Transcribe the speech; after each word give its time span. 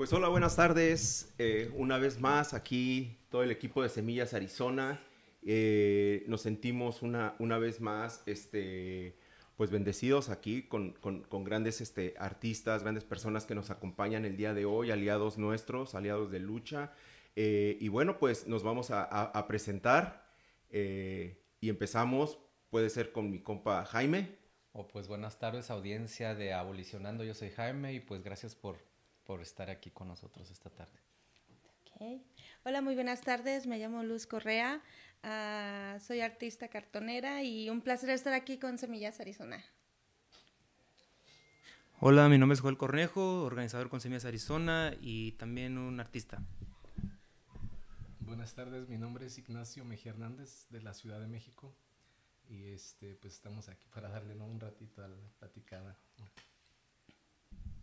Pues 0.00 0.14
hola, 0.14 0.28
buenas 0.28 0.56
tardes. 0.56 1.34
Eh, 1.36 1.70
una 1.76 1.98
vez 1.98 2.18
más 2.20 2.54
aquí 2.54 3.18
todo 3.28 3.42
el 3.42 3.50
equipo 3.50 3.82
de 3.82 3.90
Semillas 3.90 4.32
Arizona. 4.32 4.98
Eh, 5.42 6.24
nos 6.26 6.40
sentimos 6.40 7.02
una, 7.02 7.34
una 7.38 7.58
vez 7.58 7.82
más 7.82 8.22
este, 8.24 9.18
pues 9.58 9.70
bendecidos 9.70 10.30
aquí 10.30 10.62
con, 10.62 10.92
con, 10.92 11.44
grandes 11.44 11.82
este, 11.82 12.14
artistas, 12.18 12.82
grandes 12.82 13.04
personas 13.04 13.44
que 13.44 13.54
nos 13.54 13.68
acompañan 13.68 14.24
el 14.24 14.38
día 14.38 14.54
de 14.54 14.64
hoy, 14.64 14.90
aliados 14.90 15.36
nuestros, 15.36 15.94
aliados 15.94 16.30
de 16.30 16.38
lucha. 16.38 16.94
Eh, 17.36 17.76
y 17.78 17.88
bueno, 17.88 18.16
pues 18.18 18.46
nos 18.46 18.62
vamos 18.62 18.90
a, 18.90 19.46
presentar 19.48 20.32
y 20.70 21.68
empezamos, 21.68 22.38
puede 22.70 22.88
ser 22.88 23.12
con 23.12 23.30
mi 23.30 23.40
compa 23.42 23.84
Jaime. 23.84 24.38
Oh, 24.72 24.88
pues 24.88 25.08
buenas 25.08 25.38
tardes, 25.38 25.70
audiencia 25.70 26.34
de 26.34 26.54
Abolicionando. 26.54 27.22
Yo 27.22 27.34
soy 27.34 27.50
Jaime 27.50 27.92
y 27.92 28.00
pues 28.00 28.22
gracias 28.22 28.54
por, 28.54 28.78
por 29.30 29.42
estar 29.42 29.70
aquí 29.70 29.92
con 29.92 30.08
nosotros 30.08 30.50
esta 30.50 30.70
tarde. 30.70 30.98
Okay. 31.94 32.20
Hola, 32.64 32.82
muy 32.82 32.96
buenas 32.96 33.20
tardes. 33.20 33.64
Me 33.64 33.78
llamo 33.78 34.02
Luz 34.02 34.26
Correa. 34.26 34.82
Ah, 35.22 35.98
soy 36.00 36.20
artista 36.20 36.66
cartonera 36.66 37.44
y 37.44 37.70
un 37.70 37.80
placer 37.80 38.10
estar 38.10 38.32
aquí 38.32 38.58
con 38.58 38.76
Semillas 38.76 39.20
Arizona. 39.20 39.64
Hola, 42.00 42.28
mi 42.28 42.38
nombre 42.38 42.54
es 42.54 42.60
Joel 42.60 42.76
Cornejo, 42.76 43.44
organizador 43.44 43.88
con 43.88 44.00
Semillas 44.00 44.24
Arizona 44.24 44.96
y 45.00 45.30
también 45.38 45.78
un 45.78 46.00
artista. 46.00 46.42
Buenas 48.18 48.56
tardes, 48.56 48.88
mi 48.88 48.98
nombre 48.98 49.26
es 49.26 49.38
Ignacio 49.38 49.84
Mejía 49.84 50.10
Hernández 50.10 50.66
de 50.70 50.82
la 50.82 50.92
Ciudad 50.92 51.20
de 51.20 51.28
México 51.28 51.72
y 52.48 52.64
este 52.70 53.14
pues 53.14 53.34
estamos 53.34 53.68
aquí 53.68 53.86
para 53.94 54.08
darle 54.08 54.34
un 54.34 54.58
ratito 54.58 55.04
a 55.04 55.06
la 55.06 55.16
platicada. 55.38 55.96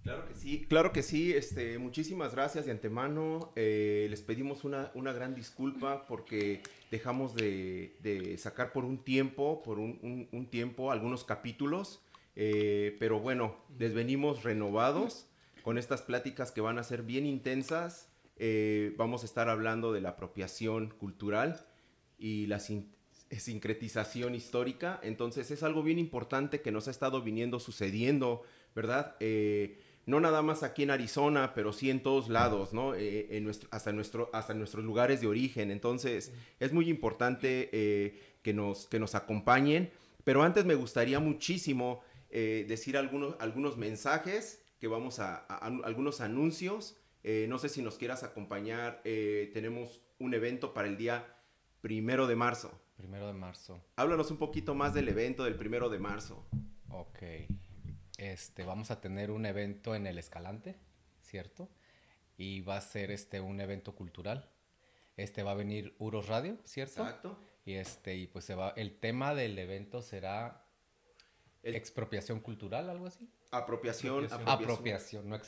Claro 0.07 0.25
que 0.25 0.35
sí, 0.35 0.65
claro 0.69 0.93
que 0.93 1.03
sí, 1.03 1.33
este, 1.33 1.77
muchísimas 1.79 2.33
gracias 2.33 2.65
de 2.65 2.71
antemano, 2.71 3.51
eh, 3.57 4.07
les 4.09 4.21
pedimos 4.21 4.63
una, 4.63 4.89
una, 4.93 5.11
gran 5.11 5.35
disculpa 5.35 6.05
porque 6.07 6.61
dejamos 6.89 7.35
de, 7.35 8.37
sacar 8.37 8.71
por 8.71 8.85
un 8.85 8.99
tiempo, 8.99 9.61
por 9.63 9.79
un, 9.79 10.29
un, 10.31 10.45
tiempo 10.45 10.93
algunos 10.93 11.25
capítulos, 11.25 11.99
eh, 12.37 12.95
pero 12.99 13.19
bueno, 13.19 13.57
les 13.77 13.93
venimos 13.93 14.43
renovados 14.43 15.27
con 15.61 15.77
estas 15.77 16.03
pláticas 16.03 16.53
que 16.53 16.61
van 16.61 16.79
a 16.79 16.83
ser 16.83 17.03
bien 17.03 17.25
intensas, 17.25 18.09
eh, 18.37 18.93
vamos 18.95 19.23
a 19.23 19.25
estar 19.25 19.49
hablando 19.49 19.91
de 19.91 19.99
la 19.99 20.11
apropiación 20.11 20.87
cultural 20.87 21.65
y 22.17 22.45
la 22.45 22.61
sincretización 22.61 24.35
histórica. 24.35 25.01
Entonces 25.03 25.51
es 25.51 25.63
algo 25.63 25.83
bien 25.83 25.99
importante 25.99 26.61
que 26.61 26.71
nos 26.71 26.87
ha 26.87 26.91
estado 26.91 27.21
viniendo 27.23 27.59
sucediendo, 27.59 28.43
¿verdad? 28.73 29.17
No 30.07 30.19
nada 30.19 30.41
más 30.41 30.63
aquí 30.63 30.83
en 30.83 30.89
Arizona, 30.89 31.53
pero 31.53 31.71
sí 31.71 31.91
en 31.91 32.01
todos 32.01 32.29
lados, 32.29 32.73
¿no? 32.73 32.95
Eh, 32.95 33.27
en 33.37 33.43
nuestro, 33.43 33.69
hasta, 33.71 33.91
nuestro, 33.91 34.31
hasta 34.33 34.55
nuestros 34.55 34.83
lugares 34.83 35.21
de 35.21 35.27
origen. 35.27 35.69
Entonces 35.69 36.33
es 36.59 36.73
muy 36.73 36.89
importante 36.89 37.69
eh, 37.71 38.19
que, 38.41 38.53
nos, 38.53 38.87
que 38.87 38.99
nos 38.99 39.13
acompañen. 39.13 39.91
Pero 40.23 40.41
antes 40.41 40.65
me 40.65 40.75
gustaría 40.75 41.19
muchísimo 41.19 42.01
decir 42.29 42.97
algunos, 42.97 43.35
algunos 43.39 43.77
mensajes 43.77 44.61
que 44.79 44.87
vamos 44.87 45.19
a, 45.19 45.37
algunos 45.37 46.19
anuncios. 46.19 46.97
no 47.23 47.57
sé 47.57 47.69
si 47.69 47.81
nos 47.81 47.97
quieras 47.97 48.23
acompañar. 48.23 49.01
tenemos 49.03 50.01
un 50.19 50.33
evento 50.33 50.73
para 50.73 50.89
el 50.89 50.97
día 50.97 51.25
primero 51.81 52.27
de 52.27 52.35
marzo. 52.35 52.77
Primero 52.97 53.27
de 53.27 53.33
marzo. 53.33 53.81
Háblanos 53.95 54.31
un 54.31 54.37
poquito 54.37 54.75
más 54.75 54.93
del 54.93 55.07
evento 55.07 55.43
del 55.43 55.55
primero 55.55 55.89
de 55.89 55.99
marzo. 55.99 56.45
Ok. 56.89 57.23
Este, 58.17 58.63
vamos 58.63 58.91
a 58.91 58.99
tener 58.99 59.31
un 59.31 59.45
evento 59.45 59.95
en 59.95 60.07
el 60.07 60.17
Escalante, 60.17 60.75
¿cierto? 61.21 61.69
Y 62.37 62.61
va 62.61 62.77
a 62.77 62.81
ser 62.81 63.11
este 63.11 63.39
un 63.39 63.61
evento 63.61 63.95
cultural. 63.95 64.49
Este 65.15 65.43
va 65.43 65.51
a 65.51 65.55
venir 65.55 65.95
Uros 65.99 66.27
Radio, 66.27 66.57
¿cierto? 66.63 67.01
Exacto. 67.01 67.39
Y 67.65 67.73
este, 67.73 68.15
y 68.15 68.27
pues 68.27 68.45
se 68.45 68.55
va, 68.55 68.73
el 68.75 68.99
tema 68.99 69.35
del 69.35 69.57
evento 69.59 70.01
será 70.01 70.65
expropiación 71.63 72.39
cultural, 72.39 72.89
algo 72.89 73.07
así. 73.07 73.29
Apropiación, 73.51 74.25
apropiación, 74.25 74.49
apropiación, 74.49 75.29
no 75.29 75.39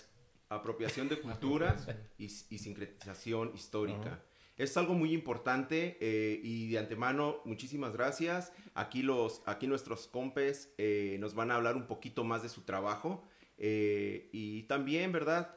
apropiación 0.49 1.07
de 1.07 1.21
cultura 1.21 1.77
y, 2.17 2.25
y, 2.25 2.57
sincretización 2.57 3.51
histórica. 3.53 4.21
Es 4.59 4.75
algo 4.75 4.93
muy 4.93 5.13
importante 5.13 5.97
eh, 6.01 6.41
y 6.43 6.67
de 6.69 6.79
antemano 6.79 7.39
muchísimas 7.45 7.93
gracias. 7.93 8.51
Aquí, 8.73 9.03
los, 9.03 9.41
aquí 9.45 9.67
nuestros 9.67 10.07
compes 10.07 10.73
eh, 10.77 11.15
nos 11.21 11.33
van 11.33 11.49
a 11.49 11.55
hablar 11.55 11.77
un 11.77 11.87
poquito 11.87 12.25
más 12.25 12.43
de 12.43 12.49
su 12.49 12.63
trabajo 12.63 13.23
eh, 13.57 14.29
y 14.33 14.63
también, 14.63 15.13
¿verdad? 15.13 15.55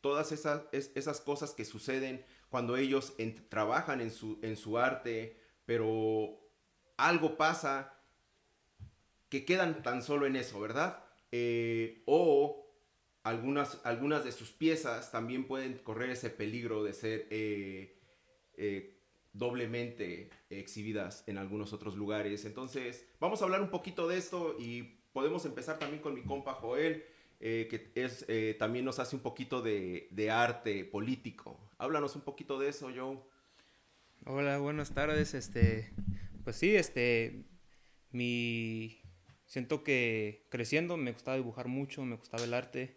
todas 0.00 0.32
esas, 0.32 0.62
esas 0.72 1.20
cosas 1.20 1.52
que 1.52 1.66
suceden 1.66 2.24
cuando 2.48 2.78
ellos 2.78 3.12
trabajan 3.50 4.00
en 4.00 4.10
su, 4.10 4.38
en 4.40 4.56
su 4.56 4.78
arte, 4.78 5.36
pero 5.66 6.40
algo 6.96 7.36
pasa 7.36 7.92
que 9.28 9.44
quedan 9.44 9.82
tan 9.82 10.02
solo 10.02 10.26
en 10.26 10.36
eso, 10.36 10.58
¿verdad? 10.60 11.04
o 12.06 12.72
algunas, 13.22 13.82
algunas 13.84 14.24
de 14.24 14.32
sus 14.32 14.50
piezas 14.50 15.12
también 15.12 15.46
pueden 15.46 15.76
correr 15.76 16.08
ese 16.08 16.30
peligro 16.30 16.82
de 16.82 16.94
ser 16.94 17.28
doblemente 19.32 20.30
exhibidas 20.50 21.24
en 21.26 21.38
algunos 21.38 21.72
otros 21.72 21.96
lugares. 21.96 22.44
Entonces, 22.44 23.06
vamos 23.20 23.40
a 23.40 23.44
hablar 23.44 23.60
un 23.62 23.70
poquito 23.70 24.08
de 24.08 24.18
esto 24.18 24.56
y 24.58 25.00
podemos 25.12 25.44
empezar 25.44 25.78
también 25.78 26.02
con 26.02 26.14
mi 26.14 26.22
compa 26.22 26.54
Joel, 26.54 27.04
eh, 27.40 27.68
que 27.70 27.90
es, 27.94 28.24
eh, 28.28 28.56
también 28.58 28.84
nos 28.84 28.98
hace 28.98 29.16
un 29.16 29.22
poquito 29.22 29.62
de, 29.62 30.08
de, 30.10 30.30
arte 30.30 30.84
político. 30.84 31.58
Háblanos 31.78 32.14
un 32.16 32.22
poquito 32.22 32.58
de 32.58 32.68
eso, 32.68 32.90
Joe. 32.94 33.18
Hola, 34.26 34.58
buenas 34.58 34.92
tardes. 34.92 35.34
Este, 35.34 35.92
pues 36.44 36.56
sí, 36.56 36.76
este, 36.76 37.44
mi, 38.10 39.00
siento 39.46 39.82
que 39.82 40.46
creciendo 40.50 40.96
me 40.96 41.12
gustaba 41.12 41.36
dibujar 41.36 41.68
mucho, 41.68 42.04
me 42.04 42.16
gustaba 42.16 42.44
el 42.44 42.52
arte. 42.52 42.96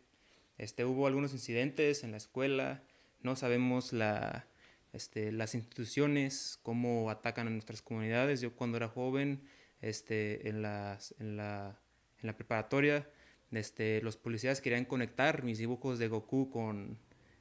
Este, 0.57 0.83
hubo 0.83 1.07
algunos 1.07 1.33
incidentes 1.33 2.03
en 2.03 2.11
la 2.11 2.17
escuela, 2.17 2.83
no 3.21 3.35
sabemos 3.35 3.93
la, 3.93 4.45
este, 4.93 5.31
las 5.31 5.55
instituciones, 5.55 6.59
cómo 6.63 7.09
atacan 7.09 7.47
a 7.47 7.49
nuestras 7.49 7.81
comunidades. 7.81 8.41
Yo 8.41 8.55
cuando 8.55 8.77
era 8.77 8.87
joven, 8.87 9.41
este, 9.81 10.47
en, 10.47 10.61
las, 10.61 11.13
en, 11.19 11.35
la, 11.35 11.79
en 12.21 12.27
la 12.27 12.37
preparatoria, 12.37 13.09
este, 13.51 14.01
los 14.01 14.17
policías 14.17 14.61
querían 14.61 14.85
conectar 14.85 15.43
mis 15.43 15.57
dibujos 15.57 15.99
de 15.99 16.07
Goku 16.07 16.49
con, 16.49 16.97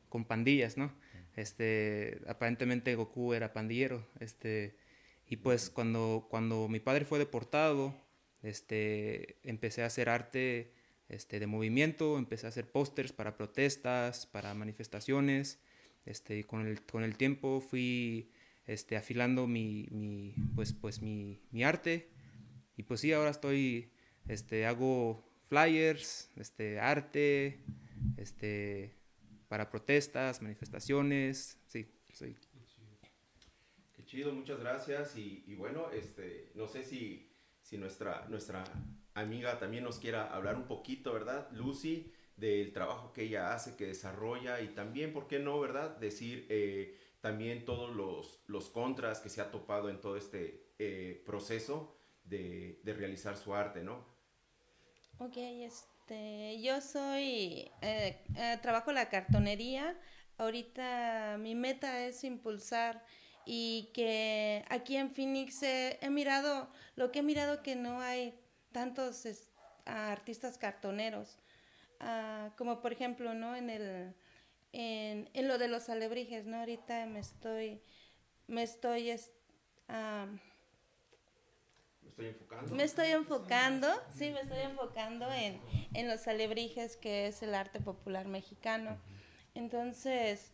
con 0.08 0.24
pandillas, 0.24 0.76
¿no? 0.76 0.92
Este, 1.36 2.20
aparentemente 2.26 2.94
Goku 2.94 3.32
era 3.32 3.52
pandillero, 3.52 4.06
este, 4.20 4.76
y 5.26 5.36
pues 5.36 5.70
cuando, 5.70 6.26
cuando 6.28 6.68
mi 6.68 6.80
padre 6.80 7.06
fue 7.06 7.18
deportado, 7.18 7.94
este, 8.42 9.38
empecé 9.42 9.82
a 9.82 9.86
hacer 9.86 10.08
arte 10.10 10.72
este, 11.08 11.40
de 11.40 11.46
movimiento, 11.46 12.18
empecé 12.18 12.46
a 12.46 12.50
hacer 12.50 12.70
pósters 12.70 13.12
para 13.12 13.36
protestas, 13.36 14.26
para 14.26 14.52
manifestaciones, 14.52 15.58
este, 16.04 16.44
con 16.44 16.66
el, 16.66 16.82
con 16.82 17.04
el 17.04 17.16
tiempo 17.16 17.60
fui 17.60 18.30
este, 18.66 18.96
afilando 18.96 19.46
mi, 19.46 19.88
mi 19.90 20.34
pues, 20.54 20.72
pues 20.72 21.00
mi, 21.02 21.40
mi, 21.50 21.64
arte. 21.64 22.08
Y 22.76 22.84
pues 22.84 23.00
sí, 23.00 23.12
ahora 23.12 23.30
estoy, 23.30 23.92
este, 24.26 24.66
hago 24.66 25.24
flyers, 25.48 26.30
este, 26.36 26.80
arte, 26.80 27.60
este, 28.16 28.94
para 29.48 29.70
protestas, 29.70 30.42
manifestaciones, 30.42 31.58
sí, 31.66 31.86
soy. 32.12 32.36
Qué 33.94 34.04
chido, 34.04 34.32
muchas 34.32 34.58
gracias. 34.60 35.16
Y, 35.16 35.44
y 35.46 35.54
bueno, 35.54 35.90
este, 35.92 36.50
no 36.54 36.66
sé 36.66 36.82
si, 36.82 37.30
si 37.60 37.76
nuestra, 37.78 38.26
nuestra 38.28 38.64
amiga 39.14 39.58
también 39.58 39.84
nos 39.84 39.98
quiera 39.98 40.32
hablar 40.34 40.56
un 40.56 40.66
poquito, 40.66 41.12
¿verdad? 41.12 41.50
Lucy, 41.52 42.12
del 42.36 42.72
trabajo 42.72 43.12
que 43.12 43.24
ella 43.24 43.54
hace, 43.54 43.76
que 43.76 43.86
desarrolla 43.86 44.60
y 44.60 44.68
también, 44.68 45.12
¿por 45.12 45.26
qué 45.26 45.38
no, 45.38 45.60
verdad? 45.60 45.96
Decir 45.98 46.46
eh, 46.50 46.98
también 47.20 47.64
todos 47.64 47.94
los, 47.94 48.42
los, 48.46 48.68
contras 48.70 49.20
que 49.20 49.28
se 49.28 49.40
ha 49.40 49.50
topado 49.50 49.90
en 49.90 50.00
todo 50.00 50.16
este 50.16 50.72
eh, 50.78 51.22
proceso 51.24 51.94
de, 52.24 52.80
de, 52.82 52.94
realizar 52.94 53.36
su 53.36 53.54
arte, 53.54 53.82
¿no? 53.82 54.04
Ok, 55.18 55.36
este, 55.36 56.60
yo 56.62 56.80
soy, 56.80 57.70
eh, 57.80 58.24
trabajo 58.62 58.92
la 58.92 59.08
cartonería. 59.08 59.98
Ahorita 60.38 61.36
mi 61.38 61.54
meta 61.54 62.04
es 62.04 62.24
impulsar 62.24 63.04
y 63.44 63.90
que 63.94 64.64
aquí 64.68 64.96
en 64.96 65.10
Phoenix 65.10 65.62
he 65.62 66.08
mirado, 66.10 66.70
lo 66.96 67.12
que 67.12 67.20
he 67.20 67.22
mirado 67.22 67.62
que 67.62 67.76
no 67.76 68.00
hay 68.00 68.34
tantos 68.72 69.26
artistas 69.84 70.58
cartoneros. 70.58 71.38
Ah, 72.02 72.50
como 72.58 72.82
por 72.82 72.92
ejemplo, 72.92 73.32
¿no? 73.32 73.54
En 73.54 73.70
el, 73.70 74.12
en, 74.72 75.30
en, 75.32 75.48
lo 75.48 75.56
de 75.56 75.68
los 75.68 75.88
alebrijes, 75.88 76.46
¿no? 76.46 76.58
Ahorita 76.58 77.06
me 77.06 77.20
estoy, 77.20 77.80
me 78.48 78.64
estoy, 78.64 79.04
me 79.88 80.40
estoy 82.10 82.26
enfocando. 82.26 82.74
Me 82.74 82.82
estoy 82.82 83.08
enfocando, 83.08 83.88
sí, 84.16 84.30
me 84.30 84.40
estoy 84.40 84.60
enfocando 84.60 85.32
en, 85.32 85.60
en 85.94 86.08
los 86.08 86.26
alebrijes, 86.26 86.96
que 86.96 87.28
es 87.28 87.42
el 87.42 87.54
arte 87.54 87.78
popular 87.78 88.26
mexicano. 88.26 88.98
Entonces, 89.54 90.50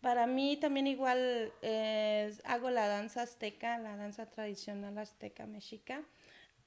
para 0.00 0.26
mí 0.26 0.56
también 0.56 0.86
igual 0.86 1.52
eh, 1.60 2.34
hago 2.44 2.70
la 2.70 2.88
danza 2.88 3.22
azteca, 3.22 3.76
la 3.78 3.96
danza 3.96 4.30
tradicional 4.30 4.96
azteca 4.96 5.46
mexica, 5.46 6.02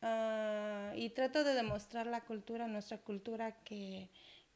ah, 0.02 0.94
y 0.96 1.10
trato 1.10 1.44
de 1.44 1.54
demostrar 1.54 2.08
la 2.08 2.22
cultura, 2.22 2.68
nuestra 2.68 2.98
cultura 2.98 3.64
que, 3.64 4.10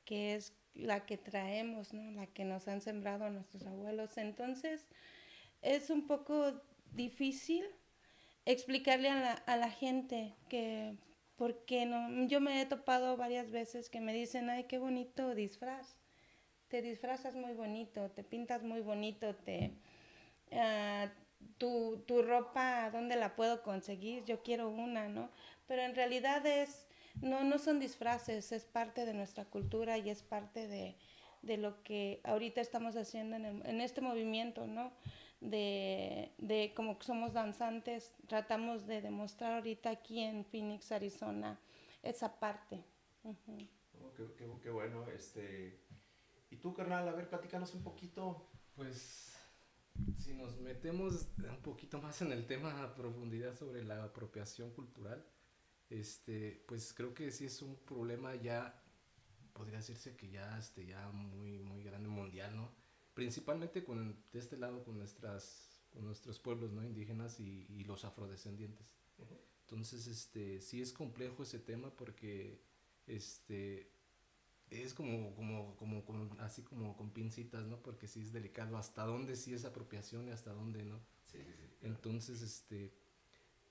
que 0.05 0.35
es 0.35 0.53
la 0.73 1.05
que 1.05 1.17
traemos, 1.17 1.93
¿no? 1.93 2.11
la 2.11 2.27
que 2.27 2.43
nos 2.45 2.67
han 2.67 2.81
sembrado 2.81 3.29
nuestros 3.29 3.65
abuelos. 3.65 4.17
Entonces, 4.17 4.85
es 5.61 5.89
un 5.89 6.07
poco 6.07 6.53
difícil 6.93 7.65
explicarle 8.45 9.09
a 9.09 9.19
la, 9.19 9.31
a 9.31 9.57
la 9.57 9.71
gente 9.71 10.33
que, 10.49 10.95
porque 11.35 11.85
no, 11.85 12.27
yo 12.27 12.41
me 12.41 12.61
he 12.61 12.65
topado 12.65 13.17
varias 13.17 13.51
veces 13.51 13.89
que 13.89 14.01
me 14.01 14.13
dicen, 14.13 14.49
ay, 14.49 14.65
qué 14.65 14.77
bonito 14.77 15.33
disfraz 15.33 15.97
te 16.67 16.81
disfrazas 16.81 17.35
muy 17.35 17.53
bonito, 17.53 18.09
te 18.11 18.23
pintas 18.23 18.63
muy 18.63 18.81
bonito, 18.81 19.35
te, 19.35 19.71
uh, 20.51 21.09
tu, 21.57 22.03
tu, 22.07 22.21
ropa, 22.21 22.89
¿dónde 22.91 23.15
la 23.15 23.35
puedo 23.35 23.61
conseguir? 23.63 24.23
Yo 24.25 24.41
quiero 24.43 24.69
una, 24.69 25.07
¿no? 25.07 25.29
Pero 25.67 25.81
en 25.81 25.95
realidad 25.95 26.45
es, 26.45 26.87
no, 27.21 27.43
no 27.43 27.59
son 27.59 27.79
disfraces, 27.79 28.51
es 28.51 28.65
parte 28.65 29.05
de 29.05 29.13
nuestra 29.13 29.45
cultura 29.45 29.97
y 29.97 30.09
es 30.09 30.21
parte 30.21 30.67
de, 30.67 30.97
de 31.41 31.57
lo 31.57 31.81
que 31.83 32.21
ahorita 32.23 32.61
estamos 32.61 32.95
haciendo 32.95 33.35
en, 33.35 33.45
el, 33.45 33.65
en 33.65 33.81
este 33.81 34.01
movimiento, 34.01 34.67
¿no? 34.67 34.91
De, 35.41 36.33
de, 36.37 36.73
como 36.75 36.99
somos 37.01 37.33
danzantes, 37.33 38.13
tratamos 38.27 38.87
de 38.87 39.01
demostrar 39.01 39.53
ahorita 39.53 39.89
aquí 39.89 40.21
en 40.21 40.45
Phoenix, 40.45 40.91
Arizona, 40.91 41.59
esa 42.01 42.39
parte. 42.39 42.83
Uh 43.23 43.33
-huh. 43.33 43.69
oh, 44.01 44.13
qué, 44.13 44.23
qué, 44.37 44.45
qué, 44.61 44.69
bueno, 44.69 45.07
este, 45.09 45.79
y 46.49 46.57
tú, 46.57 46.73
carnal, 46.73 47.07
a 47.07 47.11
ver, 47.11 47.29
platícanos 47.29 47.73
un 47.73 47.83
poquito. 47.83 48.49
Pues, 48.75 49.34
si 50.17 50.33
nos 50.33 50.57
metemos 50.59 51.27
un 51.37 51.61
poquito 51.61 52.01
más 52.01 52.21
en 52.21 52.31
el 52.31 52.45
tema 52.45 52.83
a 52.83 52.95
profundidad 52.95 53.55
sobre 53.55 53.83
la 53.83 54.03
apropiación 54.03 54.71
cultural, 54.71 55.25
este, 55.89 56.63
pues 56.67 56.93
creo 56.93 57.13
que 57.13 57.31
sí 57.31 57.45
es 57.45 57.61
un 57.61 57.75
problema 57.77 58.35
ya, 58.35 58.81
podría 59.53 59.77
decirse 59.77 60.15
que 60.15 60.29
ya, 60.29 60.57
este, 60.57 60.85
ya 60.85 61.09
muy, 61.09 61.59
muy 61.59 61.83
grande 61.83 62.09
mundial, 62.09 62.55
¿no? 62.55 62.71
Principalmente 63.13 63.83
con, 63.83 64.17
de 64.31 64.39
este 64.39 64.57
lado 64.57 64.83
con, 64.83 64.97
nuestras, 64.97 65.81
con 65.91 66.05
nuestros 66.05 66.39
pueblos, 66.39 66.71
¿no? 66.71 66.83
Indígenas 66.83 67.39
y, 67.39 67.65
y 67.69 67.83
los 67.85 68.03
afrodescendientes. 68.03 68.95
Uh 69.17 69.23
-huh. 69.23 69.39
Entonces, 69.61 70.07
este, 70.07 70.61
sí 70.61 70.81
es 70.81 70.91
complejo 70.93 71.43
ese 71.43 71.59
tema 71.59 71.89
porque, 71.95 72.61
este, 73.07 73.91
es 74.69 74.93
como, 74.93 75.33
como, 75.35 75.75
como, 75.75 76.05
como, 76.05 76.35
así 76.39 76.63
como 76.63 76.95
con 76.95 77.11
pincitas, 77.11 77.65
¿no? 77.65 77.81
Porque 77.81 78.07
sí 78.07 78.21
es 78.21 78.33
delicado 78.33 78.77
hasta 78.77 79.05
dónde 79.05 79.35
sí 79.35 79.53
es 79.53 79.65
apropiación 79.65 80.27
y 80.27 80.31
hasta 80.31 80.51
dónde 80.51 80.83
no. 80.83 80.99
Sí, 81.27 81.39
sí, 81.43 81.53
sí, 81.53 81.67
claro. 81.79 81.95
Entonces, 81.95 82.41
este, 82.41 82.93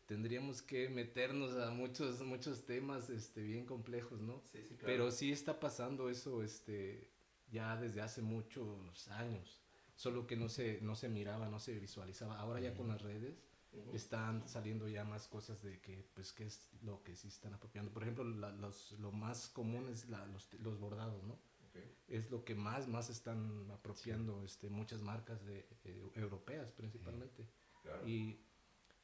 tendríamos 0.06 0.62
que 0.62 0.88
meternos 0.88 1.56
a 1.56 1.70
muchos, 1.70 2.20
muchos 2.22 2.64
temas, 2.64 3.10
este, 3.10 3.42
bien 3.42 3.66
complejos, 3.66 4.20
¿no? 4.20 4.42
Sí, 4.52 4.58
sí, 4.62 4.74
claro. 4.76 4.86
Pero 4.86 5.10
sí 5.10 5.32
está 5.32 5.58
pasando 5.58 6.08
eso, 6.10 6.42
este, 6.42 7.10
ya 7.50 7.76
desde 7.76 8.00
hace 8.00 8.22
muchos 8.22 9.08
años. 9.08 9.60
Solo 9.96 10.26
que 10.26 10.36
no 10.36 10.48
se, 10.48 10.80
no 10.80 10.96
se 10.96 11.08
miraba, 11.08 11.48
no 11.48 11.60
se 11.60 11.78
visualizaba. 11.78 12.38
Ahora 12.38 12.60
ya 12.60 12.74
con 12.74 12.88
las 12.88 13.00
redes, 13.00 13.44
Uh 13.74 13.90
-huh. 13.90 13.94
están 13.94 14.48
saliendo 14.48 14.88
ya 14.88 15.04
más 15.04 15.26
cosas 15.28 15.62
de 15.62 15.80
que 15.80 16.04
pues 16.14 16.32
qué 16.32 16.44
es 16.44 16.70
lo 16.82 17.02
que 17.02 17.16
sí 17.16 17.28
están 17.28 17.54
apropiando 17.54 17.92
por 17.92 18.02
ejemplo 18.02 18.24
la, 18.24 18.50
los, 18.52 18.92
lo 19.00 19.10
más 19.10 19.48
común 19.48 19.88
es 19.88 20.08
la, 20.08 20.24
los, 20.26 20.52
los, 20.54 20.78
bordados 20.78 21.22
no 21.24 21.38
okay. 21.68 21.96
es 22.06 22.30
lo 22.30 22.44
que 22.44 22.54
más 22.54 22.86
más 22.86 23.10
están 23.10 23.68
apropiando 23.72 24.38
sí. 24.40 24.46
este 24.46 24.70
muchas 24.70 25.02
marcas 25.02 25.44
de 25.44 25.66
eh, 25.84 26.10
europeas 26.14 26.70
principalmente 26.72 27.48
claro. 27.82 28.06
y 28.06 28.40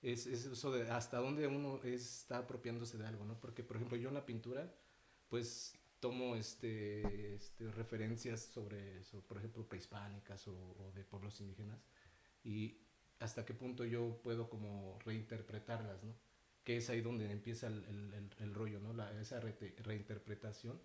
es, 0.03 0.27
es, 0.27 0.47
eso 0.47 0.71
de 0.71 0.89
hasta 0.91 1.19
dónde 1.19 1.47
uno 1.47 1.81
está 1.83 2.39
apropiándose 2.39 2.97
de 2.97 3.07
algo 3.07 3.25
no 3.25 3.41
porque 3.41 3.65
por 3.65 3.77
ejemplo 3.77 3.97
yo 3.97 4.09
en 4.09 4.15
la 4.15 4.25
pintura 4.25 4.73
pues 5.29 5.75
tomo 6.01 6.35
este, 6.35 7.35
este 7.35 7.71
referencias 7.73 8.41
sobre, 8.41 9.05
sobre, 9.05 9.27
por 9.27 9.39
ejemplo 9.39 9.69
prehispánicas 9.69 10.49
o, 10.49 10.53
o 10.53 10.93
de 10.95 11.05
pueblos 11.05 11.41
indígenas 11.41 11.85
y 12.43 12.79
hasta 13.21 13.45
qué 13.45 13.55
punto 13.55 13.85
yo 13.85 14.21
puedo 14.23 14.49
como 14.49 14.99
reinterpretarlas, 15.05 16.03
¿no? 16.03 16.15
Que 16.65 16.79
es 16.79 16.91
ahí 16.91 17.01
donde 17.01 17.31
empieza 17.31 17.69
el, 17.69 17.85
el, 17.85 18.31
el 18.39 18.55
rollo, 18.55 18.81
¿no? 18.81 18.93
La, 18.93 19.19
esa 19.21 19.41
re 19.41 19.55
reinterpretación, 19.79 20.81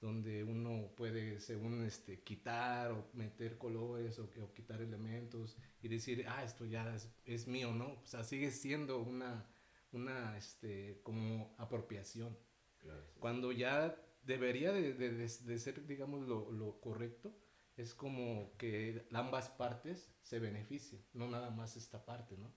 donde 0.00 0.44
uno 0.44 0.92
puede, 0.96 1.40
según 1.40 1.84
este, 1.84 2.22
quitar 2.22 2.92
o 2.92 3.10
meter 3.12 3.58
colores 3.58 4.18
o, 4.18 4.30
o, 4.42 4.52
quitar 4.54 4.80
elementos 4.80 5.56
y 5.82 5.88
decir, 5.88 6.24
ah, 6.28 6.42
esto 6.44 6.64
ya 6.64 6.94
es, 6.94 7.10
es 7.24 7.46
mío, 7.48 7.72
¿no? 7.72 8.00
O 8.02 8.06
sea, 8.06 8.24
sigue 8.24 8.50
siendo 8.50 9.00
una, 9.00 9.46
una 9.92 10.36
este, 10.38 11.00
como 11.02 11.54
apropiación. 11.58 12.36
Claro, 12.78 13.04
sí. 13.12 13.18
Cuando 13.20 13.52
ya 13.52 13.96
debería 14.22 14.72
de, 14.72 14.94
de, 14.94 15.10
de, 15.10 15.28
de 15.28 15.58
ser, 15.58 15.86
digamos, 15.86 16.26
lo, 16.26 16.50
lo 16.50 16.80
correcto, 16.80 17.36
es 17.76 17.94
como 17.94 18.52
que 18.58 19.06
ambas 19.12 19.48
partes 19.48 20.12
se 20.22 20.38
beneficien, 20.38 21.02
no 21.14 21.28
nada 21.28 21.50
más 21.50 21.76
esta 21.76 22.04
parte, 22.04 22.36
¿no? 22.36 22.52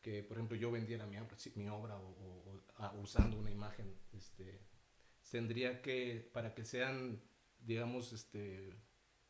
Que, 0.00 0.22
por 0.22 0.36
ejemplo, 0.36 0.56
yo 0.56 0.70
vendiera 0.70 1.06
mi 1.06 1.16
obra, 1.68 1.96
o, 1.96 2.62
o 2.78 3.00
usando 3.00 3.38
una 3.38 3.50
imagen, 3.50 3.94
este, 4.12 4.60
tendría 5.30 5.80
que, 5.80 6.28
para 6.32 6.54
que 6.54 6.64
sean, 6.64 7.22
digamos, 7.60 8.12
este, 8.12 8.74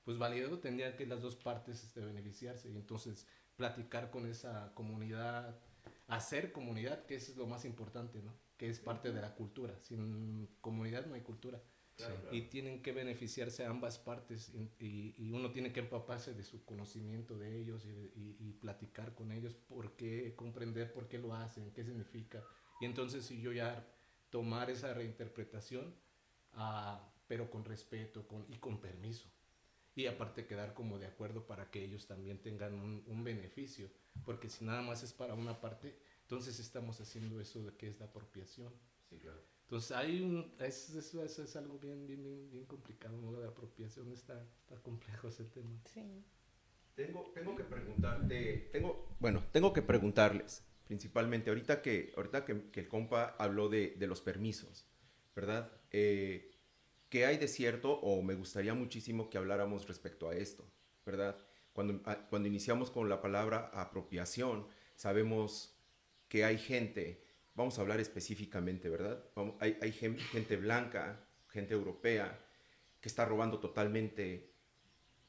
pues 0.05 0.19
válido, 0.19 0.59
tendría 0.59 0.97
que 0.97 1.07
las 1.07 1.23
dos 1.23 1.37
partes 1.37 1.83
este, 1.85 2.01
beneficiarse 2.01 2.71
y 2.71 2.77
entonces 2.77 3.27
platicar 3.57 4.11
con 4.11 4.27
esa 4.27 4.75
comunidad, 4.75 5.61
hacer 6.09 6.53
comunidad, 6.53 7.07
que 7.07 7.17
eso 7.17 7.33
es 7.33 7.37
lo 7.39 7.47
más 7.47 7.65
importante, 7.65 8.23
¿no? 8.23 8.35
Que 8.57 8.69
es 8.69 8.81
parte 8.81 9.13
de 9.13 9.21
la 9.21 9.35
cultura. 9.35 9.79
Sin 9.81 10.49
comunidad 10.61 11.07
no 11.07 11.15
hay 11.15 11.21
cultura. 11.21 11.63
Claro, 11.97 12.15
claro. 12.21 12.37
Y 12.37 12.43
tienen 12.43 12.83
que 12.83 12.93
beneficiarse 12.93 13.65
ambas 13.65 13.99
partes 13.99 14.53
y, 14.55 14.85
y, 14.85 15.15
y, 15.19 15.33
uno 15.33 15.53
tiene 15.53 15.73
que 15.73 15.81
empaparse 15.81 16.33
de 16.33 16.43
su 16.43 16.65
conocimiento 16.65 17.39
de 17.39 17.61
ellos 17.61 17.85
y, 17.85 17.89
y, 17.89 18.37
y, 18.41 18.53
platicar 18.55 19.15
con 19.15 19.31
ellos, 19.31 19.55
por 19.55 19.95
qué, 19.95 20.35
comprender 20.35 20.93
por 20.93 21.09
qué 21.09 21.19
lo 21.19 21.35
hacen, 21.35 21.71
qué 21.73 21.85
significa. 21.85 22.43
Y 22.81 22.87
entonces 22.87 23.27
si 23.27 23.41
yo 23.41 23.53
ya 23.53 23.87
tomar 24.31 24.71
esa 24.71 24.95
reinterpretación, 24.95 25.95
uh, 26.55 26.97
pero 27.29 27.51
con 27.51 27.65
respeto 27.65 28.27
con, 28.27 28.47
y 28.49 28.57
con 28.57 28.81
permiso. 28.81 29.29
Y 29.95 30.07
aparte 30.07 30.47
quedar 30.47 30.73
como 30.73 30.99
de 30.99 31.07
acuerdo 31.07 31.47
para 31.47 31.71
que 31.71 31.85
ellos 31.85 32.07
también 32.07 32.41
tengan 32.41 32.75
un, 32.75 33.05
un 33.07 33.23
beneficio, 33.23 33.91
porque 34.25 34.49
si 34.49 34.65
nada 34.65 34.81
más 34.81 35.03
es 35.03 35.13
para 35.13 35.35
una 35.35 35.61
parte, 35.61 35.99
entonces 36.23 36.59
estamos 36.59 36.99
haciendo 37.01 37.41
eso 37.41 37.63
de 37.63 37.77
que 37.77 37.89
es 37.89 38.01
la 38.01 38.07
apropiación. 38.07 38.73
Sí, 39.09 39.19
claro. 39.19 39.43
Entonces 39.73 39.93
hay 39.93 40.21
un, 40.21 40.53
eso, 40.59 40.99
eso, 40.99 41.25
eso 41.25 41.45
es 41.45 41.57
algo 41.57 41.79
bien, 41.79 42.07
bien, 42.07 42.23
bien, 42.23 42.51
bien 42.51 42.67
complicado, 42.67 43.17
¿no? 43.17 43.41
La 43.41 43.49
apropiación 43.49 44.13
está, 44.13 44.39
está 44.61 44.77
complejo 44.83 45.29
ese 45.29 45.45
tema. 45.45 45.81
Sí. 45.95 46.23
Tengo, 46.95 47.33
tengo 47.35 47.57
que 47.57 47.65
preguntarte, 47.65 48.69
tengo, 48.71 49.17
bueno, 49.19 49.43
tengo 49.51 49.73
que 49.73 49.81
preguntarles, 49.81 50.63
principalmente, 50.85 51.49
ahorita 51.49 51.81
que, 51.81 52.13
ahorita 52.15 52.45
que, 52.45 52.69
que 52.71 52.81
el 52.81 52.89
compa 52.89 53.35
habló 53.39 53.71
de, 53.71 53.95
de 53.97 54.07
los 54.07 54.21
permisos, 54.21 54.87
¿verdad? 55.35 55.73
Eh, 55.91 56.51
¿Qué 57.09 57.25
hay 57.25 57.39
de 57.39 57.49
cierto 57.49 57.93
o 57.95 58.21
me 58.21 58.35
gustaría 58.35 58.75
muchísimo 58.75 59.31
que 59.31 59.39
habláramos 59.39 59.89
respecto 59.89 60.29
a 60.29 60.35
esto, 60.35 60.71
¿verdad? 61.07 61.39
Cuando, 61.73 62.03
cuando 62.29 62.47
iniciamos 62.47 62.91
con 62.91 63.09
la 63.09 63.23
palabra 63.23 63.71
apropiación, 63.73 64.67
sabemos 64.97 65.75
que 66.29 66.45
hay 66.45 66.59
gente 66.59 67.32
vamos 67.55 67.79
a 67.79 67.83
hablar 67.83 68.01
específicamente, 68.01 68.89
¿verdad? 68.89 69.25
Hay, 69.61 69.93
gente 69.93 70.57
blanca, 70.57 71.25
gente 71.49 71.75
europea, 71.75 72.39
que 73.01 73.09
está 73.09 73.25
robando 73.25 73.59
totalmente 73.59 74.53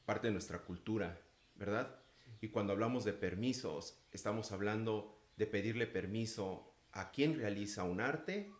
parte 0.04 0.28
de 0.28 0.32
nuestra 0.32 0.60
cultura, 0.60 1.20
¿verdad? 1.54 1.98
Y 2.40 2.48
cuando 2.48 2.72
hablamos 2.72 3.04
de 3.04 3.12
permisos, 3.12 3.98
estamos 4.12 4.52
hablando 4.52 5.18
de 5.36 5.46
pedirle 5.46 5.86
permiso 5.86 6.74
a 6.92 7.10
quien 7.10 7.38
realiza 7.38 7.84
un 7.84 8.00
arte 8.00 8.50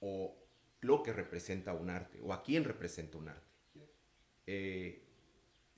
o 0.00 0.36
lo 0.80 1.02
que 1.02 1.12
representa 1.12 1.72
un 1.72 1.90
arte, 1.90 2.20
o 2.22 2.32
a 2.32 2.42
quién 2.42 2.64
representa 2.64 3.18
un 3.18 3.28
arte. 3.28 3.52
Eh, 4.46 5.01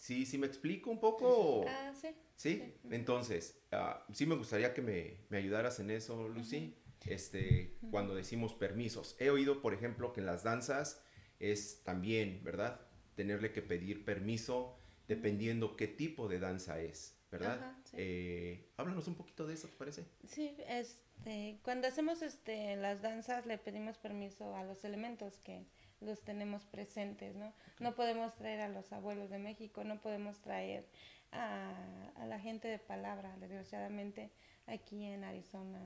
¿sí, 0.04 0.26
¿Sí 0.26 0.36
me 0.36 0.46
explico 0.46 0.90
un 0.90 1.00
poco? 1.00 1.64
Ah, 1.66 1.92
sí. 1.98 2.08
¿Sí? 2.36 2.62
sí. 2.82 2.88
Entonces, 2.90 3.58
uh, 3.72 4.12
sí 4.12 4.26
me 4.26 4.36
gustaría 4.36 4.74
que 4.74 4.82
me, 4.82 5.16
me, 5.30 5.38
ayudaras 5.38 5.80
en 5.80 5.90
eso, 5.90 6.28
Lucy. 6.28 6.58
Uh 6.58 6.60
-huh. 6.60 7.12
Este, 7.12 7.78
uh 7.80 7.86
-huh. 7.86 7.90
cuando 7.90 8.14
decimos 8.14 8.54
permisos. 8.54 9.16
He 9.18 9.30
oído, 9.30 9.62
por 9.62 9.72
ejemplo, 9.72 10.12
que 10.12 10.20
en 10.20 10.26
las 10.26 10.42
danzas 10.42 11.02
es 11.38 11.82
también, 11.84 12.42
¿verdad? 12.44 12.80
Tenerle 13.14 13.50
que 13.52 13.62
pedir 13.62 14.04
permiso 14.04 14.76
dependiendo 15.08 15.74
qué 15.76 15.86
tipo 15.86 16.28
de 16.28 16.38
danza 16.38 16.80
es, 16.80 17.18
¿verdad? 17.30 17.58
Ajá, 17.58 17.80
sí. 17.84 17.96
eh, 17.98 18.72
háblanos 18.76 19.08
un 19.08 19.14
poquito 19.14 19.46
de 19.46 19.54
eso, 19.54 19.68
¿te 19.68 19.76
parece? 19.76 20.04
Sí, 20.28 20.54
este, 20.68 21.60
cuando 21.62 21.88
hacemos 21.88 22.20
este, 22.22 22.76
las 22.76 23.00
danzas 23.00 23.46
le 23.46 23.58
pedimos 23.58 23.98
permiso 23.98 24.54
a 24.54 24.64
los 24.64 24.84
elementos 24.84 25.38
que 25.38 25.66
los 26.04 26.22
tenemos 26.22 26.64
presentes, 26.66 27.34
¿no? 27.34 27.52
No 27.80 27.94
podemos 27.94 28.34
traer 28.34 28.60
a 28.60 28.68
los 28.68 28.92
abuelos 28.92 29.30
de 29.30 29.38
México, 29.38 29.84
no 29.84 30.00
podemos 30.00 30.40
traer 30.40 30.86
a, 31.32 31.72
a 32.16 32.26
la 32.26 32.38
gente 32.38 32.68
de 32.68 32.78
palabra, 32.78 33.36
desgraciadamente 33.38 34.30
aquí 34.66 35.04
en 35.04 35.24
Arizona 35.24 35.80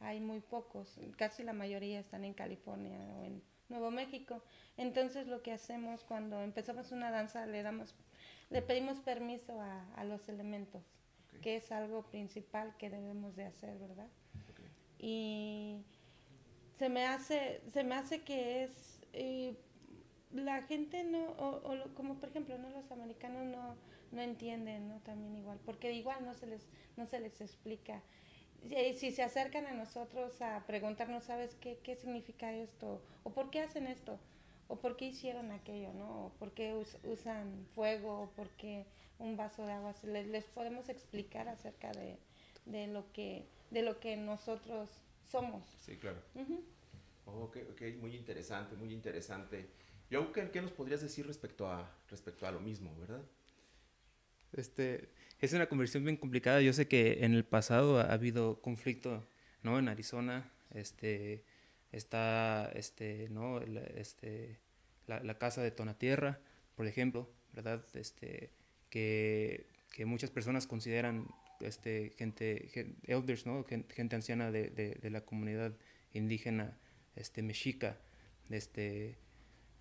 hay 0.00 0.18
muy 0.18 0.40
pocos, 0.40 0.98
casi 1.16 1.42
la 1.42 1.52
mayoría 1.52 2.00
están 2.00 2.24
en 2.24 2.32
California 2.32 2.98
o 2.98 3.24
en 3.24 3.42
Nuevo 3.68 3.90
México. 3.90 4.42
Entonces 4.76 5.26
lo 5.26 5.42
que 5.42 5.52
hacemos 5.52 6.04
cuando 6.04 6.42
empezamos 6.42 6.90
una 6.90 7.10
danza 7.10 7.46
le 7.46 7.62
damos, 7.62 7.94
le 8.48 8.62
pedimos 8.62 8.98
permiso 9.00 9.60
a, 9.60 9.84
a 9.94 10.04
los 10.04 10.28
elementos, 10.28 10.82
que 11.42 11.56
es 11.56 11.70
algo 11.70 12.02
principal 12.02 12.74
que 12.78 12.90
debemos 12.90 13.36
de 13.36 13.44
hacer, 13.44 13.78
¿verdad? 13.78 14.08
Y 14.98 15.82
se 16.78 16.88
me 16.88 17.06
hace, 17.06 17.60
se 17.72 17.84
me 17.84 17.94
hace 17.94 18.22
que 18.22 18.64
es 18.64 18.89
eh, 19.12 19.54
la 20.32 20.62
gente 20.62 21.04
no, 21.04 21.24
o, 21.32 21.62
o 21.68 21.74
lo- 21.74 21.94
como 21.94 22.14
por 22.16 22.28
ejemplo, 22.28 22.56
no 22.58 22.70
los 22.70 22.90
americanos 22.92 23.44
no, 23.46 23.76
no 24.12 24.22
entienden, 24.22 24.88
¿no? 24.88 25.00
También 25.00 25.36
igual, 25.36 25.58
porque 25.64 25.92
igual 25.92 26.24
no 26.24 26.34
se 26.34 26.46
les, 26.46 26.68
no 26.96 27.06
se 27.06 27.20
les 27.20 27.40
explica. 27.40 28.02
Si, 28.68 28.94
si 28.94 29.10
se 29.12 29.22
acercan 29.22 29.66
a 29.66 29.72
nosotros 29.72 30.40
a 30.42 30.64
preguntarnos, 30.66 31.24
¿sabes 31.24 31.54
qué, 31.56 31.78
qué 31.82 31.96
significa 31.96 32.52
esto? 32.52 33.00
¿O 33.24 33.30
por 33.30 33.50
qué 33.50 33.60
hacen 33.60 33.86
esto? 33.86 34.18
¿O 34.68 34.76
por 34.76 34.96
qué 34.96 35.06
hicieron 35.06 35.50
aquello? 35.50 35.92
¿no? 35.94 36.26
¿O 36.26 36.28
por 36.38 36.52
qué 36.52 36.74
us- 36.74 36.98
usan 37.04 37.66
fuego? 37.74 38.22
¿O 38.22 38.30
por 38.30 38.50
qué 38.50 38.84
un 39.18 39.36
vaso 39.36 39.66
de 39.66 39.72
agua? 39.72 39.94
Les, 40.04 40.26
les 40.26 40.44
podemos 40.44 40.88
explicar 40.88 41.48
acerca 41.48 41.90
de, 41.92 42.18
de, 42.66 42.86
lo 42.86 43.10
que, 43.12 43.46
de 43.70 43.82
lo 43.82 43.98
que 43.98 44.16
nosotros 44.16 44.90
somos. 45.24 45.64
Sí, 45.80 45.96
claro. 45.96 46.20
Ok, 47.44 47.56
ok, 47.72 47.82
muy 48.00 48.14
interesante, 48.16 48.76
muy 48.76 48.92
interesante. 48.92 49.70
Joe, 50.10 50.32
¿qué, 50.32 50.50
qué 50.50 50.60
nos 50.62 50.72
podrías 50.72 51.00
decir 51.02 51.26
respecto 51.26 51.68
a, 51.70 51.90
respecto 52.08 52.46
a 52.46 52.50
lo 52.52 52.60
mismo, 52.60 52.96
verdad? 52.98 53.22
Este, 54.52 55.08
es 55.40 55.52
una 55.52 55.68
conversión 55.68 56.04
bien 56.04 56.16
complicada. 56.16 56.60
Yo 56.60 56.72
sé 56.72 56.88
que 56.88 57.24
en 57.24 57.34
el 57.34 57.44
pasado 57.44 58.00
ha 58.00 58.12
habido 58.12 58.60
conflicto, 58.60 59.26
¿no? 59.62 59.78
En 59.78 59.88
Arizona, 59.88 60.50
este, 60.74 61.44
está, 61.92 62.70
este, 62.74 63.28
¿no? 63.30 63.58
El- 63.58 63.78
este, 63.96 64.58
la, 65.06 65.20
la 65.22 65.38
casa 65.38 65.62
de 65.62 65.70
Tonatierra, 65.70 66.40
por 66.76 66.86
ejemplo, 66.86 67.30
¿verdad? 67.52 67.84
Este, 67.94 68.50
que, 68.90 69.66
que 69.92 70.04
muchas 70.06 70.30
personas 70.30 70.66
consideran, 70.66 71.28
este, 71.60 72.10
gente, 72.16 72.68
gen- 72.72 72.96
elders, 73.06 73.46
¿no? 73.46 73.64
Gen- 73.64 73.86
Gente, 73.90 74.16
anciana 74.16 74.50
de, 74.50 74.70
de, 74.70 74.94
de 74.96 75.10
la 75.10 75.20
comunidad 75.24 75.72
indígena, 76.12 76.76
este, 77.20 77.42
mexica, 77.42 77.98
este, 78.50 79.18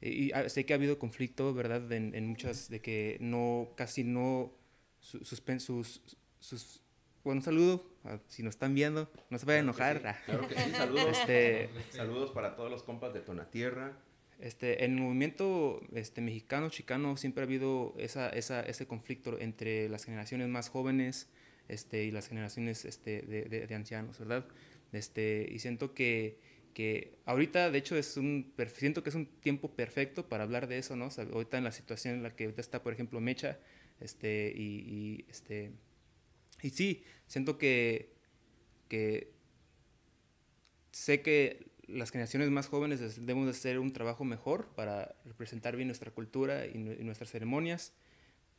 y, 0.02 0.26
y, 0.28 0.32
ah, 0.34 0.48
sé 0.50 0.66
que 0.66 0.74
ha 0.74 0.76
habido 0.78 1.00
conflicto, 1.00 1.54
¿verdad? 1.54 1.92
En, 1.92 2.14
en 2.16 2.28
muchas, 2.28 2.70
de 2.70 2.82
que 2.82 3.18
no, 3.20 3.74
casi 3.76 4.04
no 4.04 4.54
su- 5.00 5.20
suspen- 5.20 5.60
sus, 5.60 6.02
sus, 6.40 6.82
bueno, 7.24 7.40
un 7.40 7.44
saludo, 7.44 7.86
a- 8.04 8.20
si 8.28 8.44
nos 8.44 8.56
están 8.56 8.74
viendo, 8.76 9.12
no 9.30 9.38
se 9.40 9.46
vayan 9.46 9.68
a 9.70 9.74
Claro 9.74 10.00
enojar. 10.00 10.16
sí, 10.18 10.24
Claro 10.26 10.48
que 10.48 10.56
sí, 10.56 10.72
saludos. 10.72 11.18
Este, 11.28 11.70
Saludos 11.92 12.32
para 12.32 12.56
todos 12.56 12.70
los 12.72 12.84
compas 12.84 13.14
de 13.14 13.22
Tonatierra. 13.22 13.98
Este, 14.40 14.86
en 14.86 14.94
el 14.96 15.02
movimiento 15.02 15.82
este, 15.94 16.22
mexicano, 16.22 16.70
chicano, 16.70 17.18
siempre 17.18 17.44
ha 17.44 17.46
habido 17.46 17.94
esa, 17.98 18.30
esa, 18.30 18.62
ese 18.62 18.88
conflicto 18.88 19.38
entre 19.38 19.90
las 19.90 20.06
generaciones 20.06 20.48
más 20.48 20.70
jóvenes 20.70 21.28
este, 21.68 22.06
y 22.06 22.12
las 22.12 22.30
generaciones 22.30 22.86
este, 22.86 23.22
de, 23.24 23.44
de- 23.50 23.68
de 23.68 23.76
ancianos, 23.76 24.18
¿verdad? 24.18 24.46
Este, 24.94 25.46
y 25.52 25.60
siento 25.60 25.94
que, 25.94 26.40
que 26.80 27.20
ahorita, 27.26 27.72
de 27.72 27.78
hecho, 27.80 27.96
es 27.98 28.18
un, 28.18 28.54
siento 28.76 29.04
que 29.04 29.10
es 29.10 29.16
un 29.16 29.28
tiempo 29.28 29.76
perfecto 29.76 30.30
para 30.30 30.44
hablar 30.44 30.68
de 30.68 30.78
eso, 30.80 30.96
¿no? 30.96 31.08
O 31.08 31.22
ahorita 31.34 31.58
en 31.58 31.64
la 31.66 31.72
situación 31.72 32.16
en 32.16 32.24
la 32.24 32.36
que 32.36 32.54
está, 32.58 32.84
por 32.84 32.94
ejemplo, 32.94 33.20
Mecha, 33.22 33.60
este, 34.00 34.54
y, 34.56 35.26
este, 35.30 35.72
y 36.62 36.70
sí, 36.72 37.04
siento 37.28 37.58
que, 37.58 38.14
que 38.90 39.32
sé 40.92 41.22
que 41.22 41.68
las 41.88 42.12
generaciones 42.12 42.50
más 42.50 42.68
jóvenes 42.68 43.00
debemos 43.26 43.46
de 43.46 43.52
hacer 43.52 43.80
un 43.80 43.94
trabajo 43.94 44.24
mejor 44.24 44.68
para 44.76 45.16
representar 45.26 45.76
bien 45.76 45.88
nuestra 45.88 46.12
cultura 46.12 46.66
y, 46.68 46.72
y 46.78 47.04
nuestras 47.04 47.32
ceremonias, 47.32 47.94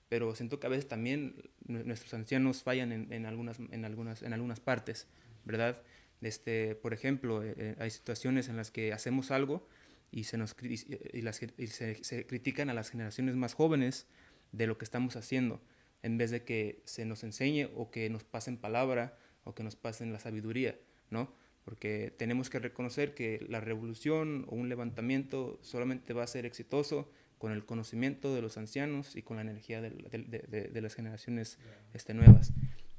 pero 0.09 0.35
siento 0.35 0.61
que 0.61 0.67
a 0.69 0.71
veces 0.71 0.89
también 0.89 1.37
nue- 1.67 1.85
nuestros 1.85 2.15
ancianos 2.15 2.63
fallan 2.63 2.93
en, 2.93 3.13
en 3.13 3.27
algunas, 3.27 3.59
en, 3.61 3.85
algunas, 3.85 4.23
en 4.23 4.33
algunas 4.35 4.61
partes, 4.61 5.09
¿verdad? 5.45 5.83
Este, 6.21 6.75
por 6.75 6.93
ejemplo, 6.93 7.43
eh, 7.43 7.55
eh, 7.57 7.77
hay 7.79 7.91
situaciones 7.91 8.49
en 8.49 8.57
las 8.57 8.71
que 8.71 8.93
hacemos 8.93 9.31
algo 9.31 9.67
y 10.13 10.25
se, 10.25 10.37
nos, 10.37 10.55
y- 10.63 10.99
y 11.19 11.23
las 11.23 11.41
y 11.43 11.67
se, 11.69 12.03
se 12.05 12.27
critican 12.27 12.69
a 12.69 12.75
las 12.75 12.91
generaciones 12.91 13.37
más 13.37 13.55
jóvenes 13.55 14.07
de 14.53 14.67
lo 14.67 14.77
que 14.77 14.85
estamos 14.85 15.17
haciendo, 15.17 15.61
en 16.03 16.19
vez 16.19 16.31
de 16.31 16.43
que 16.45 16.83
se 16.85 17.05
nos 17.05 17.23
enseñe 17.25 17.69
o 17.77 17.91
que 17.91 18.11
nos 18.11 18.25
pasen 18.25 18.57
palabra 18.57 19.17
o 19.45 19.55
que 19.55 19.63
nos 19.63 19.77
pasen 19.77 20.13
la 20.13 20.19
sabiduría, 20.19 20.79
¿no? 21.11 21.33
Porque 21.65 22.13
tenemos 22.17 22.51
que 22.51 22.59
reconocer 22.59 23.15
que 23.15 23.45
la 23.49 23.61
revolución 23.61 24.45
o 24.49 24.57
un 24.57 24.69
levantamiento 24.69 25.59
solamente 25.63 26.13
va 26.13 26.25
a 26.25 26.27
ser 26.27 26.45
exitoso 26.47 27.11
con 27.39 27.53
el 27.53 27.65
conocimiento 27.65 28.35
de 28.35 28.43
los 28.43 28.59
ancianos 28.59 29.15
y 29.17 29.23
con 29.23 29.37
la 29.37 29.43
energía 29.43 29.81
del- 29.81 30.09
de, 30.11 30.41
de- 30.49 30.69
de 30.69 30.81
las 30.83 30.95
generaciones 30.95 31.59
este, 31.95 32.13
nuevas. 32.13 32.53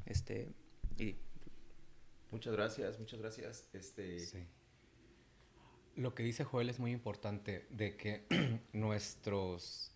Este, 0.06 0.48
y 0.98 1.18
Muchas 2.32 2.54
gracias, 2.54 3.00
muchas 3.00 3.20
gracias. 3.20 3.70
Este, 3.74 4.20
Sí. 4.20 4.48
Lo 5.96 6.16
que 6.16 6.24
dice 6.24 6.46
Joel 6.46 6.70
es 6.70 6.80
muy 6.80 6.92
importante, 6.92 7.68
de 7.70 7.98
que 7.98 8.26
nuestros 8.74 9.92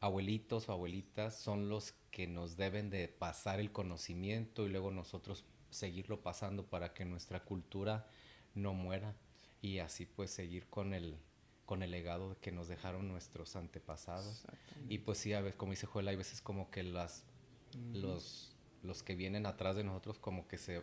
abuelitos 0.00 0.68
o 0.68 0.72
abuelitas 0.72 1.38
son 1.38 1.68
los 1.68 1.94
que 2.10 2.26
nos 2.26 2.56
deben 2.56 2.90
de 2.90 3.08
pasar 3.08 3.60
el 3.60 3.72
conocimiento 3.72 4.66
y 4.66 4.70
luego 4.70 4.90
nosotros 4.90 5.44
seguirlo 5.70 6.22
pasando 6.22 6.66
para 6.66 6.92
que 6.92 7.04
nuestra 7.04 7.44
cultura 7.44 8.06
no 8.54 8.74
muera 8.74 9.14
y 9.62 9.78
así 9.78 10.06
pues 10.06 10.30
seguir 10.30 10.66
con 10.68 10.94
el 10.94 11.18
con 11.66 11.84
el 11.84 11.92
legado 11.92 12.36
que 12.40 12.50
nos 12.50 12.66
dejaron 12.66 13.06
nuestros 13.06 13.54
antepasados. 13.54 14.42
Y 14.88 14.98
pues 14.98 15.18
sí, 15.18 15.34
a 15.34 15.40
veces, 15.40 15.56
como 15.56 15.70
dice 15.70 15.86
Joel, 15.86 16.08
hay 16.08 16.16
veces 16.16 16.40
como 16.40 16.68
que 16.68 16.82
las 16.82 17.22
los, 17.92 18.56
los 18.82 19.04
que 19.04 19.14
vienen 19.14 19.46
atrás 19.46 19.76
de 19.76 19.84
nosotros 19.84 20.18
como 20.18 20.48
que 20.48 20.58
se 20.58 20.82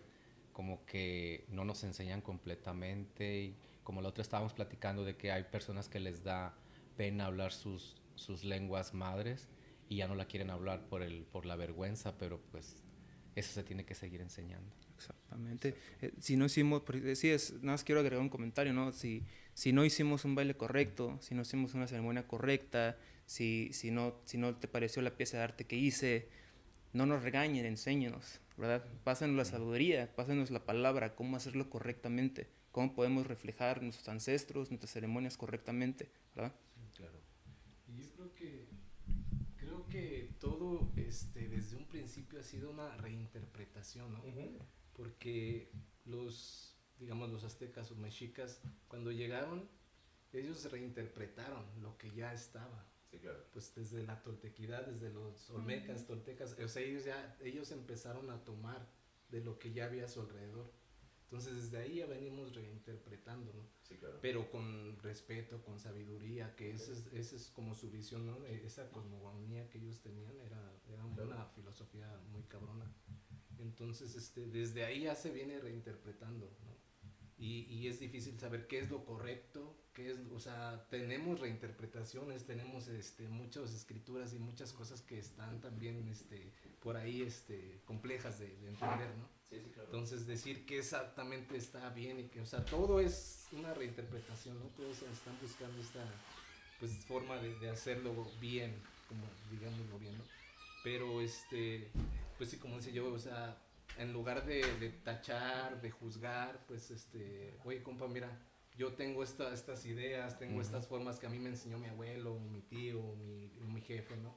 como 0.58 0.84
que 0.88 1.46
no 1.50 1.66
nos 1.66 1.84
enseñan 1.84 2.20
completamente 2.20 3.42
y 3.44 3.56
como 3.84 4.02
la 4.02 4.10
otra 4.10 4.24
estábamos 4.24 4.54
platicando 4.54 5.06
de 5.06 5.16
que 5.16 5.32
hay 5.32 5.44
personas 5.44 5.88
que 5.88 6.00
les 6.00 6.24
da 6.24 6.56
pena 6.96 7.28
hablar 7.28 7.54
sus, 7.54 8.02
sus 8.16 8.44
lenguas 8.44 8.96
madres 8.96 9.48
y 9.88 9.98
ya 9.98 10.08
no 10.08 10.16
la 10.16 10.26
quieren 10.26 10.50
hablar 10.50 10.88
por 10.90 11.04
el 11.04 11.26
por 11.26 11.46
la 11.46 11.56
vergüenza, 11.56 12.18
pero 12.18 12.42
pues 12.52 12.82
eso 13.36 13.54
se 13.54 13.62
tiene 13.62 13.86
que 13.86 13.94
seguir 13.94 14.20
enseñando. 14.20 14.74
Exactamente. 14.96 15.76
Eh, 16.02 16.14
si 16.20 16.38
no 16.38 16.46
hicimos, 16.46 16.82
sí, 17.14 17.30
es, 17.30 17.54
nada 17.62 17.74
más 17.74 17.84
quiero 17.84 18.02
agregar 18.02 18.24
un 18.24 18.30
comentario, 18.30 18.74
¿no? 18.74 18.92
Si, 18.94 19.24
si 19.54 19.74
no 19.74 19.86
hicimos 19.86 20.26
un 20.26 20.34
baile 20.34 20.58
correcto, 20.58 21.20
si 21.22 21.36
no 21.36 21.44
hicimos 21.44 21.76
una 21.76 21.86
ceremonia 21.86 22.28
correcta, 22.28 22.98
si, 23.28 23.70
si, 23.74 23.92
no, 23.92 24.20
si 24.26 24.40
no 24.40 24.56
te 24.56 24.68
pareció 24.68 25.04
la 25.04 25.16
pieza 25.16 25.38
de 25.38 25.44
arte 25.44 25.66
que 25.66 25.76
hice, 25.76 26.30
no 26.94 27.06
nos 27.06 27.22
regañen, 27.22 27.64
enséñenos, 27.68 28.42
¿verdad? 28.58 28.84
Pásenos 29.04 29.36
la 29.36 29.46
sabiduría, 29.46 30.14
pásenos 30.16 30.52
la 30.52 30.66
palabra, 30.66 31.16
cómo 31.16 31.38
hacerlo 31.38 31.70
correctamente, 31.70 32.50
cómo 32.72 32.94
podemos 32.94 33.28
reflejar 33.28 33.82
nuestros 33.82 34.10
ancestros, 34.10 34.70
nuestras 34.70 34.92
ceremonias 34.92 35.38
correctamente, 35.38 36.12
¿verdad? 36.36 36.54
claro. 36.96 37.20
Y 37.88 38.02
yo 38.02 38.10
creo 38.12 38.34
que 38.34 38.68
creo 39.56 39.88
que 39.88 40.32
todo 40.40 40.92
este 40.96 41.48
desde 41.48 41.78
un 41.78 41.86
principio 41.86 42.40
ha 42.40 42.44
sido 42.44 42.72
una 42.72 42.96
reinterpretación, 42.98 44.12
¿no? 44.12 44.22
Porque 44.94 45.72
los 46.06 46.76
digamos 47.00 47.30
los 47.30 47.44
aztecas 47.44 47.92
o 47.92 47.96
mexicas 47.96 48.60
cuando 48.88 49.12
llegaron 49.12 49.70
ellos 50.34 50.70
reinterpretaron 50.72 51.66
lo 51.82 51.98
que 51.98 52.12
ya 52.12 52.34
estaba. 52.34 52.86
Sí, 53.18 53.22
claro. 53.22 53.44
Pues 53.52 53.74
desde 53.74 54.04
la 54.04 54.22
toltequidad, 54.22 54.86
desde 54.86 55.10
los 55.10 55.50
olmecas, 55.50 56.06
toltecas, 56.06 56.58
o 56.60 56.68
sea, 56.68 56.84
ellos 56.84 57.04
ya 57.04 57.36
ellos 57.42 57.72
empezaron 57.72 58.30
a 58.30 58.44
tomar 58.44 58.88
de 59.30 59.42
lo 59.42 59.58
que 59.58 59.74
ya 59.74 59.86
había 59.86 60.06
a 60.06 60.08
su 60.08 60.22
alrededor. 60.22 60.72
Entonces 61.24 61.56
desde 61.56 61.80
ahí 61.80 61.96
ya 61.96 62.06
venimos 62.06 62.56
reinterpretando, 62.56 63.52
¿no? 63.54 63.68
Sí, 63.82 63.98
claro. 63.98 64.20
pero 64.22 64.50
con 64.50 64.98
respeto, 65.00 65.62
con 65.64 65.80
sabiduría, 65.80 66.56
que 66.56 66.72
esa 66.72 66.94
es, 66.94 67.06
esa 67.12 67.36
es 67.36 67.50
como 67.50 67.74
su 67.74 67.90
visión, 67.90 68.26
¿no? 68.26 68.46
Esa 68.46 68.90
cosmogonía 68.92 69.70
que 69.70 69.80
ellos 69.80 70.00
tenían 70.00 70.40
era, 70.40 70.74
era 70.88 71.04
una 71.06 71.46
filosofía 71.48 72.18
muy 72.32 72.44
cabrona. 72.44 72.94
Entonces, 73.58 74.16
este, 74.16 74.48
desde 74.48 74.86
ahí 74.86 75.02
ya 75.02 75.16
se 75.16 75.32
viene 75.32 75.60
reinterpretando, 75.60 76.46
¿no? 76.64 76.78
Y, 77.40 77.66
y 77.70 77.88
es 77.88 78.00
difícil 78.00 78.40
saber 78.40 78.68
qué 78.68 78.80
es 78.80 78.90
lo 78.90 79.06
correcto, 79.06 79.76
qué 79.94 80.10
es, 80.12 80.18
o 80.34 80.40
sea, 80.40 80.88
tenemos 80.90 81.40
reinterpretaciones, 81.40 82.46
tenemos 82.46 82.88
este, 82.88 83.28
muchas 83.28 83.74
escrituras 83.74 84.34
y 84.34 84.40
muchas 84.40 84.74
cosas 84.74 85.02
que 85.02 85.20
están 85.20 85.62
también 85.62 86.08
este, 86.08 86.52
por 86.82 86.98
ahí 86.98 87.22
este, 87.22 87.80
complejas 87.86 88.40
de, 88.40 88.48
de 88.48 88.70
entender, 88.70 89.10
¿no? 89.18 89.30
Sí, 89.50 89.62
sí, 89.64 89.70
claro. 89.72 89.90
Entonces 89.90 90.26
decir 90.26 90.66
que 90.66 90.80
exactamente 90.80 91.58
está 91.58 91.90
bien 91.92 92.20
y 92.20 92.24
que, 92.24 92.42
o 92.42 92.46
sea, 92.46 92.66
todo 92.66 93.00
es 93.00 93.48
una 93.52 93.74
reinterpretación, 93.74 94.58
¿no? 94.58 94.66
Todos 94.70 95.04
están 95.04 95.38
buscando 95.40 95.80
esta, 95.80 96.04
pues 96.80 96.92
forma 97.06 97.38
de, 97.38 97.54
de 97.60 97.70
hacerlo 97.70 98.14
bien, 98.42 98.76
como 99.08 99.26
digámoslo 99.52 100.00
bien, 100.00 100.18
¿no? 100.18 100.24
Pero 100.84 101.22
este, 101.22 101.92
pues 102.38 102.50
sí, 102.50 102.58
como 102.58 102.78
decía 102.78 102.94
yo, 102.94 103.14
o 103.14 103.20
sea, 103.20 103.58
en 103.98 104.14
lugar 104.14 104.46
de, 104.46 104.62
de 104.80 104.90
tachar, 104.90 105.82
de 105.82 105.92
juzgar, 105.92 106.66
pues 106.68 106.92
este, 106.92 107.58
oye 107.64 107.82
compa, 107.84 108.08
mira, 108.08 108.30
yo 108.78 108.94
tengo 108.94 109.24
esta, 109.24 109.54
estas 109.54 109.86
ideas, 109.86 110.38
tengo 110.38 110.62
estas 110.62 110.88
formas 110.88 111.20
que 111.20 111.26
a 111.26 111.30
mí 111.30 111.40
me 111.40 111.50
enseñó 111.50 111.80
mi 111.80 111.88
abuelo, 111.88 112.40
mi 112.40 112.62
tío, 112.62 113.02
mi, 113.16 113.50
mi 113.68 113.82
jefe, 113.82 114.16
¿no? 114.18 114.36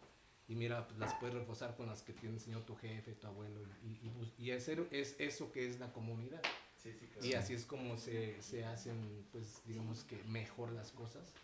Y 0.49 0.55
mira, 0.57 0.87
pues 0.87 0.99
las 0.99 1.14
puedes 1.14 1.35
reforzar 1.35 1.76
con 1.76 1.87
las 1.87 2.02
que 2.02 2.12
te 2.12 2.26
enseñó 2.26 2.61
tu 2.62 2.75
jefe, 2.75 3.12
tu 3.12 3.26
abuelo, 3.26 3.61
y, 3.85 4.09
y, 4.09 4.35
y 4.38 4.50
hacer 4.50 4.88
es 4.90 5.14
eso 5.21 5.52
que 5.52 5.69
es 5.69 5.79
la 5.79 5.93
comunidad. 5.93 6.43
Sí, 6.83 6.93
sí, 6.93 7.29
Y 7.29 7.35
así 7.35 7.52
es 7.52 7.67
como 7.67 7.99
se, 7.99 8.40
se 8.40 8.64
hacen, 8.64 9.26
pues 9.31 9.62
digamos 9.67 10.02
que 10.05 10.17
mejor 10.25 10.73
las 10.73 10.90
cosas, 10.90 11.35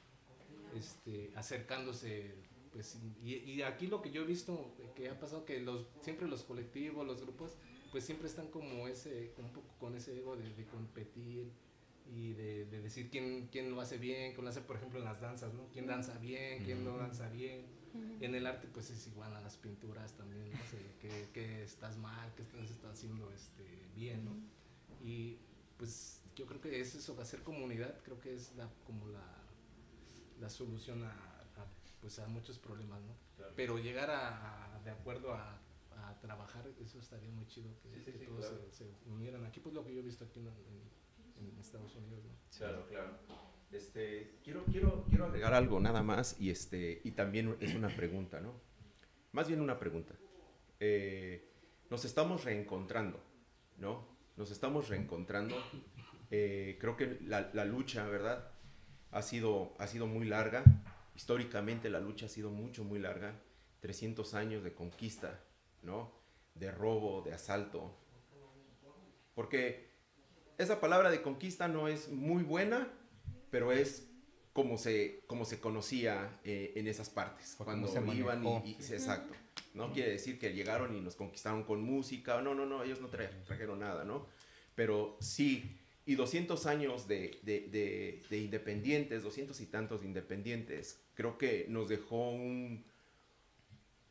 este, 0.74 1.30
acercándose, 1.36 2.34
pues, 2.72 2.98
y, 3.22 3.34
y 3.34 3.62
aquí 3.62 3.86
lo 3.86 4.00
que 4.00 4.10
yo 4.10 4.22
he 4.22 4.26
visto 4.26 4.74
que 4.96 5.10
ha 5.10 5.20
pasado 5.20 5.44
que 5.44 5.60
los, 5.60 5.86
siempre 6.00 6.26
los 6.26 6.42
colectivos, 6.42 7.06
los 7.06 7.20
grupos, 7.20 7.52
pues 7.96 8.04
siempre 8.04 8.28
están 8.28 8.48
como 8.48 8.88
ese, 8.88 9.32
un 9.38 9.48
poco 9.48 9.68
con 9.80 9.96
ese 9.96 10.18
ego 10.18 10.36
de, 10.36 10.52
de 10.54 10.66
competir 10.66 11.50
y 12.14 12.34
de, 12.34 12.66
de 12.66 12.82
decir 12.82 13.08
quién, 13.08 13.48
quién 13.50 13.70
lo 13.70 13.80
hace 13.80 13.96
bien, 13.96 14.34
quién 14.34 14.44
lo 14.44 14.50
hace, 14.50 14.60
por 14.60 14.76
ejemplo, 14.76 14.98
en 14.98 15.06
las 15.06 15.18
danzas, 15.22 15.54
¿no? 15.54 15.66
Quién 15.72 15.86
danza 15.86 16.18
bien, 16.18 16.62
quién 16.62 16.84
no 16.84 16.98
danza 16.98 17.26
bien. 17.30 17.64
En 18.20 18.34
el 18.34 18.46
arte, 18.46 18.68
pues 18.70 18.90
es 18.90 19.06
igual 19.06 19.34
a 19.34 19.40
las 19.40 19.56
pinturas 19.56 20.12
también, 20.12 20.50
no 20.50 20.58
sé, 20.70 20.76
que, 21.00 21.28
que 21.32 21.62
estás 21.62 21.96
mal, 21.96 22.34
que 22.34 22.42
estás, 22.42 22.70
estás 22.70 22.92
haciendo 22.92 23.32
este, 23.32 23.64
bien, 23.94 24.26
¿no? 24.26 24.32
Y 25.02 25.38
pues 25.78 26.20
yo 26.34 26.44
creo 26.44 26.60
que 26.60 26.78
es 26.78 26.94
eso, 26.96 27.18
hacer 27.18 27.42
comunidad, 27.44 27.98
creo 28.04 28.20
que 28.20 28.34
es 28.34 28.54
la, 28.56 28.68
como 28.84 29.08
la, 29.08 29.24
la 30.38 30.50
solución 30.50 31.02
a, 31.02 31.12
a, 31.12 31.66
pues 32.02 32.18
a 32.18 32.28
muchos 32.28 32.58
problemas, 32.58 33.00
¿no? 33.00 33.14
Claro. 33.38 33.54
Pero 33.56 33.78
llegar 33.78 34.10
a, 34.10 34.74
a- 34.76 34.82
de 34.82 34.90
acuerdo 34.90 35.32
a, 35.32 35.58
a 36.08 36.18
trabajar, 36.20 36.66
eso 36.80 36.98
estaría 36.98 37.30
muy 37.30 37.46
chido, 37.46 37.68
que, 37.82 37.88
Sí, 37.90 38.02
sí, 38.04 38.12
que 38.12 38.18
sí, 38.18 38.24
todos 38.26 38.46
claro. 38.46 38.64
se, 38.70 38.84
se 38.84 38.90
unieran. 39.06 39.44
Aquí 39.44 39.60
pues 39.60 39.74
lo 39.74 39.84
que 39.84 39.92
yo 39.94 40.00
he 40.00 40.02
visto 40.04 40.24
aquí 40.24 40.40
en, 40.40 40.46
en- 40.48 40.96
en 41.52 41.58
Estados 41.58 41.94
Unidos, 41.96 42.24
¿no? 42.24 42.32
Claro, 42.56 42.86
claro. 42.88 43.18
Este, 43.70 44.38
quiero, 44.42 44.64
quiero, 44.66 45.04
quiero 45.08 45.26
agregar 45.26 45.52
algo 45.52 45.80
nada 45.80 46.02
más 46.02 46.40
y, 46.40 46.50
este, 46.50 47.00
y 47.04 47.10
también 47.12 47.56
es 47.60 47.74
una 47.74 47.88
pregunta, 47.88 48.40
¿no? 48.40 48.54
Más 49.32 49.48
bien 49.48 49.60
una 49.60 49.78
pregunta. 49.78 50.14
Eh, 50.80 51.50
nos 51.90 52.04
estamos 52.04 52.44
reencontrando, 52.44 53.20
¿no? 53.78 54.06
Nos 54.36 54.50
estamos 54.50 54.88
reencontrando. 54.88 55.56
Eh, 56.30 56.78
creo 56.80 56.96
que 56.96 57.18
la, 57.22 57.50
la 57.52 57.64
lucha, 57.64 58.06
¿verdad? 58.08 58.50
Ha 59.10 59.22
sido, 59.22 59.74
ha 59.78 59.86
sido 59.86 60.06
muy 60.06 60.26
larga. 60.26 60.64
Históricamente 61.14 61.90
la 61.90 62.00
lucha 62.00 62.26
ha 62.26 62.28
sido 62.30 62.50
mucho, 62.50 62.84
muy 62.84 62.98
larga. 62.98 63.34
300 63.80 64.34
años 64.34 64.64
de 64.64 64.74
conquista, 64.74 65.40
¿no? 65.86 66.12
De 66.54 66.70
robo, 66.70 67.22
de 67.22 67.32
asalto. 67.32 67.94
Porque 69.34 69.88
esa 70.58 70.80
palabra 70.80 71.10
de 71.10 71.22
conquista 71.22 71.68
no 71.68 71.88
es 71.88 72.10
muy 72.10 72.42
buena, 72.42 72.88
pero 73.50 73.72
es 73.72 74.08
como 74.52 74.78
se, 74.78 75.22
como 75.26 75.44
se 75.44 75.60
conocía 75.60 76.40
eh, 76.44 76.72
en 76.76 76.88
esas 76.88 77.10
partes, 77.10 77.54
cuando 77.58 77.86
se 77.92 78.00
iban 78.20 78.42
y, 78.64 78.70
y- 78.70 78.74
sí, 78.82 78.94
exacto. 78.94 79.34
No 79.74 79.92
quiere 79.92 80.12
decir 80.12 80.38
que 80.38 80.54
llegaron 80.54 80.96
y 80.96 81.00
nos 81.02 81.16
conquistaron 81.16 81.64
con 81.64 81.82
música, 81.82 82.40
no, 82.40 82.54
no, 82.54 82.64
no, 82.64 82.82
ellos 82.82 83.00
no 83.02 83.10
tra- 83.10 83.30
trajeron 83.44 83.80
nada, 83.80 84.04
¿no? 84.04 84.26
Pero 84.74 85.18
sí, 85.20 85.76
y 86.06 86.14
200 86.14 86.64
años 86.64 87.06
de, 87.06 87.38
de, 87.42 87.60
de- 87.68 88.22
de 88.30 88.38
independientes, 88.38 89.22
200 89.22 89.60
y 89.60 89.66
tantos 89.66 90.00
de 90.00 90.06
independientes, 90.06 91.02
creo 91.14 91.36
que 91.36 91.66
nos 91.68 91.90
dejó 91.90 92.30
un... 92.30 92.86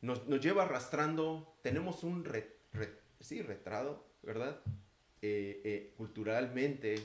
Nos, 0.06 0.28
nos 0.28 0.40
lleva 0.40 0.64
arrastrando, 0.64 1.58
tenemos 1.64 2.04
un 2.04 2.24
re- 2.26 2.58
re- 2.74 2.94
sí, 3.20 3.42
retrado, 3.42 4.06
¿verdad? 4.22 4.62
Eh, 5.24 5.62
eh, 5.66 5.94
culturalmente 5.98 6.96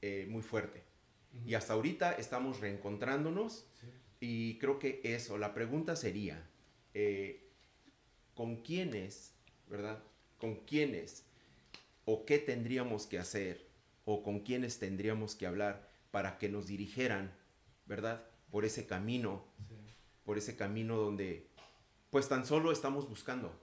eh, 0.00 0.26
muy 0.30 0.42
fuerte. 0.42 0.84
Y 1.44 1.54
hasta 1.54 1.72
ahorita 1.72 2.12
estamos 2.12 2.60
reencontrándonos 2.60 3.66
y 4.20 4.56
creo 4.58 4.78
que 4.78 5.00
eso, 5.02 5.36
la 5.36 5.52
pregunta 5.52 5.96
sería, 5.96 6.46
¿con 8.34 8.62
quiénes, 8.62 9.32
verdad? 9.68 10.00
¿Con 10.38 10.56
quiénes 10.66 11.24
o 12.04 12.24
qué 12.24 12.38
tendríamos 12.38 13.06
que 13.06 13.18
hacer 13.18 13.66
o 14.04 14.22
con 14.22 14.40
quiénes 14.40 14.78
tendríamos 14.78 15.34
que 15.34 15.46
hablar 15.46 15.88
para 16.12 16.38
que 16.38 16.48
nos 16.48 16.66
dirigieran, 16.68 17.32
verdad? 17.86 18.22
Por 18.52 18.64
ese 18.64 18.86
camino, 18.86 19.44
por 20.24 20.38
ese 20.38 20.54
camino 20.54 20.96
donde 20.98 21.48
pues 22.12 22.28
tan 22.28 22.44
solo 22.44 22.72
estamos 22.72 23.08
buscando, 23.08 23.58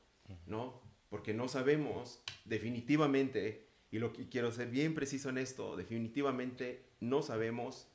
¿no? 0.47 0.81
Porque 1.11 1.35
no 1.35 1.47
sabemos 1.47 2.19
definitivamente, 2.45 3.67
y 3.91 3.99
lo 3.99 4.11
que 4.11 4.27
quiero 4.27 4.51
ser 4.51 4.69
bien 4.69 4.95
preciso 4.95 5.29
en 5.29 5.37
esto, 5.37 5.77
definitivamente 5.77 6.83
no 6.99 7.21
sabemos, 7.21 7.87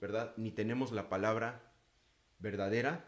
¿verdad? 0.00 0.32
Ni 0.36 0.52
tenemos 0.52 0.92
la 0.92 1.08
palabra 1.08 1.72
verdadera, 2.38 3.04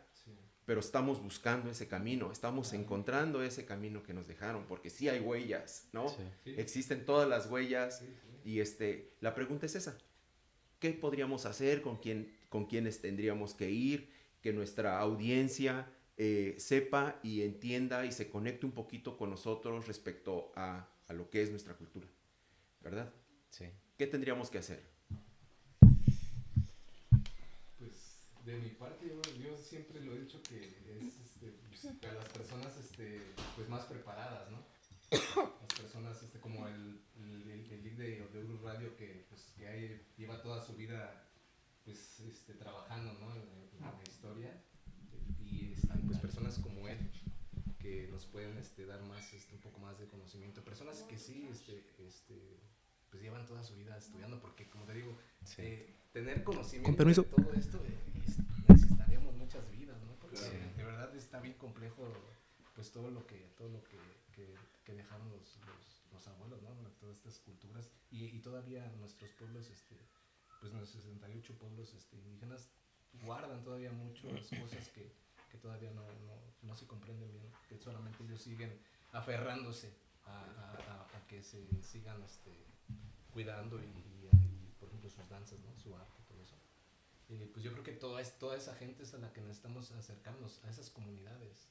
pero 0.66 0.80
estamos 0.80 1.22
buscando 1.22 1.70
ese 1.70 1.86
camino, 1.86 2.32
estamos 2.32 2.72
encontrando 2.72 3.44
ese 3.44 3.64
camino 3.64 4.02
que 4.02 4.12
nos 4.12 4.26
dejaron, 4.26 4.64
porque 4.66 4.90
sí 4.90 5.08
hay 5.08 5.20
huellas, 5.20 5.88
¿no? 5.92 6.08
Sí. 6.08 6.54
Existen 6.56 7.06
todas 7.06 7.28
las 7.28 7.48
huellas 7.48 8.02
y 8.44 8.58
este, 8.58 9.14
la 9.20 9.36
pregunta 9.36 9.66
es 9.66 9.76
esa. 9.76 9.96
¿Qué 10.80 10.90
podríamos 10.90 11.46
hacer? 11.46 11.80
¿Con, 11.80 11.98
quién, 11.98 12.36
con 12.48 12.66
quiénes 12.66 13.00
tendríamos 13.00 13.54
que 13.54 13.70
ir? 13.70 14.10
Que 14.42 14.52
nuestra 14.52 14.98
audiencia 14.98 15.92
eh, 16.18 16.56
sepa 16.58 17.18
y 17.22 17.42
entienda 17.42 18.04
y 18.04 18.12
se 18.12 18.28
conecte 18.28 18.66
un 18.66 18.72
poquito 18.72 19.16
con 19.16 19.30
nosotros 19.30 19.86
respecto 19.86 20.52
a, 20.56 20.88
a 21.06 21.12
lo 21.12 21.30
que 21.30 21.42
es 21.42 21.50
nuestra 21.50 21.74
cultura, 21.74 22.06
¿verdad? 22.82 23.12
Sí. 23.50 23.66
¿Qué 23.96 24.06
tendríamos 24.06 24.50
que 24.50 24.58
hacer? 24.58 24.82
Pues 27.78 28.18
de 28.44 28.58
mi 28.58 28.70
parte 28.70 29.06
yo, 29.08 29.20
yo 29.42 29.56
siempre 29.56 30.00
lo 30.00 30.14
he 30.14 30.20
dicho 30.20 30.42
que 30.42 30.58
es 30.60 31.20
este, 31.24 31.52
pues, 31.68 31.94
para 32.00 32.14
las 32.14 32.28
personas 32.30 32.76
este, 32.78 33.20
pues 33.56 33.68
más 33.68 33.84
preparadas, 33.86 34.50
¿no? 34.50 34.58
Las 35.10 35.80
personas 35.80 36.22
este, 36.22 36.38
como 36.40 36.66
el, 36.68 37.00
el, 37.16 37.50
el, 37.50 37.72
el 37.72 37.96
de, 37.96 38.28
de 38.28 38.44
Uru 38.44 38.58
Radio 38.62 38.94
que, 38.96 39.24
pues, 39.30 39.42
que 39.56 39.66
hay- 39.66 40.02
lleva 40.18 40.42
toda 40.42 40.64
su 40.66 40.74
vida 40.74 41.24
pues, 41.84 42.20
este, 42.20 42.54
trabajando 42.54 43.14
¿no? 43.14 43.34
en, 43.34 43.40
en 43.40 43.80
la 43.84 44.02
historia 44.02 44.62
personas 46.28 46.58
como 46.58 46.86
él 46.88 46.98
que 47.78 48.06
nos 48.08 48.26
pueden 48.26 48.58
este, 48.58 48.84
dar 48.84 49.02
más 49.04 49.32
este, 49.32 49.54
un 49.54 49.62
poco 49.62 49.78
más 49.80 49.98
de 49.98 50.06
conocimiento 50.06 50.62
personas 50.62 51.02
que 51.08 51.16
sí 51.18 51.48
este, 51.50 51.82
este, 52.06 52.36
pues 53.10 53.22
llevan 53.22 53.46
toda 53.46 53.62
su 53.62 53.74
vida 53.76 53.96
estudiando 53.96 54.38
porque 54.38 54.68
como 54.68 54.84
te 54.84 54.92
digo 54.92 55.16
Sí. 55.44 55.62
eh, 55.62 55.94
tener 56.12 56.44
conocimiento 56.44 56.88
Con 56.88 56.96
permiso. 56.96 57.22
de 57.22 57.28
todo 57.30 57.52
esto 57.54 57.82
eh, 57.86 58.22
es- 58.26 58.36
necesitaríamos 58.68 59.34
muchas 59.36 59.64
vidas 59.70 59.96
¿no? 60.02 60.12
porque 60.20 60.36
de 60.76 60.84
verdad 60.84 61.16
está 61.16 61.40
bien 61.40 61.54
complejo 61.54 62.04
pues 62.74 62.92
todo 62.92 63.10
lo 63.10 63.26
que 63.26 63.38
todo 63.56 63.70
lo 63.70 63.82
que, 63.84 63.96
que, 64.34 64.54
que 64.84 64.92
dejaron 64.92 65.30
los, 65.30 65.56
los, 65.66 65.82
los 66.12 66.28
abuelos 66.28 66.60
¿no? 66.62 66.68
todas 67.00 67.16
estas 67.16 67.38
culturas 67.38 67.88
y, 68.10 68.26
y 68.26 68.40
todavía 68.40 68.86
nuestros 69.00 69.30
pueblos 69.32 69.70
este 69.70 69.96
pues 70.60 70.72
nuestros 70.74 71.02
68 71.04 71.54
pueblos 71.58 71.94
este, 71.94 72.16
indígenas 72.16 72.68
guardan 73.24 73.62
todavía 73.64 73.92
muchas 73.92 74.50
cosas 74.60 74.88
que, 74.90 75.10
que 75.48 75.58
todavía 75.58 75.90
no, 75.92 76.02
no, 76.02 76.34
no 76.62 76.74
se 76.74 76.86
comprenden 76.86 77.30
bien, 77.32 77.50
que 77.68 77.78
solamente 77.78 78.22
ellos 78.24 78.40
siguen 78.42 78.78
aferrándose 79.12 79.92
a, 80.26 80.30
a- 80.40 80.72
a- 81.12 81.16
a 81.16 81.26
que 81.26 81.42
se 81.42 81.66
sigan 81.82 82.22
este, 82.22 82.52
cuidando 83.32 83.78
y, 83.80 83.84
y- 83.86 84.28
y, 84.32 84.74
por 84.78 84.88
ejemplo 84.88 85.10
sus 85.10 85.28
danzas, 85.28 85.60
¿no? 85.60 85.76
su 85.76 85.94
arte, 85.96 86.22
todo 86.28 86.42
eso. 86.42 86.56
Eh, 87.30 87.50
pues 87.52 87.62
yo 87.64 87.72
creo 87.72 87.84
que 87.84 87.92
toda, 87.92 88.20
es, 88.22 88.38
toda 88.38 88.56
esa 88.56 88.74
gente 88.74 89.02
es 89.02 89.12
a 89.14 89.18
la 89.18 89.32
que 89.32 89.40
necesitamos 89.42 89.90
acercarnos, 89.92 90.62
a 90.64 90.70
esas 90.70 90.88
comunidades, 90.90 91.68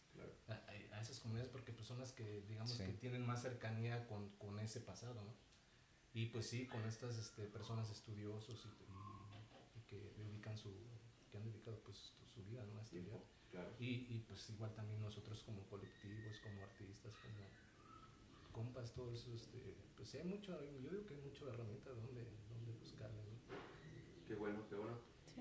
a, 0.47 0.53
a- 0.53 0.97
a 0.97 1.01
esas 1.01 1.19
comunidades 1.19 1.51
porque 1.51 1.71
pues 1.71 1.87
son 1.87 1.99
las 1.99 2.11
que 2.11 2.41
digamos 2.47 2.71
Sí. 2.71 2.83
que 2.83 2.93
tienen 2.93 3.25
más 3.25 3.41
cercanía 3.41 4.05
con, 4.07 4.29
con 4.37 4.59
ese 4.59 4.81
pasado, 4.81 5.15
¿no? 5.23 5.33
Y 6.13 6.27
pues 6.27 6.47
sí, 6.47 6.67
con 6.67 6.83
estas 6.85 7.17
este, 7.17 7.43
personas 7.43 7.89
estudiosos 7.91 8.65
y, 8.65 8.69
y- 8.69 9.79
y 9.79 9.81
que 9.87 10.13
dedican 10.17 10.57
su, 10.57 10.71
que 11.31 11.37
han 11.37 11.43
dedicado 11.45 11.79
pues 11.83 11.97
su, 11.97 12.25
su 12.27 12.43
vida 12.45 12.63
¿no? 12.65 12.79
a 12.79 12.81
estudiar. 12.81 13.19
Claro. 13.51 13.69
Y, 13.79 14.07
y 14.09 14.23
pues 14.27 14.49
igual 14.49 14.73
también 14.75 15.01
nosotros 15.01 15.43
como 15.43 15.61
colectivos, 15.63 16.39
como 16.41 16.63
artistas, 16.63 17.13
como 17.15 17.47
compas, 18.51 18.91
todo 18.93 19.13
eso, 19.13 19.33
este, 19.33 19.75
pues 19.95 20.09
sí 20.09 20.17
hay 20.17 20.25
mucho, 20.25 20.59
yo 20.81 20.89
digo 20.89 21.05
que 21.05 21.13
hay 21.13 21.21
mucho 21.21 21.47
herramienta 21.47 21.91
donde, 21.91 22.25
donde 22.49 22.73
buscarle, 22.79 23.21
¿no? 23.23 24.27
Qué 24.27 24.35
bueno, 24.35 24.67
qué 24.67 24.75
bueno. 24.75 24.97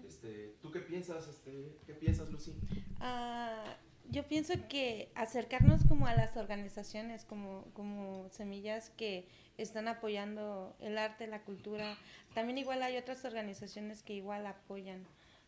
Este, 0.06 0.56
¿Tú 0.60 0.70
qué 0.70 0.80
piensas, 0.80 1.26
este, 1.26 1.78
qué 1.86 1.94
piensas, 1.94 2.30
Lucy? 2.30 2.52
Ah, 3.00 3.76
yo 4.10 4.28
pienso 4.28 4.54
que 4.68 5.10
acercarnos 5.14 5.84
como 5.84 6.06
a 6.06 6.14
las 6.14 6.36
organizaciones, 6.36 7.24
como, 7.24 7.64
como 7.72 8.28
semillas 8.30 8.90
que 8.90 9.26
están 9.56 9.88
apoyando 9.88 10.76
el 10.80 10.98
arte, 10.98 11.26
la 11.26 11.42
cultura. 11.42 11.96
También 12.34 12.58
igual 12.58 12.82
hay 12.82 12.98
otras 12.98 13.24
organizaciones 13.24 14.02
que 14.02 14.12
igual 14.14 14.46
apoyan 14.46 15.06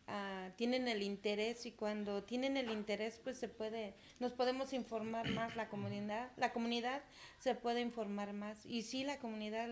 ah, 0.09 0.49
tienen 0.55 0.87
el 0.87 1.01
interés 1.01 1.65
y 1.65 1.71
cuando 1.71 2.23
tienen 2.23 2.57
el 2.57 2.71
interés 2.71 3.19
pues 3.23 3.37
se 3.37 3.47
puede, 3.47 3.95
nos 4.19 4.33
podemos 4.33 4.73
informar 4.73 5.29
más 5.29 5.55
la 5.55 5.69
comunidad, 5.69 6.31
la 6.37 6.51
comunidad 6.51 7.01
se 7.39 7.55
puede 7.55 7.81
informar 7.81 8.33
más 8.33 8.65
y 8.65 8.81
sí 8.81 9.03
la 9.03 9.19
comunidad 9.19 9.69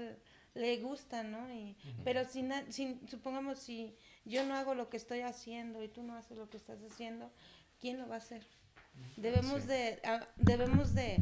le 0.54 0.78
gusta, 0.78 1.24
¿no? 1.24 1.54
Y, 1.54 1.76
Pero 2.04 2.26
si, 2.26 2.48
si, 2.70 3.00
supongamos 3.08 3.60
si 3.60 3.96
yo 4.26 4.46
no 4.46 4.56
hago 4.56 4.74
lo 4.74 4.90
que 4.90 4.98
estoy 4.98 5.22
haciendo 5.22 5.84
y 5.84 5.88
tú 5.88 6.04
no 6.04 6.16
haces 6.16 6.38
lo 6.38 6.50
que 6.50 6.58
estás 6.58 6.80
haciendo, 6.82 7.32
¿quién 7.80 8.00
lo 8.00 8.08
va 8.08 8.16
a 8.16 8.20
hacer? 8.20 8.46
Debemos 9.16 9.68
de, 9.68 10.00
ah, 10.04 10.26
debemos 10.38 10.96
de, 10.96 11.18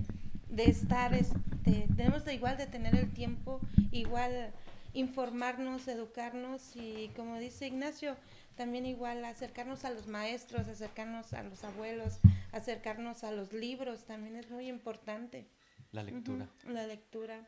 de 0.50 0.64
estar, 0.64 1.14
este, 1.14 1.86
debemos 1.90 2.24
de 2.26 2.34
igual 2.34 2.58
de 2.58 2.68
tener 2.68 2.96
el 2.96 3.14
tiempo, 3.14 3.60
igual 3.92 4.54
informarnos, 4.94 5.88
educarnos 5.88 6.76
y 6.76 7.12
como 7.16 7.38
dice 7.38 7.68
Ignacio, 7.68 8.16
también 8.56 8.86
igual 8.86 9.24
acercarnos 9.26 9.86
a 9.86 9.92
los 9.92 10.08
maestros, 10.08 10.68
acercarnos 10.68 11.34
a 11.34 11.44
los 11.44 11.64
abuelos, 11.64 12.20
acercarnos 12.52 13.24
a 13.24 13.32
los 13.32 13.54
libros, 13.54 14.06
también 14.06 14.36
es 14.36 14.50
muy 14.50 14.68
importante. 14.68 15.48
La 15.92 16.04
lectura. 16.04 16.50
La 16.68 16.88
lectura. 16.88 17.48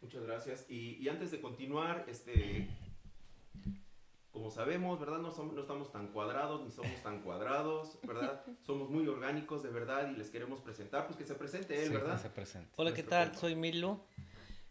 Muchas 0.00 0.22
gracias. 0.22 0.66
Y, 0.68 0.96
y, 1.02 1.08
antes 1.08 1.30
de 1.30 1.40
continuar, 1.40 2.04
este, 2.08 2.68
como 4.30 4.50
sabemos, 4.50 5.00
¿verdad? 5.00 5.18
No, 5.18 5.30
somos, 5.32 5.54
no 5.54 5.62
estamos 5.62 5.90
tan 5.90 6.08
cuadrados 6.08 6.62
ni 6.64 6.70
somos 6.70 7.02
tan 7.02 7.22
cuadrados, 7.22 7.98
¿verdad? 8.06 8.44
Somos 8.66 8.90
muy 8.90 9.08
orgánicos 9.08 9.62
de 9.62 9.70
verdad 9.70 10.10
y 10.10 10.16
les 10.16 10.30
queremos 10.30 10.60
presentar, 10.60 11.06
pues 11.06 11.16
que 11.16 11.24
se 11.24 11.34
presente 11.34 11.82
él, 11.82 11.90
¿verdad? 11.90 12.20
se 12.20 12.30
presente. 12.30 12.70
Hola, 12.76 12.92
¿qué 12.92 13.02
tal? 13.02 13.34
Soy 13.34 13.54
Milo. 13.54 14.04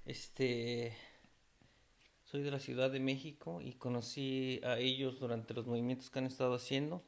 Este, 0.05 0.95
soy 2.35 2.43
de 2.43 2.51
la 2.51 2.59
Ciudad 2.59 2.91
de 2.91 2.99
México 2.99 3.61
y 3.61 3.75
conocí 3.75 4.59
a 4.65 4.77
ellos 4.77 5.21
durante 5.21 5.53
los 5.53 5.65
movimientos 5.65 6.09
que 6.09 6.19
han 6.19 6.25
estado 6.25 6.53
haciendo. 6.53 7.01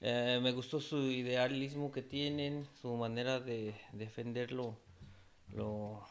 Eh, 0.00 0.38
me 0.40 0.52
gustó 0.52 0.80
su 0.80 1.10
idealismo 1.10 1.90
que 1.90 2.02
tienen, 2.02 2.64
su 2.80 2.94
manera 2.94 3.40
de 3.40 3.74
defenderlo, 3.92 4.76
lo, 5.52 6.06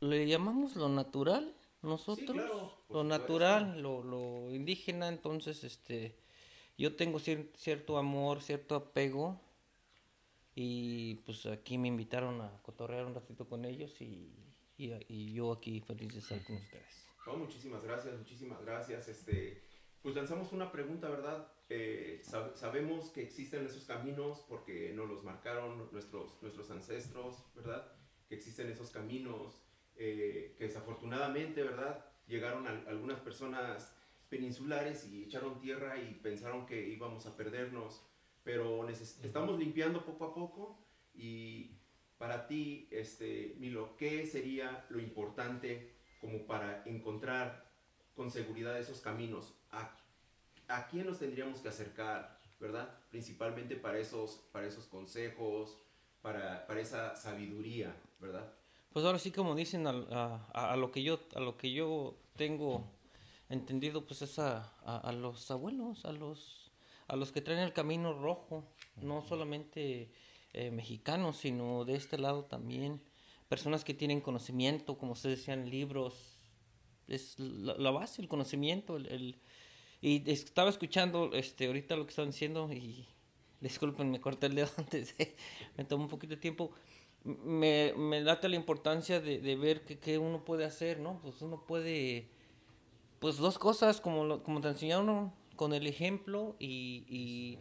le 0.00 0.26
llamamos 0.26 0.74
lo 0.74 0.88
natural 0.88 1.54
nosotros, 1.82 2.36
lo 2.90 3.04
natural, 3.04 3.80
lo, 3.80 4.02
lo, 4.02 4.52
indígena, 4.52 5.06
entonces 5.06 5.62
este 5.62 6.16
yo 6.76 6.96
tengo 6.96 7.20
cierto 7.20 7.98
amor, 7.98 8.42
cierto 8.42 8.74
apego 8.74 9.38
y 10.56 11.14
pues 11.24 11.46
aquí 11.46 11.78
me 11.78 11.86
invitaron 11.86 12.40
a 12.40 12.50
cotorrear 12.62 13.06
un 13.06 13.14
ratito 13.14 13.48
con 13.48 13.64
ellos 13.64 14.00
y 14.00 14.45
y, 14.78 15.32
yo 15.32 15.52
aquí 15.52 15.80
feliz 15.80 16.12
de 16.12 16.18
estar 16.20 16.42
con 16.44 16.56
ustedes. 16.56 17.08
Oh, 17.26 17.36
muchísimas 17.36 17.82
gracias, 17.82 18.16
muchísimas 18.16 18.60
gracias. 18.62 19.08
Este, 19.08 19.62
pues 20.02 20.14
lanzamos 20.14 20.52
una 20.52 20.70
pregunta, 20.70 21.08
¿verdad? 21.08 21.48
Eh, 21.68 22.22
sabemos 22.54 23.10
que 23.10 23.22
existen 23.22 23.66
esos 23.66 23.84
caminos 23.84 24.44
porque 24.48 24.92
nos 24.94 25.08
los 25.08 25.24
marcaron 25.24 25.88
nuestros, 25.90 26.40
nuestros 26.42 26.70
ancestros, 26.70 27.44
¿verdad? 27.54 27.92
Que 28.28 28.36
existen 28.36 28.70
esos 28.70 28.90
caminos 28.90 29.62
eh, 29.96 30.54
que 30.58 30.64
desafortunadamente, 30.64 31.62
¿verdad? 31.62 32.04
Llegaron 32.28 32.66
algunas 32.66 33.20
personas 33.20 33.96
peninsulares 34.28 35.08
y 35.08 35.24
echaron 35.24 35.58
tierra 35.60 35.98
y 35.98 36.14
pensaron 36.14 36.66
que 36.66 36.88
íbamos 36.88 37.26
a 37.26 37.36
perdernos, 37.36 38.04
pero 38.42 38.88
estamos 38.88 39.58
limpiando 39.58 40.04
poco 40.04 40.24
a 40.26 40.34
poco 40.34 40.78
y 41.14 41.78
para 42.18 42.46
ti, 42.46 42.88
este, 42.90 43.54
Milo, 43.58 43.96
¿qué 43.96 44.26
sería 44.26 44.86
lo 44.88 45.00
importante 45.00 45.92
como 46.20 46.46
para 46.46 46.82
encontrar 46.86 47.66
con 48.14 48.30
seguridad 48.30 48.78
esos 48.78 49.00
caminos? 49.00 49.54
¿A, 49.70 49.96
a 50.68 50.86
quién 50.88 51.06
nos 51.06 51.18
tendríamos 51.18 51.60
que 51.60 51.68
acercar, 51.68 52.38
verdad? 52.58 52.98
Principalmente 53.10 53.76
para 53.76 53.98
esos, 53.98 54.48
para 54.52 54.66
esos 54.66 54.86
consejos, 54.86 55.78
para, 56.22 56.66
para 56.66 56.80
esa 56.80 57.14
sabiduría, 57.14 57.94
¿verdad? 58.18 58.52
Pues 58.92 59.04
ahora 59.04 59.18
sí, 59.18 59.30
como 59.30 59.54
dicen, 59.54 59.86
a, 59.86 60.46
a, 60.54 60.76
lo, 60.76 60.90
que 60.90 61.02
yo, 61.02 61.20
a 61.34 61.40
lo 61.40 61.58
que 61.58 61.70
yo 61.70 62.16
tengo 62.34 62.90
entendido, 63.50 64.06
pues 64.06 64.22
es 64.22 64.38
a, 64.38 64.62
a, 64.84 65.12
los 65.12 65.50
abuelos, 65.50 66.04
a 66.06 66.12
los, 66.12 66.72
a 67.06 67.16
los 67.16 67.30
que 67.30 67.42
traen 67.42 67.60
el 67.60 67.74
camino 67.74 68.14
rojo, 68.14 68.64
no 68.96 69.20
solamente 69.22 70.10
eh, 70.56 70.70
mexicanos, 70.70 71.36
sino 71.36 71.84
de 71.84 71.94
este 71.94 72.18
lado 72.18 72.44
también 72.44 73.00
personas 73.48 73.84
que 73.84 73.94
tienen 73.94 74.20
conocimiento, 74.20 74.98
como 74.98 75.12
ustedes 75.12 75.38
decían, 75.38 75.70
libros, 75.70 76.38
es 77.08 77.38
la, 77.38 77.90
base, 77.90 78.20
el 78.20 78.28
conocimiento, 78.28 78.96
el, 78.96 79.38
y 80.00 80.28
estaba 80.30 80.70
escuchando 80.70 81.30
este 81.32 81.66
ahorita 81.66 81.96
lo 81.96 82.04
que 82.04 82.10
estaban 82.10 82.30
diciendo 82.30 82.68
y 82.72 83.06
disculpen, 83.60 84.10
me 84.10 84.20
corté 84.20 84.46
el 84.46 84.56
dedo 84.56 84.70
antes, 84.76 85.14
me 85.76 85.84
tomó 85.84 86.04
un 86.04 86.10
poquito 86.10 86.34
de 86.34 86.40
tiempo. 86.40 86.72
Me, 87.24 87.92
me 87.96 88.22
date 88.22 88.48
la 88.48 88.54
importancia 88.54 89.20
de, 89.20 89.40
de 89.40 89.56
ver 89.56 89.82
qué 89.82 90.18
uno 90.18 90.44
puede 90.44 90.64
hacer, 90.64 91.00
¿no? 91.00 91.20
Pues 91.22 91.42
uno 91.42 91.64
puede, 91.66 92.28
pues 93.18 93.36
dos 93.36 93.58
cosas, 93.58 94.00
como, 94.00 94.44
como 94.44 94.60
te 94.60 94.68
enseñaron, 94.68 95.32
con 95.56 95.72
el 95.72 95.86
ejemplo 95.88 96.54
y 96.60 97.58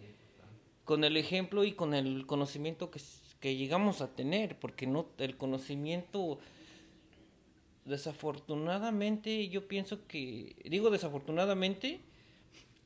con 0.86 1.04
el 1.04 1.18
ejemplo 1.18 1.64
y 1.64 1.74
con 1.74 1.94
el 1.94 2.26
conocimiento 2.26 2.92
que, 2.92 3.02
que 3.40 3.58
llegamos 3.58 4.02
a 4.02 4.16
tener, 4.16 4.58
porque 4.60 4.88
no 4.88 5.08
el 5.18 5.36
conocimiento 5.36 6.40
desafortunadamente 7.86 9.48
yo 9.50 9.68
pienso 9.68 10.08
que 10.08 10.56
digo 10.66 10.90
desafortunadamente 10.90 12.02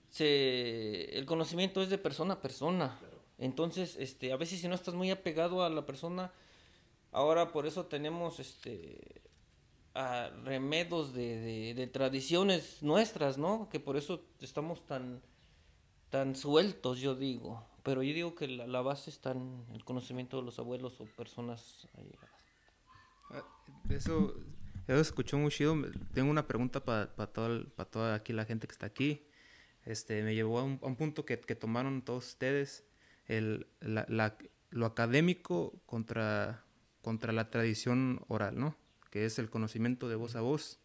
se, 0.10 1.18
el 1.18 1.26
conocimiento 1.26 1.82
es 1.82 1.90
de 1.90 1.98
persona 1.98 2.36
a 2.36 2.42
persona. 2.42 3.00
Entonces, 3.38 3.96
este, 4.00 4.34
a 4.34 4.38
veces 4.38 4.60
si 4.60 4.68
no 4.68 4.76
estás 4.76 4.96
muy 4.96 5.12
apegado 5.12 5.64
a 5.64 5.70
la 5.70 5.86
persona, 5.86 6.34
ahora 7.12 7.52
por 7.52 7.68
eso 7.68 7.86
tenemos 7.86 8.40
este 8.40 9.22
a 9.96 10.30
remedos 10.44 11.14
de, 11.14 11.40
de, 11.40 11.74
de, 11.74 11.88
tradiciones 11.88 12.82
nuestras, 12.82 13.38
¿no? 13.38 13.70
Que 13.70 13.80
por 13.80 13.98
eso 13.98 14.22
estamos 14.40 14.86
tan, 14.86 15.22
tan 16.10 16.36
sueltos, 16.36 17.00
yo 17.00 17.16
digo. 17.16 17.69
Pero 17.84 18.04
yo 18.04 18.14
digo 18.14 18.36
que 18.36 18.48
la, 18.48 18.82
base 18.82 19.10
está 19.10 19.32
en 19.32 19.66
el 19.74 19.84
conocimiento 19.84 20.38
de 20.38 20.44
los 20.44 20.60
abuelos 20.60 21.00
o 21.00 21.06
personas 21.06 21.88
allegadas. 21.98 22.30
Ah, 23.32 23.44
eso, 23.90 24.36
eso 24.88 25.00
escuchó 25.00 25.38
muy 25.38 25.52
chido. 25.52 25.76
Tengo 26.14 26.30
una 26.30 26.48
pregunta 26.48 26.84
para 26.84 27.14
pa 27.16 27.28
toda 27.28 28.16
aquí 28.16 28.34
la 28.34 28.46
gente 28.46 28.68
que 28.68 28.74
está 28.74 28.86
aquí. 28.86 29.26
Este, 29.86 30.24
me 30.24 30.36
llevó 30.36 30.60
a 30.60 30.64
un, 30.64 30.96
punto 30.98 31.26
que, 31.26 31.40
que, 31.40 31.56
tomaron 31.56 32.02
todos 32.02 32.28
ustedes, 32.28 32.84
el, 33.28 33.66
la, 33.80 34.06
la, 34.10 34.38
lo 34.72 34.86
académico 34.86 35.82
contra, 35.86 36.64
contra 37.02 37.32
la 37.34 37.50
tradición 37.50 38.22
oral, 38.28 38.60
¿no? 38.60 38.76
Que 39.10 39.26
es 39.26 39.40
el 39.40 39.50
conocimiento 39.50 40.10
de 40.10 40.16
voz 40.16 40.36
a 40.36 40.42
voz. 40.42 40.80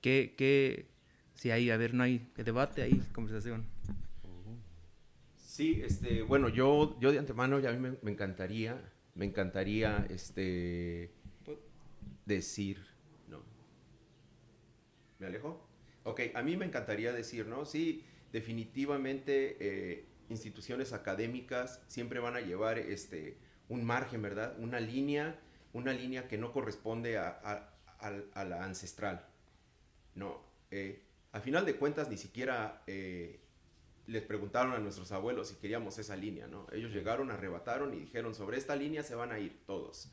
¿Qué, 0.00 0.34
qué, 0.38 0.86
si 1.34 1.50
hay, 1.50 1.70
a 1.70 1.76
ver, 1.76 1.92
no 1.92 2.04
hay 2.04 2.30
debate, 2.36 2.82
hay 2.82 2.98
conversación? 3.12 3.66
Sí, 5.54 5.80
este, 5.84 6.22
bueno, 6.22 6.48
yo, 6.48 6.98
yo 6.98 7.12
de 7.12 7.18
antemano 7.20 7.60
ya 7.60 7.70
a 7.70 7.72
mí 7.74 7.96
me, 8.02 8.10
encantaría, 8.10 8.76
me 9.14 9.24
encantaría, 9.24 10.04
este, 10.10 11.12
decir, 12.26 12.84
¿no? 13.28 13.40
¿Me 15.20 15.28
alejo? 15.28 15.64
Ok, 16.02 16.22
a 16.34 16.42
mí 16.42 16.56
me 16.56 16.64
encantaría 16.64 17.12
decir, 17.12 17.46
¿no? 17.46 17.66
Sí, 17.66 18.02
definitivamente 18.32 19.56
eh, 19.60 20.06
instituciones 20.28 20.92
académicas 20.92 21.80
siempre 21.86 22.18
van 22.18 22.34
a 22.34 22.40
llevar, 22.40 22.80
este, 22.80 23.38
un 23.68 23.84
margen, 23.84 24.22
¿verdad? 24.22 24.56
Una 24.58 24.80
línea, 24.80 25.38
una 25.72 25.92
línea 25.92 26.26
que 26.26 26.36
no 26.36 26.52
corresponde 26.52 27.16
a, 27.16 27.70
la 28.34 28.64
ancestral, 28.64 29.24
¿no? 30.16 30.42
Eh, 30.72 31.04
al 31.30 31.42
final 31.42 31.64
de 31.64 31.76
cuentas, 31.76 32.08
ni 32.08 32.16
siquiera... 32.16 32.82
Eh, 32.88 33.38
les 34.06 34.22
preguntaron 34.22 34.72
a 34.72 34.78
nuestros 34.78 35.12
abuelos 35.12 35.48
si 35.48 35.56
queríamos 35.56 35.98
esa 35.98 36.16
línea, 36.16 36.46
¿no? 36.46 36.66
Ellos 36.72 36.92
llegaron, 36.92 37.30
arrebataron 37.30 37.94
y 37.94 38.00
dijeron, 38.00 38.34
sobre 38.34 38.58
esta 38.58 38.76
línea 38.76 39.02
se 39.02 39.14
van 39.14 39.32
a 39.32 39.38
ir 39.38 39.62
todos, 39.66 40.10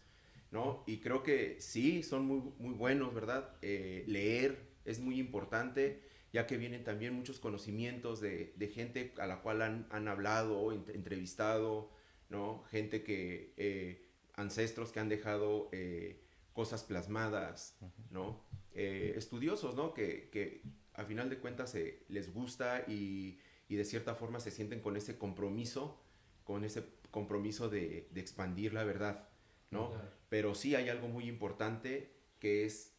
¿no? 0.52 0.84
Y 0.88 1.00
creo 1.00 1.24
que 1.24 1.60
sí, 1.60 2.04
son 2.04 2.26
muy, 2.26 2.42
muy 2.58 2.74
buenos, 2.74 3.14
¿verdad? 3.14 3.56
Eh, 3.62 4.04
leer 4.08 4.72
es 4.86 5.00
muy 5.00 5.20
importante, 5.20 6.02
ya 6.32 6.48
que 6.48 6.58
vienen 6.58 6.84
también 6.84 7.14
muchos 7.14 7.40
conocimientos 7.40 8.22
de, 8.22 8.54
de 8.56 8.68
gente 8.70 9.14
a 9.18 9.28
la 9.28 9.42
cual 9.42 9.62
han, 9.62 9.88
han 9.90 10.08
hablado, 10.08 10.72
entrevistado, 10.72 11.92
¿no? 12.30 12.64
Gente 12.70 13.04
que, 13.04 13.54
eh, 13.58 14.08
ancestros 14.36 14.94
que 14.94 15.02
han 15.02 15.10
dejado 15.10 15.68
eh, 15.74 16.22
cosas 16.54 16.84
plasmadas, 16.84 17.78
¿no? 18.10 18.50
estudiosos, 18.74 19.76
¿no? 19.76 19.94
Que, 19.94 20.30
que 20.32 20.62
a 20.94 21.04
final 21.04 21.30
de 21.30 21.40
cuentas 21.40 21.76
les 22.08 22.34
gusta 22.34 22.86
y 22.88 23.38
y 23.72 23.78
de 23.78 23.86
cierta 23.86 24.16
forma 24.16 24.42
se 24.42 24.52
sienten 24.52 24.82
con 24.82 24.98
ese 24.98 25.18
compromiso, 25.18 25.98
con 26.44 26.66
ese 26.66 26.84
compromiso 27.10 27.70
de, 27.70 28.10
de 28.12 28.20
expandir 28.20 28.74
la 28.74 28.84
verdad, 28.84 29.30
¿no? 29.70 29.92
Pero 30.28 30.56
sí 30.56 30.76
hay 30.76 30.90
algo 30.90 31.08
muy 31.08 31.30
importante 31.30 32.12
que 32.40 32.66
es 32.66 32.98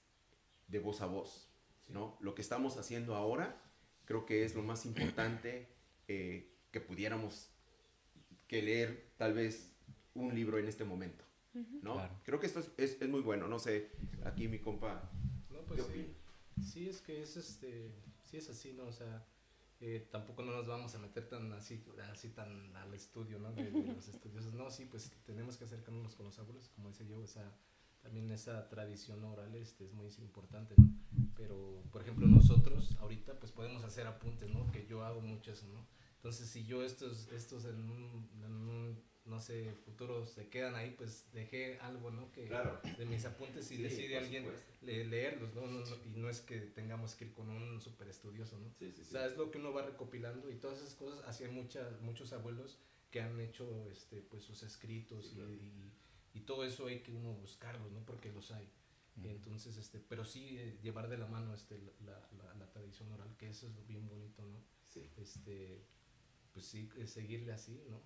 de 0.69 0.79
voz 0.79 1.03
a 1.03 1.07
voz, 1.07 1.51
¿no? 1.89 2.17
Lo 2.21 2.35
que 2.35 2.41
estamos 2.41 2.79
haciendo 2.79 3.15
ahora 3.17 3.61
creo 4.07 4.25
que 4.25 4.45
es 4.45 4.55
lo 4.55 4.63
más 4.63 4.87
importante 4.87 5.69
eh, 6.09 6.51
que 6.71 6.81
pudiéramos 6.81 7.51
que 8.49 8.63
leer 8.63 9.13
tal 9.19 9.35
vez 9.35 9.75
un 10.15 10.35
libro 10.35 10.59
en 10.59 10.69
este 10.69 10.85
momento, 10.85 11.25
¿no? 11.83 11.95
Claro. 11.95 12.21
Creo 12.25 12.41
que 12.41 12.47
esto 12.47 12.61
es, 12.61 12.71
es- 12.79 13.03
es 13.03 13.09
muy 13.11 13.21
bueno, 13.21 13.47
no 13.47 13.59
sé, 13.59 13.91
aquí 14.25 14.49
mi 14.49 14.59
compa, 14.59 15.11
No, 15.51 15.61
pues 15.67 15.83
¿qué 15.83 15.93
sí. 15.93 16.63
Sí, 16.63 16.89
es 16.89 17.03
que 17.03 17.21
es 17.23 17.37
este, 17.37 17.91
sí 18.25 18.39
es 18.39 18.49
así, 18.49 18.73
¿no? 18.73 18.85
O 18.85 18.93
sea, 18.93 19.27
eh, 19.85 20.07
tampoco 20.13 20.45
no 20.45 20.53
nos 20.53 20.67
vamos 20.69 20.95
a 20.95 20.99
meter 20.99 21.29
tan 21.29 21.53
así, 21.55 21.85
así 22.13 22.29
tan 22.29 22.75
al 22.77 22.95
estudio, 22.95 23.41
¿no? 23.41 23.53
De, 23.53 23.69
de 23.69 23.93
los 23.93 24.07
estudiosos. 24.15 24.55
No, 24.55 24.71
sí, 24.71 24.87
pues 24.87 25.11
tenemos 25.25 25.57
que 25.57 25.65
acercarnos 25.65 26.15
con 26.15 26.27
los 26.27 26.39
abuelos, 26.39 26.69
como 26.69 26.89
decía 26.89 27.09
yo, 27.09 27.19
o 27.19 27.27
sea, 27.27 27.53
también 28.01 28.31
esa 28.31 28.69
tradición 28.69 29.25
oral 29.25 29.53
este, 29.57 29.85
es 29.85 29.93
muy 29.93 30.09
importante, 30.19 30.77
¿no? 30.79 30.89
Pero, 31.35 31.83
por 31.91 32.03
ejemplo, 32.03 32.29
nosotros 32.29 32.97
ahorita 33.01 33.41
pues 33.41 33.51
podemos 33.51 33.83
hacer 33.83 34.07
apuntes, 34.07 34.49
¿no? 34.51 34.71
Que 34.71 34.87
yo 34.87 35.05
hago 35.05 35.21
mucho 35.21 35.51
eso, 35.51 35.67
¿no? 35.67 35.85
Entonces, 36.15 36.49
si 36.49 36.65
yo 36.65 36.85
estos, 36.85 37.27
estos 37.33 37.65
en 37.65 37.91
un, 37.91 38.31
en 38.45 38.53
un, 38.53 39.03
no 39.25 39.41
sé, 39.41 39.73
futuro 39.85 40.27
se 40.27 40.49
quedan 40.49 40.75
ahí, 40.75 40.95
pues 40.97 41.27
dejé 41.33 41.79
algo, 41.81 42.11
¿no? 42.11 42.31
Que 42.33 42.47
Claro. 42.47 42.81
de 42.97 43.07
mis 43.07 43.25
apuntes 43.25 43.71
y 43.71 43.77
Sí, 43.77 43.83
decide 43.83 44.19
alguien 44.19 44.47
le- 44.83 45.05
leerlos, 45.05 45.55
¿no? 45.55 45.67
No, 45.67 45.81
no, 45.85 45.97
Y 46.05 46.19
no 46.19 46.29
es 46.29 46.41
que 46.41 46.59
tengamos 46.61 47.15
que 47.15 47.27
ir 47.27 47.33
con 47.33 47.49
un 47.49 47.81
súper 47.81 48.09
estudioso, 48.09 48.59
¿no? 48.59 48.69
Sí, 48.79 48.93
sí, 48.93 49.03
O 49.03 49.05
sea, 49.05 49.27
es 49.27 49.37
lo 49.37 49.51
que 49.51 49.59
uno 49.59 49.73
va 49.73 49.83
recopilando 49.83 50.51
y 50.51 50.57
todas 50.57 50.79
esas 50.81 50.95
cosas 50.95 51.25
hacían 51.27 51.55
muchas, 51.55 52.01
muchos 52.01 52.33
abuelos 52.33 52.79
que 53.11 53.21
han 53.21 53.39
hecho 53.41 53.89
este, 53.91 54.23
pues, 54.23 54.43
sus 54.43 54.63
escritos 54.63 55.27
Sí, 55.27 55.35
claro. 55.37 55.53
y, 55.53 56.41
todo 56.41 56.65
eso 56.65 56.87
hay 56.89 57.01
que 57.01 57.13
uno 57.13 57.33
buscarlos, 57.35 57.93
¿no? 57.93 58.05
Porque 58.05 58.33
los 58.33 58.51
hay. 58.51 58.69
Entonces, 59.23 59.77
este, 59.77 60.01
pero 60.01 60.25
sí 60.25 60.59
eh, 60.59 60.79
llevar 60.83 61.09
de 61.09 61.17
la 61.19 61.27
mano 61.27 61.55
este, 61.55 61.79
la, 62.05 62.19
la- 62.37 62.55
la 62.55 62.71
tradición 62.73 63.13
oral, 63.13 63.37
que 63.39 63.49
eso 63.49 63.69
es 63.69 63.87
bien 63.87 64.09
bonito, 64.09 64.43
¿no? 64.45 64.59
Sí, 64.89 65.09
Este, 65.19 65.85
pues 66.53 66.67
sí, 66.67 66.89
seguirle 67.07 67.53
así, 67.53 67.81
¿no? 67.89 68.01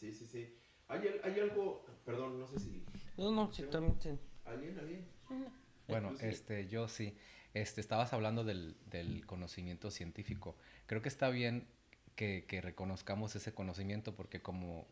Sí, 0.00 0.12
sí, 0.12 0.26
sí. 0.26 0.54
¿Hay, 0.88 1.02
hay 1.22 1.38
algo, 1.40 1.84
perdón, 2.04 2.40
no 2.40 2.48
sé 2.48 2.58
si, 2.58 2.84
No, 3.16 3.30
no, 3.30 3.52
sí, 3.52 3.62
también. 3.70 4.18
¿alguien, 4.44 4.78
alguien? 4.78 5.06
Bueno, 5.86 6.14
este, 6.20 6.68
yo 6.68 6.88
sí. 6.88 7.14
Este, 7.52 7.80
estabas 7.80 8.12
hablando 8.12 8.44
del, 8.44 8.76
del 8.86 9.26
conocimiento 9.26 9.90
científico. 9.90 10.56
Creo 10.86 11.02
que 11.02 11.08
está 11.08 11.28
bien 11.30 11.66
que, 12.14 12.44
que 12.46 12.60
reconozcamos 12.60 13.34
ese 13.36 13.52
conocimiento 13.52 14.14
porque 14.14 14.40
como, 14.40 14.86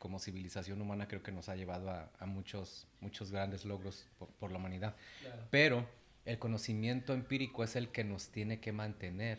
como 0.00 0.18
civilización 0.18 0.80
humana 0.82 1.06
creo 1.06 1.22
que 1.22 1.30
nos 1.32 1.48
ha 1.48 1.54
llevado 1.56 1.90
a, 1.90 2.10
a 2.18 2.26
muchos, 2.26 2.88
muchos 3.00 3.30
grandes 3.30 3.64
logros 3.64 4.08
por, 4.18 4.28
por 4.30 4.50
la 4.50 4.58
humanidad. 4.58 4.96
Claro. 5.20 5.46
Pero 5.50 5.88
el 6.24 6.38
conocimiento 6.38 7.14
empírico 7.14 7.62
es 7.64 7.76
el 7.76 7.90
que 7.90 8.02
nos 8.04 8.28
tiene 8.30 8.60
que 8.60 8.72
mantener. 8.72 9.38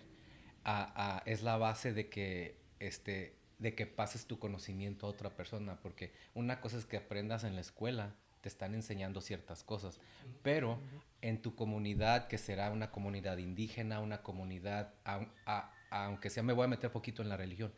a- 0.63 1.17
a- 1.17 1.23
es 1.25 1.41
la 1.43 1.57
base 1.57 1.91
de 1.93 2.07
que, 2.07 2.55
este, 2.79 3.34
de 3.62 3.76
que 3.76 3.86
pases 3.86 4.26
tu 4.26 4.39
conocimiento 4.39 5.06
a 5.06 5.10
otra 5.10 5.30
persona. 5.30 5.80
Porque 5.82 6.12
una 6.34 6.60
cosa 6.60 6.78
es 6.78 6.86
que 6.86 6.97
aprendas 6.97 7.43
en 7.43 7.56
la 7.56 7.62
escuela, 7.62 8.13
te 8.41 8.50
están 8.50 8.74
enseñando 8.74 9.21
ciertas 9.21 9.63
cosas. 9.63 10.00
Pero 10.41 10.80
en 11.21 11.41
tu 11.41 11.56
comunidad, 11.56 12.28
que 12.28 12.38
será 12.39 12.71
una 12.71 12.89
comunidad 12.91 13.38
indígena, 13.38 14.00
una 14.00 14.24
comunidad, 14.24 14.93
a- 15.06 15.71
aunque 15.91 16.30
sea 16.30 16.41
me 16.41 16.54
voy 16.54 16.65
a 16.65 16.67
meter 16.67 16.91
poquito 16.91 17.21
en 17.21 17.30
la 17.30 17.38
religión, 17.38 17.71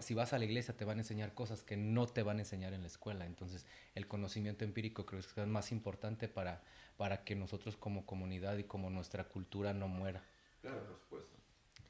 si 0.00 0.14
vas 0.14 0.32
a 0.32 0.38
la 0.38 0.44
iglesia 0.46 0.74
te 0.76 0.84
van 0.84 0.98
a 0.98 1.02
enseñar 1.02 1.34
cosas 1.34 1.62
que 1.62 1.76
no 1.76 2.06
te 2.06 2.22
van 2.22 2.38
a 2.38 2.40
enseñar 2.40 2.72
en 2.72 2.80
la 2.80 2.86
escuela. 2.86 3.26
Entonces 3.26 3.66
el 3.94 4.08
conocimiento 4.08 4.64
empírico 4.64 5.04
creo 5.04 5.20
que 5.20 5.40
es 5.42 5.46
más 5.46 5.70
importante 5.70 6.28
para, 6.28 6.62
para 6.96 7.22
que 7.24 7.34
nosotros 7.36 7.76
como 7.76 8.06
comunidad 8.06 8.56
y 8.56 8.64
como 8.64 8.88
nuestra 8.88 9.24
cultura 9.24 9.74
no 9.74 9.86
muera. 9.88 10.24
Claro, 10.62 10.82
por 10.86 10.98
supuesto. 10.98 11.36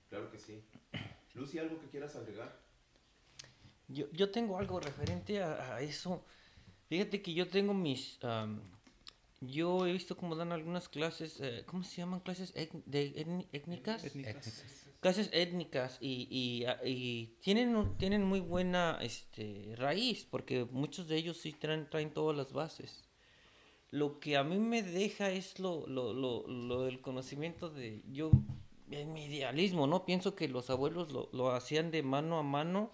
Claro 0.09 0.31
que 0.31 0.39
sí. 0.39 0.65
Lucy, 1.35 1.59
¿algo 1.59 1.79
que 1.79 1.87
quieras 1.89 2.17
agregar? 2.17 2.66
Yo, 3.89 4.07
yo 4.13 4.31
tengo 4.31 4.59
algo 4.59 4.81
referente 4.81 5.43
a, 5.43 5.77
a 5.77 5.81
eso. 5.81 6.25
Fíjate 6.89 7.23
que 7.23 7.35
yo 7.35 7.49
tengo 7.49 7.75
mis... 7.75 8.19
yo 9.41 9.87
he 9.87 9.93
visto 9.93 10.17
cómo 10.17 10.35
dan 10.35 10.53
algunas 10.53 10.89
clases, 10.89 11.41
eh, 11.41 11.65
¿cómo 11.67 11.83
se 11.85 11.97
llaman? 11.97 12.21
Clases 12.21 12.53
de 12.55 13.47
étnicas. 13.53 14.05
Étnicas. 14.05 14.65
Clases 15.01 15.31
étnicas 15.33 15.99
y, 16.01 16.27
y, 16.31 16.67
y 16.89 17.37
tienen, 17.41 17.97
tienen 17.99 18.25
muy 18.25 18.41
buena 18.41 18.99
este, 19.03 19.75
raíz 19.77 20.27
porque 20.29 20.65
muchos 20.65 21.07
de 21.07 21.17
ellos 21.17 21.37
sí 21.37 21.53
traen, 21.53 21.89
traen 21.89 22.13
todas 22.13 22.37
las 22.37 22.53
bases. 22.53 23.05
Lo 23.91 24.19
que 24.19 24.37
a 24.37 24.43
mí 24.43 24.59
me 24.59 24.83
deja 24.83 25.31
es 25.31 25.61
lo, 25.61 25.87
lo, 25.87 26.13
lo, 26.13 26.47
lo 26.49 26.83
del 26.85 27.01
conocimiento 27.01 27.71
de 27.71 28.03
yo, 28.11 28.33
en 28.91 29.13
mi 29.13 29.27
idealismo, 29.27 29.87
¿no? 29.87 30.05
Pienso 30.05 30.35
que 30.35 30.49
los 30.49 30.71
abuelos 30.71 31.13
lo, 31.13 31.29
lo 31.33 31.53
hacían 31.53 31.91
de 31.91 32.03
mano 32.03 32.39
a 32.39 32.43
mano 32.43 32.91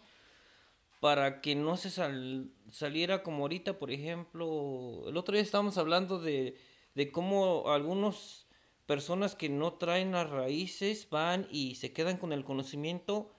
para 1.02 1.40
que 1.40 1.56
no 1.56 1.76
se 1.76 1.90
sal- 1.90 2.52
saliera 2.70 3.24
como 3.24 3.42
ahorita, 3.42 3.76
por 3.80 3.90
ejemplo, 3.90 5.02
el 5.08 5.16
otro 5.16 5.32
día 5.34 5.42
estábamos 5.42 5.76
hablando 5.76 6.20
de, 6.20 6.56
de 6.94 7.10
cómo 7.10 7.64
algunas 7.72 8.46
personas 8.86 9.34
que 9.34 9.48
no 9.48 9.72
traen 9.72 10.12
las 10.12 10.30
raíces 10.30 11.08
van 11.10 11.48
y 11.50 11.74
se 11.74 11.92
quedan 11.92 12.18
con 12.18 12.32
el 12.32 12.44
conocimiento 12.44 13.32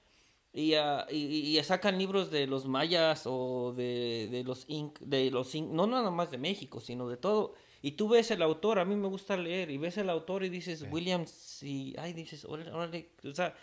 y, 0.51 0.73
ah, 0.73 1.07
y, 1.09 1.57
y 1.57 1.63
sacan 1.63 1.97
libros 1.97 2.31
de 2.31 2.47
los 2.47 2.65
mayas 2.65 3.23
o 3.27 3.73
de, 3.77 4.27
de 4.29 4.43
los 4.43 4.65
inc, 4.67 4.99
de 4.99 5.31
los 5.31 5.55
inc- 5.55 5.69
no 5.69 5.87
nada 5.87 6.11
más 6.11 6.31
de 6.31 6.39
México, 6.39 6.81
sino 6.81 7.07
de 7.07 7.15
todo. 7.15 7.53
Y 7.81 7.91
tú 7.93 8.09
ves 8.09 8.29
el 8.31 8.41
autor, 8.41 8.77
a 8.79 8.83
mí 8.83 8.97
me 8.97 9.07
gusta 9.07 9.37
leer, 9.37 9.71
y 9.71 9.77
ves 9.77 9.97
el 9.97 10.09
autor 10.09 10.43
y 10.43 10.49
dices, 10.49 10.85
Williams, 10.91 11.63
y 11.63 11.95
ay, 11.97 12.11
dices, 12.11 12.43
órale, 12.43 12.71
órale", 12.71 13.09
o 13.23 13.33
sea, 13.33 13.55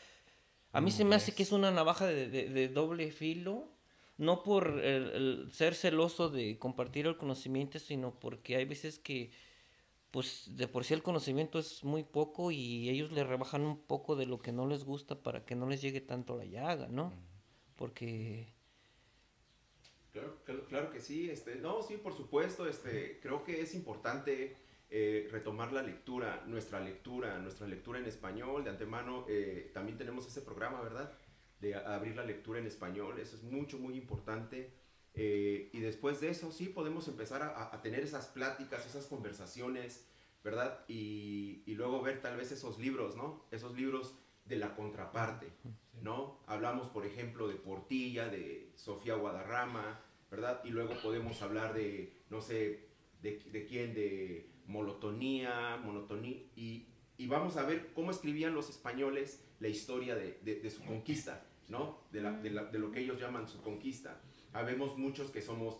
a 0.72 0.80
mí 0.80 0.90
se 0.90 1.04
me 1.04 1.16
hace 1.16 1.34
que 1.34 1.42
es 1.42 1.52
una 1.52 1.70
navaja 1.70 2.06
de, 2.06 2.30
de- 2.30 2.48
de 2.48 2.68
doble 2.68 3.10
filo, 3.12 3.68
no 4.20 4.42
por 4.42 4.80
el, 4.85 5.11
el 5.12 5.50
ser 5.50 5.74
celoso 5.74 6.28
de 6.28 6.59
compartir 6.59 7.06
el 7.06 7.16
conocimiento, 7.16 7.78
sino 7.78 8.20
porque 8.20 8.56
hay 8.56 8.66
veces 8.66 8.98
que, 8.98 9.30
pues, 10.11 10.56
de 10.56 10.68
por 10.68 10.85
sí 10.85 10.92
el 10.92 11.02
conocimiento 11.02 11.59
es 11.59 11.83
muy 11.85 12.04
poco 12.04 12.50
y 12.50 12.90
ellos 12.90 13.12
le 13.12 13.24
rebajan 13.24 13.62
un 13.62 13.80
poco 13.80 14.16
de 14.16 14.26
lo 14.26 14.38
que 14.38 14.52
no 14.52 14.66
les 14.66 14.85
gusta 14.85 15.22
para 15.22 15.46
que 15.46 15.54
no 15.56 15.66
les 15.66 15.80
llegue 15.80 16.02
tanto 16.02 16.37
la 16.37 16.44
llaga, 16.44 16.88
¿no? 16.88 17.14
Porque... 17.76 18.52
Claro, 20.12 20.37
claro, 20.44 20.66
claro 20.66 20.90
que 20.90 21.00
sí. 21.00 21.30
Este, 21.30 21.54
no, 21.54 21.83
sí, 21.83 21.96
por 21.96 22.12
supuesto. 22.14 22.68
Este, 22.68 23.20
creo 23.22 23.42
que 23.42 23.62
es 23.62 23.74
importante 23.74 24.54
eh, 24.90 25.28
retomar 25.33 25.72
la 25.72 25.83
lectura, 25.83 26.44
nuestra 26.46 26.78
lectura, 26.80 27.38
nuestra 27.38 27.66
lectura 27.66 28.00
en 28.00 28.04
español. 28.04 28.64
De 28.64 28.70
antemano, 28.70 29.24
eh, 29.30 29.70
también 29.72 29.96
tenemos 29.96 30.26
ese 30.26 30.42
programa, 30.42 30.83
¿verdad? 30.83 31.11
De 31.60 31.74
abrir 31.74 32.16
la 32.16 32.24
lectura 32.24 32.58
en 32.58 32.66
español. 32.66 33.18
Eso 33.18 33.36
es 33.36 33.42
mucho, 33.42 33.78
muy 33.78 33.96
importante. 33.96 34.72
Eh, 35.14 35.70
y 35.72 35.80
después 35.80 36.20
de 36.20 36.30
eso, 36.30 36.52
sí, 36.52 36.66
podemos 36.68 37.08
empezar 37.08 37.42
a, 37.42 37.74
a 37.74 37.82
tener 37.82 38.00
esas 38.00 38.26
pláticas, 38.26 38.86
esas 38.86 39.06
conversaciones, 39.06 40.06
¿verdad? 40.42 40.84
Y, 40.88 41.62
y 41.66 41.74
luego 41.74 42.00
ver 42.00 42.22
tal 42.22 42.36
vez 42.36 42.52
esos 42.52 42.78
libros, 42.78 43.16
¿no? 43.16 43.44
Esos 43.50 43.74
libros 43.76 44.14
de 44.46 44.56
la 44.56 44.74
contraparte, 44.74 45.48
¿no? 46.00 46.40
Hablamos, 46.46 46.88
por 46.88 47.04
ejemplo, 47.06 47.46
de 47.46 47.54
Portilla, 47.56 48.28
de 48.28 48.72
Sofía 48.76 49.14
Guadarrama, 49.16 50.00
¿verdad? 50.30 50.62
Y 50.64 50.70
luego 50.70 50.94
podemos 51.02 51.42
hablar 51.42 51.74
de, 51.74 52.22
no 52.30 52.40
sé, 52.40 52.88
de, 53.20 53.38
de 53.52 53.66
quién, 53.66 53.94
de 53.94 54.50
Molotonía, 54.66 55.76
Monotonía, 55.76 56.36
y, 56.56 56.86
y 57.18 57.26
vamos 57.26 57.56
a 57.56 57.64
ver 57.64 57.92
cómo 57.94 58.10
escribían 58.10 58.54
los 58.54 58.70
españoles 58.70 59.44
la 59.60 59.68
historia 59.68 60.14
de, 60.14 60.38
de- 60.42 60.60
de 60.60 60.70
su 60.70 60.82
conquista, 60.84 61.46
¿no? 61.70 62.00
De, 62.12 62.20
lo 62.50 62.90
que 62.90 63.00
ellos 63.00 63.18
llaman 63.20 63.48
su 63.48 63.62
conquista. 63.62 64.20
Habemos 64.52 64.98
muchos 64.98 65.30
que 65.30 65.40
somos, 65.40 65.78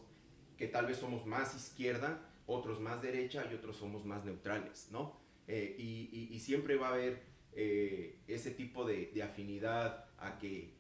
que 0.57 0.69
tal 0.69 0.87
vez 0.87 0.99
somos 0.99 1.27
más 1.27 1.55
izquierda, 1.55 2.27
otros 2.47 2.81
más 2.81 3.03
derecha 3.03 3.47
y 3.51 3.55
otros 3.55 3.77
somos 3.77 4.05
más 4.05 4.25
neutrales, 4.25 4.89
¿no? 4.91 5.21
Eh, 5.47 5.77
y, 5.79 6.39
siempre 6.39 6.77
va 6.77 6.89
a 6.89 6.95
haber 6.95 7.23
eh, 7.53 8.23
ese 8.29 8.53
tipo 8.53 8.85
de, 8.85 9.13
afinidad 9.23 10.09
a 10.19 10.39
que, 10.39 10.77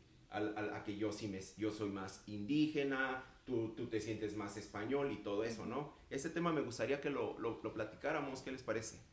yo, 0.97 1.13
sí 1.13 1.29
me, 1.29 1.41
yo 1.59 1.71
soy 1.71 1.91
más 1.91 2.23
indígena, 2.29 3.25
tú, 3.45 3.75
te 3.91 4.01
sientes 4.01 4.37
más 4.37 4.57
español 4.57 5.11
y 5.13 5.17
todo 5.17 5.45
eso, 5.45 5.67
¿no? 5.67 5.93
Ese 6.09 6.31
tema 6.31 6.53
me 6.53 6.61
gustaría 6.61 7.01
que 7.01 7.11
lo- 7.11 7.39
lo 7.39 7.75
platicáramos, 7.75 8.43
¿qué 8.43 8.53
les 8.53 8.63
parece? 8.63 9.10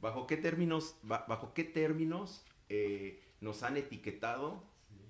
¿Bajo 0.00 0.26
qué 0.26 0.36
términos, 0.36 0.96
ba- 1.02 1.24
bajo 1.28 1.54
qué 1.54 1.64
términos 1.64 2.44
eh, 2.68 3.22
nos 3.40 3.62
han 3.62 3.76
etiquetado, 3.76 4.62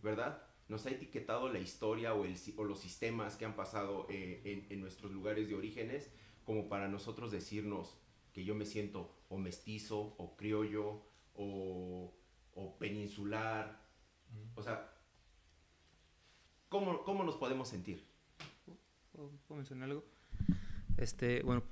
verdad? 0.03 0.43
Nos 0.69 0.87
ha 0.87 0.91
etiquetado 0.91 1.51
la 1.53 1.59
historia 1.59 2.15
o, 2.15 2.25
el, 2.25 2.37
o 2.57 2.65
los 2.65 2.79
sistemas 2.81 3.37
que 3.37 3.45
han 3.45 3.55
pasado 3.57 4.07
eh, 4.11 4.43
en, 4.45 4.67
en 4.71 4.81
nuestros 4.81 5.13
lugares 5.13 5.49
de 5.49 5.55
orígenes 5.55 6.11
como 6.45 6.69
para 6.69 6.89
nosotros 6.89 7.31
decirnos 7.31 7.99
que 8.33 8.45
yo 8.45 8.55
me 8.55 8.65
siento 8.65 9.15
o 9.29 9.39
mestizo 9.39 10.15
o 10.19 10.37
criollo 10.37 11.03
o, 11.35 12.15
o 12.55 12.79
peninsular. 12.79 13.83
O 14.55 14.63
sea, 14.63 14.91
¿cómo, 16.69 17.03
¿cómo 17.05 17.25
nos 17.25 17.37
podemos 17.37 17.69
sentir? 17.69 18.07
¿Puedo, 19.13 19.31
puedo 19.47 19.57
mencionar 19.59 19.91
algo? 19.91 20.05
Este, 20.99 21.43
bueno, 21.43 21.63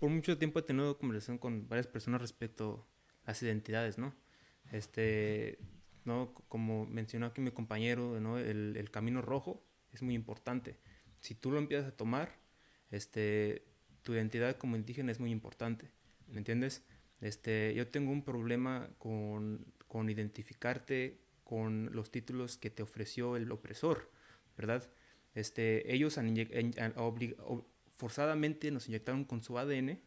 por 0.00 0.10
mucho 0.10 0.36
tiempo 0.38 0.58
he 0.58 0.62
tenido 0.62 0.98
conversación 0.98 1.38
con 1.38 1.68
varias 1.68 1.86
personas 1.86 2.20
respecto 2.20 2.86
las 3.24 3.40
identidades, 3.42 3.96
¿no? 3.96 4.12
Este, 4.72 5.58
¿no? 6.04 6.34
Como 6.48 6.84
mencionó 6.86 7.26
aquí 7.26 7.40
mi 7.40 7.52
compañero, 7.52 8.18
¿no? 8.20 8.38
El, 8.38 8.76
el 8.76 8.90
camino 8.90 9.22
rojo 9.22 9.64
es 9.92 10.02
muy 10.02 10.14
importante. 10.14 10.78
Si 11.20 11.34
tú 11.36 11.52
lo 11.52 11.58
empiezas 11.58 11.88
a 11.92 11.96
tomar, 11.96 12.36
este, 12.90 13.64
tu 14.02 14.14
identidad 14.14 14.56
como 14.56 14.76
indígena 14.76 15.12
es 15.12 15.20
muy 15.20 15.30
importante, 15.30 15.92
¿me 16.26 16.38
entiendes? 16.38 16.84
Este, 17.20 17.72
yo 17.74 17.86
tengo 17.88 18.10
un 18.10 18.24
problema 18.24 18.90
con, 18.98 19.64
con 19.86 20.10
identificarte 20.10 21.20
con 21.44 21.90
los 21.94 22.10
títulos 22.10 22.56
que 22.58 22.70
te 22.70 22.82
ofreció 22.82 23.36
el 23.36 23.52
opresor, 23.52 24.10
¿verdad? 24.56 24.90
Este, 25.34 25.94
ellos 25.94 26.18
han 26.18 26.26
han 26.28 26.94
obli- 26.96 27.36
ob- 27.38 27.64
forzadamente 28.02 28.72
nos 28.72 28.88
inyectaron 28.88 29.24
con 29.24 29.44
su 29.44 29.60
ADN, 29.60 30.00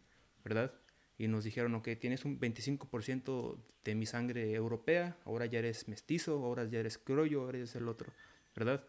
¿verdad? 0.44 0.74
Y 1.18 1.30
nos 1.30 1.46
dijeron, 1.46 1.76
ok, 1.76 1.88
tienes 1.98 2.26
un 2.26 2.38
25% 2.38 3.58
de 3.86 3.96
mi 3.96 4.06
sangre 4.06 4.52
europea, 4.52 5.16
ahora 5.24 5.46
ya 5.46 5.60
eres 5.60 5.88
mestizo, 5.88 6.44
ahora 6.44 6.66
ya 6.66 6.80
eres 6.82 6.98
criollo, 6.98 7.44
ahora 7.44 7.60
eres 7.60 7.74
el 7.78 7.88
otro, 7.88 8.12
¿verdad? 8.54 8.84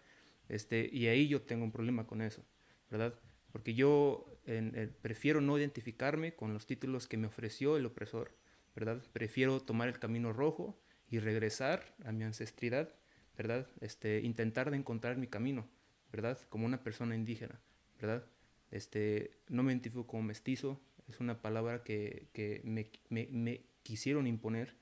Este, 0.49 0.91
y 0.93 1.07
ahí 1.07 1.29
yo 1.29 1.43
tengo 1.43 1.63
un 1.63 1.71
problema 1.71 2.09
con 2.09 2.21
eso, 2.21 2.43
¿verdad? 2.91 3.15
Porque 3.53 3.75
yo 3.75 4.27
eh, 4.45 4.91
prefiero 5.03 5.41
no 5.41 5.57
identificarme 5.57 6.35
con 6.35 6.53
los 6.53 6.67
títulos 6.67 7.07
que 7.07 7.17
me 7.17 7.29
ofreció 7.29 7.77
el 7.77 7.87
opresor, 7.87 8.37
¿verdad? 8.75 9.01
Prefiero 9.13 9.61
tomar 9.61 9.87
el 9.87 10.01
camino 10.01 10.33
rojo 10.33 10.81
y 11.09 11.21
regresar 11.21 11.95
a 12.05 12.11
mi 12.11 12.25
ancestridad, 12.25 12.93
¿verdad? 13.39 13.69
Este, 13.81 14.23
intentar 14.23 14.73
de 14.73 14.79
encontrar 14.79 15.17
mi 15.17 15.29
camino, 15.29 15.69
¿verdad? 16.11 16.41
Como 16.49 16.67
una 16.67 16.83
persona 16.83 17.15
indígena, 17.15 17.61
¿verdad? 18.01 18.27
Este, 18.71 19.39
no 19.49 19.63
me 19.63 19.73
identifico 19.73 20.07
como 20.07 20.23
mestizo, 20.23 20.81
es 21.09 21.21
una 21.21 21.41
palabra 21.41 21.83
que, 21.85 22.29
que 22.33 22.61
me, 22.65 22.91
me- 23.11 23.29
me 23.31 23.63
quisieron 23.83 24.27
imponer, 24.27 24.75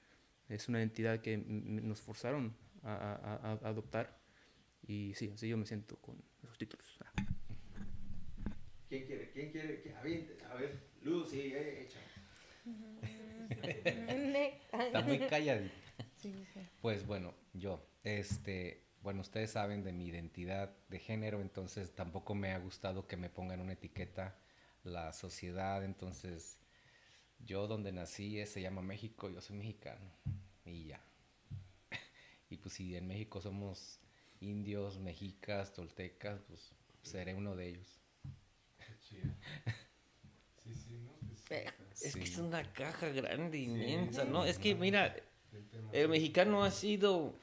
es 0.49 0.69
una 0.69 0.79
identidad 0.79 1.21
que 1.21 1.37
nos 1.39 2.01
forzaron 2.01 2.55
a, 2.83 2.95
a- 2.95 3.53
a- 3.53 3.69
adoptar 3.69 4.19
y 4.87 5.13
sí, 5.15 5.31
así 5.35 5.49
yo 5.49 5.57
me 5.57 5.67
siento 5.67 5.97
con 5.97 6.17
esos 6.43 6.59
títulos. 6.59 6.99
¿Quién 8.89 9.07
quiere? 9.07 9.31
¿Quién 9.33 9.51
quiere? 9.51 9.81
¿Quién? 9.83 9.97
A 9.97 10.03
ver, 10.03 10.37
a 10.51 10.55
ver, 10.55 10.79
Lucy, 11.03 11.53
eh, 11.55 11.83
echa. 11.83 11.99
Está 14.73 15.01
muy 15.03 15.19
calladito. 15.21 15.75
Sí, 16.17 16.33
sí. 16.53 16.61
Pues 16.81 17.07
bueno, 17.07 17.35
yo, 17.55 17.85
este, 18.03 18.84
bueno, 19.05 19.21
ustedes 19.21 19.51
saben 19.51 19.85
de 19.85 19.93
mi 19.93 20.07
identidad 20.07 20.75
de 20.89 20.99
género, 20.99 21.43
entonces 21.43 21.95
tampoco 21.95 22.35
me 22.35 22.53
ha 22.53 22.59
gustado 22.59 23.07
que 23.07 23.19
me 23.19 23.29
pongan 23.29 23.61
una 23.61 23.75
etiqueta 23.75 24.35
la 24.83 25.13
sociedad, 25.13 25.85
entonces 25.85 26.59
yo 27.39 27.67
donde 27.67 27.93
nací 27.93 28.41
eh, 28.41 28.47
se 28.47 28.63
llama 28.63 28.81
México, 28.81 29.29
yo 29.29 29.43
soy 29.43 29.57
mexicano 29.57 30.11
y 30.65 30.87
ya. 30.87 31.05
Y 32.49 32.57
pues 32.57 32.75
si 32.75 32.97
en 32.97 33.07
México 33.07 33.43
somos 33.43 34.01
indios, 34.41 34.99
mexicas, 34.99 35.75
toltecas, 35.75 36.41
pues 36.49 36.73
seré 37.03 37.35
uno 37.35 37.57
de 37.57 37.69
ellos. 37.69 38.01
Sí, 39.01 40.75
sí, 40.75 40.99
¿no? 40.99 41.13
Pues, 41.29 41.45
Es 42.03 42.17
que 42.17 42.23
es 42.23 42.39
una 42.39 42.73
caja 42.73 43.09
grande, 43.09 43.59
Sí. 43.59 43.65
inmensa, 43.65 44.25
¿no? 44.25 44.47
Es 44.47 44.59
que 44.59 44.75
mira, 44.75 45.15
el 45.93 46.09
mexicano 46.09 46.65
ha 46.65 46.71
sido 46.71 47.35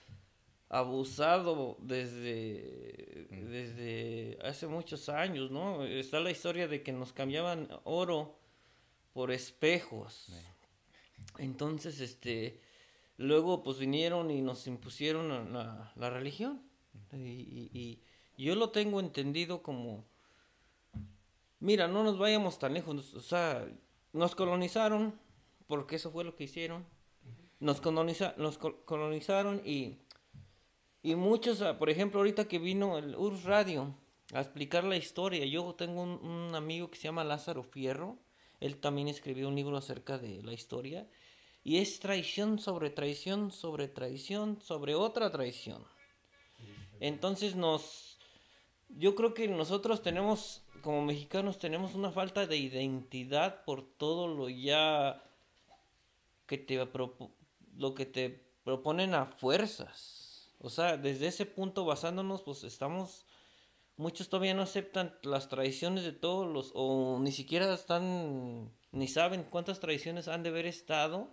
abusado 0.74 1.76
desde, 1.82 3.28
desde 3.30 4.40
hace 4.42 4.68
muchos 4.68 5.10
años, 5.10 5.52
¿no? 5.52 5.84
Está 5.86 6.22
la 6.22 6.32
historia 6.32 6.68
de 6.70 6.82
que 6.82 6.94
nos 6.94 7.12
cambiaban 7.12 7.68
oro 7.84 8.40
por 9.14 9.32
espejos. 9.32 10.32
Entonces, 11.38 12.00
este, 12.00 12.62
luego 13.18 13.64
pues 13.64 13.80
vinieron 13.80 14.32
y 14.32 14.42
nos 14.42 14.66
impusieron 14.66 15.52
la, 15.54 15.92
la- 15.96 16.10
religión. 16.10 16.62
Y, 17.12 17.18
y- 17.18 18.02
y 18.38 18.44
yo 18.46 18.56
lo 18.56 18.70
tengo 18.70 19.02
entendido 19.02 19.62
como, 19.62 20.06
mira, 21.60 21.90
no 21.90 22.04
nos 22.04 22.18
vayamos 22.18 22.58
tan 22.60 22.74
lejos, 22.74 23.14
o 23.14 23.20
sea, 23.20 23.68
nos 24.14 24.36
colonizaron, 24.36 25.20
porque 25.68 25.98
eso 25.98 26.12
fue 26.12 26.24
lo 26.24 26.36
que 26.36 26.46
hicieron. 26.46 26.86
Nos, 27.60 27.82
coloniza, 27.82 28.34
nos 28.38 28.58
col- 28.58 28.84
colonizaron 28.86 29.62
y, 29.66 29.98
y 31.04 31.16
muchos, 31.16 31.62
ah, 31.62 31.78
por 31.78 31.90
ejemplo, 31.90 32.20
ahorita 32.20 32.48
que 32.48 32.60
vino 32.60 32.98
el 32.98 33.16
URSS 33.16 33.44
Radio 33.44 33.96
a 34.34 34.42
explicar 34.42 34.84
la 34.84 34.98
historia, 34.98 35.46
yo 35.46 35.76
tengo 35.76 36.04
un, 36.04 36.24
un 36.26 36.56
amigo 36.56 36.90
que 36.90 36.98
se 36.98 37.04
llama 37.04 37.24
Lázaro 37.24 37.64
Fierro, 37.64 38.18
él 38.60 38.78
también 38.78 39.08
escribió 39.08 39.48
un 39.48 39.56
libro 39.56 39.76
acerca 39.78 40.18
de 40.18 40.44
la 40.44 40.54
historia, 40.54 41.08
y 41.64 41.78
es 41.78 42.00
traición 42.00 42.60
sobre 42.60 42.90
traición 42.90 43.52
sobre 43.52 43.88
traición 43.88 44.62
sobre 44.62 44.96
otra 44.96 45.32
traición. 45.32 45.86
Entonces 47.00 47.56
nos, 47.56 48.20
yo 48.90 49.16
creo 49.16 49.34
que 49.34 49.48
nosotros 49.48 50.02
tenemos, 50.02 50.64
como 50.82 51.04
mexicanos, 51.04 51.58
tenemos 51.58 51.96
una 51.96 52.12
falta 52.12 52.46
de 52.46 52.58
identidad 52.58 53.64
por 53.66 53.84
todo 53.98 54.28
lo 54.28 54.50
ya 54.50 55.24
que 56.46 56.58
te 56.58 56.88
lo 57.76 57.96
que 57.96 58.06
te 58.06 58.30
proponen 58.64 59.16
a 59.16 59.26
fuerzas. 59.26 60.21
O 60.62 60.70
sea, 60.70 60.98
desde 60.98 61.28
ese 61.28 61.46
punto 61.46 61.86
basándonos, 61.86 62.44
pues 62.44 62.64
estamos, 62.64 63.26
muchos 63.98 64.30
todavía 64.30 64.54
no 64.54 64.64
aceptan 64.64 65.16
las 65.24 65.50
tradiciones 65.50 66.04
de 66.06 66.14
todos 66.14 66.48
los, 66.52 66.72
o 66.76 67.20
ni 67.22 67.32
siquiera 67.32 67.74
están, 67.74 68.72
ni 68.92 69.08
saben 69.08 69.44
cuántas 69.44 69.80
tradiciones 69.80 70.28
han 70.28 70.44
de 70.44 70.50
haber 70.50 70.68
estado. 70.68 71.30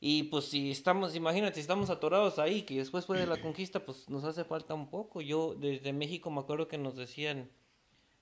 Y 0.00 0.24
pues 0.24 0.46
si 0.46 0.70
estamos, 0.72 1.14
imagínate, 1.14 1.54
si 1.56 1.60
estamos 1.60 1.88
atorados 1.90 2.38
ahí, 2.40 2.62
que 2.62 2.78
después 2.78 3.06
fue 3.06 3.18
de 3.18 3.26
la 3.26 3.40
conquista, 3.40 3.84
pues 3.84 4.08
nos 4.10 4.24
hace 4.24 4.44
falta 4.44 4.74
un 4.74 4.90
poco. 4.90 5.20
Yo 5.20 5.54
desde 5.54 5.92
México 5.92 6.30
me 6.30 6.40
acuerdo 6.40 6.66
que 6.66 6.76
nos 6.78 6.96
decían 6.96 7.50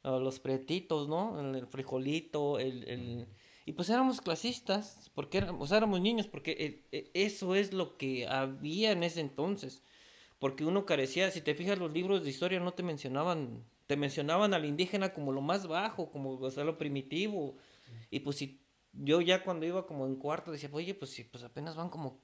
ah, 0.03 0.19
los 0.19 0.41
pretitos, 0.41 1.09
¿no? 1.09 1.41
El, 1.57 1.67
frijolito, 1.67 2.59
el, 2.59 2.89
el- 2.89 3.29
Y 3.67 3.73
pues 3.73 3.89
éramos 3.91 4.21
clasistas, 4.21 5.11
porque 5.15 5.39
éramos, 5.39 5.63
o 5.65 5.67
sea, 5.69 5.79
éramos 5.79 6.01
niños, 6.01 6.27
porque 6.29 6.53
eh, 6.53 6.89
eh, 6.93 7.11
eso 7.15 7.55
es 7.55 7.73
lo 7.73 7.97
que 7.99 8.27
había 8.29 8.93
en 8.93 9.03
ese 9.03 9.21
entonces. 9.21 9.83
Porque 10.41 10.65
uno 10.65 10.87
carecía, 10.87 11.31
si 11.31 11.43
te 11.43 11.55
fijas, 11.55 11.79
los 11.79 11.93
libros 11.93 12.25
de 12.25 12.31
historia 12.31 12.59
no 12.59 12.73
te 12.73 12.83
mencionaban, 12.83 13.63
te 13.87 13.97
mencionaban 13.97 14.55
al 14.55 14.65
indígena 14.65 15.13
como 15.13 15.33
lo 15.33 15.43
más 15.43 15.69
bajo, 15.69 16.11
como 16.11 16.33
o 16.33 16.51
sea, 16.51 16.65
lo 16.65 16.79
primitivo. 16.79 17.57
Y 18.11 18.21
pues 18.21 18.37
si 18.37 18.65
yo 18.95 19.21
ya 19.21 19.45
cuando 19.45 19.67
iba 19.67 19.87
como 19.87 20.07
en 20.07 20.17
cuarto 20.17 20.51
decía, 20.51 20.71
oye, 20.73 20.95
pues 20.95 21.11
si 21.13 21.25
pues 21.25 21.45
apenas 21.45 21.77
van 21.77 21.91
como 21.91 22.19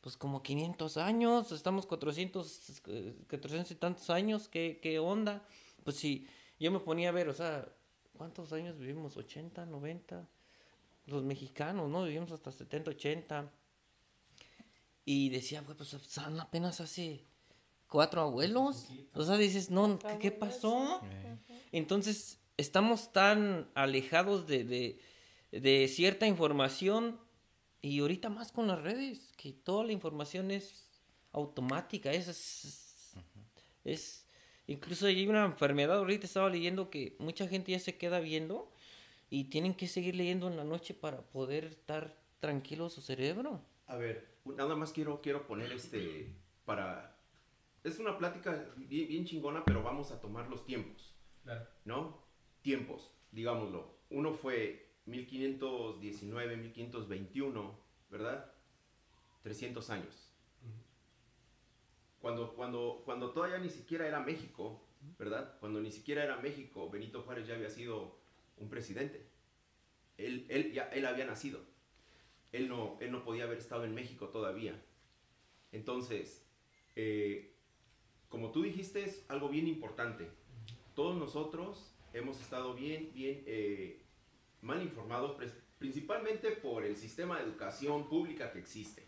pues 0.00 0.16
como 0.16 0.40
500 0.40 0.96
años, 0.98 1.50
estamos 1.50 1.84
400, 1.86 2.80
eh, 2.86 3.16
400 3.28 3.72
y 3.72 3.74
tantos 3.74 4.08
años, 4.10 4.48
¿qué, 4.48 4.78
qué 4.80 5.00
onda? 5.00 5.44
Pues 5.82 5.96
si 5.96 6.28
yo 6.60 6.70
me 6.70 6.78
ponía 6.78 7.08
a 7.08 7.12
ver, 7.12 7.28
o 7.28 7.34
sea, 7.34 7.68
¿cuántos 8.16 8.52
años 8.52 8.78
vivimos? 8.78 9.16
¿80, 9.16 9.66
90? 9.66 10.28
Los 11.06 11.24
mexicanos, 11.24 11.90
¿no? 11.90 12.04
Vivimos 12.04 12.30
hasta 12.30 12.52
70, 12.52 12.92
80. 12.92 13.50
Y 15.04 15.30
decía, 15.30 15.62
pues 15.62 15.88
son 15.88 16.38
apenas 16.38 16.80
hace 16.80 17.24
cuatro 17.88 18.20
abuelos. 18.20 18.88
O 19.14 19.24
sea, 19.24 19.36
dices, 19.36 19.70
no, 19.70 19.98
¿qué, 19.98 20.18
qué 20.18 20.30
pasó? 20.32 21.00
Entonces, 21.72 22.38
estamos 22.56 23.12
tan 23.12 23.68
alejados 23.74 24.46
de, 24.46 24.64
de, 24.64 24.98
de 25.52 25.88
cierta 25.88 26.26
información 26.26 27.18
y 27.82 28.00
ahorita 28.00 28.28
más 28.30 28.52
con 28.52 28.66
las 28.66 28.82
redes, 28.82 29.32
que 29.36 29.52
toda 29.52 29.84
la 29.84 29.92
información 29.92 30.50
es 30.50 30.84
automática, 31.32 32.12
es, 32.12 32.28
es, 32.28 33.14
es- 33.84 34.26
incluso 34.66 35.06
hay 35.06 35.26
una 35.28 35.44
enfermedad, 35.44 35.98
ahorita 35.98 36.26
estaba 36.26 36.48
leyendo 36.50 36.90
que 36.90 37.14
mucha 37.18 37.46
gente 37.46 37.72
ya 37.72 37.78
se 37.78 37.96
queda 37.96 38.18
viendo 38.20 38.72
y 39.30 39.44
tienen 39.44 39.74
que 39.74 39.86
seguir 39.88 40.14
leyendo 40.16 40.48
en 40.48 40.56
la 40.56 40.64
noche 40.64 40.94
para 40.94 41.20
poder 41.22 41.64
estar 41.66 42.16
tranquilo 42.40 42.88
su 42.88 43.02
cerebro. 43.02 43.60
A 43.86 43.96
ver, 43.96 44.26
nada 44.44 44.74
más 44.76 44.92
quiero, 44.92 45.20
quiero 45.20 45.46
poner 45.46 45.72
este 45.72 46.32
para... 46.64 47.15
Es 47.86 48.00
una 48.00 48.18
plática 48.18 48.66
bien, 48.76 49.06
bien 49.06 49.24
chingona, 49.24 49.64
pero 49.64 49.80
vamos 49.80 50.10
a 50.10 50.20
tomar 50.20 50.48
los 50.48 50.64
tiempos, 50.66 51.14
Claro. 51.44 51.64
¿no? 51.84 52.20
Tiempos, 52.60 53.12
digámoslo. 53.30 53.94
Uno 54.10 54.32
fue 54.32 54.88
1519, 55.04 56.56
1521, 56.56 57.78
¿verdad? 58.10 58.52
300 59.44 59.88
años. 59.90 60.32
Cuando, 62.18 62.56
cuando, 62.56 63.02
cuando 63.04 63.30
todavía 63.30 63.58
ni 63.58 63.70
siquiera 63.70 64.08
era 64.08 64.18
México, 64.18 64.82
¿verdad? 65.16 65.56
Cuando 65.60 65.80
ni 65.80 65.92
siquiera 65.92 66.24
era 66.24 66.38
México, 66.38 66.90
Benito 66.90 67.22
Juárez 67.22 67.46
ya 67.46 67.54
había 67.54 67.70
sido 67.70 68.18
un 68.56 68.68
presidente. 68.68 69.28
Él, 70.16 70.44
él, 70.48 70.72
ya, 70.72 70.88
él 70.88 71.06
había 71.06 71.24
nacido. 71.24 71.60
Él 72.50 72.68
no, 72.68 72.98
él 73.00 73.12
no 73.12 73.22
podía 73.22 73.44
haber 73.44 73.58
estado 73.58 73.84
en 73.84 73.94
México 73.94 74.30
todavía. 74.30 74.74
Entonces, 75.70 76.44
eh, 76.96 77.55
como 78.36 78.50
tú 78.50 78.64
dijiste, 78.64 79.02
es 79.02 79.24
algo 79.28 79.48
bien 79.48 79.66
importante. 79.66 80.28
Todos 80.94 81.16
nosotros 81.16 81.96
hemos 82.12 82.38
estado 82.38 82.74
bien, 82.74 83.10
bien 83.14 83.42
eh, 83.46 84.02
mal 84.60 84.82
informados. 84.82 85.38
Principalmente 85.78 86.50
por 86.50 86.84
el 86.84 86.98
sistema 86.98 87.38
de 87.38 87.44
educación 87.44 88.10
pública 88.10 88.52
que 88.52 88.58
existe. 88.58 89.04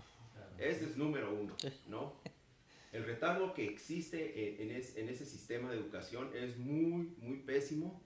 Ese 0.57 0.87
es 0.87 0.97
número 0.97 1.35
uno, 1.35 1.55
¿no? 1.89 2.14
El 2.91 3.05
retardo 3.05 3.53
que 3.53 3.66
existe 3.66 4.62
en, 4.62 4.70
en 4.70 5.09
ese 5.11 5.26
sistema 5.26 5.70
de 5.70 5.76
educación 5.76 6.31
es 6.35 6.57
muy, 6.57 7.14
muy 7.18 7.41
pésimo. 7.41 8.01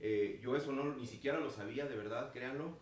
Eh, 0.00 0.40
yo 0.42 0.56
eso 0.56 0.72
no, 0.72 0.96
ni 0.96 1.06
siquiera 1.06 1.38
lo 1.38 1.50
sabía, 1.50 1.84
de 1.84 1.96
verdad, 1.96 2.32
créanlo. 2.32 2.78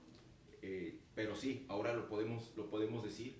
Eh, 0.62 1.00
pero 1.16 1.34
sí, 1.34 1.66
ahora 1.68 1.92
lo 1.92 2.08
podemos, 2.08 2.52
lo 2.56 2.70
podemos 2.70 3.02
decir. 3.02 3.34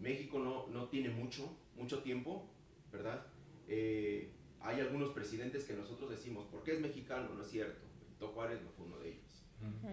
México 0.00 0.40
no, 0.40 0.66
no 0.66 0.88
tiene 0.88 1.10
mucho, 1.10 1.56
mucho 1.76 2.02
tiempo, 2.02 2.50
¿verdad? 2.90 3.24
Eh, 3.68 4.32
hay 4.60 4.80
algunos 4.80 5.10
presidentes 5.10 5.64
que 5.64 5.74
nosotros 5.74 6.10
decimos, 6.10 6.46
¿por 6.46 6.62
qué 6.62 6.72
es 6.72 6.80
mexicano? 6.80 7.30
No 7.34 7.42
es 7.42 7.50
cierto. 7.50 7.86
Benito 8.00 8.28
Juárez 8.28 8.62
no 8.62 8.70
fue 8.70 8.86
uno 8.86 8.98
de 8.98 9.10
ellos, 9.10 9.44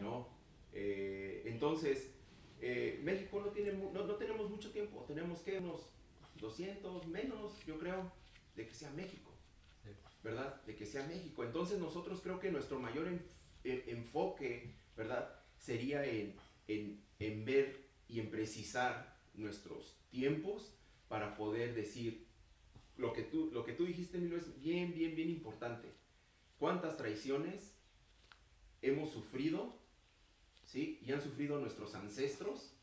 ¿no? 0.02 0.42
entonces, 0.74 2.12
México 3.04 3.42
no, 3.44 3.52
tiene, 3.52 3.74
no, 3.74 3.92
no 3.92 4.16
tenemos 4.16 4.50
mucho 4.50 4.72
tiempo, 4.72 5.04
tenemos 5.06 5.40
que 5.40 5.58
unos 5.58 5.90
200 6.40 7.08
menos, 7.08 7.54
yo 7.66 7.78
creo, 7.78 8.12
de 8.56 8.68
que 8.68 8.74
sea 8.74 8.92
México, 8.92 9.32
¿verdad? 10.24 10.62
De 10.66 10.76
que 10.76 10.86
sea 10.86 11.06
México. 11.08 11.44
Entonces 11.44 11.80
nosotros 11.80 12.20
creo 12.22 12.40
que 12.40 12.52
nuestro 12.52 12.80
mayor 12.80 13.08
enfoque, 13.64 14.74
¿verdad? 14.98 15.34
Sería 15.58 16.06
en, 16.06 16.36
en, 16.68 17.46
ver 17.46 17.88
y 18.08 18.20
en 18.20 18.30
precisar 18.30 19.18
nuestros 19.34 19.98
tiempos 20.10 20.76
para 21.08 21.36
poder 21.38 21.74
decir 21.74 22.28
lo 23.02 23.14
que 23.14 23.24
tú, 23.24 23.50
lo 23.52 23.66
que 23.66 23.74
tú 23.74 23.86
dijiste, 23.86 24.20
Milo, 24.20 24.38
es 24.38 24.60
bien, 24.62 24.94
bien, 24.94 25.16
bien 25.16 25.30
importante. 25.30 25.92
¿Cuántas 26.60 26.98
traiciones 26.98 27.74
hemos 28.84 29.10
sufrido? 29.10 29.76
¿Sí? 30.66 31.00
Y 31.04 31.12
han 31.12 31.22
sufrido 31.22 31.60
nuestros 31.60 31.96
ancestros, 31.96 32.76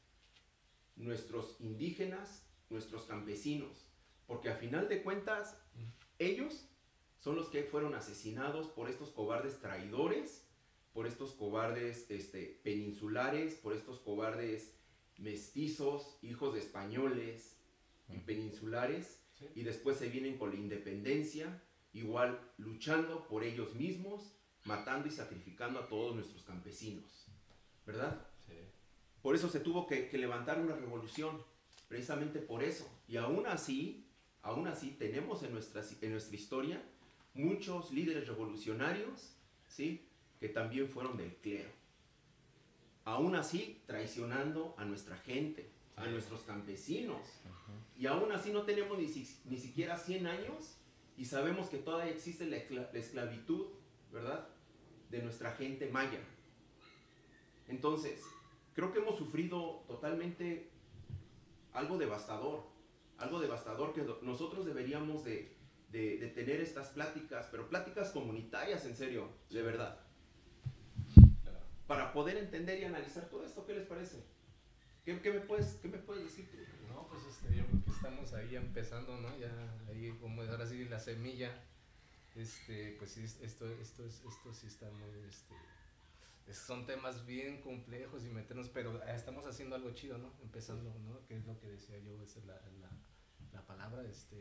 nuestros 0.97 1.57
indígenas, 1.61 2.45
nuestros 2.69 3.05
campesinos, 3.05 3.87
porque 4.27 4.51
a 4.51 4.57
final 4.57 4.89
de 4.89 5.03
cuentas 5.03 5.57
ellos 6.19 6.67
son 7.21 7.37
los 7.37 7.49
que 7.49 7.63
fueron 7.63 7.95
asesinados 7.95 8.67
por 8.67 8.91
estos 8.91 9.11
cobardes 9.11 9.61
traidores, 9.61 10.49
por 10.93 11.07
estos 11.07 11.33
cobardes 11.33 12.11
este, 12.11 12.61
peninsulares, 12.65 13.55
por 13.55 13.73
estos 13.73 14.01
cobardes 14.01 14.75
mestizos, 15.17 16.19
hijos 16.23 16.55
de 16.55 16.61
españoles 16.61 17.57
y 18.09 18.19
peninsulares, 18.19 19.21
y 19.55 19.63
después 19.63 19.97
se 19.97 20.09
vienen 20.09 20.39
con 20.39 20.51
la 20.51 20.57
independencia, 20.57 21.63
igual 21.93 22.39
luchando 22.59 23.27
por 23.29 23.45
ellos 23.45 23.75
mismos, 23.75 24.35
matando 24.65 25.09
y 25.09 25.11
sacrificando 25.11 25.81
a 25.81 25.89
todos 25.89 26.15
nuestros 26.15 26.43
campesinos, 26.43 27.27
¿verdad? 27.87 28.27
Por 29.23 29.35
eso 29.35 29.49
se 29.49 29.61
tuvo 29.61 29.87
que 29.87 30.11
levantar 30.17 30.61
una 30.61 30.77
revolución, 30.77 31.43
precisamente 31.89 32.39
por 32.39 32.63
eso. 32.63 32.89
Y 33.09 33.17
aún 33.17 33.47
así, 33.47 34.07
aún 34.43 34.69
así 34.69 34.91
tenemos 34.93 35.43
en 35.43 35.53
nuestra, 35.53 35.83
en 36.01 36.13
nuestra 36.13 36.37
historia 36.37 36.83
muchos 37.35 37.91
líderes 37.91 38.29
revolucionarios, 38.29 39.35
¿sí? 39.67 40.09
Que 40.39 40.49
también 40.49 40.89
fueron 40.89 41.17
del 41.17 41.35
clero. 41.37 41.71
Aún 43.05 43.35
así, 43.35 43.83
traicionando 43.87 44.75
a 44.77 44.85
nuestra 44.85 45.17
gente, 45.17 45.71
a 45.99 46.07
nuestros 46.07 46.43
campesinos. 46.43 47.21
Y 47.97 48.07
aún 48.07 48.31
así 48.33 48.53
no 48.53 48.63
tenemos 48.63 48.99
ni, 48.99 49.07
ni, 49.45 49.59
siquiera 49.59 49.97
100 49.97 50.27
años 50.27 50.77
y 51.17 51.25
sabemos 51.25 51.69
que 51.69 51.79
todavía 51.79 52.13
existe 52.13 52.47
la, 52.47 52.59
la 52.71 52.99
esclavitud, 52.99 53.67
¿verdad? 54.13 54.49
De 55.11 55.23
nuestra 55.23 55.53
gente 55.53 55.89
maya. 55.91 56.21
Entonces, 57.67 58.23
creo 58.75 58.93
que 58.93 59.01
hemos 59.01 59.17
sufrido 59.17 59.85
totalmente 59.87 60.71
algo 61.73 61.99
devastador, 61.99 62.65
algo 63.19 63.41
devastador 63.41 63.93
que 63.93 64.05
nosotros 64.23 64.65
deberíamos 64.65 65.25
de, 65.25 65.57
tener 65.91 66.61
estas 66.61 66.89
pláticas, 66.89 67.49
pero 67.51 67.69
pláticas 67.69 68.11
comunitarias 68.11 68.85
en 68.85 68.97
serio, 68.97 69.29
de 69.51 69.63
verdad. 69.63 70.01
Para 71.87 72.13
poder 72.13 72.37
entender 72.37 72.79
y 72.81 72.85
analizar 72.85 73.29
todo 73.29 73.45
esto, 73.45 73.65
¿qué 73.67 73.75
les 73.75 73.87
parece? 73.87 74.23
¿Qué, 75.17 75.33
me, 75.33 75.41
puedes, 75.41 75.79
qué 75.81 75.89
me 75.89 75.97
puedes 75.97 76.25
decir? 76.25 76.47
No, 76.87 77.09
pues 77.09 77.25
este, 77.25 77.57
yo 77.57 77.65
creo 77.65 77.83
que 77.83 77.91
estamos 77.91 78.35
ahí 78.35 78.57
empezando, 78.57 79.17
¿no? 79.17 79.39
Ya 79.39 79.51
ahí 79.89 80.15
como 80.21 80.43
ahora 80.43 80.67
sí 80.67 80.85
la 80.85 80.99
semilla, 80.99 81.51
este, 82.37 82.95
pues 82.99 83.17
esto, 83.17 83.67
esto, 83.67 84.05
esto 84.05 84.53
sí 84.53 84.67
está 84.67 84.91
muy, 84.91 85.09
este, 85.27 85.55
son 86.53 86.85
temas 86.85 87.25
bien 87.25 87.63
complejos 87.63 88.27
y 88.27 88.29
meternos, 88.29 88.69
pero 88.69 89.03
estamos 89.05 89.47
haciendo 89.47 89.77
algo 89.77 89.93
chido, 89.93 90.19
¿no? 90.19 90.31
Empezando, 90.43 90.95
¿no? 90.99 91.27
Que 91.27 91.39
es 91.39 91.47
lo 91.47 91.59
que 91.59 91.69
decía 91.69 91.99
yo, 92.01 92.23
esa 92.23 92.41
es 92.41 92.45
la, 92.45 92.61
la, 92.83 92.91
la 93.55 93.67
palabra, 93.67 94.05
este, 94.05 94.37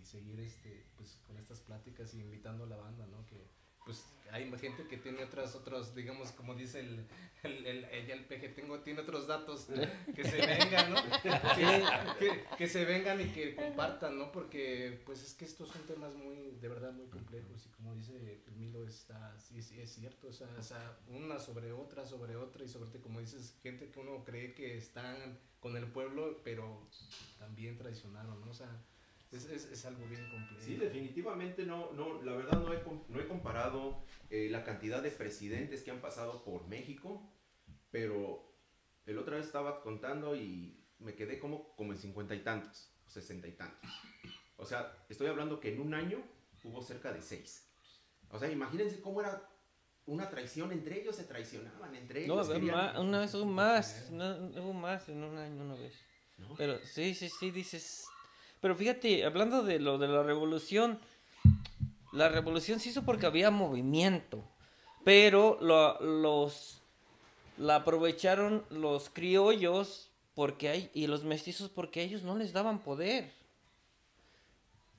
y 0.00 0.04
seguir, 0.04 0.40
este, 0.40 0.86
pues, 0.96 1.20
con 1.24 1.36
estas 1.38 1.60
pláticas 1.60 2.14
y 2.14 2.20
invitando 2.20 2.64
a 2.64 2.66
la 2.66 2.76
banda, 2.76 3.06
¿no? 3.06 3.24
Que, 3.26 3.46
pues 3.84 4.04
hay 4.32 4.50
gente 4.58 4.86
que 4.86 4.96
tiene 4.96 5.24
otras, 5.24 5.54
otros, 5.54 5.94
digamos, 5.94 6.30
como 6.32 6.54
dice 6.54 6.80
el, 6.80 7.06
el, 7.42 7.66
el, 7.66 7.84
ella, 7.86 8.14
el 8.14 8.24
PG, 8.24 8.54
tengo, 8.54 8.80
tiene 8.80 9.00
otros 9.00 9.26
datos 9.26 9.68
que 10.14 10.24
se 10.24 10.36
vengan, 10.46 10.92
¿no? 10.92 10.96
Que, 12.18 12.44
que, 12.56 12.68
se 12.68 12.84
vengan 12.84 13.20
y 13.20 13.32
que 13.32 13.54
compartan, 13.54 14.18
¿no? 14.18 14.30
Porque, 14.30 15.02
pues 15.04 15.22
es 15.22 15.34
que 15.34 15.44
estos 15.44 15.68
son 15.68 15.82
temas 15.86 16.14
muy, 16.14 16.52
de 16.60 16.68
verdad, 16.68 16.92
muy 16.92 17.06
complejos 17.06 17.66
y 17.66 17.70
como 17.70 17.94
dice 17.94 18.42
Milo, 18.56 18.86
está, 18.86 19.38
sí, 19.40 19.62
sí, 19.62 19.80
es 19.80 19.92
cierto, 19.94 20.28
o 20.28 20.32
sea, 20.32 20.48
o 20.58 20.62
sea, 20.62 20.98
una 21.08 21.38
sobre 21.38 21.72
otra, 21.72 22.04
sobre 22.06 22.36
otra 22.36 22.64
y 22.64 22.68
sobre 22.68 22.90
todo, 22.90 23.02
como 23.02 23.20
dices, 23.20 23.56
gente 23.62 23.90
que 23.90 24.00
uno 24.00 24.24
cree 24.24 24.54
que 24.54 24.76
están 24.76 25.38
con 25.60 25.76
el 25.76 25.86
pueblo, 25.86 26.40
pero 26.44 26.86
también 27.38 27.76
traicionaron, 27.76 28.40
¿no? 28.40 28.50
O 28.50 28.54
sea, 28.54 28.84
es, 29.32 29.44
es, 29.46 29.64
es, 29.66 29.84
algo 29.86 30.06
bien 30.06 30.28
complejo. 30.30 30.60
Sí, 30.60 30.76
definitivamente 30.76 31.64
no, 31.64 31.92
no 31.92 32.22
la 32.22 32.32
verdad 32.32 32.60
no 32.60 32.72
he, 32.72 32.82
no 33.08 33.20
he 33.20 33.26
comparado 33.28 34.02
eh, 34.28 34.48
la 34.50 34.64
cantidad 34.64 35.02
de 35.02 35.10
presidentes 35.10 35.82
que 35.82 35.90
han 35.90 36.00
pasado 36.00 36.44
por 36.44 36.66
México, 36.66 37.32
pero 37.90 38.50
el 39.06 39.18
otra 39.18 39.36
vez 39.36 39.46
estaba 39.46 39.82
contando 39.82 40.34
y 40.34 40.84
me 40.98 41.14
quedé 41.14 41.38
como, 41.38 41.74
como 41.76 41.92
en 41.92 41.98
cincuenta 41.98 42.34
y 42.34 42.42
tantos, 42.42 42.92
sesenta 43.06 43.46
y 43.46 43.52
tantos. 43.52 43.90
O 44.56 44.66
sea, 44.66 45.04
estoy 45.08 45.28
hablando 45.28 45.60
que 45.60 45.72
en 45.72 45.80
un 45.80 45.94
año 45.94 46.22
hubo 46.64 46.82
cerca 46.82 47.12
de 47.12 47.22
seis. 47.22 47.66
O 48.30 48.38
sea, 48.38 48.50
imagínense 48.50 49.00
cómo 49.00 49.20
era 49.20 49.48
una 50.06 50.28
traición 50.28 50.72
entre 50.72 51.00
ellos, 51.00 51.16
se 51.16 51.24
traicionaban 51.24 51.94
entre 51.94 52.24
ellos. 52.24 52.48
No, 52.48 53.00
una 53.00 53.20
vez 53.20 53.34
hubo 53.34 53.46
más, 53.46 54.10
hubo 54.10 54.72
más 54.72 55.08
en 55.08 55.22
un 55.22 55.38
año 55.38 55.62
una 55.62 55.74
vez. 55.74 55.94
Pero 56.56 56.78
sí, 56.84 57.14
sí, 57.14 57.28
sí, 57.28 57.50
dices, 57.50 58.06
pero 58.60 58.74
fíjate, 58.74 59.24
hablando 59.24 59.62
de 59.62 59.78
lo 59.78 59.98
de 59.98 60.08
la 60.08 60.22
revolución, 60.22 60.98
la 62.12 62.28
revolución 62.28 62.80
se 62.80 62.90
hizo 62.90 63.04
porque 63.04 63.26
había 63.26 63.50
movimiento, 63.50 64.44
pero 65.04 65.58
los 65.60 66.80
la 67.56 67.76
aprovecharon 67.76 68.64
los 68.70 69.10
criollos 69.10 70.10
porque 70.34 70.68
hay 70.68 70.90
y 70.94 71.06
los 71.06 71.24
mestizos 71.24 71.68
porque 71.68 72.02
ellos 72.02 72.22
no 72.22 72.36
les 72.36 72.52
daban 72.52 72.80
poder. 72.80 73.30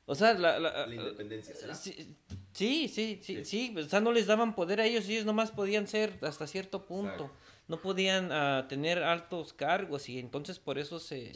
O 0.06 0.16
sea, 0.16 0.34
la, 0.34 0.60
la, 0.60 0.94
independencia, 0.94 1.56
¿será? 1.56 1.74
Sí, 1.74 2.12
sí, 2.54 3.20
sí, 3.24 3.46
sí, 3.46 3.76
o 3.78 3.84
sea, 3.84 4.02
no 4.02 4.12
les 4.12 4.28
daban 4.28 4.56
poder 4.56 4.82
a 4.82 4.86
ellos, 4.86 5.08
ellos 5.08 5.26
nomás 5.26 5.52
podían 5.52 5.88
ser 5.88 6.18
hasta 6.22 6.48
cierto 6.48 6.86
punto, 6.86 7.32
no 7.68 7.82
podían 7.82 8.32
uh, 8.32 8.68
tener 8.68 9.02
altos 9.04 9.54
cargos 9.54 10.10
y 10.10 10.20
entonces 10.20 10.60
por 10.60 10.78
eso 10.78 11.00
se, 11.00 11.32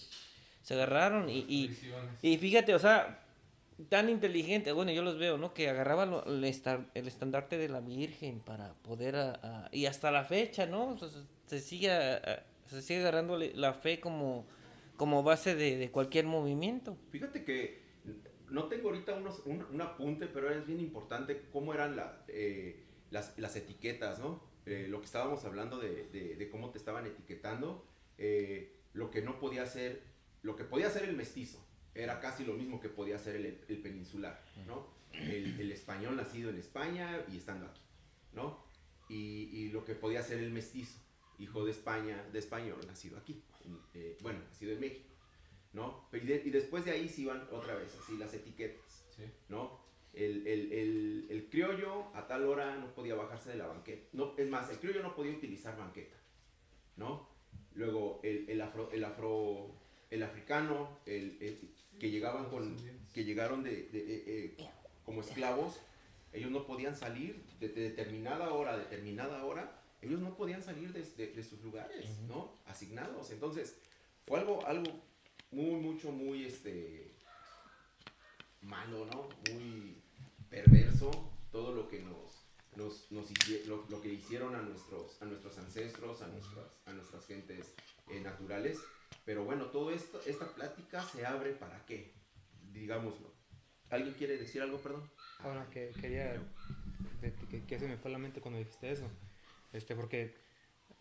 se 0.65 0.73
agarraron 0.73 1.29
y, 1.29 1.45
y, 1.47 1.77
y, 2.23 2.37
fíjate, 2.39 2.73
o 2.73 2.79
sea, 2.79 3.23
tan 3.87 4.09
inteligente, 4.09 4.71
bueno, 4.71 4.91
yo 4.91 5.03
los 5.03 5.19
veo, 5.19 5.37
¿no? 5.37 5.53
Que 5.53 5.69
agarraban 5.69 6.11
el, 6.25 6.43
el 6.43 7.07
estandarte 7.07 7.59
de 7.59 7.69
la 7.69 7.81
Virgen 7.81 8.39
para 8.39 8.73
poder, 8.73 9.15
a, 9.15 9.69
y 9.71 9.85
hasta 9.85 10.09
la 10.09 10.23
fecha, 10.23 10.65
¿no? 10.65 10.97
se, 11.45 11.59
sigue, 11.59 11.91
se 12.65 12.81
sigue 12.81 13.01
agarrando 13.01 13.37
la 13.37 13.73
fe 13.75 13.99
como, 13.99 14.47
como 14.97 15.21
base 15.21 15.53
de, 15.53 15.77
de 15.77 15.91
cualquier 15.91 16.25
movimiento. 16.25 16.97
Fíjate 17.11 17.43
que 17.43 17.83
no 18.49 18.63
tengo 18.63 18.89
ahorita 18.89 19.13
unos, 19.13 19.43
un, 19.45 19.79
apunte, 19.81 20.25
pero 20.25 20.51
es 20.51 20.65
bien 20.65 20.79
importante 20.79 21.43
cómo 21.53 21.75
eran 21.75 21.95
la, 21.95 22.23
eh, 22.27 22.85
las, 23.11 23.37
las, 23.37 23.55
etiquetas, 23.55 24.17
¿no? 24.17 24.41
Eh, 24.65 24.87
lo 24.89 24.99
que 24.99 25.05
estábamos 25.05 25.45
hablando 25.45 25.77
de, 25.77 26.07
de, 26.07 26.35
de, 26.35 26.49
cómo 26.49 26.71
te 26.71 26.79
estaban 26.79 27.05
etiquetando, 27.05 27.85
eh, 28.17 28.79
lo 28.93 29.11
que 29.11 29.21
no 29.21 29.39
podía 29.39 29.67
ser 29.67 30.14
lo 30.45 30.55
que 30.55 30.63
podía 30.63 30.87
hacer 30.87 31.09
el 31.09 31.15
mestizo 31.15 31.59
era 31.95 32.19
casi 32.19 32.45
lo 32.45 32.53
mismo 32.53 32.79
que 32.79 32.87
podía 32.87 33.15
hacer 33.15 33.35
el, 33.35 33.77
peninsular, 33.81 34.39
¿no? 34.67 34.87
El, 35.11 35.71
español 35.71 36.15
nacido 36.15 36.51
en 36.51 36.57
España 36.57 37.25
y 37.31 37.37
estando 37.37 37.65
aquí, 37.65 37.81
¿no? 38.33 38.63
Y, 39.09 39.69
lo 39.69 39.83
que 39.83 39.95
podía 39.95 40.19
hacer 40.19 40.39
el 40.39 40.51
mestizo, 40.51 40.99
hijo 41.39 41.65
de 41.65 41.71
España, 41.71 42.23
de 42.31 42.39
español, 42.39 42.79
nacido 42.85 43.17
aquí, 43.17 43.41
eh, 43.95 44.17
bueno, 44.21 44.39
nacido 44.47 44.73
en 44.73 44.81
México, 44.81 45.09
¿no? 45.73 46.07
Y, 46.13 46.19
después 46.51 46.85
de 46.85 46.91
ahí 46.91 47.09
se 47.09 47.21
iban 47.21 47.47
otra 47.51 47.75
vez, 47.75 47.97
así 47.99 48.15
las 48.17 48.33
etiquetas, 48.33 49.07
¿no? 49.49 49.79
El, 50.13 50.45
el, 50.47 51.47
criollo 51.49 52.15
a 52.15 52.27
tal 52.27 52.45
hora 52.45 52.77
no 52.77 52.93
podía 52.93 53.15
bajarse 53.15 53.49
de 53.49 53.57
la 53.57 53.67
banqueta, 53.67 54.09
no, 54.13 54.33
es 54.37 54.47
más, 54.47 54.69
el 54.69 54.77
criollo 54.77 55.01
no 55.01 55.15
podía 55.15 55.31
utilizar 55.31 55.75
banqueta, 55.75 56.17
¿no? 56.97 57.29
Luego 57.73 58.19
el, 58.23 58.49
el 58.49 58.61
afro, 58.61 58.89
el 58.91 59.03
afro, 59.03 59.84
el 60.15 60.23
africano, 60.23 60.97
el, 61.05 61.37
el- 61.41 61.69
que 61.99 62.09
llegaban 62.11 62.49
con, 62.49 62.75
que 63.13 63.23
llegaron 63.23 63.63
de, 63.63 63.83
de- 63.83 64.23
eh, 64.27 64.57
como 65.05 65.21
esclavos, 65.21 65.79
ellos 66.33 66.51
no 66.51 66.65
podían 66.65 66.95
salir 66.97 67.41
de, 67.59 67.69
de 67.69 67.81
determinada 67.89 68.51
hora 68.53 68.73
a 68.73 68.77
determinada 68.77 69.45
hora, 69.45 69.81
ellos 70.01 70.19
no 70.19 70.35
podían 70.35 70.61
salir 70.61 70.91
de, 70.91 71.43
sus 71.43 71.61
lugares, 71.61 72.05
¿no? 72.27 72.51
Asignados. 72.65 73.31
Entonces, 73.31 73.75
fue 74.27 74.39
algo, 74.39 74.65
algo 74.65 74.91
muy, 75.51 75.79
mucho, 75.79 76.11
muy, 76.11 76.45
este, 76.45 77.11
malo, 78.61 79.05
¿no? 79.05 79.29
Muy 79.53 80.01
perverso 80.49 81.11
todo 81.51 81.73
lo 81.73 81.87
que 81.87 81.99
nos, 82.01 82.43
nos, 82.75 83.09
nos 83.11 83.27
lo, 83.67 83.85
lo 83.89 84.01
que 84.01 84.09
hicieron 84.13 84.55
a 84.55 84.61
nuestros, 84.61 85.21
a 85.21 85.25
nuestros 85.25 85.57
ancestros, 85.57 86.21
a 86.21 86.27
nuestras, 86.27 86.65
a 86.85 86.91
nuestras 86.91 87.25
gentes 87.25 87.73
eh, 88.09 88.19
naturales. 88.21 88.79
Pero 89.23 89.43
bueno, 89.43 89.65
todo 89.67 89.91
esto, 89.91 90.21
esta 90.25 90.47
plática 90.53 91.01
se 91.03 91.25
abre 91.25 91.51
para 91.51 91.85
qué, 91.85 92.13
digámoslo. 92.73 93.33
¿Alguien 93.89 94.13
quiere 94.15 94.37
decir 94.37 94.61
algo, 94.61 94.77
perdón? 94.79 95.09
Ahora 95.39 95.67
que 95.69 95.91
quería, 95.99 96.41
que, 97.49 97.63
que 97.65 97.79
se 97.79 97.87
me 97.87 97.97
fue 97.97 98.09
a 98.09 98.13
la 98.13 98.17
mente 98.17 98.41
cuando 98.41 98.59
dijiste 98.59 98.91
eso, 98.91 99.07
este, 99.73 99.95
porque 99.95 100.35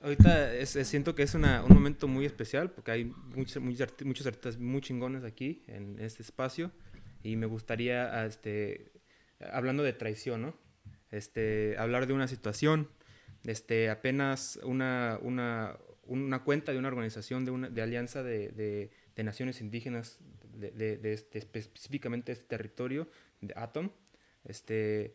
ahorita 0.03 0.55
es- 0.55 0.77
es- 0.77 0.89
siento 0.89 1.15
que 1.15 1.23
es 1.23 1.35
una- 1.35 1.63
un 1.65 1.73
momento 1.75 2.09
muy 2.09 2.25
especial, 2.27 2.71
porque 2.71 2.91
hay 2.93 3.05
muchos, 3.05 3.63
muchos, 3.63 3.89
arti- 3.89 4.05
muchos 4.05 4.27
artistas 4.27 4.59
muy 4.59 4.81
chingones 4.81 5.25
aquí 5.25 5.63
en 5.67 5.99
este 6.01 6.23
espacio, 6.23 6.71
y 7.23 7.37
me 7.37 7.47
gustaría, 7.47 8.25
este, 8.27 8.93
hablando 9.53 9.83
de 9.83 9.93
traición, 9.93 10.43
¿no? 10.43 10.55
Este, 11.11 11.77
hablar 11.79 12.07
de 12.07 12.13
una 12.13 12.29
situación, 12.29 12.89
este, 13.45 13.89
apenas 13.91 14.59
una, 14.63 15.19
una, 15.23 15.77
una 16.07 16.43
cuenta 16.45 16.73
de 16.73 16.79
una 16.79 16.89
organización 16.89 17.45
de, 17.45 17.51
una, 17.51 17.69
de 17.69 17.83
alianza 17.83 18.23
de, 18.23 18.49
de- 18.51 18.91
de 19.17 19.23
naciones 19.25 19.61
indígenas, 19.61 20.19
de, 20.57 20.99
este, 21.13 21.39
espe- 21.41 21.59
específicamente 21.61 22.33
este 22.33 22.45
territorio, 22.47 23.09
de 23.41 23.55
Atom, 23.57 23.91
este, 24.45 25.15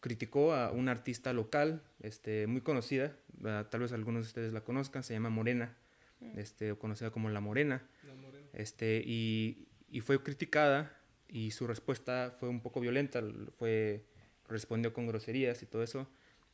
criticó 0.00 0.54
a 0.54 0.70
una 0.72 0.92
artista 0.92 1.32
local, 1.32 1.82
este, 2.00 2.46
muy 2.46 2.60
conocida, 2.62 3.16
ah, 3.44 3.66
tal 3.70 3.80
vez 3.82 3.92
algunos 3.92 4.24
de 4.24 4.28
ustedes 4.28 4.52
la 4.52 4.62
conozcan, 4.62 5.02
se 5.02 5.12
llama 5.14 5.28
Morena, 5.30 5.76
este, 6.36 6.72
o 6.72 6.78
conocida 6.78 7.10
como 7.10 7.28
La 7.30 7.40
Morena, 7.40 7.82
La 8.06 8.14
morena. 8.14 8.46
este, 8.52 9.02
y, 9.04 9.68
y 9.90 10.00
fue 10.00 10.22
criticada 10.22 10.96
y 11.28 11.50
su 11.52 11.66
respuesta 11.66 12.34
fue 12.40 12.48
un 12.48 12.60
poco 12.60 12.80
violenta, 12.80 13.22
fue, 13.58 14.04
respondió 14.48 14.92
con 14.92 15.06
groserías 15.06 15.62
y 15.62 15.66
todo 15.66 15.82
eso, 15.82 16.08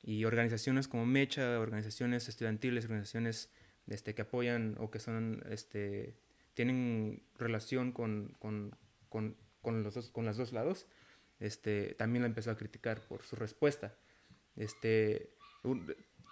y 0.07 0.25
organizaciones 0.25 0.87
como 0.87 1.05
Mecha, 1.05 1.59
organizaciones 1.59 2.29
estudiantiles, 2.29 2.85
organizaciones 2.85 3.51
este, 3.89 4.15
que 4.15 4.23
apoyan 4.23 4.77
o 4.79 4.89
que 4.89 5.01
son, 5.01 5.43
este, 5.51 6.15
tienen 6.55 7.25
relación 7.37 7.91
con, 7.91 8.37
con, 8.39 8.77
con, 9.09 9.37
con 9.61 9.83
los 9.83 9.95
dos, 9.95 10.11
con 10.11 10.25
los 10.25 10.37
dos 10.37 10.53
lados, 10.53 10.87
este, 11.41 11.95
también 11.99 12.23
la 12.23 12.29
empezó 12.29 12.53
a 12.53 12.57
criticar 12.57 13.01
por 13.01 13.25
su 13.25 13.35
respuesta. 13.35 13.97
Este, 14.55 15.31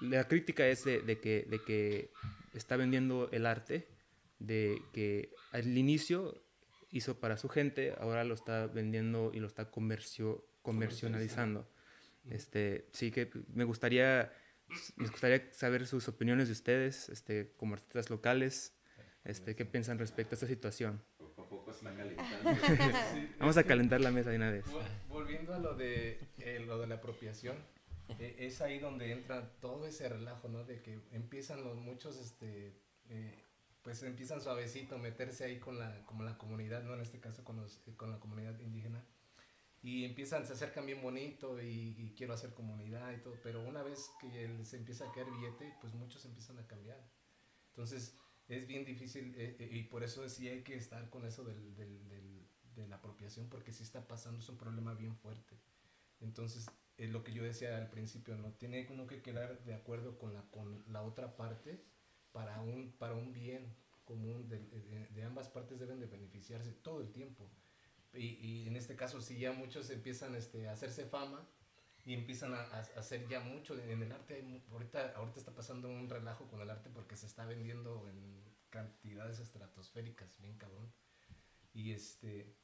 la 0.01 0.29
crítica 0.29 0.68
es 0.68 0.85
de, 0.85 1.01
de 1.01 1.18
que, 1.18 1.45
de 1.51 1.61
que 1.61 2.12
está 2.55 2.77
vendiendo 2.77 3.29
el 3.33 3.45
arte, 3.45 3.89
de 4.39 4.81
que 4.93 5.35
al 5.51 5.77
inicio 5.77 6.41
hizo 6.91 7.18
para 7.18 7.37
su 7.37 7.49
gente, 7.49 7.93
ahora 7.99 8.22
lo 8.22 8.35
está 8.35 8.68
vendiendo 8.68 9.33
y 9.35 9.41
lo 9.41 9.49
está 9.49 9.68
comercio, 9.72 10.47
comercializando. 10.62 11.68
Este, 12.31 12.89
sí 12.93 13.11
que 13.11 13.31
me 13.53 13.64
gustaría, 13.64 14.33
me 14.97 15.09
gustaría 15.09 15.53
saber 15.53 15.87
sus 15.87 16.09
opiniones 16.09 16.49
de 16.49 16.53
ustedes, 16.53 17.09
este, 17.09 17.53
como 17.57 17.75
artistas 17.75 18.11
locales, 18.11 18.75
este, 19.25 19.55
qué 19.57 19.64
piensan 19.64 19.99
respecto 19.99 20.35
a 20.35 20.37
esta 20.37 20.47
situación. 20.47 21.03
Poco 21.16 21.64
a 21.87 21.93
Vamos 23.39 23.57
a 23.57 23.64
calentar 23.64 24.01
la 24.01 24.11
mesa 24.11 24.31
de 24.31 24.37
una 24.37 24.51
vez. 24.51 24.64
Volviendo 25.09 25.55
a 25.55 25.59
lo 25.59 25.75
de, 25.75 26.18
eh, 26.39 26.62
lo 26.66 26.79
de 26.79 26.87
la 26.87 26.97
apropiación, 26.97 27.57
eh, 28.18 28.37
es 28.41 28.61
ahí 28.61 28.79
donde 28.79 29.12
entra 29.12 29.51
todo 29.61 29.87
ese 29.87 30.09
relajo, 30.09 30.49
¿no? 30.49 30.64
De 30.64 30.83
que 30.83 31.01
empiezan 31.12 31.64
los 31.64 31.77
muchos, 31.77 32.20
este, 32.20 32.81
eh, 33.09 33.43
pues 33.83 34.03
empiezan 34.03 34.41
suavecito 34.41 34.97
a 34.97 34.99
meterse 34.99 35.45
ahí 35.45 35.59
con 35.59 35.79
la, 35.79 36.05
como 36.05 36.22
la 36.22 36.39
comunidad, 36.39 36.83
¿no? 36.83 36.95
En 36.95 37.01
este 37.01 37.18
caso 37.18 37.45
con, 37.45 37.57
los, 37.57 37.81
con 37.97 38.11
la 38.11 38.20
comunidad 38.20 38.59
indígena. 38.61 39.05
Y 39.85 40.05
empiezan, 40.07 40.47
se 40.47 40.55
acercan 40.55 40.87
bien 40.87 41.03
bonito 41.03 41.61
y, 41.62 42.14
quiero 42.16 42.32
hacer 42.35 42.55
comunidad 42.55 43.12
y 43.12 43.18
todo, 43.22 43.41
pero 43.43 43.62
una 43.62 43.82
vez 43.85 44.16
que 44.18 44.64
se 44.64 44.78
empieza 44.78 45.05
a 45.07 45.12
caer 45.12 45.30
billete, 45.30 45.76
pues 45.80 45.95
muchos 45.95 46.24
empiezan 46.24 46.59
a 46.59 46.66
cambiar. 46.66 46.99
Entonces 47.68 48.18
es 48.49 48.66
bien 48.66 48.85
difícil 48.85 49.35
eh, 49.37 49.57
eh, 49.61 49.68
y 49.72 49.85
por 49.85 50.05
eso 50.05 50.28
sí 50.28 50.49
hay 50.49 50.62
que 50.64 50.76
estar 50.76 51.11
con 51.11 51.26
eso 51.26 51.45
del, 51.45 51.74
del- 51.76 52.49
de 52.76 52.89
la 52.89 52.97
apropiación 52.97 53.49
porque 53.51 53.72
sí 53.72 53.82
está 53.85 54.07
pasando, 54.09 54.41
es 54.41 54.49
un 54.49 54.59
problema 54.59 54.95
bien 54.95 55.16
fuerte. 55.16 55.57
Entonces, 56.20 56.66
es 56.99 57.11
lo 57.11 57.24
que 57.24 57.32
yo 57.32 57.43
decía 57.45 57.76
al 57.78 57.91
principio, 57.91 58.37
¿no? 58.37 58.53
Tiene 58.55 58.87
uno 58.91 59.07
que 59.07 59.22
quedar 59.22 59.64
de 59.64 59.74
acuerdo 59.74 60.18
con 60.18 60.35
la, 60.35 60.43
con 60.51 60.85
la 60.93 61.03
otra 61.03 61.37
parte 61.37 61.85
para 62.32 62.61
un, 62.62 62.93
para 62.99 63.14
un 63.14 63.32
bien 63.32 63.76
común, 64.05 64.49
de, 64.49 64.59
de- 64.61 65.09
de 65.09 65.24
ambas 65.24 65.49
partes 65.49 65.78
deben 65.80 66.01
de 66.01 66.07
beneficiarse 66.07 66.72
todo 66.72 67.01
el 67.01 67.12
tiempo. 67.12 67.51
Y, 68.15 68.39
y 68.41 68.69
en 68.69 68.77
este 68.77 68.97
caso, 68.97 69.21
si 69.21 69.39
ya 69.39 69.53
muchos 69.53 69.91
empiezan 69.91 70.35
este, 70.35 70.69
a 70.69 70.73
hacerse 70.73 71.07
fama 71.07 71.49
y 72.05 72.15
empiezan 72.15 72.53
a, 72.55 72.62
hacer 72.97 73.27
ya 73.29 73.41
mucho 73.41 73.79
en 73.79 74.03
el 74.03 74.12
arte, 74.12 74.45
ahorita, 74.71 75.15
ahorita 75.17 75.39
está 75.39 75.55
pasando 75.55 75.89
un 75.89 76.09
relajo 76.09 76.47
con 76.49 76.61
el 76.61 76.71
arte 76.71 76.91
porque 76.91 77.17
se 77.17 77.27
está 77.27 77.47
vendiendo 77.47 78.09
en 78.11 78.45
cantidades 78.69 79.39
estratosféricas, 79.39 80.39
bien 80.41 80.57
cabrón. 80.59 80.93
Y 81.73 81.93
este... 81.93 82.57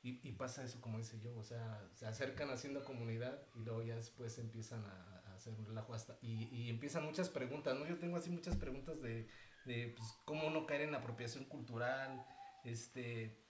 Y, 0.00 0.32
pasa 0.32 0.64
eso 0.64 0.80
como 0.80 0.96
dice 0.96 1.20
yo, 1.20 1.36
o 1.36 1.42
sea, 1.42 1.86
se 1.92 2.06
acercan 2.06 2.48
haciendo 2.50 2.82
comunidad 2.82 3.42
y 3.54 3.58
luego 3.58 3.82
ya 3.82 3.96
después 3.96 4.38
empiezan 4.38 4.82
a, 4.86 5.34
hacer 5.34 5.52
un 5.54 5.66
relajo 5.66 5.92
hasta... 5.92 6.16
Y, 6.22 6.70
empiezan 6.70 7.04
muchas 7.04 7.28
preguntas, 7.28 7.76
¿no? 7.76 7.86
Yo 7.86 7.98
tengo 7.98 8.16
así 8.16 8.30
muchas 8.30 8.56
preguntas 8.56 9.02
de, 9.02 9.28
de 9.66 9.94
pues, 9.94 10.08
cómo 10.24 10.50
no 10.50 10.66
caer 10.66 10.82
en 10.82 10.94
apropiación 10.94 11.44
cultural, 11.44 12.24
este... 12.64 13.47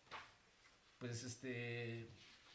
Pues 0.99 1.24
este... 1.24 2.11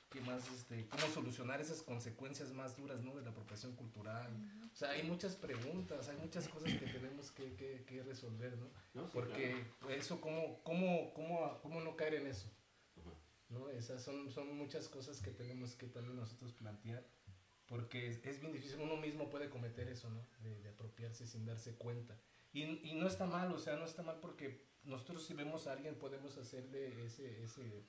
¿Qué 0.10 0.22
más? 0.22 0.48
Este, 0.52 0.88
¿Cómo 0.90 1.08
solucionar 1.08 1.60
esas 1.60 1.82
consecuencias 1.82 2.54
más 2.54 2.78
duras, 2.78 3.02
¿no? 3.02 3.16
De 3.16 3.24
la 3.24 3.32
apropiación 3.32 3.76
cultural. 3.76 4.32
O 4.72 4.76
sea, 4.76 4.92
hay 4.92 5.02
muchas 5.02 5.36
preguntas, 5.36 6.08
hay 6.08 6.18
muchas 6.18 6.48
cosas 6.50 6.72
que 6.74 6.86
tenemos 6.86 7.32
que, 7.32 7.56
que, 7.56 7.84
que 7.84 8.04
resolver, 8.04 8.56
¿no? 8.60 8.70
¿No? 8.94 9.08
Sí, 9.08 9.10
Porque 9.12 9.66
eso, 9.90 10.22
¿cómo, 10.22 10.62
cómo, 10.62 11.12
cómo, 11.16 11.60
¿cómo 11.64 11.82
no 11.82 11.96
caer 11.96 12.14
en 12.14 12.28
eso? 12.28 12.48
¿no? 13.54 13.70
Esas 13.70 14.04
son, 14.04 14.30
son 14.32 14.56
muchas 14.58 14.90
cosas 14.90 15.22
que 15.22 15.32
tenemos 15.32 15.76
que 15.76 15.88
también 15.88 16.16
nosotros 16.16 16.54
plantear, 16.54 17.06
porque 17.68 18.08
es, 18.08 18.24
es 18.26 18.40
bien 18.40 18.52
difícil, 18.52 18.80
uno 18.82 18.98
mismo 18.98 19.30
puede 19.30 19.50
cometer 19.50 19.88
eso, 19.88 20.10
¿no? 20.10 20.26
De, 20.42 20.60
de 20.62 20.70
apropiarse 20.70 21.28
sin 21.28 21.46
darse 21.46 21.76
cuenta. 21.76 22.20
Y, 22.52 22.64
y 22.64 22.96
no 22.96 23.08
está 23.08 23.26
mal, 23.26 23.52
o 23.52 23.60
sea, 23.60 23.78
no 23.78 23.86
está 23.86 24.04
mal 24.04 24.20
porque 24.20 24.66
nosotros 24.84 25.26
si 25.26 25.34
vemos 25.34 25.68
a 25.68 25.74
alguien 25.74 25.96
podemos 25.96 26.38
hacerle 26.38 27.06
ese, 27.06 27.44
ese, 27.44 27.84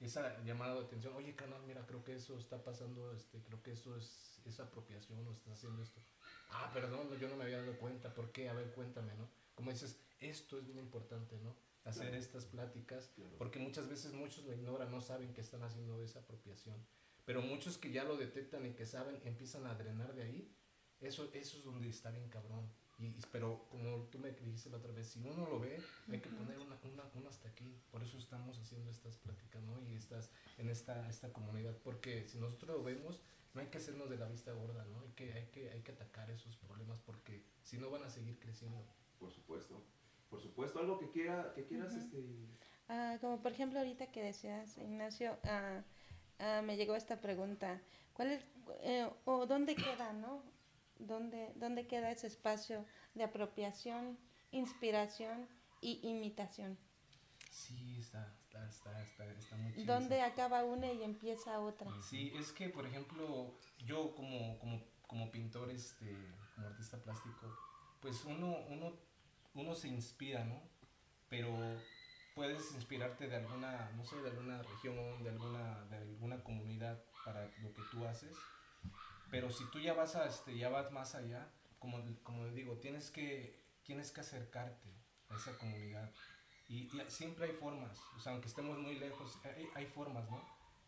esa 0.00 0.42
llamada 0.44 0.74
de 0.74 0.80
atención, 0.86 1.14
oye, 1.14 1.34
canal, 1.34 1.62
mira, 1.66 1.86
creo 1.86 2.02
que 2.02 2.14
eso 2.14 2.38
está 2.38 2.62
pasando, 2.64 3.12
este, 3.14 3.42
creo 3.42 3.62
que 3.62 3.72
eso 3.72 3.96
es, 3.96 4.40
es 4.46 4.58
apropiación, 4.60 5.26
o 5.26 5.32
estás 5.32 5.52
haciendo 5.58 5.82
esto. 5.82 6.00
Ah, 6.48 6.70
perdón, 6.72 7.16
yo 7.18 7.28
no 7.28 7.36
me 7.36 7.44
había 7.44 7.58
dado 7.60 7.78
cuenta, 7.78 8.12
¿por 8.14 8.32
qué? 8.32 8.48
A 8.48 8.54
ver, 8.54 8.72
cuéntame, 8.72 9.14
¿no? 9.14 9.28
Como 9.54 9.70
dices, 9.70 10.00
esto 10.20 10.58
es 10.58 10.66
bien 10.66 10.78
importante, 10.78 11.38
¿no? 11.38 11.54
Hacer 11.84 12.08
Claro. 12.08 12.16
estas 12.22 12.44
pláticas, 12.46 13.12
Claro. 13.14 13.36
porque 13.38 13.58
muchas 13.58 13.88
veces 13.88 14.12
muchos 14.12 14.44
lo 14.44 14.52
ignoran, 14.52 14.90
no 14.90 15.00
saben 15.00 15.32
que 15.34 15.40
están 15.42 15.62
haciendo 15.62 16.02
esa 16.02 16.20
apropiación. 16.20 16.76
Pero 17.24 17.42
muchos 17.42 17.78
que 17.78 17.90
ya 17.92 18.04
lo 18.04 18.16
detectan 18.16 18.66
y 18.66 18.72
que 18.72 18.86
saben, 18.86 19.20
empiezan 19.24 19.66
a 19.66 19.74
drenar 19.74 20.14
de 20.14 20.22
ahí. 20.22 20.56
Eso, 21.00 21.30
eso 21.32 21.56
es 21.58 21.64
donde 21.64 21.88
está 21.88 22.10
bien 22.10 22.28
cabrón. 22.28 22.70
Y, 23.00 23.14
pero 23.32 23.66
como 23.70 24.04
tú 24.10 24.18
me 24.18 24.30
dijiste 24.30 24.68
la 24.68 24.76
otra 24.76 24.92
vez, 24.92 25.08
si 25.08 25.20
uno 25.20 25.48
lo 25.48 25.58
ve, 25.58 25.80
hay 26.10 26.20
que 26.20 26.28
poner 26.28 26.58
una, 26.58 26.78
una, 26.84 27.04
una 27.14 27.30
hasta 27.30 27.48
aquí. 27.48 27.74
Por 27.90 28.02
eso 28.02 28.18
estamos 28.18 28.58
haciendo 28.58 28.90
estas 28.90 29.16
pláticas, 29.16 29.62
¿no? 29.62 29.80
Y 29.88 29.94
estas, 29.94 30.30
en 30.58 30.68
esta, 30.68 31.08
esta 31.08 31.32
comunidad. 31.32 31.74
Porque 31.82 32.28
si 32.28 32.38
nosotros 32.38 32.76
lo 32.76 32.84
vemos, 32.84 33.20
no 33.54 33.62
hay 33.62 33.68
que 33.68 33.78
hacernos 33.78 34.10
de 34.10 34.18
la 34.18 34.26
vista 34.26 34.52
gorda, 34.52 34.84
¿no? 34.84 35.00
Hay 35.00 35.12
que, 35.16 35.32
hay 35.32 35.46
que, 35.46 35.70
hay 35.70 35.80
que 35.80 35.92
atacar 35.92 36.30
esos 36.30 36.56
problemas 36.56 37.00
porque 37.00 37.42
si 37.62 37.78
no 37.78 37.90
van 37.90 38.04
a 38.04 38.10
seguir 38.10 38.38
creciendo. 38.38 38.84
Por 39.18 39.32
supuesto. 39.32 39.82
Por 40.28 40.40
supuesto, 40.40 40.78
algo 40.78 40.98
que, 40.98 41.10
quiera, 41.10 41.52
que 41.54 41.64
quieras, 41.64 41.92
este... 41.94 42.22
Ah, 42.88 43.18
como 43.20 43.40
por 43.40 43.52
ejemplo 43.52 43.78
ahorita 43.80 44.12
que 44.12 44.22
decías, 44.22 44.78
Ignacio, 44.78 45.36
ah, 45.44 45.82
ah, 46.38 46.62
me 46.62 46.76
llegó 46.76 46.94
esta 46.94 47.20
pregunta. 47.20 47.80
¿Cuál 48.12 48.32
es, 48.32 48.44
eh, 48.82 49.08
o 49.24 49.46
dónde 49.46 49.74
queda, 49.74 50.12
no? 50.12 50.42
¿Dónde, 51.00 51.52
¿Dónde 51.56 51.86
queda 51.86 52.10
ese 52.10 52.26
espacio 52.26 52.84
de 53.14 53.24
apropiación, 53.24 54.18
inspiración 54.50 55.48
y 55.80 56.00
imitación? 56.02 56.78
Sí, 57.50 57.96
está, 57.98 58.32
está, 58.44 58.68
está, 58.68 59.02
está, 59.02 59.24
está 59.32 59.56
muy 59.56 59.72
chido 59.72 59.94
¿Dónde 59.94 60.22
acaba 60.22 60.64
una 60.64 60.92
y 60.92 61.02
empieza 61.02 61.58
otra? 61.60 61.90
Sí, 62.02 62.32
es 62.38 62.52
que, 62.52 62.68
por 62.68 62.86
ejemplo, 62.86 63.54
yo 63.84 64.14
como, 64.14 64.58
como, 64.58 64.82
como 65.06 65.30
pintor, 65.30 65.70
este, 65.70 66.16
como 66.54 66.68
artista 66.68 67.02
plástico, 67.02 67.46
pues 68.00 68.24
uno, 68.24 68.56
uno, 68.68 68.92
uno 69.54 69.74
se 69.74 69.88
inspira, 69.88 70.44
¿no? 70.44 70.62
Pero 71.28 71.56
puedes 72.34 72.72
inspirarte 72.74 73.28
de 73.28 73.36
alguna, 73.36 73.90
no 73.96 74.04
sé, 74.04 74.16
de 74.22 74.30
alguna 74.30 74.62
región, 74.62 75.22
de 75.22 75.30
alguna, 75.30 75.84
de 75.86 75.96
alguna 75.96 76.42
comunidad 76.42 77.02
para 77.24 77.44
lo 77.62 77.72
que 77.74 77.82
tú 77.90 78.04
haces. 78.06 78.36
Pero 79.30 79.50
si 79.50 79.64
tú 79.70 79.78
ya 79.80 79.94
vas 79.94 80.16
a, 80.16 80.26
este, 80.26 80.56
ya 80.56 80.68
vas 80.68 80.90
más 80.90 81.14
allá, 81.14 81.48
como, 81.78 82.02
como 82.22 82.46
digo, 82.48 82.78
tienes 82.78 83.10
que, 83.10 83.58
tienes 83.84 84.10
que 84.10 84.20
acercarte 84.20 84.88
a 85.28 85.36
esa 85.36 85.56
comunidad. 85.56 86.12
Y, 86.68 86.88
y 86.96 87.02
siempre 87.08 87.46
hay 87.46 87.52
formas, 87.52 87.98
o 88.16 88.20
sea, 88.20 88.32
aunque 88.32 88.48
estemos 88.48 88.78
muy 88.78 88.98
lejos, 88.98 89.38
hay, 89.44 89.68
hay 89.74 89.86
formas, 89.86 90.28
¿no? 90.30 90.40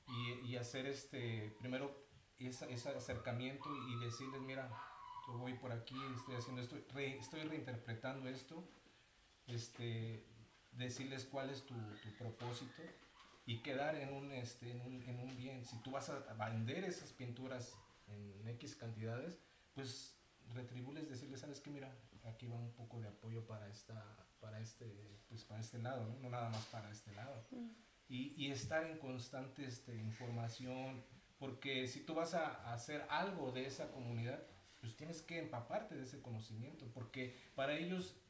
Y, 0.09 0.51
y, 0.51 0.57
hacer 0.57 0.87
este, 0.87 1.57
primero 1.59 2.07
esa, 2.39 2.67
ese 2.67 2.91
acercamiento 2.91 3.69
y 3.89 4.05
decirles, 4.05 4.41
mira, 4.43 4.69
yo 5.27 5.39
voy 5.39 5.55
por 5.55 5.73
aquí, 5.73 5.97
estoy 6.17 6.37
haciendo 6.37 6.61
esto, 6.61 6.77
re, 6.93 7.19
estoy 7.19 7.43
reinterpretando 7.45 8.29
esto, 8.29 8.69
este, 9.47 10.25
decirles 10.73 11.25
cuál 11.25 11.51
es 11.51 11.65
tu, 11.65 11.75
tu 11.75 12.17
propósito 12.19 12.83
y 13.47 13.63
quedar 13.63 13.95
en 13.97 14.13
un, 14.13 14.33
este, 14.33 14.71
en, 14.71 14.81
un, 14.81 15.03
en 15.03 15.19
un 15.21 15.37
bien. 15.37 15.65
Si 15.65 15.81
tú 15.83 15.93
vas 15.93 16.11
a 16.11 16.19
vender 16.35 16.85
esas 16.85 17.13
pinturas 17.13 17.77
en 18.15 18.49
X 18.49 18.77
cantidades, 18.77 19.39
pues 19.75 20.19
retribules 20.55 21.09
decirles, 21.09 21.41
sabes 21.41 21.61
que 21.61 21.71
mira, 21.71 21.97
aquí 22.25 22.47
va 22.47 22.57
un 22.57 22.73
poco 22.73 23.01
de 23.01 23.09
apoyo 23.09 23.47
para 23.47 23.69
esta, 23.69 24.27
para 24.41 24.61
este, 24.61 25.21
pues 25.29 25.45
para 25.45 25.61
este 25.61 25.79
lado, 25.79 26.07
¿no? 26.07 26.19
no 26.21 26.31
nada 26.31 26.49
más 26.51 26.65
para 26.67 26.91
este 26.91 27.13
lado. 27.13 27.45
Mm. 27.51 27.71
Y, 28.09 28.35
y, 28.37 28.51
estar 28.51 28.85
en 28.85 28.99
constante 28.99 29.65
este, 29.65 29.97
información, 29.97 31.03
porque 31.39 31.87
si 31.89 32.01
tú 32.01 32.15
vas 32.15 32.35
a, 32.35 32.49
a 32.49 32.75
hacer 32.75 33.07
algo 33.09 33.53
de 33.53 33.67
esa 33.67 33.91
comunidad, 33.91 34.43
pues 34.81 34.97
tienes 34.97 35.23
que 35.23 35.39
empaparte 35.39 35.95
de 35.95 36.03
ese 36.03 36.21
conocimiento, 36.21 36.91
porque 36.93 37.39
para 37.55 37.75
ellos 37.79 38.21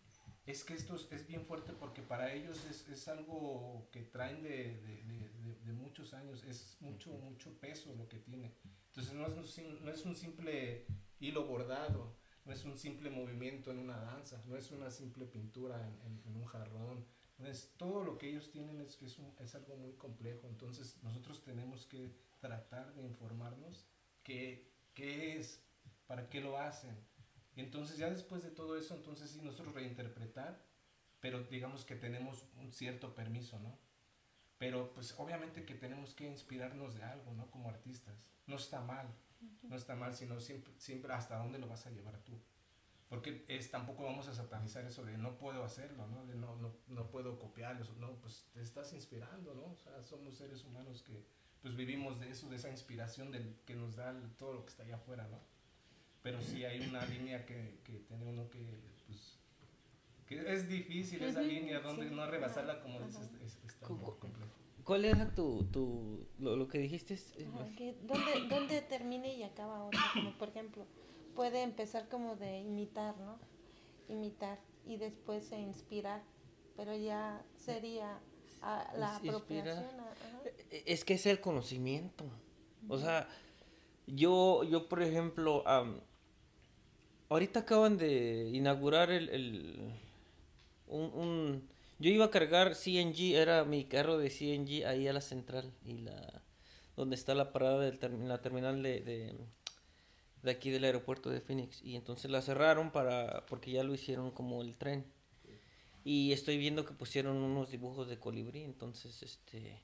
es 0.46 0.64
que 0.64 0.74
esto 0.74 0.96
es, 0.96 1.26
bien 1.26 1.44
fuerte 1.46 1.72
porque 1.72 2.02
para 2.02 2.32
ellos 2.32 2.64
es, 2.66 2.88
es 2.88 3.08
algo 3.08 3.88
que 3.92 4.02
traen 4.02 4.42
de, 4.42 4.80
de, 4.80 5.02
de, 5.04 5.54
de, 5.64 5.72
muchos 5.72 6.14
años, 6.14 6.42
es 6.44 6.76
mucho, 6.80 7.12
mucho 7.12 7.52
peso 7.60 7.94
lo 7.94 8.08
que 8.08 8.18
tiene. 8.18 8.52
Entonces 8.88 9.12
no 9.14 9.26
es, 9.26 9.58
un, 9.58 9.84
no 9.84 9.90
es 9.90 10.04
un 10.04 10.16
simple 10.16 10.86
hilo 11.20 11.46
bordado, 11.46 12.16
no 12.44 12.52
es 12.52 12.64
un 12.64 12.76
simple 12.76 13.08
movimiento 13.10 13.70
en 13.70 13.78
una 13.78 13.98
danza, 13.98 14.42
no 14.46 14.56
es 14.56 14.70
una 14.72 14.90
simple 14.90 15.26
pintura 15.26 15.86
en, 15.86 16.00
en, 16.00 16.22
en 16.26 16.36
un 16.36 16.44
jarrón, 16.44 17.06
no 17.38 17.46
es, 17.46 17.72
todo 17.76 18.04
lo 18.04 18.18
que 18.18 18.28
ellos 18.28 18.50
tienen 18.50 18.80
es, 18.80 19.00
es, 19.02 19.18
un, 19.18 19.32
es 19.38 19.54
algo 19.54 19.76
muy 19.76 19.92
complejo. 19.92 20.48
Entonces 20.48 20.98
nosotros 21.02 21.42
tenemos 21.42 21.86
que 21.86 22.14
tratar 22.40 22.94
de 22.94 23.02
informarnos 23.02 23.86
qué, 24.22 24.68
qué 24.94 25.36
es, 25.36 25.62
para 26.06 26.28
qué 26.28 26.40
lo 26.40 26.58
hacen 26.58 26.96
entonces 27.60 27.98
ya 27.98 28.08
después 28.08 28.42
de 28.42 28.50
todo 28.50 28.78
eso, 28.78 28.94
entonces 28.94 29.30
sí 29.30 29.40
nosotros 29.42 29.74
reinterpretar, 29.74 30.64
pero 31.20 31.44
digamos 31.44 31.84
que 31.84 31.94
tenemos 31.94 32.44
un 32.56 32.72
cierto 32.72 33.14
permiso, 33.14 33.58
¿no? 33.58 33.78
Pero 34.58 34.92
pues 34.94 35.14
obviamente 35.18 35.64
que 35.64 35.74
tenemos 35.74 36.14
que 36.14 36.26
inspirarnos 36.26 36.94
de 36.94 37.02
algo, 37.02 37.32
¿no? 37.34 37.50
Como 37.50 37.68
artistas. 37.68 38.30
No 38.46 38.56
está 38.56 38.80
mal, 38.80 39.06
no 39.62 39.76
está 39.76 39.94
mal, 39.94 40.14
sino 40.14 40.40
siempre, 40.40 40.72
siempre 40.78 41.12
hasta 41.12 41.36
dónde 41.36 41.58
lo 41.58 41.68
vas 41.68 41.86
a 41.86 41.90
llevar 41.90 42.18
tú. 42.18 42.40
Porque 43.08 43.44
es, 43.48 43.70
tampoco 43.70 44.04
vamos 44.04 44.28
a 44.28 44.34
satanizar 44.34 44.86
eso 44.86 45.04
de 45.04 45.18
no 45.18 45.36
puedo 45.36 45.64
hacerlo, 45.64 46.06
¿no? 46.06 46.24
De 46.26 46.34
no, 46.34 46.56
no, 46.56 46.74
no 46.88 47.10
puedo 47.10 47.38
copiarlo, 47.38 47.84
no, 47.98 48.14
pues 48.20 48.46
te 48.54 48.62
estás 48.62 48.92
inspirando, 48.94 49.54
¿no? 49.54 49.72
O 49.72 49.76
sea, 49.76 50.02
somos 50.02 50.36
seres 50.36 50.64
humanos 50.64 51.02
que 51.02 51.26
pues 51.60 51.76
vivimos 51.76 52.18
de 52.20 52.30
eso, 52.30 52.48
de 52.48 52.56
esa 52.56 52.70
inspiración 52.70 53.30
del, 53.30 53.54
que 53.66 53.74
nos 53.74 53.96
da 53.96 54.18
todo 54.38 54.54
lo 54.54 54.64
que 54.64 54.70
está 54.70 54.82
allá 54.82 54.96
afuera, 54.96 55.28
¿no? 55.28 55.38
Pero 56.22 56.40
sí 56.40 56.64
hay 56.64 56.80
una 56.88 57.04
línea 57.06 57.44
que, 57.44 57.80
que 57.84 57.98
tiene 58.00 58.24
uno 58.24 58.48
que, 58.50 58.64
pues, 59.06 59.38
que 60.26 60.52
es 60.52 60.68
difícil 60.68 61.22
esa 61.24 61.42
línea, 61.42 61.80
donde 61.80 62.10
no 62.10 62.26
rebasarla 62.26 62.80
como 62.80 63.00
dices, 63.00 63.30
es, 63.44 63.58
está 63.64 63.88
muy 63.88 64.14
complejo. 64.18 64.52
¿Cuál 64.84 65.04
era 65.04 65.32
tu, 65.32 65.64
tu 65.70 66.26
lo, 66.38 66.56
lo 66.56 66.66
que 66.66 66.78
dijiste? 66.78 67.16
¿Dónde, 68.02 68.48
¿Dónde 68.48 68.82
termina 68.82 69.28
y 69.28 69.42
acaba 69.44 69.84
otro? 69.84 70.00
Como 70.12 70.32
por 70.38 70.48
ejemplo, 70.48 70.86
puede 71.36 71.62
empezar 71.62 72.08
como 72.08 72.36
de 72.36 72.60
imitar, 72.60 73.16
¿no? 73.18 73.38
Imitar 74.08 74.58
y 74.84 74.96
después 74.96 75.44
se 75.46 75.58
inspirar, 75.60 76.22
pero 76.76 76.96
ya 76.96 77.44
sería 77.56 78.20
a 78.60 78.92
la 78.96 79.16
apropiación. 79.16 79.84
E, 80.70 80.82
es 80.86 81.04
que 81.04 81.14
es 81.14 81.26
el 81.26 81.40
conocimiento. 81.40 82.24
O 82.88 82.98
sea, 82.98 83.28
yo, 84.06 84.64
yo 84.64 84.88
por 84.88 85.02
ejemplo, 85.02 85.62
um, 85.62 86.00
ahorita 87.32 87.60
acaban 87.60 87.96
de 87.98 88.50
inaugurar 88.52 89.10
el, 89.10 89.28
el 89.30 89.76
un, 90.86 91.04
un, 91.14 91.68
yo 91.98 92.10
iba 92.10 92.26
a 92.26 92.30
cargar 92.30 92.74
CNG, 92.74 93.34
era 93.34 93.64
mi 93.64 93.84
carro 93.84 94.18
de 94.18 94.28
CNG 94.28 94.86
ahí 94.86 95.08
a 95.08 95.12
la 95.12 95.20
central 95.20 95.72
y 95.84 95.98
la 95.98 96.42
donde 96.96 97.16
está 97.16 97.34
la 97.34 97.52
parada 97.52 97.80
del 97.80 97.98
la 98.28 98.42
terminal 98.42 98.82
de, 98.82 99.00
de, 99.00 99.34
de, 100.42 100.50
aquí 100.50 100.70
del 100.70 100.84
aeropuerto 100.84 101.30
de 101.30 101.40
Phoenix. 101.40 101.82
Y 101.82 101.96
entonces 101.96 102.30
la 102.30 102.42
cerraron 102.42 102.90
para 102.90 103.46
porque 103.46 103.72
ya 103.72 103.82
lo 103.82 103.94
hicieron 103.94 104.30
como 104.30 104.60
el 104.62 104.76
tren. 104.76 105.06
Y 106.04 106.32
estoy 106.32 106.58
viendo 106.58 106.84
que 106.84 106.92
pusieron 106.92 107.36
unos 107.36 107.70
dibujos 107.70 108.08
de 108.08 108.18
colibrí 108.18 108.62
entonces 108.62 109.22
este 109.22 109.80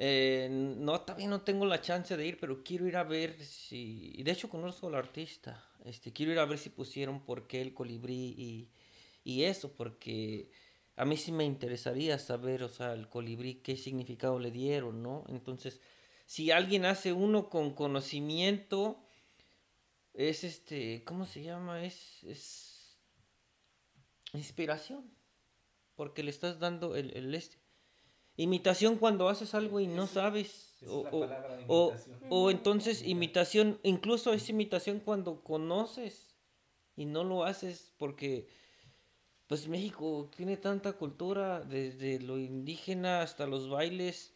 eh, 0.00 0.48
no, 0.48 1.00
también 1.00 1.28
no 1.28 1.40
tengo 1.40 1.66
la 1.66 1.80
chance 1.80 2.16
de 2.16 2.24
ir, 2.24 2.38
pero 2.38 2.62
quiero 2.62 2.86
ir 2.86 2.96
a 2.96 3.02
ver 3.02 3.44
si. 3.44 4.12
Y 4.14 4.22
de 4.22 4.30
hecho 4.30 4.48
conozco 4.48 4.86
al 4.86 4.94
artista. 4.94 5.68
Este, 5.84 6.12
quiero 6.12 6.30
ir 6.30 6.38
a 6.38 6.44
ver 6.44 6.58
si 6.58 6.70
pusieron 6.70 7.24
por 7.24 7.48
qué 7.48 7.60
el 7.60 7.74
colibrí 7.74 8.34
y, 8.38 8.70
y 9.24 9.42
eso, 9.42 9.72
porque 9.72 10.52
a 10.94 11.04
mí 11.04 11.16
sí 11.16 11.32
me 11.32 11.44
interesaría 11.44 12.16
saber, 12.20 12.62
o 12.62 12.68
sea, 12.68 12.92
el 12.92 13.08
colibrí, 13.08 13.56
qué 13.56 13.76
significado 13.76 14.38
le 14.38 14.52
dieron, 14.52 15.02
¿no? 15.02 15.24
Entonces, 15.28 15.80
si 16.26 16.52
alguien 16.52 16.84
hace 16.84 17.12
uno 17.12 17.48
con 17.50 17.74
conocimiento, 17.74 19.04
es 20.14 20.44
este, 20.44 21.02
¿cómo 21.02 21.26
se 21.26 21.42
llama? 21.42 21.84
Es, 21.84 22.22
es 22.22 22.98
inspiración, 24.32 25.10
porque 25.96 26.22
le 26.22 26.30
estás 26.30 26.60
dando 26.60 26.94
el, 26.94 27.16
el 27.16 27.34
este. 27.34 27.58
Imitación 28.38 28.98
cuando 28.98 29.28
haces 29.28 29.52
algo 29.52 29.80
y 29.80 29.88
no 29.88 30.06
sabes. 30.06 30.76
o, 30.86 31.04
o, 31.66 31.92
o, 32.28 32.50
entonces 32.52 33.02
imitación, 33.04 33.80
incluso 33.82 34.32
es 34.32 34.48
imitación 34.48 35.00
cuando 35.00 35.42
conoces 35.42 36.36
y 36.94 37.04
no 37.04 37.24
lo 37.24 37.44
haces 37.44 37.92
porque 37.98 38.46
pues 39.48 39.66
México 39.66 40.30
tiene 40.36 40.56
tanta 40.56 40.92
cultura 40.92 41.62
desde 41.62 42.20
lo 42.20 42.38
indígena 42.38 43.22
hasta 43.22 43.48
los 43.48 43.68
bailes. 43.68 44.32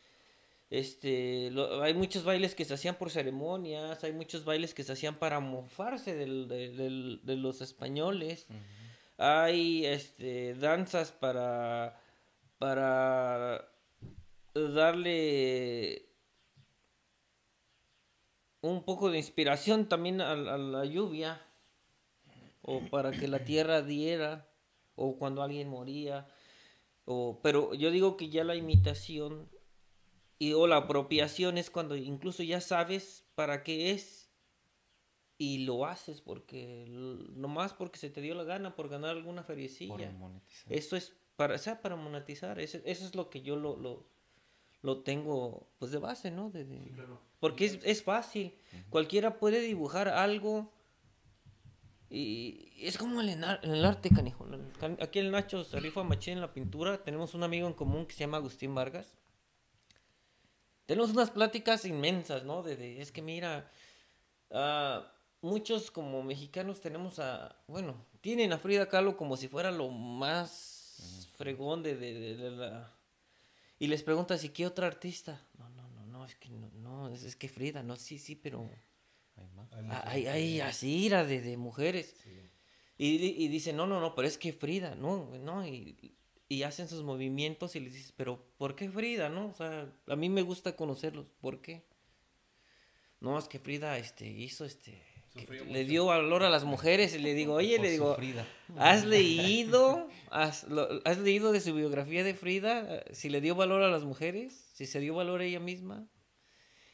Este, 0.69 1.53
hay 1.81 1.95
muchos 1.95 2.25
bailes 2.25 2.57
que 2.57 2.65
se 2.65 2.75
hacían 2.75 2.97
por 2.97 3.09
ceremonias, 3.09 4.03
hay 4.03 4.13
muchos 4.13 4.45
bailes 4.45 4.75
que 4.75 4.83
se 4.83 4.95
hacían 4.95 5.15
para 5.15 5.39
mofarse 5.39 6.17
del, 6.17 6.49
del, 6.49 7.21
de 7.23 7.37
los 7.37 7.61
españoles. 7.61 8.49
Hay 9.17 9.87
este, 9.87 10.55
danzas 10.55 11.13
para, 11.13 12.01
para 12.59 13.72
darle 14.55 16.09
un 18.61 18.85
poco 18.85 19.11
de 19.11 19.19
inspiración 19.19 19.89
también 19.89 20.21
a, 20.21 20.37
la 20.37 20.85
lluvia 20.85 21.45
o 22.63 22.81
para 22.91 23.11
que 23.11 23.29
la 23.29 23.45
tierra 23.45 23.83
diera 23.83 24.49
o 24.95 25.19
cuando 25.19 25.43
alguien 25.43 25.69
moría 25.69 26.29
o 27.05 27.41
pero 27.43 27.75
yo 27.75 27.91
digo 27.91 28.17
que 28.17 28.29
ya 28.29 28.45
la 28.45 28.55
imitación 28.55 29.51
y 30.39 30.53
o 30.53 30.67
la 30.67 30.77
apropiación 30.77 31.59
es 31.59 31.71
cuando 31.71 31.97
incluso 31.97 32.43
ya 32.43 32.61
sabes 32.61 33.25
para 33.35 33.65
qué 33.65 33.91
es 33.91 34.31
y 35.39 35.65
lo 35.65 35.87
haces 35.87 36.21
porque 36.21 36.87
nomás 36.89 37.75
porque 37.75 37.99
se 37.99 38.11
te 38.11 38.21
dio 38.21 38.35
la 38.35 38.45
gana 38.45 38.77
por 38.77 38.89
ganar 38.89 39.11
alguna 39.11 39.43
feriecilla. 39.43 40.13
Eso 40.69 40.95
es 40.95 41.17
para 41.35 41.59
sea 41.59 41.81
para 41.81 41.97
monetizar 41.97 42.61
eso, 42.61 42.79
eso 42.85 43.05
es 43.05 43.17
lo 43.17 43.29
que 43.29 43.43
yo 43.43 43.57
lo, 43.57 43.77
lo 43.77 44.12
lo 44.83 45.03
tengo 45.03 45.69
pues 45.79 45.93
de 45.93 45.99
base, 45.99 46.31
¿no? 46.31 46.51
De, 46.51 46.67
Porque 47.41 47.65
es, 47.65 47.79
es 47.85 48.03
fácil. 48.03 48.55
Cualquiera 48.91 49.39
puede 49.39 49.61
dibujar 49.61 50.09
algo 50.09 50.73
y 52.11 52.69
es 52.79 52.99
como 52.99 53.23
en 53.23 53.43
el, 53.43 53.59
el, 53.63 53.85
arte, 53.85 54.11
canijo. 54.11 54.47
Aquí 55.01 55.19
el 55.19 55.31
Nacho 55.31 55.65
se 55.65 55.81
rifa 55.81 56.03
machín 56.03 56.35
en 56.35 56.41
la 56.43 56.53
pintura. 56.53 57.03
Tenemos 57.03 57.33
un 57.35 57.43
amigo 57.43 57.67
en 57.67 57.73
común 57.73 58.05
que 58.05 58.13
se 58.13 58.21
llama 58.21 58.37
Agustín 58.37 58.75
Vargas. 58.75 59.15
Tenemos 60.85 61.11
unas 61.11 61.31
pláticas 61.31 61.85
inmensas, 61.85 62.45
¿no? 62.45 62.63
De, 62.63 63.01
es 63.01 63.13
que 63.13 63.23
mira, 63.23 63.71
uh, 64.51 65.01
muchos 65.41 65.91
como 65.91 66.23
mexicanos 66.23 66.81
tenemos 66.81 67.19
a, 67.19 67.57
bueno, 67.67 68.05
tienen 68.21 68.53
a 68.53 68.59
Frida 68.59 68.89
Kahlo 68.89 69.17
como 69.17 69.37
si 69.37 69.49
fuera 69.49 69.71
lo 69.71 69.89
más 69.89 71.31
fregón 71.39 71.83
de, 71.83 71.97
de, 71.97 72.37
de 72.37 72.51
la 72.51 72.93
y 73.83 73.89
les 73.89 74.05
preguntas, 74.05 74.45
¿y 74.45 74.51
qué 74.51 74.65
otra 74.65 74.87
artista? 74.87 75.45
No, 75.59 75.69
no, 75.71 75.89
no, 75.89 76.07
no, 76.07 76.25
es 76.25 76.37
que 76.37 76.49
no, 76.51 76.71
no 76.71 77.09
es, 77.09 77.25
es, 77.25 77.35
que 77.35 77.49
Frida, 77.49 77.83
no, 77.83 77.97
sí, 77.97 78.17
sí, 78.17 78.37
pero 78.37 78.71
hay, 79.73 79.83
más. 79.83 80.07
hay, 80.07 80.27
hay, 80.29 80.61
así, 80.61 81.09
de, 81.09 81.41
de 81.41 81.57
mujeres. 81.57 82.15
Y, 82.97 83.45
y 83.45 83.49
dice, 83.49 83.73
no, 83.73 83.89
no, 83.89 84.01
no, 84.01 84.15
pero 84.15 84.29
es 84.29 84.39
que 84.39 84.53
Frida, 84.53 84.95
no, 84.95 85.37
no, 85.41 85.67
y, 85.67 86.15
y 86.49 86.63
hacen 86.63 86.87
sus 86.87 87.03
movimientos 87.03 87.75
y 87.75 87.81
les 87.81 87.93
dices, 87.95 88.13
pero 88.17 88.47
¿por 88.57 88.77
qué 88.77 88.89
Frida, 88.89 89.29
no? 89.29 89.49
O 89.49 89.53
sea, 89.53 89.93
a 90.07 90.15
mí 90.15 90.29
me 90.29 90.43
gusta 90.43 90.77
conocerlos, 90.77 91.27
¿por 91.41 91.61
qué? 91.61 91.83
No, 93.19 93.37
es 93.37 93.49
que 93.49 93.59
Frida, 93.59 93.99
este, 93.99 94.29
hizo, 94.29 94.65
este, 94.65 95.03
le 95.35 95.65
mucho. 95.65 95.85
dio 95.89 96.05
valor 96.07 96.43
a 96.43 96.51
las 96.51 96.65
mujeres 96.65 97.15
y 97.15 97.19
le 97.19 97.35
digo, 97.35 97.55
oye, 97.55 97.79
le 97.79 97.91
digo. 97.91 98.17
¿has 98.77 99.05
leído, 99.05 100.09
has, 100.31 100.65
lo- 100.69 100.89
has 101.05 101.19
leído 101.19 101.53
de 101.53 101.61
su 101.61 101.75
biografía 101.75 102.23
de 102.25 102.35
Frida? 102.35 102.87
eh, 102.99 103.05
Si 103.15 103.29
le 103.31 103.41
dio 103.41 103.55
valor 103.55 103.83
a 103.83 103.91
las 103.91 104.05
mujeres, 104.05 104.69
si 104.75 104.87
se 104.87 105.01
dio 105.01 105.15
valor 105.15 105.41
a 105.41 105.45
ella 105.45 105.61
misma. 105.61 106.07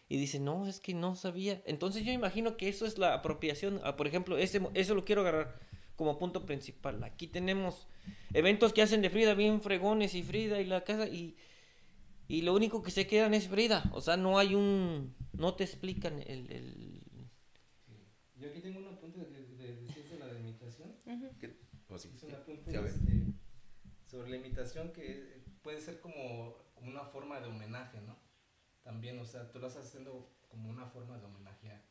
Y 0.08 0.16
dice, 0.16 0.38
no, 0.40 0.66
es 0.66 0.80
que 0.80 0.94
no 0.94 1.16
sabía. 1.16 1.62
Entonces 1.66 2.04
yo 2.04 2.12
imagino 2.12 2.56
que 2.56 2.68
eso 2.68 2.86
es 2.86 2.96
la 2.96 3.12
apropiación. 3.14 3.80
Ah, 3.84 3.96
por 3.96 4.06
ejemplo, 4.06 4.38
ese, 4.38 4.60
eso 4.74 4.94
lo 4.94 5.04
quiero 5.04 5.20
agarrar 5.20 5.60
como 5.96 6.16
punto 6.18 6.46
principal. 6.46 7.02
Aquí 7.04 7.26
tenemos 7.26 7.88
eventos 8.32 8.72
que 8.72 8.80
hacen 8.82 9.02
de 9.02 9.10
Frida 9.10 9.34
bien 9.34 9.60
fregones 9.60 10.14
y 10.14 10.22
Frida 10.22 10.60
y 10.62 10.64
la 10.64 10.82
casa 10.84 11.08
y, 11.08 11.36
y 12.26 12.40
lo 12.42 12.54
único 12.54 12.82
que 12.82 12.90
se 12.90 13.06
quedan 13.06 13.34
es 13.34 13.48
Frida. 13.48 13.82
O 13.92 14.00
sea, 14.00 14.16
no 14.16 14.38
hay 14.38 14.54
un... 14.54 15.14
No 15.32 15.54
te 15.54 15.64
explican 15.64 16.22
el... 16.22 16.50
el- 16.52 16.87
Yo 18.38 18.48
aquí 18.48 18.60
tengo 18.60 18.78
un 18.78 18.86
apunte 18.86 19.18
de, 19.18 19.46
de, 19.56 19.76
decías 19.82 20.10
de 20.10 20.18
la 20.18 20.26
delimitación. 20.26 20.94
¿Qué? 21.40 21.58
O 21.88 21.98
sí, 21.98 22.12
Es 22.14 22.22
un 22.22 22.34
apunte 22.34 22.70
Sí, 22.70 22.76
este, 22.76 23.26
sobre 24.06 24.30
la 24.30 24.36
imitación 24.36 24.92
que 24.92 25.42
puede 25.62 25.80
ser 25.80 26.00
como, 26.00 26.56
como 26.74 26.90
una 26.90 27.04
forma 27.04 27.40
de 27.40 27.48
homenaje, 27.48 28.00
¿no? 28.00 28.16
También, 28.82 29.18
o 29.18 29.24
sea, 29.24 29.50
tú 29.50 29.58
lo 29.58 29.66
estás 29.66 29.86
haciendo 29.86 30.32
como 30.48 30.70
una 30.70 30.86
forma 30.86 31.18
de 31.18 31.26
homenajear. 31.26 31.82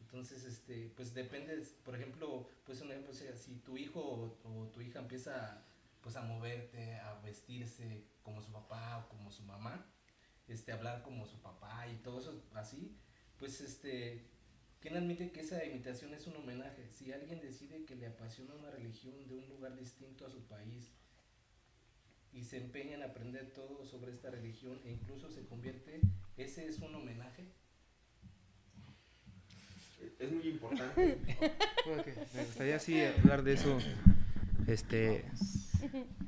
Entonces, 0.00 0.44
este, 0.44 0.92
pues 0.96 1.12
depende, 1.14 1.60
por 1.84 1.94
ejemplo, 1.94 2.48
pues 2.64 2.80
un 2.80 2.90
ejemplo, 2.90 3.10
o 3.10 3.14
sea, 3.14 3.36
si 3.36 3.56
tu 3.56 3.76
hijo 3.76 4.00
o, 4.00 4.38
o 4.44 4.68
tu 4.68 4.80
hija 4.80 5.00
empieza 5.00 5.64
pues 6.00 6.16
a 6.16 6.22
moverte, 6.22 6.94
a 7.00 7.14
vestirse 7.20 8.06
como 8.22 8.40
su 8.40 8.52
papá 8.52 8.98
o 8.98 9.08
como 9.08 9.30
su 9.30 9.42
mamá, 9.42 9.84
este, 10.46 10.72
hablar 10.72 11.02
como 11.02 11.26
su 11.26 11.40
papá 11.42 11.88
y 11.88 11.96
todo 11.96 12.20
eso 12.20 12.42
así, 12.54 12.96
pues 13.36 13.60
este, 13.60 14.30
¿quién 14.80 14.96
admite 14.96 15.30
que 15.30 15.40
esa 15.40 15.64
imitación 15.64 16.14
es 16.14 16.26
un 16.26 16.36
homenaje? 16.36 16.86
Si 16.88 17.12
alguien 17.12 17.40
decide 17.40 17.84
que 17.84 17.96
le 17.96 18.06
apasiona 18.06 18.54
una 18.54 18.70
religión 18.70 19.14
de 19.26 19.34
un 19.34 19.48
lugar 19.48 19.76
distinto 19.76 20.26
a 20.26 20.30
su 20.30 20.42
país 20.46 20.90
y 22.32 22.44
se 22.44 22.58
empeña 22.58 22.94
en 22.96 23.02
aprender 23.02 23.52
todo 23.52 23.84
sobre 23.84 24.12
esta 24.12 24.30
religión 24.30 24.80
e 24.84 24.90
incluso 24.92 25.30
se 25.30 25.44
convierte, 25.46 26.00
ese 26.36 26.66
es 26.66 26.78
un 26.80 26.94
homenaje. 26.94 27.44
Es 30.18 30.30
muy 30.32 30.48
importante. 30.48 31.18
Me 32.34 32.44
gustaría 32.44 32.76
así 32.76 33.02
hablar 33.02 33.42
de 33.42 33.54
eso, 33.54 33.78
este, 34.66 35.24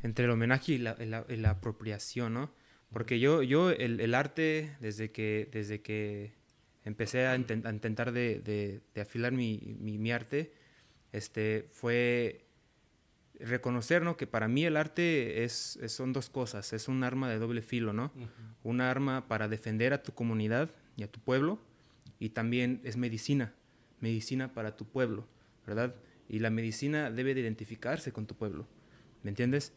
entre 0.03 0.25
el 0.25 0.31
homenaje 0.31 0.73
y 0.73 0.79
la, 0.79 0.95
la- 0.99 1.27
la 1.29 1.51
apropiación, 1.51 2.35
¿no? 2.35 2.51
Porque 2.93 3.21
yo, 3.21 3.43
yo 3.43 3.71
el, 3.71 4.01
el 4.01 4.15
arte, 4.15 4.77
desde 4.81 5.11
que, 5.11 5.49
desde 5.53 5.83
que 5.83 6.33
empecé 6.89 7.27
a, 7.27 7.37
inten- 7.37 7.65
a 7.67 7.71
intentar 7.71 8.13
de, 8.13 8.41
de- 8.41 8.81
de 8.95 9.01
afilar 9.01 9.33
mi, 9.33 9.77
mi- 9.79 9.99
mi 9.99 10.11
arte, 10.11 10.53
este, 11.13 11.69
fue 11.71 12.45
reconocer, 13.41 14.03
¿no? 14.03 14.17
Que 14.17 14.27
para 14.27 14.49
mí 14.49 14.65
el 14.65 14.77
arte 14.77 15.45
es, 15.45 15.77
es- 15.83 15.93
son 15.93 16.13
dos 16.13 16.29
cosas, 16.31 16.73
es 16.73 16.89
un 16.89 17.05
arma 17.05 17.29
de 17.31 17.39
doble 17.39 17.63
filo, 17.63 17.93
¿no? 17.93 18.13
Un 18.65 18.81
arma 18.81 19.29
para 19.29 19.49
defender 19.49 19.93
a 19.93 20.03
tu 20.03 20.13
comunidad 20.13 20.71
y 20.97 21.03
a 21.05 21.11
tu 21.11 21.21
pueblo, 21.21 21.59
y 22.19 22.31
también 22.31 22.81
es 22.85 22.97
medicina, 22.97 23.55
medicina 24.01 24.53
para 24.55 24.77
tu 24.77 24.87
pueblo, 24.87 25.29
¿verdad? 25.67 25.95
Y 26.29 26.41
la 26.41 26.51
medicina 26.51 27.11
debe 27.11 27.35
de 27.35 27.41
identificarse 27.43 28.13
con 28.13 28.27
tu 28.27 28.35
pueblo, 28.35 28.67
¿me 29.23 29.31
entiendes? 29.31 29.73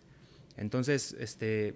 Entonces, 0.57 1.16
este, 1.20 1.76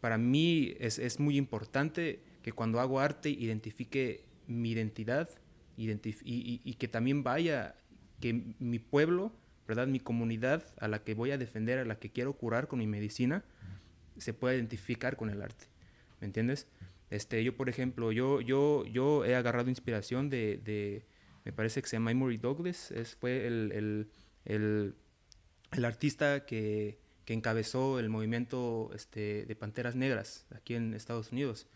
para 0.00 0.18
mí 0.18 0.74
es, 0.78 0.98
es 0.98 1.18
muy 1.18 1.36
importante 1.36 2.20
que 2.42 2.52
cuando 2.52 2.78
hago 2.80 3.00
arte 3.00 3.30
identifique 3.30 4.24
mi 4.46 4.70
identidad 4.72 5.28
identif- 5.76 6.22
y, 6.24 6.34
y- 6.34 6.60
y 6.64 6.74
que 6.74 6.88
también 6.88 7.22
vaya, 7.24 7.74
que 8.20 8.54
mi 8.58 8.78
pueblo, 8.78 9.32
¿verdad? 9.66 9.86
Mi 9.86 9.98
comunidad 10.00 10.64
a 10.78 10.88
la 10.88 11.02
que 11.02 11.14
voy 11.14 11.30
a 11.32 11.38
defender, 11.38 11.78
a 11.78 11.84
la 11.84 11.98
que 11.98 12.10
quiero 12.10 12.34
curar 12.34 12.68
con 12.68 12.78
mi 12.78 12.86
medicina, 12.86 13.44
se 14.18 14.32
pueda 14.34 14.54
identificar 14.54 15.16
con 15.16 15.30
el 15.30 15.42
arte, 15.42 15.66
¿me 16.20 16.26
entiendes? 16.26 16.68
Este, 17.10 17.42
yo, 17.44 17.56
por 17.56 17.68
ejemplo, 17.68 18.12
yo, 18.12 18.40
yo, 18.40 18.84
yo 18.86 19.24
he 19.24 19.34
agarrado 19.34 19.68
inspiración 19.68 20.30
de, 20.30 21.04
me 21.44 21.52
parece 21.52 21.82
que 21.82 21.88
se 21.88 21.96
llama 21.96 22.10
Emory 22.12 22.36
Douglas, 22.38 22.90
es, 22.92 23.16
fue 23.16 23.46
el, 23.46 23.72
el, 23.72 24.10
el, 24.44 24.94
el 25.72 25.84
artista 25.84 26.44
que, 26.46 26.98
que 27.24 27.34
encabezó 27.34 27.98
el 27.98 28.08
movimiento 28.08 28.90
este, 28.94 29.44
de 29.46 29.56
Panteras 29.56 29.96
Negras 29.96 30.46
aquí 30.54 30.74
en 30.74 30.94
Estados 30.94 31.32
Unidos. 31.32 31.66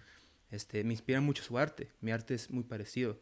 Este, 0.51 0.83
me 0.85 0.95
inspira 0.95 1.21
mucho 1.21 1.43
su 1.43 1.59
arte, 1.59 1.91
mi 2.01 2.11
arte 2.11 2.35
es 2.35 2.51
muy 2.51 2.65
parecido, 2.65 3.21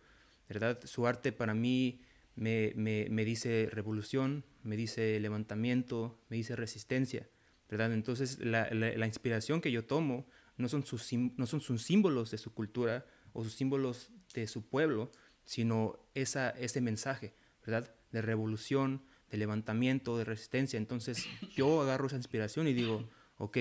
¿verdad? 0.48 0.80
Su 0.84 1.06
arte 1.06 1.32
para 1.32 1.54
mí 1.54 2.00
me, 2.36 2.72
me, 2.76 3.08
me 3.10 3.24
dice 3.24 3.68
revolución, 3.72 4.44
me 4.62 4.76
dice 4.76 5.18
levantamiento, 5.18 6.20
me 6.28 6.36
dice 6.36 6.54
resistencia, 6.54 7.28
¿verdad? 7.68 7.92
Entonces 7.92 8.38
la, 8.38 8.68
la, 8.70 9.06
inspiración 9.06 9.60
que 9.60 9.72
yo 9.72 9.84
tomo 9.84 10.26
no 10.56 10.68
son, 10.68 10.86
sus, 10.86 11.12
no 11.12 11.46
son 11.46 11.60
sus 11.60 11.82
símbolos 11.82 12.30
de 12.30 12.38
su 12.38 12.54
cultura 12.54 13.06
o 13.32 13.42
sus 13.42 13.54
símbolos 13.54 14.10
de 14.34 14.46
su 14.46 14.66
pueblo, 14.68 15.10
sino 15.44 15.98
esa, 16.14 16.50
ese 16.50 16.80
mensaje, 16.80 17.34
¿verdad? 17.64 17.92
De 18.12 18.22
revolución, 18.22 19.02
de 19.30 19.38
levantamiento, 19.38 20.16
de 20.16 20.24
resistencia. 20.24 20.76
Entonces 20.76 21.26
yo 21.54 21.82
agarro 21.82 22.06
esa 22.06 22.16
inspiración 22.16 22.68
y 22.68 22.74
digo, 22.74 23.08
ok, 23.38 23.58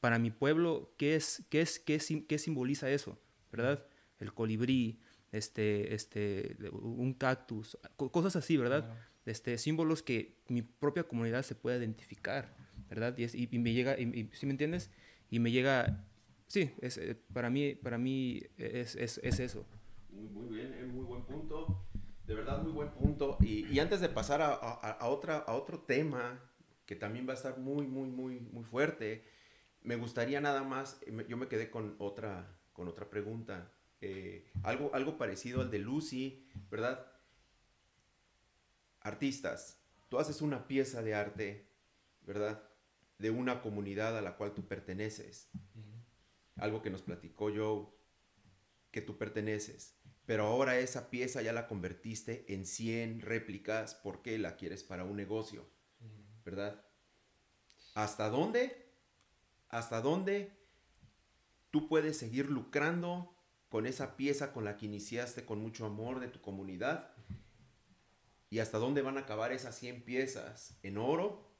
para 0.00 0.18
mi 0.18 0.30
pueblo, 0.30 0.94
¿qué, 0.98 1.16
es, 1.16 1.44
qué, 1.50 1.60
es, 1.62 1.78
qué, 1.78 1.98
sim- 2.00 2.26
qué 2.26 2.38
simboliza 2.38 2.90
eso? 2.90 3.18
¿Verdad? 3.52 3.84
El 4.18 4.32
colibrí, 4.34 5.00
este, 5.32 5.94
este, 5.94 6.56
un 6.72 7.14
cactus, 7.14 7.78
co- 7.96 8.10
cosas 8.12 8.36
así, 8.36 8.56
¿verdad? 8.56 8.94
Este, 9.24 9.58
símbolos 9.58 10.02
que 10.02 10.36
mi 10.48 10.62
propia 10.62 11.04
comunidad 11.04 11.42
se 11.42 11.54
puede 11.54 11.78
identificar, 11.78 12.54
¿verdad? 12.88 13.16
Y, 13.18 13.24
es- 13.24 13.34
y- 13.34 13.48
y 13.50 13.58
me 13.58 13.72
llega, 13.72 13.98
y, 13.98 14.04
y- 14.04 14.30
¿sí 14.32 14.46
me 14.46 14.52
entiendes? 14.52 14.90
Y 15.30 15.38
me 15.40 15.50
llega, 15.50 16.06
sí, 16.46 16.70
es, 16.80 16.96
eh, 16.98 17.16
para 17.32 17.50
mí, 17.50 17.74
para 17.74 17.98
mí 17.98 18.42
es, 18.58 18.94
es, 18.96 19.18
es 19.22 19.40
eso. 19.40 19.66
Muy, 20.10 20.28
muy 20.28 20.48
bien, 20.56 20.72
eh, 20.74 20.84
muy 20.86 21.04
buen 21.04 21.22
punto. 21.24 21.82
De 22.26 22.34
verdad, 22.34 22.62
muy 22.62 22.72
buen 22.72 22.90
punto. 22.90 23.38
Y, 23.40 23.66
y 23.66 23.78
antes 23.80 24.00
de 24.00 24.08
pasar 24.08 24.40
a, 24.42 24.48
a- 24.54 24.90
a 24.92 25.06
otra, 25.08 25.38
a 25.38 25.54
otro 25.54 25.80
tema 25.80 26.40
que 26.86 26.94
también 26.96 27.26
va 27.28 27.32
a 27.32 27.36
estar 27.36 27.58
muy, 27.58 27.86
muy, 27.86 28.08
muy, 28.08 28.40
muy 28.40 28.64
fuerte, 28.64 29.24
me 29.86 29.94
gustaría 29.94 30.40
nada 30.40 30.64
más, 30.64 30.98
eh, 31.06 31.26
yo 31.28 31.36
me 31.36 31.46
quedé 31.46 31.70
con 31.70 31.94
otra, 31.98 32.58
con 32.72 32.88
otra 32.88 33.08
pregunta. 33.08 33.72
Eh, 34.00 34.50
algo, 34.64 34.90
algo 34.94 35.16
parecido 35.16 35.62
al 35.62 35.70
de 35.70 35.78
Lucy, 35.78 36.44
¿verdad? 36.68 37.06
Artistas, 39.00 39.80
tú 40.08 40.18
haces 40.18 40.42
una 40.42 40.66
pieza 40.66 41.02
de 41.02 41.14
arte, 41.14 41.70
¿verdad? 42.26 42.68
De 43.18 43.30
una 43.30 43.62
comunidad 43.62 44.18
a 44.18 44.22
la 44.22 44.36
cual 44.36 44.54
tú 44.54 44.66
perteneces. 44.66 45.48
Algo 46.56 46.82
que 46.82 46.90
nos 46.90 47.02
platicó 47.02 47.52
Joe, 47.54 47.86
que 48.90 49.02
tú 49.02 49.16
perteneces. 49.16 50.00
Pero 50.24 50.46
ahora 50.46 50.78
esa 50.78 51.10
pieza 51.10 51.42
ya 51.42 51.52
la 51.52 51.68
convertiste 51.68 52.44
en 52.52 52.66
100 52.66 53.20
réplicas 53.20 53.94
porque 53.94 54.36
la 54.38 54.56
quieres 54.56 54.82
para 54.82 55.04
un 55.04 55.16
negocio, 55.16 55.64
¿verdad? 56.44 56.84
¿Hasta 57.94 58.28
dónde? 58.30 58.85
¿Hasta 59.68 60.00
dónde 60.00 60.52
tú 61.70 61.88
puedes 61.88 62.16
seguir 62.16 62.50
lucrando 62.50 63.36
con 63.68 63.86
esa 63.86 64.16
pieza 64.16 64.52
con 64.52 64.64
la 64.64 64.76
que 64.76 64.86
iniciaste 64.86 65.44
con 65.44 65.60
mucho 65.60 65.86
amor 65.86 66.20
de 66.20 66.28
tu 66.28 66.40
comunidad? 66.40 67.10
¿Y 68.48 68.60
hasta 68.60 68.78
dónde 68.78 69.02
van 69.02 69.18
a 69.18 69.22
acabar 69.22 69.52
esas 69.52 69.76
100 69.76 70.04
piezas? 70.04 70.78
¿En 70.82 70.98
oro? 70.98 71.52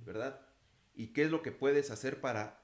¿Verdad? 0.00 0.40
¿Y 0.94 1.08
qué 1.08 1.24
es 1.24 1.30
lo 1.30 1.42
que 1.42 1.52
puedes 1.52 1.90
hacer 1.90 2.20
para, 2.20 2.62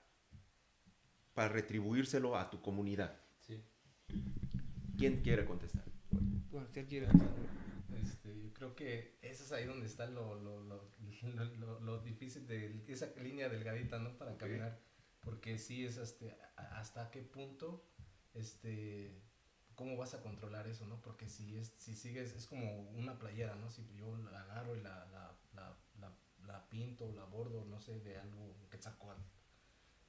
para 1.34 1.48
retribuírselo 1.48 2.36
a 2.36 2.50
tu 2.50 2.60
comunidad? 2.60 3.18
Sí. 3.40 3.64
¿Quién 4.98 5.22
quiere 5.22 5.46
contestar? 5.46 5.84
Bueno, 6.50 6.68
él 6.74 6.86
quiere. 6.86 7.08
Este, 8.02 8.40
yo 8.40 8.52
creo 8.52 8.74
que 8.76 9.18
eso 9.22 9.44
es 9.44 9.52
ahí 9.52 9.64
donde 9.64 9.86
está 9.86 10.06
lo, 10.06 10.34
lo, 10.34 10.62
lo, 10.62 10.90
lo, 11.80 12.02
difícil 12.02 12.46
de 12.46 12.84
esa 12.86 13.06
línea 13.22 13.48
delgadita, 13.48 13.98
¿no? 13.98 14.16
Para 14.18 14.36
caminar. 14.36 14.78
Porque 15.22 15.58
sí 15.58 15.84
es 15.84 15.96
este, 15.98 16.36
a- 16.56 16.78
hasta 16.80 17.10
qué 17.10 17.22
punto, 17.22 17.84
este, 18.34 19.22
cómo 19.74 19.96
vas 19.96 20.14
a 20.14 20.22
controlar 20.22 20.66
eso, 20.68 20.86
¿no? 20.86 21.00
Porque 21.02 21.28
si, 21.28 21.56
es, 21.56 21.74
si 21.78 21.94
sigues, 21.94 22.34
es 22.34 22.46
como 22.46 22.82
una 22.90 23.18
playera, 23.18 23.54
¿no? 23.56 23.70
Si 23.70 23.86
yo 23.94 24.16
la 24.16 24.40
agarro 24.42 24.76
y 24.76 24.80
la, 24.82 25.06
la, 25.06 25.38
la, 25.54 25.76
la, 26.00 26.16
la 26.46 26.68
pinto, 26.68 27.12
la 27.12 27.24
bordo, 27.24 27.64
no 27.66 27.80
sé, 27.80 28.00
de 28.00 28.18
algo 28.18 28.56
que 28.70 28.78
saco 28.78 29.14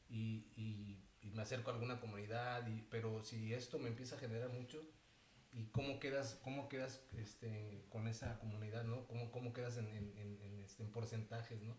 y, 0.10 0.52
y, 0.56 1.04
y 1.22 1.32
me 1.32 1.42
acerco 1.44 1.72
a 1.72 1.74
alguna 1.74 2.00
comunidad, 2.00 2.68
y, 2.68 2.82
pero 2.90 3.24
si 3.24 3.54
esto 3.54 3.80
me 3.80 3.90
empieza 3.90 4.16
a 4.16 4.20
generar 4.20 4.50
mucho, 4.50 4.82
y 5.52 5.68
cómo 5.68 6.00
quedas, 6.00 6.40
cómo 6.44 6.70
quedas 6.70 7.08
este, 7.18 7.86
con 7.90 8.08
esa 8.08 8.40
comunidad, 8.40 8.84
¿no? 8.86 9.08
¿Cómo, 9.08 9.32
cómo 9.32 9.54
quedas 9.54 9.78
en, 9.78 9.88
en, 9.90 10.18
en, 10.18 10.60
este, 10.62 10.84
en 10.84 10.92
porcentajes, 10.92 11.62
¿no? 11.62 11.78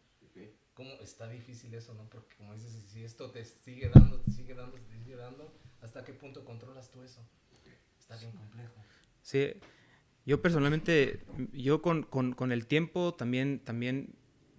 Cómo 0.75 0.95
está 1.03 1.29
difícil 1.29 1.75
eso, 1.75 1.93
¿no? 1.95 2.09
Porque 2.09 2.35
como 2.37 2.55
dices, 2.55 2.73
si 2.89 3.05
esto 3.05 3.31
te 3.31 3.45
sigue 3.45 3.91
dando, 3.91 4.21
te 4.21 4.33
sigue 4.33 4.55
dando, 4.55 4.79
te 4.79 4.97
sigue 4.97 5.17
dando, 5.17 5.53
¿hasta 5.83 6.03
qué 6.03 6.15
punto 6.15 6.45
controlas 6.45 6.91
tú 6.91 7.03
eso? 7.03 7.21
Está 7.99 8.17
bien 8.17 8.33
complejo. 8.33 8.73
Sí, 9.21 9.53
yo 10.25 10.41
personalmente, 10.41 11.21
yo 11.53 11.83
con, 11.83 12.05
con, 12.05 12.33
con 12.33 12.53
el 12.53 12.67
tiempo 12.67 13.15
también, 13.15 13.61
también 13.61 14.15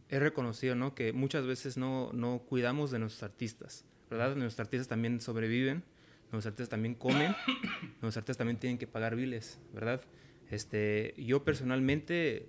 he 0.09 0.19
reconocido, 0.19 0.75
¿no? 0.75 0.93
Que 0.93 1.13
muchas 1.13 1.45
veces 1.45 1.77
no, 1.77 2.11
no 2.13 2.43
cuidamos 2.47 2.91
de 2.91 2.99
nuestros 2.99 3.23
artistas, 3.23 3.85
¿verdad? 4.09 4.35
Nuestros 4.35 4.65
artistas 4.65 4.87
también 4.87 5.19
sobreviven, 5.19 5.83
nuestros 6.31 6.45
artistas 6.47 6.69
también 6.69 6.95
comen, 6.95 7.35
nuestros 8.01 8.17
artistas 8.17 8.37
también 8.37 8.57
tienen 8.57 8.77
que 8.77 8.87
pagar 8.87 9.15
biles, 9.15 9.59
¿verdad? 9.73 10.01
Este, 10.51 11.15
yo 11.17 11.43
personalmente, 11.43 12.47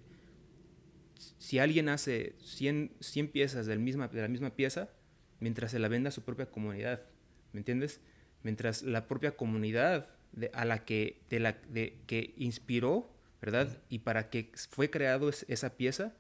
si 1.17 1.59
alguien 1.59 1.89
hace 1.89 2.35
100, 2.41 2.97
100 3.01 3.29
piezas 3.29 3.67
del 3.67 3.79
misma, 3.79 4.09
de 4.09 4.23
la 4.23 4.29
misma 4.29 4.51
pieza, 4.51 4.91
mientras 5.41 5.71
se 5.71 5.79
la 5.79 5.89
venda 5.89 6.09
a 6.09 6.13
su 6.13 6.23
propia 6.23 6.51
comunidad, 6.51 7.03
¿me 7.53 7.61
entiendes? 7.61 8.01
Mientras 8.43 8.83
la 8.83 9.07
propia 9.07 9.37
comunidad 9.37 10.07
a 10.53 10.65
la 10.65 10.85
que, 10.85 11.23
de 11.31 11.41
la, 11.41 11.53
de, 11.69 12.01
que 12.07 12.35
inspiró, 12.37 13.11
¿verdad? 13.41 13.83
Y 13.89 14.01
para 14.01 14.31
que 14.31 14.53
fue 14.71 14.91
creado 14.91 15.31
esa 15.49 15.77
pieza, 15.77 16.15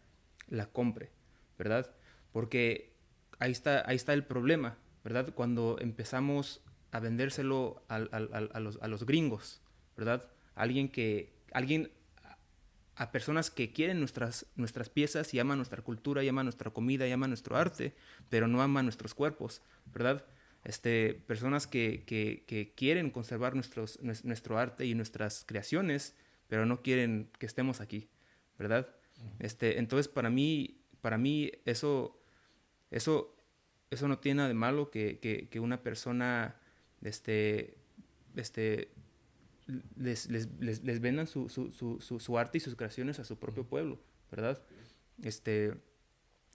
la 0.48 0.66
compre, 0.66 1.10
¿verdad? 1.58 1.90
Porque 2.32 2.94
ahí 3.38 3.52
está, 3.52 3.82
ahí 3.88 3.96
está 3.96 4.12
el 4.12 4.24
problema, 4.24 4.78
¿verdad? 5.02 5.34
Cuando 5.34 5.78
empezamos 5.80 6.62
a 6.92 7.00
vendérselo 7.00 7.82
a, 7.88 7.96
a, 7.96 8.60
los, 8.60 8.78
a 8.80 8.88
los, 8.88 9.06
gringos, 9.06 9.60
¿verdad? 9.96 10.30
Alguien 10.54 10.88
que, 10.88 11.32
alguien, 11.52 11.90
a 12.96 13.10
personas 13.10 13.50
que 13.50 13.72
quieren 13.72 13.98
nuestras, 13.98 14.46
nuestras 14.56 14.88
piezas 14.88 15.34
y 15.34 15.38
aman 15.38 15.58
nuestra 15.58 15.82
cultura, 15.82 16.22
y 16.22 16.28
aman 16.28 16.46
nuestra 16.46 16.70
comida, 16.70 17.06
y 17.08 17.12
aman 17.12 17.30
nuestro 17.30 17.56
arte, 17.56 17.94
pero 18.28 18.46
no 18.46 18.62
aman 18.62 18.86
nuestros 18.86 19.14
cuerpos, 19.14 19.62
¿verdad? 19.92 20.24
Este, 20.64 21.14
personas 21.26 21.66
que, 21.66 22.04
que, 22.06 22.44
que 22.46 22.72
quieren 22.74 23.10
conservar 23.10 23.54
nuestros, 23.54 23.98
nuestro 24.02 24.58
arte 24.58 24.86
y 24.86 24.94
nuestras 24.94 25.44
creaciones, 25.44 26.14
pero 26.48 26.66
no 26.66 26.82
quieren 26.82 27.30
que 27.38 27.46
estemos 27.46 27.80
aquí, 27.80 28.08
¿verdad? 28.58 28.88
Este, 29.38 29.78
entonces, 29.78 30.08
para 30.08 30.30
mí, 30.30 30.80
para 31.00 31.18
mí 31.18 31.50
eso, 31.64 32.20
eso, 32.90 33.36
eso 33.90 34.08
no 34.08 34.18
tiene 34.18 34.38
nada 34.38 34.48
de 34.48 34.54
malo 34.54 34.90
que, 34.90 35.18
que, 35.18 35.48
que 35.48 35.60
una 35.60 35.82
persona 35.82 36.56
este, 37.02 37.76
este, 38.36 38.90
les, 39.96 40.28
les, 40.28 40.48
les, 40.60 41.00
vendan 41.00 41.26
su, 41.26 41.48
su, 41.48 41.70
su, 41.70 42.00
su, 42.00 42.38
arte 42.38 42.58
y 42.58 42.60
sus 42.60 42.76
creaciones 42.76 43.18
a 43.18 43.24
su 43.24 43.38
propio 43.38 43.66
pueblo, 43.66 44.00
¿verdad? 44.30 44.62
Este, 45.22 45.74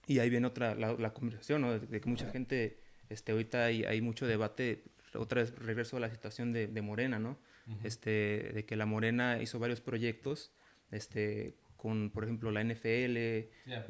y 0.07 0.19
ahí 0.19 0.29
viene 0.29 0.47
otra, 0.47 0.75
la, 0.75 0.93
la 0.93 1.13
conversación, 1.13 1.61
¿no? 1.61 1.79
de, 1.79 2.01
que 2.01 2.09
mucha 2.09 2.29
gente, 2.29 2.79
este, 3.09 3.31
ahorita 3.31 3.65
hay, 3.65 3.83
hay 3.83 4.01
mucho 4.01 4.27
debate, 4.27 4.83
otra 5.13 5.41
vez 5.41 5.55
regreso 5.55 5.97
a 5.97 5.99
la 5.99 6.09
situación 6.09 6.53
de, 6.53 6.67
de 6.67 6.81
Morena, 6.81 7.19
¿no? 7.19 7.39
este, 7.83 8.51
de 8.53 8.65
que 8.65 8.75
la 8.75 8.85
Morena 8.85 9.41
hizo 9.41 9.59
varios 9.59 9.81
proyectos, 9.81 10.51
este, 10.91 11.57
con, 11.77 12.09
por 12.09 12.23
ejemplo, 12.23 12.51
la 12.51 12.63
NFL, 12.63 13.17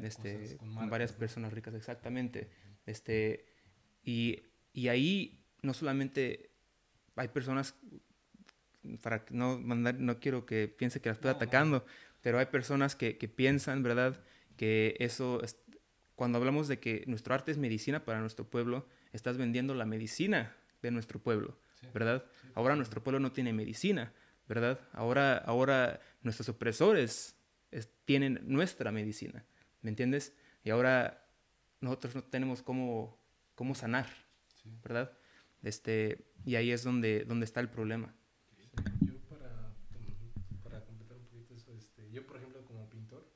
este, 0.04 0.56
con, 0.58 0.90
varias 0.90 1.12
personas 1.12 1.52
ricas, 1.52 1.74
exactamente. 1.74 2.50
Este, 2.86 3.46
y, 4.04 4.42
y, 4.72 4.88
ahí 4.88 5.44
no 5.62 5.74
solamente 5.74 6.50
hay 7.16 7.28
personas, 7.28 7.74
para 9.02 9.24
no 9.30 9.58
mandar, 9.58 9.98
no 9.98 10.20
quiero 10.20 10.46
que 10.46 10.68
piense 10.68 11.00
que 11.00 11.08
la 11.08 11.14
estoy 11.14 11.30
atacando, 11.30 11.84
pero 12.20 12.38
hay 12.38 12.46
personas 12.46 12.96
que, 12.96 13.18
que, 13.18 13.28
piensan, 13.28 13.82
¿verdad?, 13.82 14.20
que 14.56 14.96
eso, 14.98 15.42
es, 15.42 15.56
cuando 16.14 16.38
hablamos 16.38 16.68
de 16.68 16.78
que 16.78 17.04
nuestro 17.06 17.34
arte 17.34 17.50
es 17.50 17.58
medicina 17.58 18.04
para 18.04 18.20
nuestro 18.20 18.48
pueblo, 18.48 18.86
estás 19.12 19.38
vendiendo 19.38 19.74
la 19.74 19.86
medicina 19.86 20.54
de 20.82 20.90
nuestro 20.90 21.18
pueblo, 21.18 21.58
¿verdad? 21.94 22.24
Ahora 22.54 22.76
nuestro 22.76 23.02
pueblo 23.02 23.20
no 23.20 23.32
tiene 23.32 23.52
medicina, 23.52 24.12
¿verdad? 24.48 24.80
Ahora, 24.92 25.36
ahora 25.38 26.00
nuestros 26.22 26.48
opresores 26.48 27.36
tienen 28.04 28.40
nuestra 28.42 28.90
medicina, 28.92 29.44
¿me 29.82 29.90
entiendes? 29.90 30.34
Y 30.64 30.70
ahora 30.70 31.26
nosotros 31.80 32.14
no 32.14 32.24
tenemos 32.24 32.62
cómo, 32.62 33.18
cómo 33.54 33.74
sanar, 33.74 34.08
¿verdad? 34.82 35.12
Este, 35.62 36.26
y 36.44 36.56
ahí 36.56 36.70
es 36.70 36.82
donde, 36.82 37.24
donde 37.24 37.44
está 37.44 37.60
el 37.60 37.68
problema. 37.68 38.14
Yo 39.00 39.14
para, 39.28 39.74
para 40.62 40.84
completar 40.84 41.16
un 41.16 41.26
poquito 41.26 41.54
eso, 41.54 41.72
este, 41.74 42.10
yo 42.10 42.26
por 42.26 42.36
ejemplo 42.36 42.64
como 42.64 42.88
pintor, 42.88 43.26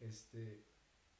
este, 0.00 0.64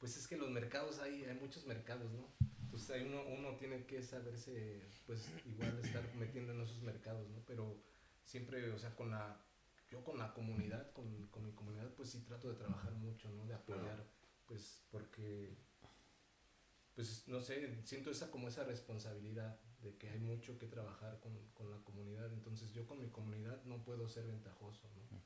pues 0.03 0.17
es 0.17 0.27
que 0.27 0.35
los 0.35 0.49
mercados 0.49 0.99
hay, 0.99 1.23
hay 1.23 1.35
muchos 1.39 1.65
mercados, 1.65 2.11
¿no? 2.11 2.27
Entonces 2.63 2.89
ahí 2.89 3.05
uno, 3.07 3.23
uno 3.25 3.55
tiene 3.55 3.85
que 3.85 4.03
saberse, 4.03 4.81
pues 5.05 5.31
igual 5.45 5.79
estar 5.81 6.03
metiendo 6.15 6.51
en 6.51 6.59
esos 6.59 6.81
mercados, 6.81 7.29
¿no? 7.29 7.41
Pero 7.47 7.81
siempre, 8.25 8.69
o 8.73 8.77
sea, 8.77 8.93
con 8.97 9.11
la 9.11 9.41
yo 9.89 10.03
con 10.03 10.19
la 10.19 10.33
comunidad, 10.33 10.91
con, 10.91 11.27
con, 11.27 11.45
mi 11.45 11.53
comunidad, 11.53 11.89
pues 11.95 12.09
sí 12.09 12.19
trato 12.19 12.49
de 12.49 12.55
trabajar 12.55 12.91
mucho, 12.95 13.31
¿no? 13.31 13.45
De 13.45 13.53
apoyar, 13.53 14.05
pues 14.45 14.83
porque, 14.91 15.55
pues 16.95 17.25
no 17.29 17.39
sé, 17.39 17.73
siento 17.85 18.11
esa 18.11 18.29
como 18.29 18.49
esa 18.49 18.65
responsabilidad 18.65 19.57
de 19.81 19.95
que 19.97 20.09
hay 20.09 20.19
mucho 20.19 20.59
que 20.59 20.67
trabajar 20.67 21.21
con, 21.21 21.31
con 21.53 21.71
la 21.71 21.77
comunidad. 21.77 22.29
Entonces 22.33 22.73
yo 22.73 22.85
con 22.85 22.99
mi 22.99 23.07
comunidad 23.07 23.63
no 23.63 23.81
puedo 23.85 24.09
ser 24.09 24.25
ventajoso, 24.25 24.89
¿no? 24.95 25.17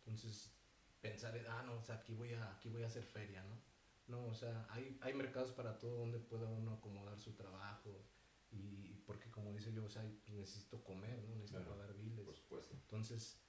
Entonces 0.00 0.52
pensar, 1.00 1.42
ah, 1.48 1.62
no, 1.64 1.78
o 1.78 1.82
sea, 1.82 1.94
aquí 1.94 2.12
voy 2.12 2.34
a, 2.34 2.52
aquí 2.52 2.68
voy 2.68 2.82
a 2.82 2.88
hacer 2.88 3.02
feria, 3.02 3.42
¿no? 3.42 3.75
No, 4.08 4.26
o 4.26 4.34
sea, 4.34 4.66
hay, 4.70 4.98
hay 5.00 5.14
mercados 5.14 5.52
para 5.52 5.78
todo 5.78 5.98
donde 5.98 6.18
pueda 6.18 6.48
uno 6.48 6.74
acomodar 6.74 7.18
su 7.18 7.34
trabajo 7.34 8.06
y 8.50 8.94
porque 9.06 9.30
como 9.30 9.52
dice 9.52 9.72
yo, 9.72 9.84
o 9.84 9.88
sea, 9.88 10.02
necesito 10.28 10.82
comer, 10.82 11.22
¿no? 11.24 11.36
Necesito 11.36 11.64
pagar 11.64 11.94
biles. 11.94 12.24
Por 12.24 12.36
supuesto. 12.36 12.74
Entonces, 12.74 13.40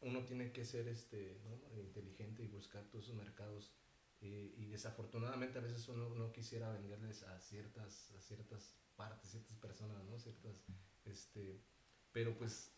uno 0.00 0.24
tiene 0.24 0.52
que 0.52 0.64
ser 0.64 0.88
este, 0.88 1.40
inteligente 1.76 2.42
y 2.42 2.48
buscar 2.48 2.84
todos 2.88 3.04
esos 3.04 3.16
mercados. 3.16 3.74
Eh, 4.20 4.54
y 4.56 4.64
desafortunadamente 4.66 5.58
a 5.58 5.62
veces 5.62 5.86
uno 5.88 6.08
no 6.08 6.32
quisiera 6.32 6.70
venderles 6.70 7.22
a 7.24 7.38
ciertas, 7.38 8.10
a 8.12 8.20
ciertas 8.20 8.74
partes, 8.96 9.30
ciertas 9.30 9.58
personas, 9.58 10.02
¿no? 10.04 10.18
Ciertas, 10.18 10.64
este, 11.04 11.62
pero 12.12 12.36
pues 12.36 12.72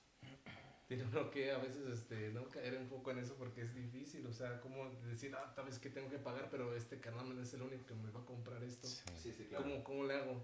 tiene 0.89 1.05
uno 1.05 1.31
que 1.31 1.53
a 1.53 1.59
veces 1.59 1.87
este, 1.87 2.31
no 2.31 2.49
caer 2.49 2.79
un 2.79 2.89
poco 2.89 3.11
en 3.11 3.19
eso 3.19 3.35
porque 3.37 3.61
es 3.61 3.75
difícil, 3.75 4.27
o 4.27 4.33
sea, 4.33 4.59
como 4.61 4.89
decir, 5.07 5.35
ah, 5.37 5.53
tal 5.55 5.67
vez 5.67 5.79
que 5.79 5.91
tengo 5.91 6.09
que 6.09 6.19
pagar, 6.19 6.49
pero 6.51 6.75
este 6.75 6.99
canal 6.99 7.39
es 7.39 7.53
el 7.53 7.61
único 7.61 7.85
que 7.85 7.95
me 7.95 8.11
va 8.11 8.21
a 8.21 8.25
comprar 8.25 8.65
esto. 8.65 8.89
Sí. 8.89 9.03
Sí, 9.37 9.47
claro. 9.51 9.65
¿Cómo, 9.65 9.85
¿Cómo 9.85 10.05
le 10.05 10.15
hago? 10.15 10.43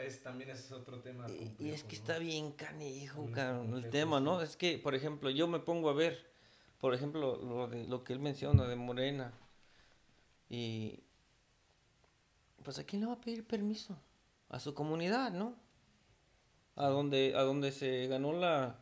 es, 0.00 0.22
también 0.22 0.50
es 0.50 0.72
otro 0.72 1.00
tema. 1.00 1.26
y 1.58 1.70
es 1.70 1.84
que 1.84 1.96
está 1.96 2.18
bien 2.18 2.52
canijo, 2.52 3.28
el 3.74 3.90
tema, 3.90 4.20
¿no? 4.20 4.40
Es 4.40 4.56
que, 4.56 4.78
por 4.78 4.94
ejemplo, 4.94 5.28
yo 5.28 5.46
me 5.46 5.60
pongo 5.60 5.90
a 5.90 5.94
ver, 5.94 6.26
por 6.78 6.94
ejemplo, 6.94 7.36
lo, 7.36 7.68
de, 7.68 7.86
lo 7.86 8.04
que 8.04 8.14
él 8.14 8.20
menciona 8.20 8.66
de 8.66 8.76
Morena. 8.76 9.32
Y 10.48 11.00
pues 12.62 12.78
a 12.78 12.84
quién 12.84 13.00
le 13.00 13.06
va 13.06 13.14
a 13.14 13.20
pedir 13.20 13.46
permiso? 13.46 13.98
A 14.48 14.58
su 14.58 14.74
comunidad, 14.74 15.30
¿no? 15.30 15.56
A 16.76 16.88
donde, 16.88 17.34
a 17.36 17.42
donde 17.42 17.72
se 17.72 18.06
ganó 18.08 18.32
la, 18.32 18.79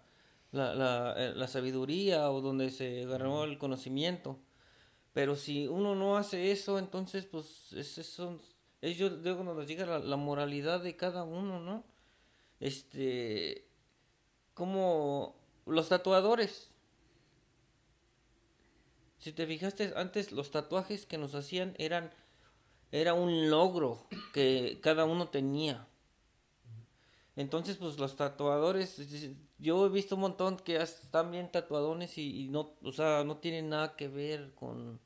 la, 0.53 0.75
la, 0.75 1.15
eh, 1.17 1.33
la 1.35 1.47
sabiduría 1.49 2.31
o 2.31 2.41
donde 2.41 2.71
se 2.71 3.05
ganó 3.07 3.45
el 3.45 3.59
conocimiento. 3.59 4.39
Pero 5.13 5.37
si 5.37 5.67
uno 5.67 5.95
no 5.95 6.17
hace 6.17 6.53
eso, 6.53 6.79
entonces 6.79 7.27
pues 7.27 7.73
es, 7.73 7.89
son 8.07 8.41
ellos 8.81 9.13
luego 9.23 9.43
nos 9.43 9.67
llega 9.67 9.87
la, 9.87 9.99
la, 9.99 10.17
moralidad 10.17 10.81
de 10.83 10.97
cada 10.97 11.25
uno, 11.25 11.59
¿no? 11.61 11.85
Este, 12.61 13.67
como 14.55 15.35
los 15.67 15.89
tatuadores. 15.89 16.71
Si 19.19 19.33
te 19.33 19.47
fijaste, 19.47 19.93
antes 19.97 20.31
los 20.31 20.53
tatuajes 20.53 21.07
que 21.07 21.19
nos 21.19 21.35
hacían 21.35 21.75
eran, 21.79 22.13
era 22.93 23.15
un 23.15 23.51
logro 23.51 24.07
que 24.33 24.79
cada 24.81 25.05
uno 25.05 25.29
tenía. 25.29 25.88
Entonces, 27.39 27.77
pues 27.77 27.99
los 27.99 28.17
tatuadores, 28.17 29.01
yo 29.59 29.87
he 29.87 29.89
visto 29.89 30.17
un 30.17 30.23
montón 30.23 30.57
que 30.57 30.77
están 30.77 31.31
bien 31.31 31.51
tatuadones 31.51 32.19
y, 32.19 32.45
y 32.45 32.49
no, 32.49 32.75
o 32.83 32.93
sea, 32.93 33.25
no 33.25 33.39
tienen 33.39 33.71
nada 33.71 33.97
que 33.97 34.09
ver 34.09 34.53
con, 34.55 35.01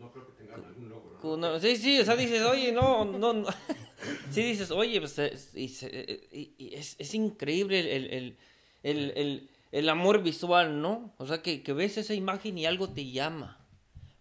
no 0.00 0.10
creo 0.10 0.26
que 0.26 0.32
tengan 0.32 0.64
algún 0.64 0.88
logro. 0.88 1.60
sí, 1.60 1.76
sí, 1.76 2.00
o 2.00 2.04
sea, 2.04 2.16
dices, 2.16 2.42
oye, 2.42 2.72
no, 2.72 3.04
no, 3.04 3.34
no. 3.34 3.46
sí, 4.30 4.42
dices, 4.42 4.70
oye, 4.70 4.98
pues 5.00 5.54
y, 5.54 6.54
y 6.56 6.74
es, 6.74 6.96
es, 6.98 7.14
increíble 7.14 7.80
el, 7.80 8.10
el, 8.10 8.36
el, 8.82 9.12
el, 9.16 9.50
el 9.72 9.88
amor 9.90 10.22
visual, 10.22 10.80
¿no? 10.80 11.12
O 11.18 11.26
sea, 11.26 11.42
que, 11.42 11.62
que, 11.62 11.74
ves 11.74 11.98
esa 11.98 12.14
imagen 12.14 12.56
y 12.56 12.64
algo 12.64 12.88
te 12.88 13.10
llama. 13.10 13.58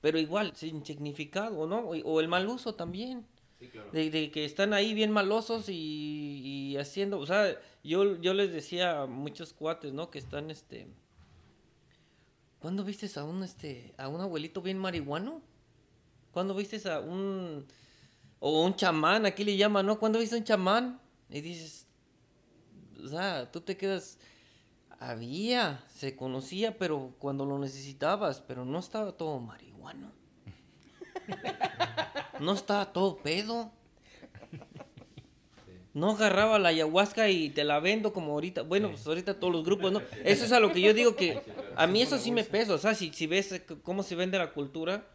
Pero 0.01 0.19
igual, 0.19 0.51
sin 0.55 0.85
significado, 0.85 1.65
¿no? 1.65 1.79
O, 1.79 2.19
el 2.19 2.27
mal 2.27 2.47
uso 2.49 2.75
también. 2.75 3.25
Sí, 3.59 3.67
claro. 3.67 3.91
de, 3.91 4.09
de, 4.09 4.31
que 4.31 4.45
están 4.45 4.73
ahí 4.73 4.93
bien 4.93 5.11
malosos 5.11 5.67
y, 5.67 5.73
y 5.73 6.77
haciendo, 6.77 7.19
o 7.19 7.25
sea, 7.25 7.59
yo, 7.83 8.19
yo 8.21 8.33
les 8.33 8.51
decía 8.51 9.01
a 9.01 9.05
muchos 9.05 9.53
cuates, 9.53 9.91
¿no? 9.91 10.09
Que 10.09 10.19
están, 10.19 10.49
este, 10.49 10.87
¿Cuándo 12.59 12.83
viste 12.83 13.09
a 13.17 13.23
un 13.23 13.41
este 13.43 13.93
a 13.97 14.09
un 14.09 14.19
abuelito 14.19 14.61
bien 14.61 14.77
marihuano? 14.77 15.41
¿Cuándo 16.31 16.53
viste 16.53 16.89
a 16.89 16.99
un 16.99 17.65
o 18.39 18.63
un 18.63 18.75
chamán, 18.75 19.25
aquí 19.25 19.43
le 19.43 19.57
llaman, 19.57 19.85
¿no? 19.85 19.99
¿Cuándo 19.99 20.19
viste 20.19 20.35
un 20.35 20.43
chamán? 20.43 20.99
Y 21.29 21.41
dices, 21.41 21.87
o 23.03 23.07
sea, 23.07 23.49
tú 23.51 23.61
te 23.61 23.77
quedas 23.77 24.17
había, 24.99 25.83
se 25.87 26.17
conocía, 26.17 26.77
pero 26.77 27.15
cuando 27.19 27.45
lo 27.45 27.57
necesitabas, 27.57 28.41
pero 28.41 28.65
no 28.65 28.79
estaba 28.79 29.13
todo 29.13 29.39
marihuano. 29.39 30.11
No 32.39 32.53
estaba 32.53 32.91
todo 32.93 33.17
pedo. 33.17 33.71
No 35.93 36.11
agarraba 36.11 36.59
la 36.59 36.69
ayahuasca 36.69 37.29
y 37.29 37.49
te 37.49 37.63
la 37.63 37.79
vendo 37.79 38.13
como 38.13 38.33
ahorita. 38.33 38.61
Bueno, 38.61 38.89
pues 38.91 39.05
ahorita 39.07 39.39
todos 39.39 39.51
los 39.51 39.65
grupos, 39.65 39.91
¿no? 39.91 40.01
Eso 40.23 40.45
es 40.45 40.51
a 40.51 40.59
lo 40.59 40.71
que 40.71 40.81
yo 40.81 40.93
digo 40.93 41.15
que 41.15 41.41
a 41.75 41.87
mí 41.87 42.01
eso 42.01 42.17
sí 42.17 42.31
me 42.31 42.43
pesa. 42.43 42.73
O 42.73 42.77
sea, 42.77 42.93
si, 42.93 43.27
ves 43.27 43.61
cómo 43.83 44.03
se 44.03 44.15
vende 44.15 44.37
la 44.37 44.51
cultura, 44.53 45.07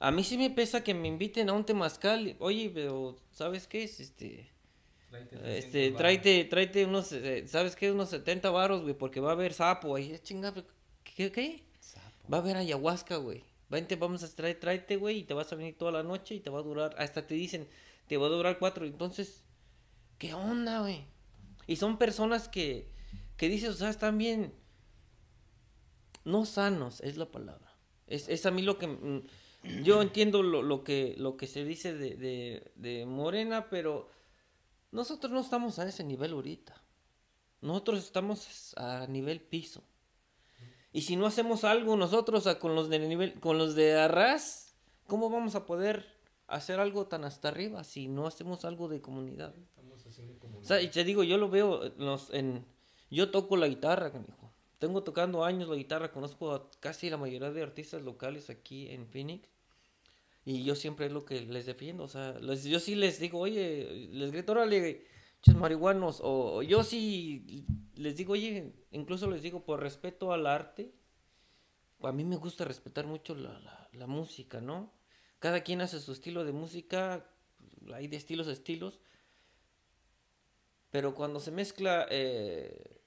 a 0.00 0.10
mí 0.10 0.24
sí 0.24 0.36
me 0.36 0.50
pesa 0.50 0.82
que 0.82 0.92
me 0.92 1.08
inviten 1.08 1.48
a 1.48 1.52
un 1.52 1.64
temazcal. 1.64 2.36
Oye, 2.40 2.70
pero 2.74 3.16
¿sabes 3.30 3.68
qué 3.68 3.84
es? 3.84 4.00
Este, 4.00 4.50
este, 5.44 5.92
tráete, 5.92 6.44
tráete 6.44 6.84
unos, 6.84 7.12
eh, 7.12 7.44
¿sabes 7.46 7.76
qué? 7.76 7.90
Unos 7.92 8.10
70 8.10 8.50
varos, 8.50 8.82
güey, 8.82 8.94
porque 8.94 9.20
va 9.20 9.30
a 9.30 9.32
haber 9.32 9.54
sapo. 9.54 9.94
Ahí, 9.94 10.18
chinga, 10.22 10.52
¿qué? 11.04 11.30
qué? 11.30 11.62
Va 12.30 12.38
a 12.38 12.40
haber 12.40 12.56
ayahuasca, 12.56 13.16
güey. 13.16 13.44
Vente, 13.68 13.96
vamos 13.96 14.22
a 14.22 14.34
traer, 14.34 14.60
tráete, 14.60 14.96
güey, 14.96 15.18
y 15.18 15.24
te 15.24 15.34
vas 15.34 15.52
a 15.52 15.56
venir 15.56 15.76
toda 15.76 15.92
la 15.92 16.02
noche 16.02 16.36
y 16.36 16.40
te 16.40 16.50
va 16.50 16.60
a 16.60 16.62
durar, 16.62 16.94
hasta 16.98 17.26
te 17.26 17.34
dicen, 17.34 17.68
te 18.06 18.16
va 18.16 18.26
a 18.26 18.30
durar 18.30 18.58
cuatro. 18.58 18.86
Entonces, 18.86 19.46
¿Qué 20.18 20.32
onda, 20.34 20.80
güey? 20.80 21.04
Y 21.66 21.76
son 21.76 21.98
personas 21.98 22.48
que, 22.48 22.90
que 23.36 23.48
dices, 23.48 23.70
o 23.70 23.74
sea, 23.74 23.90
están 23.90 24.18
bien, 24.18 24.54
no 26.24 26.46
sanos, 26.46 27.00
es 27.00 27.16
la 27.16 27.30
palabra. 27.30 27.76
Es, 28.06 28.28
es 28.28 28.46
a 28.46 28.50
mí 28.50 28.62
lo 28.62 28.78
que, 28.78 28.86
mm, 28.86 29.82
yo 29.82 30.00
entiendo 30.02 30.42
lo, 30.42 30.62
lo, 30.62 30.84
que, 30.84 31.14
lo 31.18 31.36
que 31.36 31.46
se 31.46 31.64
dice 31.64 31.92
de, 31.92 32.16
de, 32.16 32.72
de 32.76 33.04
Morena, 33.04 33.68
pero 33.68 34.08
nosotros 34.90 35.32
no 35.32 35.40
estamos 35.40 35.78
a 35.78 35.86
ese 35.86 36.04
nivel 36.04 36.32
ahorita. 36.32 36.82
Nosotros 37.60 38.04
estamos 38.04 38.74
a 38.76 39.06
nivel 39.06 39.40
piso. 39.40 39.82
Y 40.92 41.02
si 41.02 41.16
no 41.16 41.26
hacemos 41.26 41.64
algo 41.64 41.96
nosotros 41.96 42.48
con 42.58 42.74
los 42.74 42.88
de 42.88 42.98
nivel, 42.98 43.38
con 43.40 43.58
los 43.58 43.74
de 43.74 43.98
arras, 43.98 44.74
¿cómo 45.06 45.28
vamos 45.30 45.54
a 45.54 45.66
poder 45.66 46.06
hacer 46.46 46.80
algo 46.80 47.06
tan 47.06 47.24
hasta 47.24 47.48
arriba 47.48 47.84
si 47.84 48.08
no 48.08 48.26
hacemos 48.26 48.64
algo 48.64 48.88
de 48.88 49.00
comunidad? 49.00 49.54
O 50.60 50.64
sea, 50.64 50.80
y 50.80 50.88
te 50.88 51.04
digo, 51.04 51.22
yo 51.22 51.38
lo 51.38 51.48
veo 51.48 51.82
en... 52.32 52.64
Yo 53.10 53.30
toco 53.30 53.56
la 53.56 53.68
guitarra, 53.68 54.08
hijo. 54.08 54.52
Tengo 54.78 55.02
tocando 55.02 55.44
años 55.44 55.68
la 55.68 55.76
guitarra, 55.76 56.12
conozco 56.12 56.52
a 56.52 56.70
casi 56.80 57.08
la 57.08 57.16
mayoría 57.16 57.50
de 57.50 57.62
artistas 57.62 58.02
locales 58.02 58.50
aquí 58.50 58.88
en 58.90 59.06
Phoenix. 59.06 59.48
Y 60.44 60.64
yo 60.64 60.74
siempre 60.74 61.06
es 61.06 61.12
lo 61.12 61.24
que 61.24 61.40
les 61.40 61.66
defiendo. 61.66 62.04
O 62.04 62.08
sea, 62.08 62.38
yo 62.40 62.80
sí 62.80 62.94
les 62.94 63.18
digo, 63.18 63.38
oye, 63.38 64.08
les 64.12 64.32
grito, 64.32 64.52
órale, 64.52 65.04
marihuanos. 65.54 66.20
O, 66.22 66.62
yo 66.62 66.82
sí 66.82 67.66
les 67.94 68.16
digo, 68.16 68.32
oye, 68.32 68.74
incluso 68.90 69.30
les 69.30 69.42
digo, 69.42 69.64
por 69.64 69.80
respeto 69.80 70.32
al 70.32 70.46
arte, 70.46 70.94
a 72.02 72.12
mí 72.12 72.24
me 72.24 72.36
gusta 72.36 72.64
respetar 72.64 73.06
mucho 73.06 73.34
la, 73.34 73.88
la 73.92 74.06
música, 74.06 74.60
¿no? 74.60 74.92
Cada 75.38 75.62
quien 75.62 75.80
hace 75.80 76.00
su 76.00 76.12
estilo 76.12 76.44
de 76.44 76.52
música, 76.52 77.26
hay 77.92 78.08
de 78.08 78.16
estilos 78.16 78.48
a 78.48 78.52
estilos. 78.52 79.00
Pero 80.90 81.14
cuando 81.14 81.40
se 81.40 81.50
mezcla, 81.50 82.06
eh, 82.10 83.00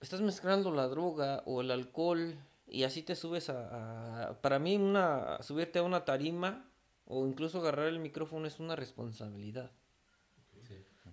estás 0.00 0.20
mezclando 0.20 0.70
la 0.72 0.88
droga 0.88 1.42
o 1.46 1.60
el 1.60 1.70
alcohol 1.70 2.38
y 2.66 2.84
así 2.84 3.02
te 3.02 3.16
subes 3.16 3.48
a, 3.50 4.38
para 4.42 4.58
mí 4.58 4.76
una 4.76 5.42
subirte 5.42 5.78
a 5.78 5.82
una 5.82 6.04
tarima 6.04 6.70
o 7.06 7.26
incluso 7.26 7.58
agarrar 7.58 7.88
el 7.88 7.98
micrófono 7.98 8.46
es 8.46 8.60
una 8.60 8.76
responsabilidad. 8.76 9.72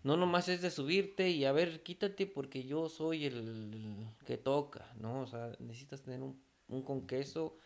No 0.05 0.17
nomás 0.17 0.49
es 0.49 0.61
de 0.61 0.69
subirte 0.69 1.31
y 1.31 1.45
a 1.45 1.51
ver, 1.51 1.81
quítate 1.81 2.27
porque 2.27 2.63
yo 2.63 2.89
soy 2.89 3.25
el, 3.25 4.05
que 4.27 4.37
toca, 4.37 4.93
¿no? 4.99 5.21
O 5.21 5.25
sea, 5.25 5.55
necesitas 5.57 6.03
tener 6.03 6.21
un, 6.21 6.39
un 6.67 6.83
con 6.83 7.07
queso 7.07 7.57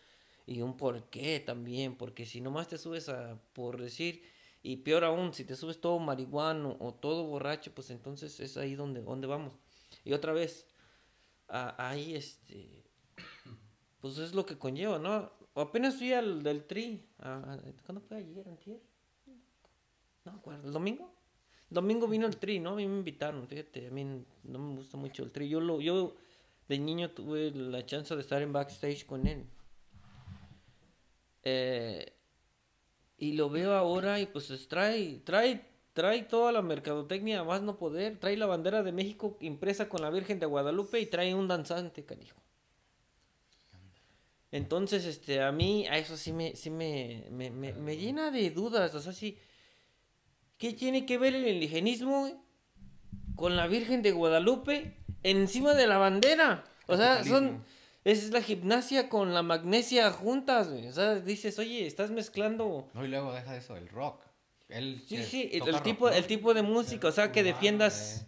y 0.47 0.61
un 0.61 0.77
porqué 0.77 1.41
también, 1.41 1.97
porque 1.97 2.25
si 2.25 2.39
nomás 2.39 2.69
te 2.69 2.77
subes 2.77 3.09
a 3.09 3.37
por 3.51 3.81
decir, 3.81 4.23
y 4.63 4.77
peor 4.77 5.03
aún, 5.03 5.33
si 5.33 5.43
te 5.43 5.57
subes 5.57 5.81
todo 5.81 5.99
marihuano 5.99 6.77
o 6.79 6.93
todo 6.93 7.25
borracho, 7.25 7.73
pues 7.73 7.89
entonces 7.89 8.39
es 8.39 8.55
ahí 8.55 8.73
donde, 8.73 9.01
vamos. 9.01 9.57
Y 10.05 10.13
otra 10.13 10.31
vez, 10.31 10.65
ahí 11.49 12.15
este, 12.15 12.85
pues 13.99 14.17
es 14.17 14.33
lo 14.33 14.45
que 14.45 14.57
conlleva, 14.57 14.97
¿no? 14.97 15.29
apenas 15.55 15.97
fui 15.97 16.13
al 16.13 16.41
del 16.41 16.63
tri, 16.63 17.05
¿cuándo 17.17 17.99
fue 18.07 18.15
ayer, 18.15 18.47
antier? 18.47 18.81
No, 20.23 20.41
¿el 20.63 20.71
domingo? 20.71 21.18
Domingo 21.69 22.07
vino 22.07 22.25
el 22.25 22.37
tri, 22.37 22.59
¿no? 22.59 22.71
A 22.71 22.75
mí 22.75 22.87
me 22.87 22.97
invitaron, 22.97 23.47
fíjate, 23.47 23.87
a 23.87 23.91
mí 23.91 24.03
no 24.43 24.59
me 24.59 24.75
gusta 24.75 24.97
mucho 24.97 25.23
el 25.23 25.31
tri. 25.31 25.47
Yo, 25.49 25.59
lo, 25.59 25.79
yo 25.79 26.15
de 26.67 26.79
niño 26.79 27.11
tuve 27.11 27.51
la 27.51 27.85
chance 27.85 28.15
de 28.15 28.21
estar 28.21 28.41
en 28.41 28.53
backstage 28.53 29.05
con 29.05 29.27
él. 29.27 29.45
Eh, 31.43 32.13
y 33.17 33.33
lo 33.33 33.49
veo 33.49 33.73
ahora 33.73 34.19
y 34.19 34.25
pues 34.25 34.67
trae, 34.67 35.19
trae, 35.23 35.65
trae 35.93 36.23
toda 36.23 36.51
la 36.51 36.61
mercadotecnia 36.61 37.43
más 37.43 37.61
no 37.61 37.77
poder, 37.77 38.17
trae 38.17 38.37
la 38.37 38.45
bandera 38.45 38.81
de 38.81 38.91
México 38.91 39.37
impresa 39.41 39.89
con 39.89 40.01
la 40.01 40.09
Virgen 40.09 40.39
de 40.39 40.45
Guadalupe 40.45 40.99
y 40.99 41.05
trae 41.05 41.35
un 41.35 41.47
danzante, 41.47 42.05
canijo. 42.05 42.39
Entonces, 44.51 45.05
este, 45.05 45.41
a 45.41 45.51
mí, 45.51 45.85
a 45.87 45.97
eso 45.97 46.17
sí 46.17 46.31
me, 46.31 46.55
sí 46.55 46.69
me, 46.69 47.25
me, 47.29 47.51
me, 47.51 47.97
llena 47.97 48.31
de 48.31 48.49
dudas, 48.49 48.95
o 48.95 48.99
sea, 48.99 49.13
sí, 49.13 49.37
¿qué 50.59 50.73
tiene 50.73 51.07
que 51.07 51.17
ver 51.17 51.33
el 51.33 51.47
indigenismo 51.47 52.45
con 53.35 53.55
la 53.55 53.65
Virgen 53.65 54.03
de 54.03 54.11
Guadalupe 54.11 54.95
encima 55.23 55.73
de 55.73 55.87
la 55.87 55.97
bandera? 55.97 56.63
O 56.85 56.95
sea, 56.95 57.23
son 57.23 57.63
es 58.03 58.31
la 58.31 58.41
gimnasia 58.41 59.09
con 59.09 59.33
la 59.33 59.43
magnesia 59.43 60.11
juntas, 60.11 60.69
güey. 60.69 60.87
O 60.87 60.93
sea, 60.93 61.15
dices, 61.15 61.59
oye, 61.59 61.85
estás 61.85 62.11
mezclando. 62.11 62.87
No, 62.93 63.05
y 63.05 63.07
luego 63.07 63.33
deja 63.33 63.55
eso, 63.55 63.75
el 63.75 63.87
rock. 63.89 64.21
sí, 64.69 65.23
sí, 65.23 65.49
el, 65.51 65.81
tipo, 65.81 66.09
el 66.09 66.25
tipo 66.25 66.53
de 66.53 66.61
música, 66.61 67.07
o 67.07 67.11
sea, 67.11 67.31
que 67.31 67.43
defiendas. 67.43 68.25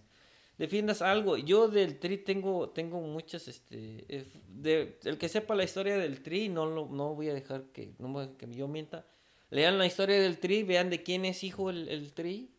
Defiendas 0.58 1.02
algo. 1.02 1.38
Yo 1.38 1.70
del 1.70 1.98
tri 1.98 2.20
tengo, 2.20 2.70
tengo 2.70 3.02
muchas, 3.02 3.48
este, 3.48 4.06
de, 4.48 5.00
el 5.06 5.18
que 5.18 5.28
sepa 5.28 5.56
la 5.56 5.64
historia 5.64 5.98
del 5.98 6.22
tri, 6.22 6.50
no 6.50 6.68
lo, 6.68 6.88
no 6.88 7.16
voy 7.16 7.30
a 7.30 7.34
dejar 7.34 7.64
que, 7.72 7.96
no 7.98 8.38
que 8.38 8.48
yo 8.54 8.68
mienta. 8.68 9.08
Lean 9.52 9.78
la 9.78 9.86
historia 9.86 10.20
del 10.20 10.40
tri, 10.40 10.64
vean 10.64 10.90
de 10.90 11.04
quién 11.04 11.24
es 11.26 11.44
hijo 11.44 11.70
el, 11.70 11.88
el 11.90 12.14
tri, 12.14 12.50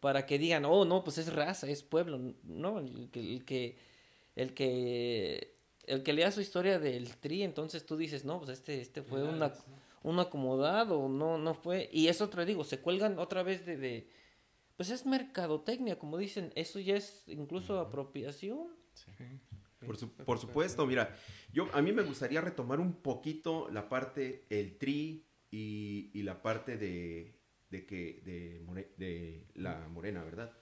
para 0.00 0.24
que 0.26 0.38
digan, 0.38 0.64
oh, 0.64 0.84
no, 0.84 1.02
pues 1.02 1.18
es 1.18 1.32
raza, 1.32 1.68
es 1.68 1.82
pueblo. 1.82 2.20
No, 2.44 2.78
el 2.78 3.10
que, 3.10 3.20
el 3.20 3.44
que, 3.44 3.76
el 4.36 4.54
que 4.54 5.58
el 5.88 6.02
que 6.02 6.12
lea 6.12 6.30
su 6.30 6.40
historia 6.40 6.78
del 6.78 7.16
tri, 7.16 7.42
entonces 7.42 7.84
tú 7.86 7.96
dices, 7.96 8.24
no, 8.24 8.38
pues 8.38 8.50
este, 8.50 8.80
este 8.80 9.02
fue 9.02 9.22
una, 9.24 9.52
un 10.02 10.20
acomodado, 10.20 11.08
no, 11.08 11.38
no 11.38 11.54
fue. 11.54 11.88
Y 11.92 12.08
eso 12.08 12.28
te 12.28 12.44
digo, 12.44 12.62
se 12.62 12.78
cuelgan 12.78 13.18
otra 13.18 13.42
vez 13.42 13.64
de, 13.64 13.76
de, 13.76 14.10
pues 14.76 14.90
es 14.90 15.06
mercadotecnia, 15.06 15.98
como 15.98 16.18
dicen, 16.18 16.52
eso 16.54 16.78
ya 16.78 16.96
es 16.96 17.24
incluso 17.26 17.80
apropiación. 17.80 18.68
Por, 20.24 20.38
supuesto, 20.38 20.86
mira, 20.86 21.16
yo 21.52 21.68
a 21.72 21.80
mí 21.80 21.92
me 21.92 22.02
gustaría 22.02 22.40
retomar 22.40 22.80
un 22.80 22.94
poquito 22.94 23.68
la 23.70 23.88
parte, 23.88 24.44
el 24.50 24.76
tri 24.76 25.24
y, 25.50 26.10
y 26.14 26.22
la 26.22 26.42
parte 26.42 26.76
de, 26.76 27.38
de 27.70 27.86
que, 27.86 28.22
de, 28.96 29.46
la 29.54 29.88
morena, 29.88 30.22
¿verdad? 30.22 30.52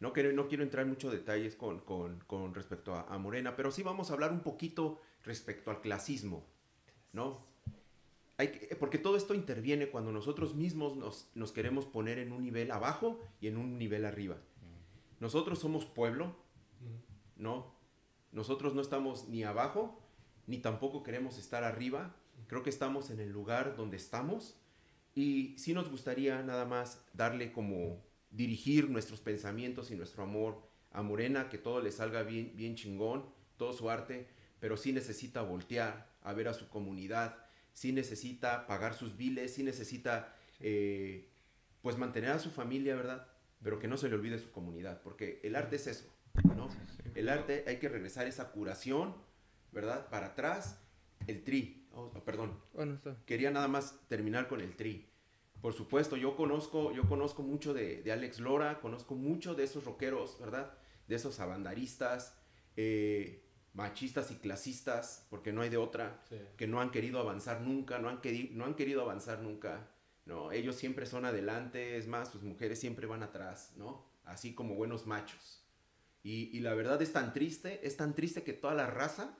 No 0.00 0.12
quiero, 0.12 0.32
no 0.32 0.48
quiero 0.48 0.62
entrar 0.62 0.84
en 0.84 0.90
muchos 0.90 1.12
detalles 1.12 1.56
con, 1.56 1.80
con, 1.80 2.54
respecto 2.54 2.94
a, 2.94 3.18
Morena, 3.18 3.56
pero 3.56 3.70
sí 3.70 3.82
vamos 3.82 4.10
a 4.10 4.14
hablar 4.14 4.32
un 4.32 4.40
poquito 4.40 5.00
respecto 5.22 5.70
al 5.70 5.80
clasismo, 5.80 6.46
¿no? 7.12 7.46
Hay 8.36 8.48
porque 8.80 8.98
todo 8.98 9.16
esto 9.16 9.32
interviene 9.34 9.88
cuando 9.88 10.10
nosotros 10.10 10.56
mismos 10.56 10.96
nos, 10.96 11.30
nos, 11.34 11.52
queremos 11.52 11.86
poner 11.86 12.18
en 12.18 12.32
un 12.32 12.42
nivel 12.42 12.72
abajo 12.72 13.20
y 13.40 13.46
en 13.46 13.56
un 13.56 13.78
nivel 13.78 14.04
arriba. 14.04 14.36
Nosotros 15.20 15.60
somos 15.60 15.86
pueblo, 15.86 16.36
¿no? 17.36 17.72
Nosotros 18.32 18.74
no 18.74 18.80
estamos 18.80 19.28
ni 19.28 19.44
abajo, 19.44 20.02
ni 20.48 20.58
tampoco 20.58 21.04
queremos 21.04 21.38
estar 21.38 21.62
arriba. 21.62 22.16
Creo 22.46 22.62
que 22.62 22.70
estamos 22.70 23.10
en 23.10 23.20
el 23.20 23.30
lugar 23.30 23.76
donde 23.76 23.96
estamos. 23.96 24.56
Y 25.14 25.54
sí 25.58 25.74
nos 25.74 25.90
gustaría 25.90 26.42
nada 26.42 26.64
más 26.64 27.04
darle 27.12 27.52
como 27.52 28.02
dirigir 28.30 28.90
nuestros 28.90 29.20
pensamientos 29.20 29.90
y 29.90 29.94
nuestro 29.94 30.24
amor 30.24 30.60
a 30.90 31.02
Morena, 31.02 31.48
que 31.48 31.58
todo 31.58 31.80
le 31.80 31.92
salga 31.92 32.22
bien, 32.22 32.52
bien 32.56 32.74
chingón, 32.74 33.24
todo 33.56 33.72
su 33.72 33.90
arte, 33.90 34.26
pero 34.60 34.76
sí 34.76 34.92
necesita 34.92 35.42
voltear 35.42 36.10
a 36.22 36.32
ver 36.32 36.48
a 36.48 36.54
su 36.54 36.68
comunidad, 36.68 37.36
sí 37.72 37.92
necesita 37.92 38.66
pagar 38.66 38.94
sus 38.94 39.16
biles, 39.16 39.54
sí 39.54 39.62
necesita 39.62 40.34
eh, 40.60 41.28
pues 41.82 41.98
mantener 41.98 42.30
a 42.30 42.38
su 42.38 42.50
familia, 42.50 42.96
¿verdad? 42.96 43.26
Pero 43.62 43.78
que 43.78 43.88
no 43.88 43.96
se 43.96 44.08
le 44.08 44.14
olvide 44.14 44.38
su 44.38 44.50
comunidad, 44.50 45.02
porque 45.02 45.40
el 45.42 45.54
arte 45.54 45.76
es 45.76 45.86
eso, 45.86 46.06
¿no? 46.56 46.68
El 47.14 47.28
arte 47.28 47.64
hay 47.66 47.78
que 47.78 47.88
regresar 47.88 48.26
esa 48.26 48.50
curación, 48.50 49.14
¿verdad? 49.72 50.08
Para 50.08 50.28
atrás, 50.28 50.80
el 51.26 51.44
tri. 51.44 51.83
Oh, 51.96 52.10
perdón. 52.24 52.58
Bueno, 52.72 52.94
está. 52.94 53.16
Quería 53.26 53.50
nada 53.50 53.68
más 53.68 54.00
terminar 54.08 54.48
con 54.48 54.60
el 54.60 54.76
tri. 54.76 55.08
Por 55.60 55.72
supuesto, 55.72 56.16
yo 56.16 56.36
conozco, 56.36 56.92
yo 56.92 57.08
conozco 57.08 57.42
mucho 57.42 57.72
de, 57.72 58.02
de 58.02 58.12
Alex 58.12 58.38
Lora, 58.40 58.80
conozco 58.80 59.14
mucho 59.14 59.54
de 59.54 59.64
esos 59.64 59.84
rockeros, 59.84 60.38
¿verdad? 60.38 60.76
De 61.08 61.14
esos 61.14 61.40
abandaristas, 61.40 62.36
eh, 62.76 63.42
machistas 63.72 64.30
y 64.30 64.36
clasistas, 64.36 65.26
porque 65.30 65.52
no 65.52 65.62
hay 65.62 65.70
de 65.70 65.76
otra, 65.78 66.20
Sí. 66.28 66.36
que 66.56 66.66
no 66.66 66.80
han 66.80 66.90
querido 66.90 67.18
avanzar 67.18 67.60
nunca, 67.62 67.98
no 67.98 68.08
han, 68.08 68.20
queri- 68.20 68.50
no 68.50 68.66
han 68.66 68.74
querido 68.74 69.00
avanzar 69.02 69.40
nunca, 69.40 69.88
¿no? 70.26 70.52
Ellos 70.52 70.76
siempre 70.76 71.06
son 71.06 71.24
adelante, 71.24 71.96
es 71.96 72.06
más, 72.08 72.30
sus 72.30 72.42
mujeres 72.42 72.78
siempre 72.78 73.06
van 73.06 73.22
atrás, 73.22 73.72
¿no? 73.76 74.04
Así 74.24 74.54
como 74.54 74.74
buenos 74.74 75.06
machos. 75.06 75.64
Y, 76.22 76.56
y 76.56 76.60
la 76.60 76.74
verdad 76.74 77.00
es 77.02 77.12
tan 77.12 77.32
triste, 77.32 77.86
es 77.86 77.96
tan 77.96 78.14
triste 78.14 78.42
que 78.42 78.52
toda 78.52 78.74
la 78.74 78.86
raza 78.86 79.36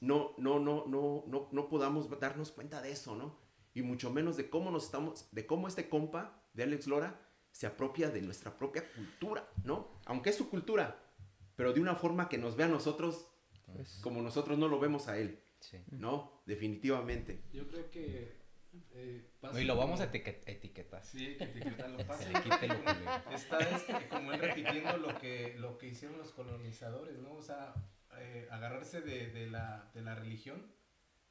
no, 0.00 0.34
no, 0.38 0.58
no, 0.58 0.84
no, 0.86 1.24
no, 1.26 1.48
no 1.52 1.68
podamos 1.68 2.08
darnos 2.20 2.50
cuenta 2.52 2.80
de 2.82 2.90
eso, 2.92 3.14
¿no? 3.16 3.38
Y 3.74 3.82
mucho 3.82 4.10
menos 4.10 4.36
de 4.36 4.50
cómo 4.50 4.70
nos 4.70 4.84
estamos, 4.86 5.28
de 5.32 5.46
cómo 5.46 5.68
este 5.68 5.88
compa 5.88 6.42
de 6.54 6.64
Alex 6.64 6.86
Lora 6.86 7.20
se 7.52 7.66
apropia 7.66 8.10
de 8.10 8.22
nuestra 8.22 8.56
propia 8.56 8.84
cultura, 8.94 9.48
¿no? 9.64 10.00
Aunque 10.06 10.30
es 10.30 10.36
su 10.36 10.48
cultura, 10.50 11.02
pero 11.56 11.72
de 11.72 11.80
una 11.80 11.94
forma 11.94 12.28
que 12.28 12.38
nos 12.38 12.56
vea 12.56 12.66
a 12.66 12.70
nosotros 12.70 13.26
Pues, 13.66 14.00
como 14.02 14.20
nosotros 14.22 14.58
no 14.58 14.66
lo 14.68 14.80
vemos 14.80 15.06
a 15.08 15.16
él, 15.18 15.40
Sí. 15.60 15.78
¿no? 15.90 16.42
Definitivamente. 16.46 17.44
Yo 17.52 17.68
creo 17.68 17.90
que. 17.90 18.40
eh, 18.92 19.30
pasa 19.40 19.60
Y 19.60 19.64
lo 19.64 19.76
vamos 19.76 20.00
a 20.00 20.06
como- 20.10 20.16
etiquetar. 20.46 21.04
Sí, 21.04 21.36
que 21.36 21.44
etiquetarlo. 21.44 21.98
Pasa 22.06 22.22
Se 22.24 22.32
le 22.32 22.40
quite 22.42 22.66
lo 22.68 22.74
como- 22.74 22.94
culero. 22.94 23.30
Está 23.32 23.58
este, 23.58 24.08
como 24.08 24.32
él 24.32 24.40
repitiendo 24.40 24.96
lo 24.96 25.18
que, 25.18 25.54
lo 25.58 25.76
que 25.78 25.88
hicieron 25.88 26.18
los 26.18 26.30
colonizadores, 26.32 27.18
¿no? 27.18 27.34
O 27.34 27.42
sea, 27.42 27.74
eh, 28.18 28.48
agarrarse 28.50 29.00
de, 29.00 29.30
de 29.30 29.50
la, 29.50 29.90
de 29.94 30.02
la 30.02 30.14
religión, 30.14 30.72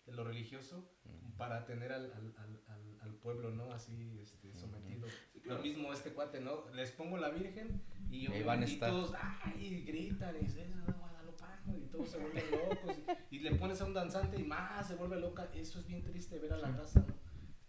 de 0.06 0.14
lo 0.14 0.24
religioso, 0.24 0.92
para 1.38 1.66
tener 1.66 1.92
al, 1.92 2.12
al, 2.12 2.98
al, 3.02 3.16
pueblo, 3.16 3.52
¿no? 3.52 3.72
Así, 3.72 4.20
este, 4.20 4.54
sometido. 4.56 5.08
Lo 5.44 5.60
mismo 5.60 5.92
este 5.94 6.14
cuate, 6.14 6.40
¿no? 6.40 6.70
Les 6.74 6.92
pongo 6.92 7.18
la 7.18 7.30
Virgen 7.30 7.82
y, 8.10 8.28
van 8.44 8.66
todos, 8.80 9.14
ay, 9.20 9.84
gritan 9.86 10.36
y 10.38 10.40
dicen, 10.40 10.72
eso 10.74 10.92
es 10.92 10.98
guadalupano", 10.98 11.78
y 11.78 11.82
todos 11.88 12.10
se 12.10 12.18
vuelven 12.18 12.52
locos. 12.52 12.98
Y, 13.30 13.38
y 13.38 13.40
le 13.40 13.56
pones 13.56 13.82
a 13.82 13.86
un 13.86 13.94
danzante 13.94 14.40
y 14.40 14.44
más 14.44 14.88
se 14.88 14.96
vuelve 14.96 15.20
loca. 15.20 15.50
Eso 15.54 15.80
es 15.80 15.88
bien 15.88 16.04
triste 16.04 16.40
ver 16.40 16.54
a 16.54 16.58
la 16.58 16.72
raza, 16.72 17.02
¿no? 17.02 17.14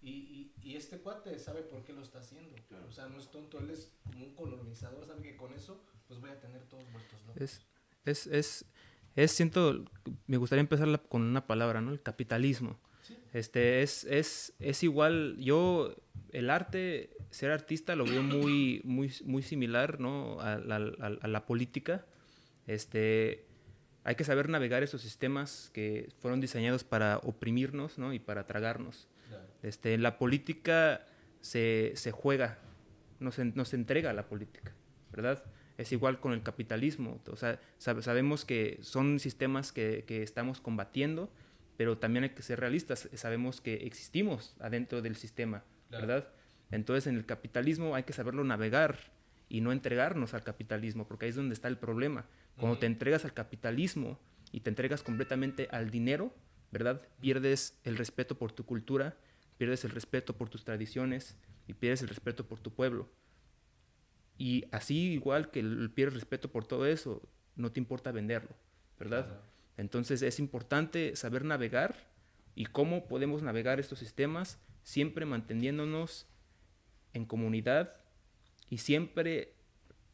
Y, 0.03 0.11
y, 0.11 0.55
y 0.63 0.77
este 0.77 0.99
cuate 0.99 1.39
sabe 1.39 1.63
por 1.63 1.85
qué 1.85 1.93
lo 1.93 2.03
está 2.03 2.21
haciendo. 2.21 2.57
Claro. 2.69 2.87
O 2.87 2.93
sea, 2.93 3.07
no 3.09 3.19
es 3.19 3.31
tonto, 3.31 3.59
él 3.59 3.71
es 3.71 3.93
como 4.05 4.25
un 4.25 4.35
colonizador, 4.35 5.05
sabe 5.07 5.23
que 5.23 5.37
con 5.37 5.53
eso 5.53 5.85
pues 6.07 6.21
voy 6.21 6.31
a 6.31 6.41
tener 6.41 6.69
todos 6.69 6.91
vueltos 6.91 7.21
locos. 7.23 7.41
es, 7.41 7.67
es, 8.05 8.27
es, 8.27 8.65
es, 9.17 9.33
siento, 9.33 9.85
me 10.27 10.37
gustaría 10.37 10.61
empezar 10.61 10.89
la- 10.89 10.99
con 10.99 11.23
una 11.23 11.47
palabra, 11.47 11.81
¿no? 11.81 11.91
El 11.93 12.03
capitalismo. 12.03 12.79
Sí. 13.03 13.17
Este, 13.33 13.83
es, 13.83 14.05
es, 14.05 14.53
es 14.59 14.83
igual, 14.83 15.37
yo, 15.39 15.95
el 16.33 16.51
arte, 16.51 17.11
ser 17.31 17.51
artista 17.51 17.97
lo 17.97 18.05
veo 18.05 18.23
muy, 18.23 18.81
muy, 18.85 19.13
muy 19.25 19.43
similar, 19.43 19.99
¿no? 20.01 20.41
A, 20.41 20.57
la- 20.59 20.93
a- 21.01 21.19
a 21.21 21.29
la 21.29 21.47
política. 21.47 22.05
Este, 22.67 23.47
hay 24.05 24.15
que 24.15 24.25
saber 24.25 24.49
navegar 24.49 24.83
esos 24.83 25.03
sistemas 25.03 25.71
que 25.75 26.09
fueron 26.21 26.41
diseñados 26.41 26.85
para 26.85 27.19
oprimirnos, 27.19 27.99
¿no? 27.99 28.13
Y 28.13 28.19
para 28.19 28.47
tragarnos. 28.47 29.09
Este, 29.63 29.93
en 29.95 30.03
la 30.03 30.19
política 30.19 31.07
se, 31.41 31.93
se 31.97 32.11
juega, 32.13 32.59
nos, 33.19 33.39
en- 33.39 33.53
nos 33.55 33.75
entrega 33.75 34.13
la 34.13 34.27
política, 34.27 34.73
¿verdad? 35.13 35.43
Es 35.81 35.93
igual 35.93 36.21
con 36.21 36.33
el 36.33 36.43
capitalismo. 36.43 37.21
O 37.27 37.37
sea, 37.37 37.59
sab- 37.81 38.03
sabemos 38.03 38.45
que 38.45 38.79
son 38.83 39.19
sistemas 39.19 39.73
que, 39.73 40.05
que 40.07 40.23
estamos 40.23 40.61
combatiendo, 40.61 41.31
pero 41.77 41.97
también 41.99 42.25
hay 42.25 42.31
que 42.31 42.43
ser 42.43 42.61
realistas. 42.61 43.09
Sabemos 43.15 43.61
que 43.61 43.75
existimos 43.87 44.55
adentro 44.61 45.01
del 45.03 45.17
sistema, 45.17 45.65
Claro. 45.89 46.07
¿verdad? 46.07 46.29
Entonces, 46.71 47.07
en 47.07 47.17
el 47.17 47.27
capitalismo 47.27 47.95
hay 47.95 48.03
que 48.05 48.13
saberlo 48.13 48.45
navegar 48.45 48.99
y 49.49 49.61
no 49.61 49.73
entregarnos 49.73 50.35
al 50.35 50.45
capitalismo, 50.45 51.07
porque 51.09 51.25
ahí 51.27 51.31
es 51.31 51.37
donde 51.37 51.55
está 51.55 51.69
el 51.69 51.79
problema. 51.79 52.27
Cuando 52.59 52.79
te 52.79 52.87
entregas 52.87 53.25
al 53.25 53.33
capitalismo 53.33 54.21
y 54.53 54.61
te 54.61 54.71
entregas 54.71 55.03
completamente 55.03 55.67
al 55.73 55.91
dinero, 55.91 56.33
¿verdad? 56.71 57.01
Pierdes 57.21 57.77
el 57.85 57.97
respeto 57.97 58.37
por 58.39 58.53
tu 58.53 58.65
cultura, 58.65 59.17
pierdes 59.57 59.85
el 59.85 59.91
respeto 59.91 60.37
por 60.37 60.49
tus 60.51 60.65
tradiciones 60.65 61.37
y 61.67 61.73
pierdes 61.75 62.03
el 62.03 62.09
respeto 62.09 62.47
por 62.47 62.61
tu 62.61 62.71
pueblo. 62.73 63.09
Y 64.41 64.65
así 64.73 65.13
igual 65.13 65.51
que 65.51 65.61
el- 65.61 65.91
pierdes 65.91 66.15
respeto 66.15 66.51
por 66.51 66.65
todo 66.67 66.87
eso, 66.87 67.21
no 67.57 67.73
te 67.73 67.79
importa 67.79 68.11
venderlo, 68.11 68.57
¿verdad? 68.99 69.27
Claro. 69.27 69.43
Entonces 69.77 70.23
es 70.23 70.39
importante 70.39 71.15
saber 71.15 71.45
navegar 71.45 71.95
y 72.55 72.65
cómo 72.65 73.07
podemos 73.07 73.43
navegar 73.43 73.79
estos 73.81 73.99
sistemas 73.99 74.59
siempre 74.83 75.27
manteniéndonos 75.27 76.27
en 77.13 77.27
comunidad 77.27 77.97
y 78.71 78.79
siempre 78.79 79.53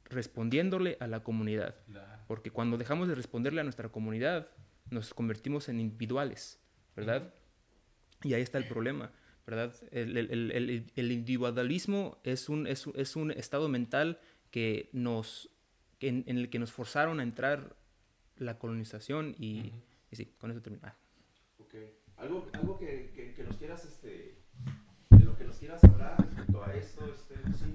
respondiéndole 0.06 0.96
a 0.98 1.06
la 1.06 1.22
comunidad. 1.22 1.76
Claro. 1.86 2.22
Porque 2.26 2.50
cuando 2.50 2.78
dejamos 2.78 3.06
de 3.06 3.14
responderle 3.14 3.60
a 3.60 3.64
nuestra 3.64 3.90
comunidad, 3.90 4.48
nos 4.90 5.14
convertimos 5.14 5.68
en 5.68 5.78
individuales, 5.78 6.58
¿verdad? 6.96 7.32
Y 8.24 8.34
ahí 8.34 8.42
está 8.42 8.58
el 8.58 8.66
problema, 8.66 9.12
¿verdad? 9.46 9.74
El, 9.92 10.16
el- 10.16 10.30
el- 10.30 10.50
el- 10.52 10.92
el 10.96 11.12
individualismo 11.12 12.18
es 12.24 12.48
un, 12.48 12.66
es, 12.66 12.86
un- 12.86 12.94
es 12.96 13.14
un 13.16 13.30
estado 13.30 13.68
mental 13.68 14.18
que 14.50 14.88
nos, 14.92 15.50
en, 16.00 16.24
en 16.26 16.38
el 16.38 16.50
que 16.50 16.58
nos 16.58 16.72
forzaron 16.72 17.20
a 17.20 17.22
entrar 17.22 17.76
la 18.36 18.58
colonización 18.58 19.34
y, 19.38 19.68
Ujú. 19.68 19.82
y 20.10 20.16
sí, 20.16 20.26
con 20.38 20.50
eso 20.50 20.60
termino. 20.62 20.82
Ah, 20.86 20.96
Ok. 21.58 21.74
Algo, 22.18 22.48
algo 22.54 22.78
que, 22.78 23.12
que- 23.14 23.34
que 23.34 23.44
nos 23.44 23.56
quieras, 23.56 23.84
este, 23.84 24.38
de 25.10 25.24
lo 25.24 25.36
que 25.36 25.44
nos 25.44 25.58
quieras 25.58 25.82
hablar 25.84 26.16
respecto 26.18 26.64
a 26.64 26.74
esto, 26.74 27.14
este, 27.14 27.34
sí. 27.58 27.74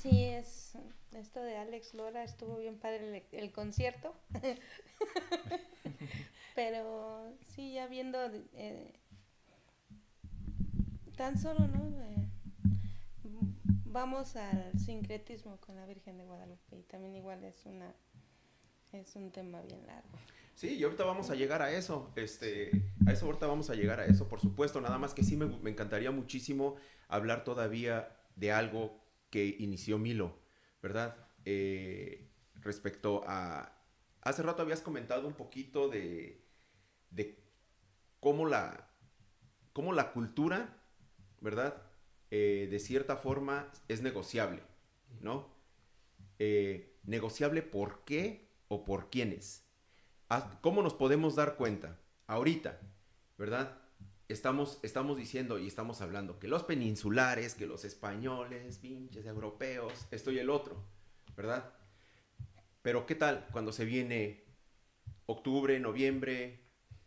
Sí, 0.00 0.24
es 0.24 0.76
esto 1.12 1.40
de 1.42 1.56
Alex 1.56 1.94
Lora 1.94 2.24
estuvo 2.24 2.58
bien 2.58 2.78
padre 2.78 3.22
el, 3.32 3.38
el 3.38 3.52
concierto. 3.52 4.14
Pero 6.54 7.36
sí, 7.46 7.72
ya 7.72 7.86
viendo 7.86 8.18
eh, 8.52 8.92
tan 11.16 11.38
solo, 11.38 11.66
¿no? 11.66 12.02
Eh, 12.02 12.28
vamos 13.84 14.36
al 14.36 14.78
sincretismo 14.78 15.58
con 15.58 15.76
la 15.76 15.86
Virgen 15.86 16.18
de 16.18 16.24
Guadalupe 16.24 16.78
y 16.78 16.82
también 16.82 17.14
igual 17.16 17.44
es 17.44 17.64
una 17.66 17.94
es 18.92 19.16
un 19.16 19.30
tema 19.30 19.62
bien 19.62 19.86
largo. 19.86 20.18
Sí, 20.54 20.74
y 20.74 20.84
ahorita 20.84 21.04
vamos 21.04 21.30
a 21.30 21.34
llegar 21.34 21.62
a 21.62 21.72
eso, 21.72 22.12
este, 22.14 22.70
a 23.06 23.12
eso 23.12 23.24
ahorita 23.24 23.46
vamos 23.46 23.70
a 23.70 23.74
llegar 23.74 24.00
a 24.00 24.04
eso, 24.04 24.28
por 24.28 24.38
supuesto, 24.38 24.80
nada 24.82 24.98
más 24.98 25.14
que 25.14 25.24
sí 25.24 25.36
me, 25.36 25.46
me 25.46 25.70
encantaría 25.70 26.10
muchísimo 26.10 26.76
hablar 27.08 27.42
todavía 27.42 28.14
de 28.36 28.52
algo 28.52 29.00
que 29.30 29.56
inició 29.58 29.98
Milo, 29.98 30.38
¿verdad? 30.82 31.16
Eh, 31.46 32.28
respecto 32.60 33.22
a, 33.26 33.72
hace 34.20 34.42
rato 34.42 34.62
habías 34.62 34.82
comentado 34.82 35.26
un 35.26 35.34
poquito 35.34 35.88
de, 35.88 36.41
de 37.12 37.38
cómo 38.20 38.46
la, 38.46 38.88
cómo 39.72 39.92
la 39.92 40.12
cultura, 40.12 40.76
¿verdad? 41.40 41.82
Eh, 42.30 42.68
de 42.70 42.78
cierta 42.78 43.16
forma 43.16 43.70
es 43.88 44.02
negociable, 44.02 44.62
¿no? 45.20 45.48
Eh, 46.38 46.98
negociable 47.04 47.62
por 47.62 48.04
qué 48.04 48.48
o 48.68 48.84
por 48.84 49.10
quiénes. 49.10 49.64
¿Cómo 50.62 50.82
nos 50.82 50.94
podemos 50.94 51.34
dar 51.34 51.56
cuenta? 51.56 51.98
Ahorita, 52.26 52.80
¿verdad? 53.36 53.78
Estamos, 54.28 54.78
estamos 54.82 55.18
diciendo 55.18 55.58
y 55.58 55.66
estamos 55.66 56.00
hablando 56.00 56.38
que 56.38 56.48
los 56.48 56.62
peninsulares, 56.62 57.54
que 57.54 57.66
los 57.66 57.84
españoles, 57.84 58.78
pinches 58.78 59.26
europeos, 59.26 60.06
esto 60.10 60.32
y 60.32 60.38
el 60.38 60.48
otro, 60.48 60.82
¿verdad? 61.36 61.74
Pero 62.80 63.04
¿qué 63.04 63.14
tal 63.14 63.46
cuando 63.52 63.72
se 63.72 63.84
viene 63.84 64.44
octubre, 65.26 65.78
noviembre, 65.78 66.61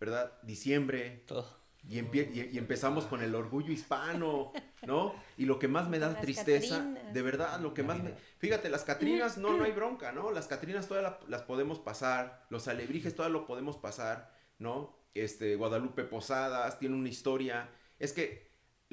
¿verdad? 0.06 0.32
Diciembre, 0.44 1.24
Todo. 1.26 1.48
y, 1.90 1.98
empie- 2.00 2.30
y- 2.34 2.56
y 2.56 2.58
empezamos 2.58 3.06
con 3.06 3.22
el 3.24 3.34
orgullo 3.36 3.72
hispano, 3.72 4.52
¿no? 4.86 5.16
Y 5.38 5.46
lo 5.46 5.58
que 5.60 5.68
más 5.68 5.90
me 5.90 5.98
da 6.00 6.12
Las 6.12 6.22
tristeza, 6.22 6.78
Catrinas. 6.78 7.14
de 7.14 7.22
verdad, 7.22 7.60
lo 7.60 7.74
que 7.74 7.84
más 7.84 8.02
me... 8.04 8.14
Fíjate, 8.38 8.70
las 8.70 8.84
Catrinas 8.84 9.38
no, 9.38 9.58
no 9.58 9.64
hay 9.64 9.72
bronca, 9.82 10.12
¿no? 10.12 10.32
Las 10.32 10.48
Catrinas 10.48 10.88
todas 10.88 11.04
la- 11.04 11.20
las 11.28 11.42
podemos 11.42 11.80
pasar, 11.80 12.46
los 12.50 12.68
alebrijes 12.68 13.16
todas 13.16 13.32
lo 13.32 13.46
podemos 13.48 13.78
pasar, 13.78 14.32
¿no? 14.60 14.96
Este, 15.16 15.56
Guadalupe 15.56 16.04
Posadas 16.04 16.78
tiene 16.80 16.96
una 16.96 17.10
historia. 17.10 17.70
Es 18.00 18.14
que 18.14 18.52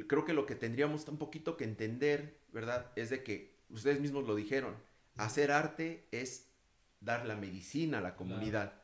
creo 0.08 0.24
que 0.24 0.32
lo 0.32 0.46
que 0.46 0.54
tendríamos 0.54 1.06
un 1.08 1.18
poquito 1.18 1.56
que 1.56 1.64
entender, 1.64 2.40
¿verdad? 2.52 2.90
Es 2.96 3.10
de 3.10 3.22
que, 3.22 3.60
ustedes 3.70 4.00
mismos 4.00 4.24
lo 4.26 4.34
dijeron, 4.34 4.76
hacer 5.16 5.50
arte 5.52 6.06
es 6.12 6.48
dar 7.00 7.26
la 7.26 7.34
medicina 7.36 7.98
a 7.98 8.00
la 8.00 8.14
comunidad. 8.14 8.68
¿Qué 8.68 8.70
fue 8.70 8.70
lo 8.70 8.76
que 8.76 8.80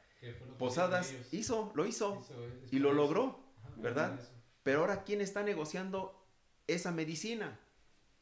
Posadas 0.58 1.14
hizo, 1.30 1.72
lo 1.74 1.86
hizo, 1.86 2.26
y 2.70 2.78
lo 2.78 2.92
logró, 2.92 3.40
Ajá, 3.62 3.74
¿verdad? 3.76 4.20
Pero 4.62 4.80
ahora, 4.80 5.04
¿quién 5.04 5.20
está 5.20 5.42
negociando 5.42 6.26
esa 6.66 6.90
medicina? 6.90 7.58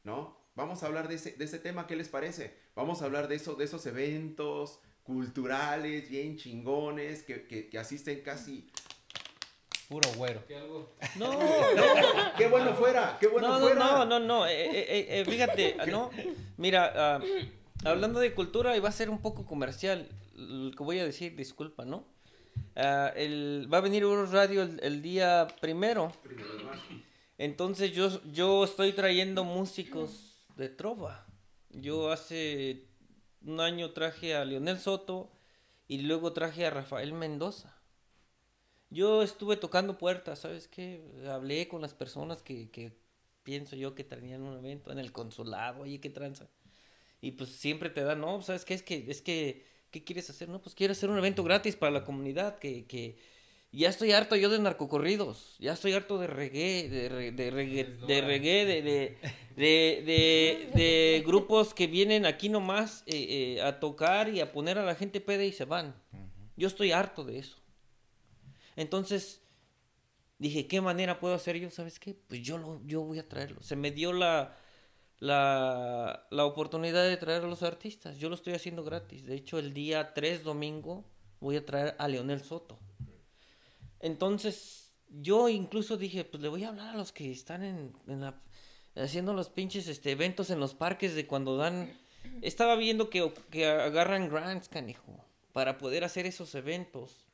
¿No? 0.04 0.38
Vamos 0.54 0.82
a 0.82 0.86
hablar 0.86 1.08
de 1.08 1.16
ese, 1.16 1.32
de 1.32 1.44
ese 1.44 1.58
tema, 1.58 1.86
¿qué 1.86 1.96
les 1.96 2.08
parece? 2.08 2.56
Vamos 2.74 3.02
a 3.02 3.06
hablar 3.06 3.28
de, 3.28 3.36
eso, 3.36 3.54
de 3.54 3.64
esos 3.64 3.84
eventos, 3.86 4.80
culturales, 5.02 6.08
bien 6.08 6.36
chingones, 6.36 7.22
que, 7.22 7.46
que, 7.46 7.68
que 7.68 7.78
asisten 7.78 8.22
casi... 8.22 8.70
Puro 9.88 10.08
güero. 10.16 10.42
Algo. 10.56 10.94
No, 11.16 11.38
¡Qué 12.36 12.48
bueno 12.48 12.74
fuera! 12.74 13.16
¡Qué 13.20 13.28
bueno 13.28 13.48
no, 13.48 13.54
no, 13.60 13.66
fuera! 13.66 13.80
no, 13.80 14.04
no, 14.04 14.20
no, 14.20 14.46
eh, 14.46 14.66
eh, 14.70 15.06
eh, 15.20 15.24
fíjate, 15.24 15.76
no, 15.90 16.10
mira, 16.56 16.92
ah, 16.94 17.20
hablando 17.84 18.18
de 18.18 18.34
cultura, 18.34 18.76
y 18.76 18.80
va 18.80 18.88
a 18.88 18.92
ser 18.92 19.10
un 19.10 19.20
poco 19.20 19.46
comercial, 19.46 20.08
lo 20.36 20.70
que 20.72 20.82
voy 20.84 20.98
a 20.98 21.04
decir, 21.04 21.34
disculpa, 21.36 21.84
¿no? 21.84 22.06
Ah, 22.74 23.12
el, 23.16 23.68
va 23.72 23.78
a 23.78 23.80
venir 23.82 24.02
Euros 24.02 24.32
Radio 24.32 24.62
el, 24.62 24.80
el 24.82 25.02
día 25.02 25.46
primero, 25.60 26.12
entonces 27.38 27.92
yo, 27.92 28.22
yo 28.32 28.64
estoy 28.64 28.92
trayendo 28.92 29.44
músicos 29.44 30.46
de 30.56 30.68
trova. 30.68 31.26
Yo 31.70 32.10
hace 32.10 32.86
un 33.42 33.60
año 33.60 33.92
traje 33.92 34.34
a 34.34 34.44
Leonel 34.44 34.78
Soto 34.78 35.30
y 35.88 35.98
luego 35.98 36.32
traje 36.32 36.66
a 36.66 36.70
Rafael 36.70 37.12
Mendoza. 37.12 37.76
Yo 38.88 39.22
estuve 39.22 39.56
tocando 39.56 39.98
puertas, 39.98 40.40
¿sabes 40.40 40.68
qué? 40.68 41.04
Hablé 41.28 41.68
con 41.68 41.82
las 41.82 41.92
personas 41.92 42.42
que, 42.42 42.70
que 42.70 42.96
pienso 43.42 43.76
yo 43.76 43.94
que 43.94 44.04
tenían 44.04 44.42
un 44.42 44.56
evento 44.56 44.90
en 44.90 44.98
el 44.98 45.12
consulado, 45.12 45.82
oye, 45.82 46.00
qué 46.00 46.10
tranza. 46.10 46.48
Y 47.20 47.32
pues 47.32 47.50
siempre 47.50 47.90
te 47.90 48.02
dan, 48.02 48.20
no, 48.20 48.42
¿sabes 48.42 48.64
qué? 48.64 48.74
Es 48.74 48.82
que, 48.82 49.10
es 49.10 49.22
que, 49.22 49.64
¿qué 49.90 50.04
quieres 50.04 50.28
hacer? 50.30 50.48
No, 50.48 50.60
pues 50.60 50.74
quiero 50.74 50.92
hacer 50.92 51.08
un 51.10 51.18
evento 51.18 51.42
gratis 51.44 51.76
para 51.76 51.92
la 51.92 52.04
comunidad, 52.04 52.58
que, 52.58 52.84
que 52.86 53.16
ya 53.72 53.88
estoy 53.88 54.12
harto 54.12 54.36
yo 54.36 54.48
de 54.48 54.58
narcocorridos, 54.58 55.56
ya 55.58 55.72
estoy 55.72 55.92
harto 55.92 56.18
de 56.18 56.26
reggae, 56.28 56.88
de, 56.88 57.08
re- 57.08 57.32
de 57.32 57.50
reggae, 57.50 57.84
de 58.06 58.20
reggae, 58.20 58.64
de, 58.64 58.82
de, 58.82 59.18
de, 59.56 60.02
de- 60.06 60.70
de 60.74 61.22
grupos 61.26 61.74
que 61.74 61.86
vienen 61.86 62.26
aquí 62.26 62.48
nomás 62.48 63.02
eh, 63.06 63.56
eh, 63.58 63.62
a 63.62 63.80
tocar 63.80 64.28
y 64.28 64.40
a 64.40 64.52
poner 64.52 64.78
a 64.78 64.84
la 64.84 64.94
gente 64.94 65.20
peda 65.20 65.44
y 65.44 65.52
se 65.52 65.64
van. 65.64 65.94
Yo 66.56 66.68
estoy 66.68 66.92
harto 66.92 67.24
de 67.24 67.38
eso. 67.38 67.58
Entonces, 68.76 69.40
dije, 70.38 70.66
¿qué 70.66 70.80
manera 70.80 71.18
puedo 71.20 71.34
hacer 71.34 71.56
yo? 71.58 71.70
¿Sabes 71.70 71.98
qué? 71.98 72.14
Pues 72.14 72.42
yo, 72.42 72.58
lo, 72.58 72.80
yo 72.86 73.02
voy 73.02 73.18
a 73.18 73.28
traerlo. 73.28 73.62
Se 73.62 73.76
me 73.76 73.90
dio 73.90 74.12
la, 74.12 74.56
la, 75.18 76.26
la 76.30 76.44
oportunidad 76.44 77.04
de 77.08 77.16
traer 77.16 77.44
a 77.44 77.48
los 77.48 77.62
artistas. 77.62 78.18
Yo 78.18 78.28
lo 78.28 78.34
estoy 78.34 78.54
haciendo 78.54 78.84
gratis. 78.84 79.24
De 79.26 79.34
hecho, 79.34 79.58
el 79.58 79.72
día 79.72 80.14
3, 80.14 80.44
domingo, 80.44 81.04
voy 81.40 81.56
a 81.56 81.64
traer 81.64 81.94
a 81.98 82.08
Leonel 82.08 82.42
Soto. 82.42 82.78
Entonces, 84.00 84.92
yo 85.08 85.48
incluso 85.48 85.96
dije, 85.96 86.24
pues 86.24 86.42
le 86.42 86.48
voy 86.48 86.64
a 86.64 86.68
hablar 86.68 86.94
a 86.94 86.98
los 86.98 87.12
que 87.12 87.30
están 87.30 87.62
en, 87.62 87.96
en 88.06 88.20
la, 88.20 88.42
haciendo 88.94 89.34
los 89.34 89.48
pinches 89.48 89.88
este, 89.88 90.12
eventos 90.12 90.50
en 90.50 90.60
los 90.60 90.74
parques 90.74 91.14
de 91.14 91.26
cuando 91.26 91.56
dan... 91.56 91.92
Estaba 92.42 92.74
viendo 92.74 93.08
que, 93.08 93.32
que 93.50 93.66
agarran 93.66 94.28
grants, 94.28 94.68
canijo, 94.68 95.24
para 95.52 95.78
poder 95.78 96.02
hacer 96.02 96.26
esos 96.26 96.54
eventos 96.56 97.25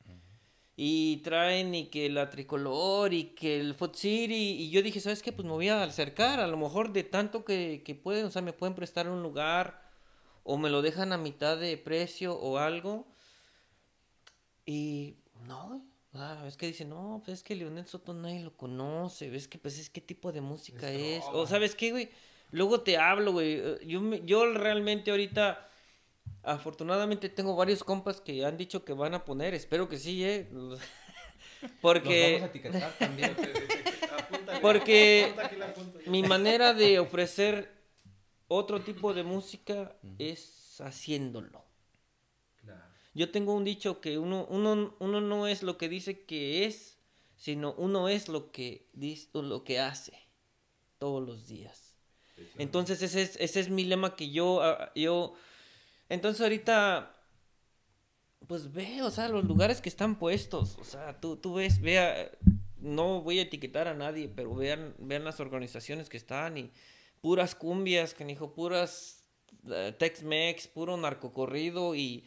y 0.75 1.17
traen 1.17 1.75
y 1.75 1.87
que 1.87 2.09
la 2.09 2.29
tricolor 2.29 3.13
y 3.13 3.25
que 3.35 3.59
el 3.59 3.75
Foot 3.75 3.95
City 3.95 4.33
y 4.63 4.69
yo 4.71 4.81
dije, 4.81 4.99
¿sabes 4.99 5.21
qué? 5.21 5.31
Pues 5.31 5.45
me 5.45 5.53
voy 5.53 5.69
a 5.69 5.83
acercar, 5.83 6.39
a 6.39 6.47
lo 6.47 6.57
mejor 6.57 6.91
de 6.93 7.03
tanto 7.03 7.45
que, 7.45 7.83
que 7.85 7.93
pueden, 7.95 8.25
o 8.25 8.31
sea, 8.31 8.41
me 8.41 8.53
pueden 8.53 8.73
prestar 8.75 9.07
un 9.07 9.21
lugar 9.21 9.81
o 10.43 10.57
me 10.57 10.69
lo 10.69 10.81
dejan 10.81 11.13
a 11.13 11.17
mitad 11.17 11.57
de 11.57 11.77
precio 11.77 12.35
o 12.35 12.57
algo. 12.57 13.07
Y 14.65 15.15
no, 15.47 15.85
ah, 16.13 16.43
es 16.47 16.57
que 16.57 16.67
dicen, 16.67 16.89
no, 16.89 17.21
pues 17.23 17.39
es 17.39 17.43
que 17.43 17.55
Leonel 17.55 17.85
Soto 17.85 18.13
nadie 18.13 18.41
lo 18.41 18.55
conoce, 18.55 19.29
ves 19.29 19.47
que 19.47 19.57
pues 19.57 19.77
es 19.77 19.89
qué 19.89 20.01
tipo 20.01 20.31
de 20.31 20.41
música 20.41 20.89
es. 20.91 21.23
O 21.33 21.45
sabes 21.47 21.75
qué, 21.75 21.91
güey, 21.91 22.09
luego 22.51 22.81
te 22.81 22.97
hablo, 22.97 23.33
güey. 23.33 23.59
eh, 23.59 23.79
Yo, 23.85 24.01
yo 24.25 24.51
realmente 24.53 25.11
ahorita... 25.11 25.69
Afortunadamente 26.43 27.29
tengo 27.29 27.55
varios 27.55 27.83
compas 27.83 28.19
que 28.19 28.45
han 28.45 28.57
dicho 28.57 28.83
que 28.83 28.93
van 28.93 29.13
a 29.13 29.23
poner, 29.23 29.53
espero 29.53 29.87
que 29.87 29.97
sí, 29.97 30.23
eh. 30.25 30.49
Porque 31.81 32.33
vamos 32.33 32.43
a 32.43 32.49
etiquetar 32.49 32.97
también. 32.99 33.35
Apúntale, 34.17 34.59
Porque- 34.59 35.33
mi 36.07 36.23
manera 36.23 36.73
de 36.73 36.99
ofrecer 36.99 37.71
otro 38.47 38.81
tipo 38.81 39.13
de 39.13 39.23
música 39.23 39.95
es 40.19 40.81
haciéndolo. 40.81 41.63
Claro. 42.61 42.83
Yo 43.13 43.31
tengo 43.31 43.53
un 43.53 43.63
dicho 43.63 44.01
que 44.01 44.17
uno, 44.17 44.45
uno, 44.49 44.95
uno 44.99 45.21
no 45.21 45.47
es 45.47 45.63
lo 45.63 45.77
que 45.77 45.87
dice 45.87 46.25
que 46.25 46.65
es, 46.65 46.97
sino 47.37 47.73
uno 47.77 48.09
es 48.09 48.27
lo 48.27 48.51
que 48.51 48.89
dice, 48.93 49.29
lo 49.33 49.63
que 49.63 49.79
hace 49.79 50.27
todos 50.97 51.25
los 51.25 51.47
días. 51.47 51.95
Entonces 52.57 53.01
ese 53.01 53.21
es, 53.21 53.35
ese 53.39 53.59
es 53.59 53.69
mi 53.69 53.83
lema 53.85 54.15
que 54.15 54.31
yo, 54.31 54.61
ah, 54.61 54.91
yo, 54.95 55.35
entonces 56.13 56.41
ahorita, 56.41 57.15
pues 58.47 58.71
ve, 58.71 59.01
o 59.01 59.11
sea, 59.11 59.27
los 59.29 59.45
lugares 59.45 59.81
que 59.81 59.89
están 59.89 60.17
puestos, 60.17 60.77
o 60.79 60.83
sea, 60.83 61.19
tú, 61.19 61.37
tú 61.37 61.55
ves, 61.55 61.81
vea, 61.81 62.31
no 62.77 63.21
voy 63.21 63.39
a 63.39 63.43
etiquetar 63.43 63.87
a 63.87 63.93
nadie, 63.93 64.29
pero 64.29 64.53
vean, 64.53 64.93
vean 64.99 65.23
las 65.23 65.39
organizaciones 65.39 66.09
que 66.09 66.17
están 66.17 66.57
y 66.57 66.71
puras 67.21 67.55
cumbias, 67.55 68.13
canijo, 68.13 68.53
puras 68.53 69.23
eh, 69.69 69.93
Tex-Mex, 69.97 70.67
puro 70.67 70.97
narcocorrido 70.97 71.95
y, 71.95 72.25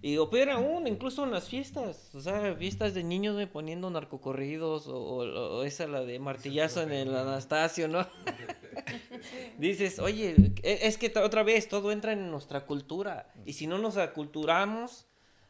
y 0.00 0.16
o 0.16 0.30
peor 0.30 0.50
aún, 0.50 0.86
incluso 0.86 1.24
en 1.24 1.32
las 1.32 1.48
fiestas, 1.48 2.14
o 2.14 2.20
sea, 2.20 2.54
fiestas 2.54 2.94
de 2.94 3.02
niños 3.02 3.34
me 3.34 3.48
poniendo 3.48 3.90
narcocorridos 3.90 4.86
o, 4.86 5.64
esa 5.64 5.88
la 5.88 6.02
de 6.02 6.20
martillazo 6.20 6.82
en 6.82 6.92
el 6.92 7.16
Anastasio, 7.16 7.88
¿no? 7.88 8.06
Dices, 9.58 9.98
oye, 9.98 10.52
e- 10.62 10.78
es 10.82 10.98
que 10.98 11.12
otra 11.18 11.42
vez 11.42 11.68
todo 11.68 11.90
entra 11.90 12.12
en 12.12 12.30
nuestra 12.30 12.64
cultura 12.64 13.32
y 13.44 13.54
si 13.54 13.66
no 13.66 13.78
nos 13.78 13.96
aculturamos, 13.96 15.06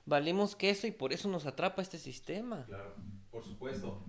valimos 0.06 0.56
queso 0.56 0.86
y 0.86 0.92
por 0.92 1.12
eso 1.12 1.28
nos 1.28 1.44
atrapa 1.44 1.82
este 1.82 1.98
sistema. 1.98 2.64
Claro, 2.66 2.94
por 3.30 3.44
supuesto. 3.44 4.02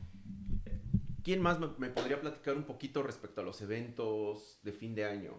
¿Quién 1.21 1.41
más 1.41 1.59
me 1.59 1.89
podría 1.89 2.21
platicar 2.21 2.55
un 2.55 2.63
poquito 2.63 3.03
respecto 3.03 3.41
a 3.41 3.43
los 3.43 3.61
eventos 3.61 4.59
de 4.63 4.71
fin 4.71 4.95
de 4.95 5.03
año? 5.03 5.33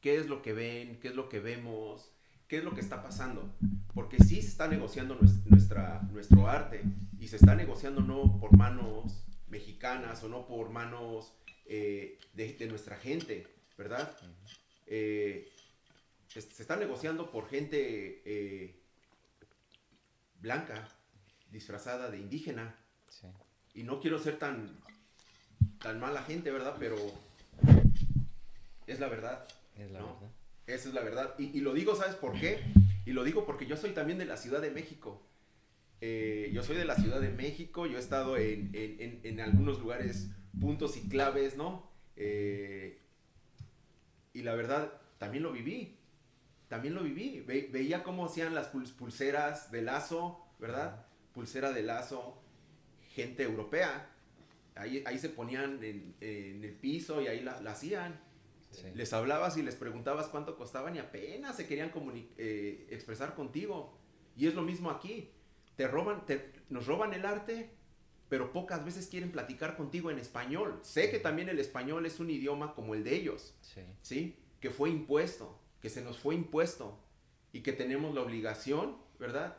¿Qué 0.00 0.16
es 0.16 0.26
lo 0.26 0.40
que 0.40 0.54
ven? 0.54 0.98
¿Qué 1.00 1.08
es 1.08 1.14
lo 1.14 1.28
que 1.28 1.38
vemos? 1.38 2.10
¿Qué 2.52 2.58
es 2.58 2.64
lo 2.64 2.74
que 2.74 2.82
está 2.82 3.02
pasando? 3.02 3.50
Porque 3.94 4.18
sí 4.18 4.42
se 4.42 4.48
está 4.48 4.68
negociando 4.68 5.18
nues- 5.18 5.42
nuestra, 5.46 6.02
nuestro 6.12 6.46
arte 6.50 6.82
y 7.18 7.26
se 7.28 7.36
está 7.36 7.54
negociando 7.54 8.02
no 8.02 8.38
por 8.38 8.54
manos 8.54 9.24
mexicanas 9.48 10.22
o 10.22 10.28
no 10.28 10.46
por 10.46 10.68
manos 10.68 11.32
eh, 11.64 12.18
de, 12.34 12.52
de 12.52 12.66
nuestra 12.66 12.98
gente, 12.98 13.46
¿verdad? 13.78 14.14
Eh, 14.86 15.50
se, 16.28 16.42
se 16.42 16.60
está 16.60 16.76
negociando 16.76 17.30
por 17.30 17.48
gente 17.48 18.20
eh, 18.26 18.78
blanca, 20.42 20.86
disfrazada 21.50 22.10
de 22.10 22.18
indígena, 22.18 22.76
Sí. 23.08 23.28
y 23.72 23.82
no 23.82 23.98
quiero 23.98 24.18
ser 24.18 24.38
tan 24.38 24.78
tan 25.78 25.98
mala 25.98 26.22
gente, 26.24 26.50
¿verdad? 26.50 26.76
Pero 26.78 26.96
es 28.86 29.00
la 29.00 29.08
verdad. 29.08 29.48
Es 29.78 29.90
la 29.90 30.00
¿no? 30.00 30.06
verdad. 30.16 30.41
Esa 30.66 30.88
es 30.88 30.94
la 30.94 31.02
verdad. 31.02 31.34
Y, 31.38 31.56
y 31.56 31.60
lo 31.60 31.74
digo, 31.74 31.94
¿sabes 31.96 32.14
por 32.14 32.38
qué? 32.38 32.60
Y 33.04 33.12
lo 33.12 33.24
digo 33.24 33.44
porque 33.46 33.66
yo 33.66 33.76
soy 33.76 33.90
también 33.90 34.18
de 34.18 34.24
la 34.26 34.36
Ciudad 34.36 34.60
de 34.60 34.70
México. 34.70 35.22
Eh, 36.00 36.50
yo 36.52 36.62
soy 36.62 36.76
de 36.76 36.84
la 36.84 36.96
Ciudad 36.96 37.20
de 37.20 37.30
México, 37.30 37.86
yo 37.86 37.96
he 37.96 38.00
estado 38.00 38.36
en, 38.36 38.70
en- 38.74 39.00
en- 39.00 39.20
en 39.24 39.40
algunos 39.40 39.78
lugares, 39.80 40.30
puntos 40.60 40.96
y 40.96 41.08
claves, 41.08 41.56
¿no? 41.56 41.90
Eh, 42.16 43.00
y 44.32 44.42
la 44.42 44.54
verdad, 44.54 44.92
también 45.18 45.42
lo 45.42 45.52
viví. 45.52 45.96
También 46.68 46.94
lo 46.94 47.02
viví. 47.02 47.40
Ve- 47.40 47.68
veía 47.72 48.02
cómo 48.02 48.26
hacían 48.26 48.54
las 48.54 48.72
pul- 48.72 48.90
pulseras 48.94 49.70
de 49.70 49.82
lazo, 49.82 50.44
¿verdad? 50.58 51.06
Pulsera 51.34 51.72
de 51.72 51.82
lazo, 51.82 52.40
gente 53.14 53.42
europea. 53.42 54.08
Ahí, 54.74 55.02
ahí 55.06 55.18
se 55.18 55.28
ponían 55.28 55.82
en, 55.84 56.14
en 56.20 56.64
el 56.64 56.72
piso 56.72 57.20
y 57.20 57.26
ahí 57.26 57.40
la, 57.40 57.60
la 57.60 57.72
hacían. 57.72 58.18
Sí. 58.72 58.86
Les 58.94 59.12
hablabas 59.12 59.56
y 59.56 59.62
les 59.62 59.76
preguntabas 59.76 60.26
cuánto 60.28 60.56
costaban 60.56 60.96
y 60.96 60.98
apenas 60.98 61.56
se 61.56 61.66
querían 61.66 61.92
eh, 62.38 62.86
expresar 62.90 63.34
contigo. 63.34 63.96
Y 64.36 64.46
es 64.46 64.54
lo 64.54 64.62
mismo 64.62 64.90
aquí. 64.90 65.30
Te 65.76 65.86
roban, 65.88 66.26
te- 66.26 66.52
nos 66.70 66.86
roban 66.86 67.12
el 67.14 67.24
arte, 67.26 67.70
pero 68.28 68.52
pocas 68.52 68.84
veces 68.84 69.06
quieren 69.08 69.30
platicar 69.30 69.76
contigo 69.76 70.10
en 70.10 70.18
español. 70.18 70.78
Sé 70.82 71.10
que 71.10 71.18
también 71.18 71.48
el 71.48 71.58
español 71.58 72.06
es 72.06 72.18
un 72.18 72.30
idioma 72.30 72.74
como 72.74 72.94
el 72.94 73.04
de 73.04 73.14
ellos, 73.14 73.54
Sí. 73.60 73.82
¿sí? 74.02 74.36
Que 74.60 74.70
fue 74.70 74.88
impuesto, 74.90 75.58
que 75.80 75.90
se 75.90 76.02
nos 76.02 76.18
fue 76.18 76.34
impuesto 76.34 76.98
y 77.52 77.60
que 77.60 77.72
tenemos 77.72 78.14
la 78.14 78.22
obligación, 78.22 78.96
¿verdad? 79.18 79.56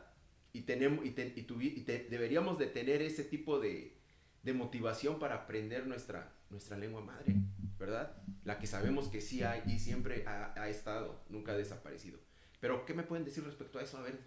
Y, 0.52 0.62
tenemos, 0.62 1.04
y, 1.04 1.10
te- 1.10 1.32
y 1.36 1.46
tuvi- 1.46 1.72
y 1.76 1.80
te- 1.82 2.04
deberíamos 2.10 2.58
de 2.58 2.66
tener 2.66 3.02
ese 3.02 3.22
tipo 3.24 3.58
de, 3.60 3.96
de 4.44 4.52
motivación 4.52 5.18
para 5.18 5.34
aprender 5.34 5.86
nuestra, 5.86 6.32
nuestra 6.50 6.76
lengua 6.76 7.00
madre, 7.00 7.34
¿verdad? 7.78 8.14
La 8.44 8.58
que 8.58 8.66
sabemos 8.66 9.08
que 9.08 9.20
sí 9.20 9.42
hay 9.42 9.62
y 9.66 9.78
siempre 9.78 10.24
ha, 10.26 10.52
ha 10.60 10.68
estado, 10.68 11.24
nunca 11.28 11.52
ha 11.52 11.56
desaparecido. 11.56 12.18
Pero, 12.60 12.84
¿qué 12.86 12.94
me 12.94 13.02
pueden 13.02 13.24
decir 13.24 13.42
respecto 13.44 13.78
a 13.78 13.82
eso? 13.82 13.98
A 13.98 14.02
ver, 14.02 14.18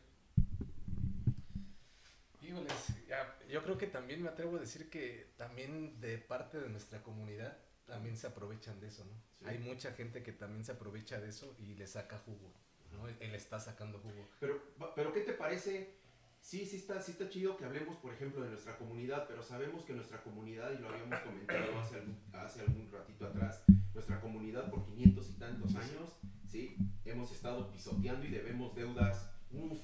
Híjoles, 2.42 2.74
ya, 3.10 3.38
yo 3.50 3.62
creo 3.62 3.78
que 3.78 3.88
también 3.88 4.24
me 4.24 4.30
atrevo 4.30 4.56
a 4.56 4.60
decir 4.60 4.90
que 4.90 5.34
también 5.36 6.00
de 6.00 6.18
parte 6.18 6.60
de 6.60 6.70
nuestra 6.70 7.04
comunidad 7.04 7.58
también 7.86 8.16
se 8.16 8.28
aprovechan 8.28 8.80
de 8.80 8.88
eso, 8.88 9.04
¿no? 9.04 9.22
Sí. 9.40 9.46
Hay 9.48 9.60
mucha 9.60 9.92
gente 9.92 10.24
que 10.24 10.32
también 10.32 10.64
se 10.64 10.72
aprovecha 10.72 11.20
de 11.20 11.30
eso 11.30 11.56
y 11.60 11.76
le 11.76 11.88
saca 11.88 12.18
jugo. 12.20 12.54
¿no? 12.94 13.08
Él, 13.08 13.18
él 13.20 13.36
está 13.36 13.60
sacando 13.60 14.00
jugo. 14.00 14.30
Pero, 14.40 14.62
pero 14.96 15.12
¿qué 15.12 15.22
te 15.22 15.34
parece? 15.34 15.98
Sí, 16.42 16.66
sí 16.66 16.78
está, 16.78 17.02
sí 17.02 17.12
está 17.12 17.30
chido 17.30 17.58
que 17.58 17.66
hablemos, 17.66 17.98
por 17.98 18.14
ejemplo, 18.14 18.42
de 18.42 18.50
nuestra 18.50 18.78
comunidad, 18.78 19.26
pero 19.28 19.44
sabemos 19.44 19.84
que 19.84 19.94
nuestra 19.94 20.24
comunidad, 20.24 20.72
y 20.72 20.78
lo 20.78 20.90
habíamos 20.90 21.20
comentado 21.20 21.80
hace 21.80 21.96
algún, 21.96 22.18
hace 22.34 22.62
algún 22.62 22.90
ratito 22.92 23.26
atrás, 23.28 23.64
nuestra 23.94 24.22
comunidad 24.22 24.70
por 24.70 24.86
500 24.86 25.30
y 25.30 25.34
tantos 25.34 25.76
años, 25.76 26.18
¿sí? 26.48 26.78
Hemos 27.04 27.32
estado 27.32 27.70
pisoteando 27.70 28.26
y 28.26 28.30
debemos 28.30 28.74
deudas, 28.76 29.30
uff, 29.52 29.80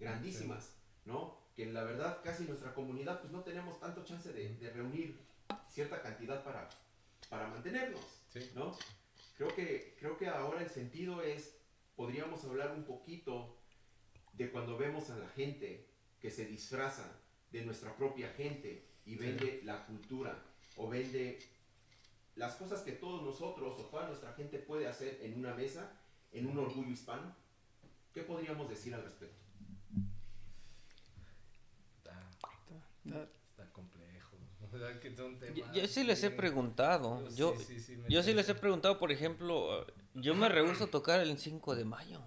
grandísimas, 0.00 0.76
¿no? 1.04 1.38
Que 1.54 1.66
la 1.66 1.84
verdad 1.84 2.18
casi 2.24 2.44
nuestra 2.44 2.74
comunidad 2.74 3.20
pues 3.20 3.32
no 3.32 3.40
tenemos 3.42 3.78
tanto 3.78 4.04
chance 4.04 4.32
de, 4.32 4.56
de 4.56 4.70
reunir 4.70 5.20
cierta 5.68 6.00
cantidad 6.02 6.42
para, 6.42 6.68
para 7.28 7.48
mantenernos. 7.48 8.22
¿no? 8.54 8.76
Creo 9.36 9.54
que, 9.54 9.96
creo 9.98 10.16
que 10.16 10.28
ahora 10.28 10.62
el 10.62 10.70
sentido 10.70 11.22
es, 11.22 11.56
podríamos 11.96 12.44
hablar 12.44 12.72
un 12.72 12.84
poquito 12.84 13.56
de 14.32 14.50
cuando 14.50 14.76
vemos 14.78 15.10
a 15.10 15.18
la 15.18 15.28
gente 15.28 15.86
que 16.20 16.30
se 16.30 16.46
disfraza 16.46 17.20
de 17.50 17.64
nuestra 17.64 17.94
propia 17.96 18.28
gente 18.30 18.86
y 19.04 19.16
vende 19.16 19.60
la 19.64 19.84
cultura 19.86 20.42
o 20.76 20.88
vende 20.88 21.38
las 22.36 22.54
cosas 22.56 22.80
que 22.80 22.92
todos 22.92 23.22
nosotros 23.22 23.74
o 23.78 23.86
toda 23.86 24.06
nuestra 24.08 24.32
gente 24.32 24.58
puede 24.58 24.86
hacer 24.86 25.18
en 25.22 25.38
una 25.38 25.52
mesa, 25.54 25.92
en 26.32 26.46
un 26.46 26.56
orgullo 26.58 26.90
hispano. 26.90 27.34
¿Qué 28.14 28.22
podríamos 28.22 28.68
decir 28.70 28.94
al 28.94 29.02
respecto? 29.02 29.36
Está, 31.98 33.24
está 33.50 33.72
complejo. 33.72 34.02
O 34.72 34.78
sea, 34.78 34.98
que 35.00 35.14
son 35.14 35.38
Yo, 35.54 35.70
yo 35.74 35.86
sí 35.86 36.02
les 36.02 36.22
he 36.22 36.28
bien- 36.28 36.36
preguntado. 36.38 37.28
Yo, 37.34 37.54
sí, 37.58 37.64
sí, 37.66 37.80
sí, 37.80 37.96
me 37.98 38.08
yo 38.08 38.22
sí 38.22 38.32
les 38.32 38.48
he 38.48 38.54
preguntado, 38.54 38.98
por 38.98 39.12
ejemplo, 39.12 39.86
yo 40.14 40.34
me 40.34 40.48
rehuso 40.48 40.84
a 40.84 40.86
tocar 40.86 41.20
el 41.20 41.36
5 41.38 41.74
de 41.74 41.84
mayo. 41.84 42.22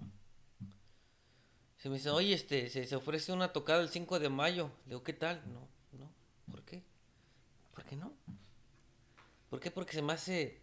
Se 1.86 1.90
me 1.90 1.98
dice, 1.98 2.10
oye, 2.10 2.34
este, 2.34 2.68
se, 2.68 2.84
se 2.84 2.96
ofrece 2.96 3.30
una 3.32 3.52
tocada 3.52 3.80
el 3.80 3.88
5 3.88 4.18
de 4.18 4.28
mayo. 4.28 4.72
Le 4.86 4.88
digo, 4.90 5.04
¿qué 5.04 5.12
tal? 5.12 5.40
No, 5.52 5.68
no. 5.96 6.10
¿Por 6.50 6.64
qué? 6.64 6.82
¿Por 7.72 7.84
qué 7.84 7.94
no? 7.94 8.12
¿Por 9.48 9.60
qué? 9.60 9.70
Porque 9.70 9.92
se 9.92 10.02
me 10.02 10.12
hace 10.14 10.60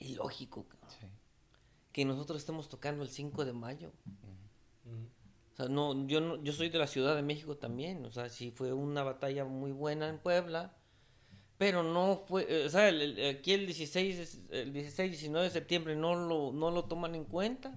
ilógico 0.00 0.66
Sí. 0.88 1.06
que 1.92 2.04
nosotros 2.04 2.38
estemos 2.38 2.68
tocando 2.68 3.04
el 3.04 3.10
5 3.10 3.44
de 3.44 3.52
mayo. 3.52 3.92
Ujú. 4.84 5.06
O 5.52 5.56
sea, 5.56 5.68
no, 5.68 6.04
yo, 6.08 6.20
no, 6.20 6.42
yo 6.42 6.52
soy 6.52 6.68
de 6.68 6.78
la 6.78 6.88
Ciudad 6.88 7.14
de 7.14 7.22
México 7.22 7.56
también. 7.56 8.04
O 8.04 8.10
sea, 8.10 8.28
sí 8.28 8.50
fue 8.50 8.72
una 8.72 9.04
batalla 9.04 9.44
muy 9.44 9.70
buena 9.70 10.08
en 10.08 10.18
Puebla. 10.18 10.74
Pero 11.58 11.84
no 11.84 12.24
fue, 12.26 12.44
eh, 12.48 12.66
o 12.66 12.70
sea, 12.70 12.88
el- 12.88 13.02
el- 13.20 13.36
aquí 13.36 13.52
el 13.52 13.66
16, 13.66 14.18
es- 14.18 14.40
el 14.50 14.72
16, 14.72 15.12
19 15.12 15.44
de 15.46 15.52
septiembre 15.52 15.94
no 15.94 16.16
lo, 16.16 16.50
no 16.52 16.72
lo 16.72 16.86
toman 16.86 17.14
en 17.14 17.24
cuenta. 17.24 17.72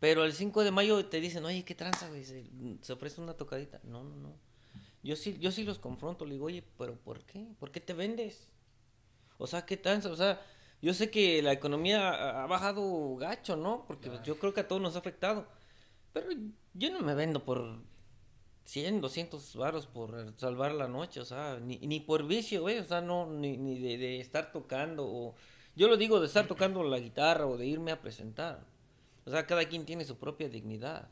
Pero 0.00 0.24
el 0.24 0.32
5 0.32 0.64
de 0.64 0.70
mayo 0.70 1.06
te 1.06 1.20
dicen, 1.20 1.44
oye, 1.44 1.64
¿qué 1.64 1.74
tranza, 1.74 2.08
güey? 2.08 2.24
Se, 2.24 2.92
ofrece 2.92 3.20
una 3.20 3.34
tocadita. 3.34 3.80
No, 3.84 4.02
no, 4.02 4.16
no. 4.16 4.34
Yo 5.02 5.14
sí, 5.14 5.36
yo 5.38 5.52
sí 5.52 5.62
los 5.64 5.78
confronto, 5.78 6.24
le 6.24 6.32
digo, 6.32 6.46
oye, 6.46 6.64
¿pero 6.78 6.96
por 6.96 7.20
qué? 7.24 7.54
¿Por 7.58 7.70
qué 7.70 7.80
te 7.80 7.92
vendes? 7.92 8.48
O 9.36 9.46
sea, 9.46 9.66
¿qué 9.66 9.76
tranza? 9.76 10.10
O 10.10 10.16
sea, 10.16 10.40
yo 10.80 10.94
sé 10.94 11.10
que 11.10 11.42
la 11.42 11.52
economía 11.52 12.42
ha, 12.42 12.46
bajado 12.46 13.16
gacho, 13.16 13.56
¿no? 13.56 13.84
Porque 13.86 14.08
pues, 14.08 14.22
yo 14.22 14.38
creo 14.38 14.54
que 14.54 14.60
a 14.60 14.68
todos 14.68 14.80
nos 14.80 14.96
ha 14.96 15.00
afectado. 15.00 15.46
Pero 16.12 16.28
yo 16.74 16.90
no 16.90 17.00
me 17.00 17.14
vendo 17.14 17.44
por 17.44 17.80
100, 18.64 19.02
200 19.02 19.56
varos 19.56 19.86
por 19.86 20.34
salvar 20.38 20.72
la 20.72 20.88
noche, 20.88 21.20
o 21.20 21.24
sea, 21.24 21.58
ni, 21.60 21.78
ni 21.78 22.00
por 22.00 22.26
vicio, 22.26 22.62
güey, 22.62 22.78
o 22.78 22.84
sea, 22.84 23.00
no, 23.00 23.26
ni, 23.26 23.56
ni 23.56 23.78
de 23.78 24.20
estar 24.20 24.52
tocando, 24.52 25.04
o 25.06 25.34
yo 25.76 25.88
lo 25.88 25.96
digo 25.96 26.20
de 26.20 26.26
estar 26.26 26.46
tocando 26.46 26.82
la 26.84 26.98
guitarra 26.98 27.46
o 27.46 27.56
de 27.56 27.66
irme 27.66 27.92
a 27.92 28.00
presentar. 28.00 28.69
O 29.30 29.32
sea, 29.32 29.46
cada 29.46 29.64
quien 29.68 29.84
tiene 29.86 30.04
su 30.04 30.16
propia 30.18 30.48
dignidad. 30.48 31.08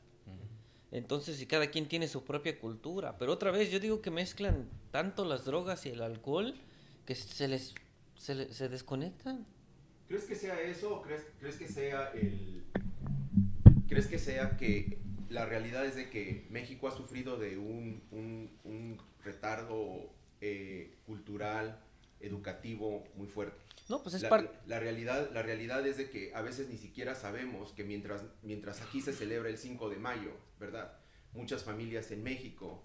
Entonces, 0.90 1.40
y 1.40 1.46
cada 1.46 1.68
quien 1.70 1.86
tiene 1.86 2.08
su 2.08 2.24
propia 2.24 2.58
cultura. 2.58 3.16
Pero 3.16 3.32
otra 3.32 3.52
vez, 3.52 3.70
yo 3.70 3.78
digo 3.78 4.02
que 4.02 4.10
mezclan 4.10 4.68
tanto 4.90 5.24
las 5.24 5.44
drogas 5.44 5.86
y 5.86 5.90
el 5.90 6.02
alcohol 6.02 6.54
que 7.06 7.14
se 7.14 7.46
les 7.46 7.74
se, 8.16 8.34
le- 8.34 8.52
se 8.52 8.68
desconectan. 8.68 9.46
¿Crees 10.08 10.24
que 10.24 10.34
sea 10.34 10.60
eso 10.62 10.96
o 10.96 11.02
crees, 11.02 11.22
crees 11.38 11.56
que 11.56 11.68
sea 11.68 12.10
el... 12.12 12.64
¿Crees 13.88 14.08
que 14.08 14.18
sea 14.18 14.56
que 14.56 14.98
la 15.28 15.46
realidad 15.46 15.86
es 15.86 15.94
de 15.94 16.10
que 16.10 16.46
México 16.50 16.88
ha 16.88 16.90
sufrido 16.96 17.36
de 17.38 17.56
un, 17.58 18.02
un- 18.10 18.50
un 18.64 18.98
retardo 19.22 20.10
eh, 20.40 20.96
cultural, 21.06 21.78
educativo 22.20 23.04
muy 23.14 23.26
fuerte? 23.26 23.56
No, 23.88 24.02
pues 24.02 24.14
es 24.16 24.22
la, 24.22 24.28
parte... 24.28 24.50
la 24.66 24.78
realidad, 24.80 25.30
la 25.32 25.42
realidad 25.42 25.86
es 25.86 25.96
de 25.96 26.10
que 26.10 26.34
a 26.34 26.42
veces 26.42 26.68
ni 26.68 26.76
siquiera 26.76 27.14
sabemos 27.14 27.72
que 27.72 27.84
mientras, 27.84 28.22
mientras 28.42 28.82
aquí 28.82 29.00
se 29.00 29.12
celebra 29.14 29.48
el 29.48 29.56
5 29.58 29.88
de 29.88 29.96
mayo, 29.96 30.32
¿verdad? 30.60 30.98
Muchas 31.32 31.64
familias 31.64 32.10
en 32.10 32.22
México, 32.22 32.82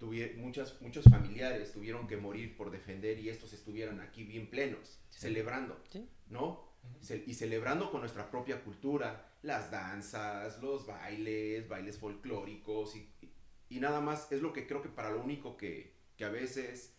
tuvie- 0.00 0.36
muchas, 0.36 0.80
muchos 0.80 1.04
familiares 1.04 1.72
tuvieron 1.72 2.06
que 2.06 2.16
morir 2.16 2.56
por 2.56 2.70
defender 2.70 3.18
y 3.18 3.28
estos 3.28 3.52
estuvieran 3.52 4.00
aquí 4.00 4.24
bien 4.24 4.48
plenos, 4.48 4.98
celebrando, 5.10 5.78
Sí. 5.90 6.08
¿no? 6.28 6.66
Ce- 7.02 7.24
y 7.26 7.34
celebrando 7.34 7.90
con 7.90 8.00
nuestra 8.00 8.30
propia 8.30 8.62
cultura, 8.64 9.26
las 9.42 9.70
danzas, 9.70 10.62
los 10.62 10.86
bailes, 10.86 11.68
bailes 11.68 11.98
folclóricos 11.98 12.96
y, 12.96 13.00
y- 13.20 13.76
y 13.76 13.80
nada 13.80 14.00
más, 14.00 14.32
es 14.32 14.40
lo 14.40 14.52
que 14.54 14.66
creo 14.66 14.80
que 14.80 14.88
para 14.88 15.10
lo 15.10 15.20
único 15.22 15.56
que, 15.58 15.92
que 16.16 16.24
a 16.24 16.30
veces 16.30 16.94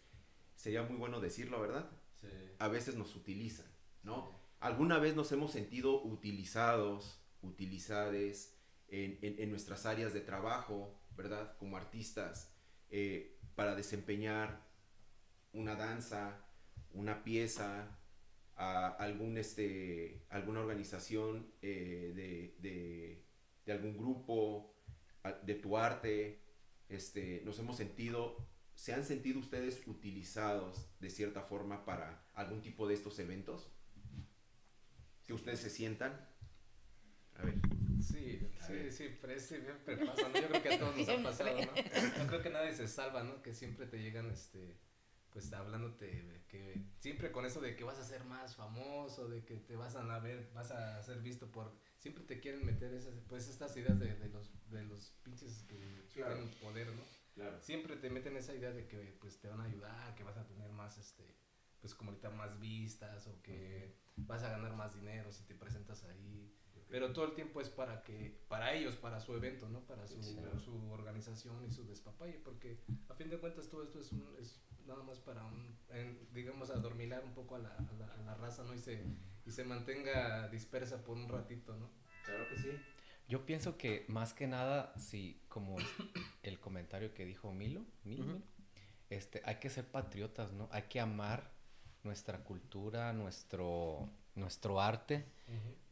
sería 0.59 0.83
muy 0.83 0.97
bueno 0.97 1.19
decirlo, 1.21 1.61
¿verdad? 1.61 1.89
Sí. 2.19 2.27
a 2.59 2.67
veces 2.67 2.95
nos 2.95 3.15
utilizan, 3.15 3.65
¿no? 4.03 4.37
Alguna 4.59 4.99
vez 4.99 5.15
nos 5.15 5.31
hemos 5.31 5.51
sentido 5.53 6.03
utilizados, 6.03 7.21
utilizades 7.41 8.57
en, 8.89 9.17
en- 9.21 9.39
en 9.39 9.49
nuestras 9.51 9.85
áreas 9.85 10.13
de 10.13 10.19
trabajo, 10.19 10.99
¿verdad? 11.15 11.55
Como 11.57 11.77
artistas, 11.77 12.53
eh, 12.89 13.39
para 13.55 13.73
desempeñar 13.75 14.67
una 15.53 15.75
danza, 15.75 16.43
una 16.91 17.23
pieza, 17.23 17.95
a 18.57 18.87
algún, 18.87 19.37
este, 19.37 20.25
alguna 20.29 20.59
organización 20.59 21.53
eh, 21.61 22.11
de, 22.13 22.57
de- 22.69 23.25
de 23.65 23.71
algún 23.71 23.95
grupo, 23.97 24.75
de 25.43 25.55
tu 25.55 25.77
arte, 25.77 26.41
este, 26.89 27.41
nos 27.45 27.57
hemos 27.59 27.77
sentido 27.77 28.35
¿Se 28.79 28.93
han 28.93 29.03
sentido 29.03 29.39
ustedes 29.41 29.85
utilizados 29.87 30.87
de 31.01 31.09
cierta 31.09 31.41
forma 31.41 31.83
para 31.83 32.23
algún 32.33 32.61
tipo 32.61 32.87
de 32.87 32.93
estos 32.93 33.19
eventos? 33.19 33.69
Que 35.25 35.33
ustedes 35.33 35.59
se 35.59 35.69
sientan. 35.69 36.13
A 37.35 37.43
ver. 37.43 37.55
Sí, 38.01 38.39
A 38.61 38.67
sí, 38.67 38.73
ver. 38.73 38.93
sí, 38.93 39.17
pero 39.19 39.37
siempre 39.37 39.97
pasa, 39.97 40.29
¿no? 40.29 40.39
Yo 40.39 40.47
creo 40.47 40.63
que 40.63 40.69
a 40.75 40.79
todos 40.79 40.95
nos 40.95 41.09
ha 41.09 41.23
pasado, 41.23 41.57
¿no? 41.59 42.19
No 42.19 42.27
creo 42.27 42.41
que 42.41 42.49
nadie 42.51 42.73
se 42.73 42.87
salva, 42.87 43.21
¿no? 43.21 43.41
Que 43.41 43.53
siempre 43.53 43.85
te 43.85 44.01
llegan, 44.01 44.31
este, 44.31 44.77
pues 45.29 45.51
hablándote 45.51 46.45
que 46.47 46.81
siempre 46.99 47.33
con 47.33 47.45
eso 47.45 47.59
de 47.59 47.75
que 47.75 47.83
vas 47.83 47.99
a 47.99 48.05
ser 48.05 48.23
más 48.23 48.55
famoso, 48.55 49.27
de 49.27 49.43
que 49.43 49.57
te 49.57 49.75
vas 49.75 49.97
a 49.97 50.19
ver, 50.19 50.49
vas 50.53 50.71
a 50.71 51.03
ser 51.03 51.19
visto 51.19 51.51
por, 51.51 51.77
siempre 51.97 52.23
te 52.23 52.39
quieren 52.39 52.65
meter 52.65 52.93
esas, 52.93 53.13
pues 53.27 53.49
estas 53.49 53.75
ideas 53.75 53.99
de, 53.99 54.15
de 54.15 54.29
los, 54.29 54.49
de 54.69 54.83
los 54.83 55.09
pinches 55.21 55.63
que 55.67 56.05
Claro. 56.13 56.35
tienen 56.35 56.53
poder, 56.61 56.87
¿no? 56.95 57.18
Claro. 57.39 57.61
Siempre 57.61 57.95
te 57.95 58.09
meten 58.09 58.35
esa 58.35 58.53
idea 58.53 58.71
de 58.73 58.85
que, 58.85 59.17
pues, 59.21 59.39
te 59.39 59.47
van 59.47 59.61
a 59.61 59.63
ayudar, 59.63 60.13
que 60.15 60.23
vas 60.23 60.35
a 60.35 60.45
tener 60.45 60.69
más, 60.71 60.97
este, 60.97 61.37
pues, 61.79 61.95
como 61.95 62.11
ahorita 62.11 62.29
más 62.31 62.59
vistas 62.59 63.27
o 63.27 63.41
que 63.41 63.95
vas 64.17 64.43
a 64.43 64.49
ganar 64.49 64.73
más 64.75 64.93
dinero 64.93 65.31
si 65.31 65.43
te 65.45 65.55
presentas 65.55 66.03
ahí. 66.03 66.53
Pero 66.89 67.13
todo 67.13 67.25
el 67.25 67.35
tiempo 67.35 67.61
es 67.61 67.69
para 67.69 68.03
que, 68.03 68.43
para 68.49 68.73
ellos, 68.73 68.95
para 68.97 69.19
su 69.21 69.33
evento, 69.35 69.69
¿no? 69.69 69.85
Para 69.85 70.05
su, 70.07 70.21
Sí. 70.21 70.37
su 70.65 70.91
organización 70.91 71.63
y 71.63 71.71
su 71.71 71.85
despapalle, 71.85 72.39
porque 72.39 72.81
a 73.07 73.13
fin 73.13 73.29
de 73.29 73.37
cuentas 73.37 73.69
todo 73.69 73.83
esto 73.83 73.99
es, 74.01 74.11
un, 74.11 74.35
es 74.39 74.59
nada 74.85 75.03
más 75.03 75.19
para 75.19 75.45
un, 75.45 75.77
en- 75.89 76.27
digamos, 76.33 76.71
adormilar 76.71 77.23
un 77.23 77.33
poco 77.33 77.55
a 77.55 77.59
la, 77.59 77.73
a 77.75 77.93
la, 77.93 78.13
a 78.15 78.21
la 78.23 78.33
raza, 78.33 78.63
¿no? 78.63 78.73
Y 78.73 78.79
se, 78.79 79.05
y 79.45 79.51
se 79.51 79.63
mantenga 79.63 80.49
dispersa 80.49 81.03
por 81.05 81.15
un 81.15 81.29
ratito, 81.29 81.77
¿no? 81.77 81.89
Claro 82.25 82.47
que 82.49 82.57
sí. 82.57 82.71
Yo 83.29 83.45
pienso 83.45 83.77
que 83.77 84.05
más 84.07 84.33
que 84.33 84.47
nada, 84.47 84.91
si 84.97 85.39
como 85.47 85.77
el 86.43 86.59
comentario 86.59 87.13
que 87.13 87.25
dijo 87.25 87.53
Milo, 87.53 87.85
Milo, 88.03 88.41
este, 89.11 89.41
hay 89.45 89.55
que 89.55 89.69
ser 89.69 89.85
patriotas, 89.85 90.51
¿no? 90.51 90.67
Hay 90.71 90.83
que 90.83 90.99
amar 90.99 91.51
nuestra 92.03 92.43
cultura, 92.43 93.13
nuestro, 93.13 94.09
nuestro 94.33 94.81
arte 94.81 95.25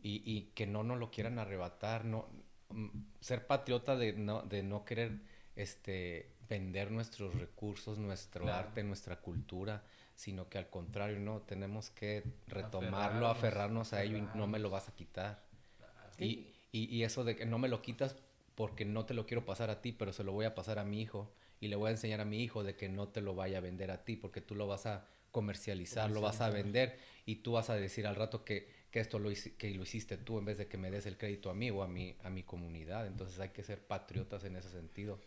y, 0.02 0.24
y 0.26 0.52
que 0.56 0.66
no 0.66 0.82
nos 0.84 0.98
lo 0.98 1.12
quieran 1.12 1.38
arrebatar, 1.38 2.06
no 2.06 2.28
mm, 2.70 2.88
ser 3.22 3.46
patriota 3.46 3.96
de 3.96 4.14
no, 4.14 4.42
de 4.42 4.64
no 4.64 4.84
querer 4.84 5.20
este 5.56 6.32
vender 6.50 6.92
nuestros 6.92 7.36
recursos, 7.36 8.00
nuestro 8.00 8.46
Claro. 8.46 8.68
arte, 8.68 8.84
nuestra 8.84 9.18
cultura, 9.18 9.84
sino 10.16 10.50
que 10.50 10.58
al 10.58 10.70
contrario, 10.70 11.20
no, 11.20 11.42
tenemos 11.42 11.92
que 11.92 12.24
retomarlo, 12.48 13.28
Aferrarnos, 13.28 13.38
aferrarnos 13.38 13.94
a 13.94 14.04
ello 14.04 14.18
y 14.18 14.22
no 14.38 14.48
me 14.48 14.58
lo 14.58 14.70
vas 14.70 14.90
a 14.90 14.96
quitar. 14.96 15.44
Claro. 15.78 16.12
Y, 16.18 16.57
y, 16.72 16.94
y 16.94 17.04
eso 17.04 17.24
de 17.24 17.36
que 17.36 17.46
no 17.46 17.58
me 17.58 17.68
lo 17.68 17.82
quitas 17.82 18.16
porque 18.56 18.86
no 18.86 19.06
te 19.06 19.14
lo 19.14 19.26
quiero 19.28 19.46
pasar 19.46 19.70
a 19.70 19.82
ti, 19.82 19.92
pero 19.92 20.12
se 20.12 20.24
lo 20.24 20.32
voy 20.32 20.46
a 20.46 20.56
pasar 20.56 20.80
a 20.80 20.84
mi 20.84 21.02
hijo 21.02 21.32
y 21.60 21.68
le 21.68 21.76
voy 21.76 21.90
a 21.90 21.92
enseñar 21.92 22.22
a 22.22 22.26
mi 22.26 22.42
hijo 22.42 22.64
de 22.64 22.76
que 22.76 22.90
no 22.90 23.08
te 23.08 23.22
lo 23.22 23.36
vaya 23.36 23.60
a 23.60 23.62
vender 23.62 23.92
a 23.92 24.04
ti 24.04 24.16
porque 24.16 24.42
tú 24.42 24.56
lo 24.56 24.68
vas 24.68 24.86
a 24.86 25.06
comercializar, 25.32 26.10
lo 26.10 26.22
vas 26.22 26.42
a 26.42 26.50
vender 26.50 26.98
y 27.26 27.36
tú 27.36 27.52
vas 27.52 27.70
a 27.70 27.76
decir 27.76 28.08
al 28.08 28.16
rato 28.16 28.44
que, 28.44 28.68
que 28.90 29.00
esto 29.00 29.20
lo, 29.20 29.30
que 29.58 29.70
lo 29.72 29.84
hiciste 29.84 30.18
tú 30.18 30.40
en 30.40 30.46
vez 30.46 30.58
de 30.58 30.68
que 30.68 30.78
me 30.78 30.90
des 30.90 31.06
el 31.06 31.18
crédito 31.18 31.50
a 31.50 31.54
mí 31.54 31.70
o 31.70 31.84
a 31.84 31.88
mi, 31.88 32.16
a 32.24 32.30
mi 32.32 32.44
comunidad. 32.44 33.06
Entonces 33.06 33.40
hay 33.40 33.50
que 33.50 33.64
ser 33.64 33.80
patriotas 33.80 34.44
en 34.44 34.56
ese 34.56 34.70
sentido. 34.70 35.20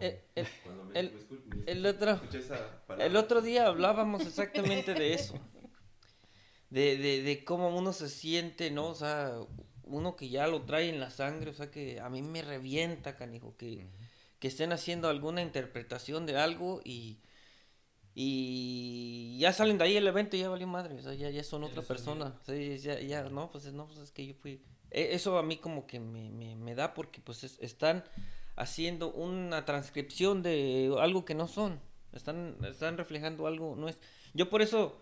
Eh, 0.00 0.22
eh, 0.36 0.46
el, 0.94 1.12
el, 1.66 1.86
otro, 1.86 2.20
el 2.98 3.16
otro 3.16 3.40
día 3.40 3.66
hablábamos 3.66 4.26
exactamente 4.26 4.94
de 4.94 5.14
eso. 5.14 5.34
De, 6.70 6.98
de, 6.98 7.22
de, 7.22 7.44
cómo 7.44 7.76
uno 7.76 7.92
se 7.92 8.08
siente, 8.08 8.70
¿no? 8.70 8.88
O 8.88 8.94
sea, 8.94 9.32
uno 9.84 10.16
que 10.16 10.28
ya 10.28 10.46
lo 10.46 10.62
trae 10.62 10.88
en 10.90 11.00
la 11.00 11.10
sangre, 11.10 11.50
o 11.50 11.54
sea, 11.54 11.70
que 11.70 12.00
a 12.00 12.08
mí 12.10 12.22
me 12.22 12.42
revienta, 12.42 13.16
canijo, 13.16 13.56
que, 13.56 13.88
que 14.38 14.48
estén 14.48 14.72
haciendo 14.72 15.08
alguna 15.08 15.42
interpretación 15.42 16.26
de 16.26 16.36
algo 16.36 16.82
y, 16.84 17.20
y 18.14 19.38
ya 19.38 19.52
salen 19.52 19.78
de 19.78 19.84
ahí 19.84 19.96
el 19.96 20.06
evento 20.06 20.36
y 20.36 20.40
ya 20.40 20.48
valió 20.48 20.66
madre, 20.66 20.96
o 20.96 21.02
sea, 21.02 21.14
ya, 21.14 21.30
ya 21.30 21.44
son 21.44 21.64
otra 21.64 21.82
persona. 21.82 22.38
ya, 22.46 23.00
ya, 23.00 23.22
no, 23.28 23.50
pues 23.50 23.72
no, 23.72 23.86
pues 23.86 23.98
es 24.00 24.10
que 24.10 24.26
yo 24.26 24.34
fui... 24.34 24.62
E, 24.90 25.14
eso 25.14 25.38
a 25.38 25.42
mí 25.42 25.58
como 25.58 25.86
que 25.86 26.00
me, 26.00 26.30
me, 26.30 26.56
me 26.56 26.74
da 26.74 26.94
porque 26.94 27.20
pues 27.20 27.44
están 27.60 28.04
haciendo 28.56 29.12
una 29.12 29.64
transcripción 29.64 30.42
de 30.42 30.92
algo 30.98 31.24
que 31.24 31.34
no 31.34 31.46
son. 31.46 31.80
Están, 32.12 32.56
están 32.64 32.98
reflejando 32.98 33.46
algo, 33.46 33.76
no 33.76 33.88
es... 33.88 33.98
Yo 34.34 34.50
por 34.50 34.62
eso, 34.62 34.98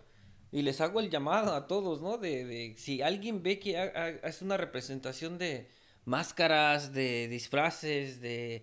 y 0.57 0.62
les 0.62 0.81
hago 0.81 1.01
el 1.01 1.11
llamado 1.11 1.55
a 1.55 1.66
todos, 1.66 2.01
¿no? 2.01 2.16
De, 2.16 2.47
de 2.47 2.74
si 2.78 3.03
alguien 3.03 3.43
ve 3.43 3.59
que 3.59 3.93
es 4.23 4.41
una 4.41 4.57
representación 4.57 5.37
de 5.37 5.69
máscaras, 6.07 6.95
de 6.95 7.28
disfraces, 7.28 8.23
de, 8.23 8.62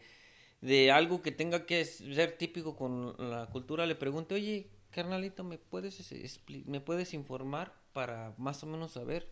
de 0.62 0.92
algo 0.92 1.22
que 1.22 1.32
tenga 1.32 1.68
que 1.68 1.86
ser 1.86 2.32
típico 2.36 2.76
con 2.76 3.14
la 3.20 3.46
cultura, 3.46 3.86
le 3.86 3.94
pregunte, 3.94 4.34
oye, 4.34 4.72
carnalito, 4.90 5.44
¿me 5.44 5.60
puedes, 5.60 6.02
¿me 6.66 6.82
puedes 6.82 7.14
informar 7.14 7.76
para 7.94 8.34
más 8.40 8.64
o 8.64 8.66
menos 8.66 8.94
saber? 8.94 9.28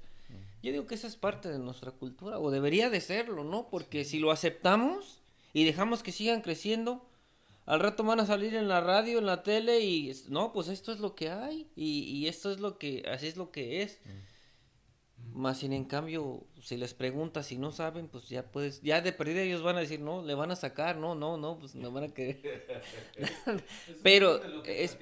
Yo 0.62 0.72
digo 0.72 0.86
que 0.86 0.94
esa 0.94 1.08
es 1.08 1.16
parte 1.16 1.50
de 1.50 1.58
nuestra 1.58 1.90
cultura, 1.90 2.38
o 2.38 2.52
debería 2.52 2.92
de 2.92 3.02
serlo, 3.02 3.44
¿no? 3.44 3.70
Porque 3.72 4.06
si 4.06 4.20
lo 4.20 4.30
aceptamos, 4.30 5.20
y 5.52 5.64
dejamos 5.64 6.04
que 6.04 6.12
sigan 6.12 6.42
creciendo, 6.42 7.10
al 7.66 7.80
rato 7.80 8.04
van 8.04 8.20
a 8.20 8.26
salir 8.26 8.56
en 8.56 8.68
la 8.68 8.82
radio, 8.82 9.20
en 9.20 9.26
la 9.26 9.44
tele 9.44 9.82
y 9.82 10.12
no, 10.30 10.52
pues 10.52 10.68
esto 10.68 10.92
es 10.92 11.00
lo 11.00 11.16
que 11.16 11.30
hay 11.30 11.70
y, 11.76 12.04
y 12.04 12.28
esto 12.28 12.52
es 12.52 12.60
lo 12.60 12.78
que, 12.78 13.04
así 13.12 13.28
es 13.28 13.38
lo 13.38 13.52
que 13.52 13.82
es. 13.82 14.00
Más 15.34 15.60
sin 15.60 15.72
en 15.72 15.86
cambio, 15.86 16.46
si 16.62 16.76
les 16.76 16.94
preguntas 16.94 17.46
si 17.46 17.58
no 17.58 17.72
saben, 17.72 18.10
pues 18.10 18.28
ya 18.28 18.52
puedes, 18.52 18.82
ya 18.82 19.02
de 19.02 19.14
perdida 19.14 19.42
ellos 19.42 19.62
van 19.62 19.78
a 19.78 19.80
decir, 19.80 20.02
no, 20.02 20.22
le 20.24 20.34
van 20.34 20.52
a 20.52 20.56
sacar, 20.58 20.98
no, 20.98 21.16
no, 21.16 21.38
no, 21.38 21.58
pues 21.58 21.74
no 21.74 21.90
van 21.92 22.06
a 22.06 22.14
querer. 22.14 22.84
Pero, 24.04 24.64
es, 24.66 24.98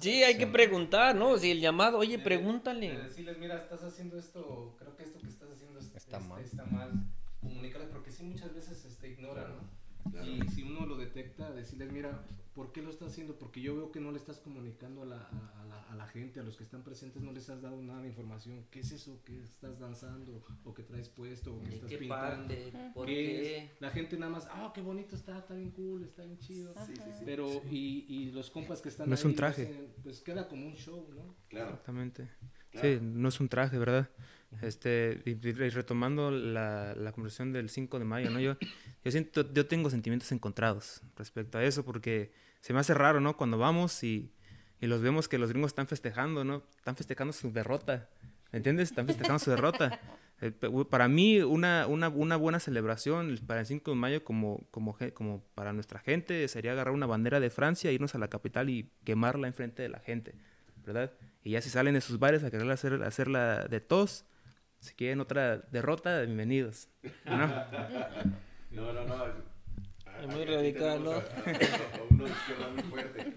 sí, 0.00 0.22
hay 0.22 0.38
que 0.38 0.46
preguntar, 0.46 1.14
¿no? 1.14 1.36
Si 1.36 1.50
el 1.50 1.60
llamado, 1.60 1.98
oye, 1.98 2.18
pregúntale. 2.18 2.96
decirles, 2.96 3.36
mira, 3.38 3.58
estás 3.58 3.82
haciendo 3.82 4.18
esto, 4.18 4.74
creo 4.78 4.96
que 4.96 5.02
esto 5.02 5.18
que 5.20 5.28
estás 5.28 5.50
haciendo 5.50 5.78
está, 5.78 5.98
este, 5.98 6.18
mal. 6.20 6.42
está 6.42 6.64
mal. 6.64 6.92
Comunicarles, 7.42 7.90
porque 7.90 8.10
sí 8.10 8.22
muchas 8.22 8.54
veces 8.54 8.82
este, 8.86 9.10
ignoran, 9.10 9.56
¿no? 9.56 9.75
Y 10.24 10.48
si 10.50 10.62
uno 10.62 10.86
lo 10.86 10.96
detecta, 10.96 11.52
decirles, 11.52 11.92
mira, 11.92 12.24
¿por 12.54 12.72
qué 12.72 12.82
lo 12.82 12.90
estás 12.90 13.12
haciendo? 13.12 13.38
Porque 13.38 13.60
yo 13.60 13.74
veo 13.76 13.92
que 13.92 14.00
no 14.00 14.10
le 14.12 14.18
estás 14.18 14.38
comunicando 14.38 15.02
a 15.02 15.06
la, 15.06 15.16
a, 15.28 15.64
la, 15.68 15.82
a 15.82 15.94
la, 15.96 16.06
gente, 16.06 16.40
a 16.40 16.42
los 16.42 16.56
que 16.56 16.62
están 16.64 16.82
presentes, 16.82 17.22
no 17.22 17.32
les 17.32 17.48
has 17.50 17.60
dado 17.62 17.80
nada 17.82 18.00
de 18.02 18.08
información. 18.08 18.64
¿Qué 18.70 18.80
es 18.80 18.92
eso 18.92 19.22
que 19.24 19.42
estás 19.42 19.78
danzando? 19.78 20.42
¿O 20.64 20.74
que 20.74 20.82
traes 20.82 21.08
puesto? 21.08 21.54
¿O 21.54 21.62
que 21.62 21.74
estás 21.74 21.90
qué 21.90 21.98
pintando? 21.98 22.48
Parte? 22.54 22.72
¿Por 22.94 23.06
¿Qué 23.06 23.14
qué? 23.14 23.56
Es? 23.58 23.80
La 23.80 23.90
gente 23.90 24.16
nada 24.16 24.32
más, 24.32 24.48
ah, 24.50 24.72
qué 24.74 24.80
bonito 24.80 25.14
está, 25.16 25.38
está 25.38 25.54
bien 25.54 25.70
cool, 25.70 26.02
está 26.04 26.22
bien 26.24 26.38
chido. 26.38 26.72
Sí, 26.86 26.94
sí, 26.96 27.02
sí. 27.18 27.22
Pero, 27.24 27.48
y, 27.70 28.06
y 28.08 28.32
los 28.32 28.50
compas 28.50 28.80
que 28.80 28.88
están 28.88 29.08
No 29.08 29.14
ahí, 29.14 29.18
es 29.20 29.24
un 29.24 29.34
traje. 29.34 29.90
pues 30.02 30.20
queda 30.20 30.48
como 30.48 30.66
un 30.66 30.74
show, 30.74 31.06
¿no? 31.14 31.34
Claro. 31.48 31.70
Exactamente. 31.70 32.30
Claro. 32.70 32.88
Sí, 32.88 32.98
no 33.02 33.28
es 33.28 33.40
un 33.40 33.48
traje, 33.48 33.78
¿verdad? 33.78 34.08
Este, 34.62 35.22
y, 35.24 35.30
y 35.32 35.52
retomando 35.52 36.30
la, 36.30 36.94
la 36.94 37.12
conversación 37.12 37.52
del 37.52 37.68
5 37.68 37.98
de 37.98 38.04
mayo, 38.04 38.30
¿no? 38.30 38.40
Yo, 38.40 38.56
yo 39.04 39.10
siento, 39.10 39.52
yo 39.52 39.66
tengo 39.66 39.90
sentimientos 39.90 40.32
encontrados 40.32 41.02
respecto 41.16 41.58
a 41.58 41.64
eso 41.64 41.84
porque 41.84 42.32
se 42.60 42.72
me 42.72 42.80
hace 42.80 42.94
raro, 42.94 43.20
¿no? 43.20 43.36
Cuando 43.36 43.58
vamos 43.58 44.02
y, 44.02 44.32
y 44.80 44.86
los 44.86 45.02
vemos 45.02 45.28
que 45.28 45.38
los 45.38 45.50
gringos 45.50 45.70
están 45.70 45.86
festejando, 45.86 46.44
¿no? 46.44 46.62
Están 46.78 46.96
festejando 46.96 47.32
su 47.32 47.52
derrota, 47.52 48.08
¿me 48.52 48.58
entiendes? 48.58 48.90
Están 48.90 49.06
festejando 49.06 49.38
su 49.38 49.50
derrota. 49.50 50.00
Eh, 50.42 50.52
Para 50.90 51.08
mí, 51.08 51.40
una, 51.40 51.86
una, 51.86 52.10
una 52.10 52.36
buena 52.36 52.60
celebración 52.60 53.40
para 53.46 53.60
el 53.60 53.66
5 53.66 53.92
de 53.92 53.96
mayo 53.96 54.22
como, 54.22 54.66
como, 54.70 54.94
como 55.14 55.42
para 55.54 55.72
nuestra 55.72 55.98
gente 55.98 56.46
sería 56.48 56.72
agarrar 56.72 56.92
una 56.92 57.06
bandera 57.06 57.40
de 57.40 57.48
Francia, 57.48 57.90
irnos 57.90 58.14
a 58.14 58.18
la 58.18 58.28
capital 58.28 58.68
y 58.68 58.90
quemarla 59.04 59.48
enfrente 59.48 59.80
de 59.80 59.88
la 59.88 59.98
gente, 59.98 60.34
¿verdad? 60.84 61.10
Y 61.42 61.52
ya 61.52 61.62
si 61.62 61.70
salen 61.70 61.94
de 61.94 62.02
sus 62.02 62.18
bares 62.18 62.44
a 62.44 62.50
querer 62.50 62.70
hacer, 62.70 63.02
hacerla 63.02 63.66
de 63.66 63.80
tos, 63.80 64.26
si 64.86 64.94
quieren 64.94 65.20
otra 65.20 65.58
derrota, 65.58 66.20
bienvenidos. 66.22 66.88
¿no? 67.24 67.46
No, 68.70 68.92
no, 68.92 69.04
no. 69.06 69.24
Es 70.20 70.26
muy 70.26 70.44
radical, 70.44 71.02
¿no? 71.02 71.12
a- 71.12 71.16
a- 71.16 71.98
a 71.98 72.02
uno 72.10 72.24
de 72.24 72.30
izquierda 72.30 72.68
muy 72.74 72.82
fuerte. 72.84 73.34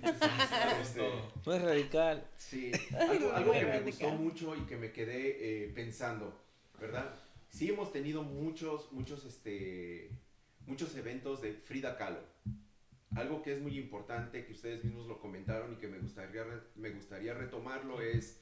Este, 0.82 1.10
Muy 1.46 1.60
radical. 1.60 2.28
Sí, 2.38 2.72
algo, 3.10 3.32
algo 3.34 3.52
que 3.54 3.66
me 3.66 3.80
gustó 3.82 4.10
mucho 4.12 4.56
y 4.56 4.62
que 4.62 4.76
me 4.76 4.92
quedé 4.92 5.66
eh, 5.66 5.72
pensando, 5.74 6.38
¿verdad? 6.80 7.14
Sí 7.50 7.70
hemos 7.70 7.92
tenido 7.94 8.24
muchos, 8.24 8.92
muchos, 8.92 9.24
este, 9.26 10.12
muchos 10.66 10.94
eventos 10.98 11.42
de 11.42 11.54
Frida 11.54 11.96
Kahlo. 11.98 12.20
Algo 13.16 13.42
que 13.42 13.54
es 13.54 13.62
muy 13.62 13.78
importante, 13.78 14.46
que 14.46 14.52
ustedes 14.52 14.84
mismos 14.84 15.08
lo 15.08 15.20
comentaron 15.20 15.74
y 15.74 15.76
que 15.78 15.88
me 15.88 16.00
gustaría, 16.00 16.44
me 16.76 16.90
gustaría 16.92 17.34
retomarlo 17.34 18.02
es 18.02 18.42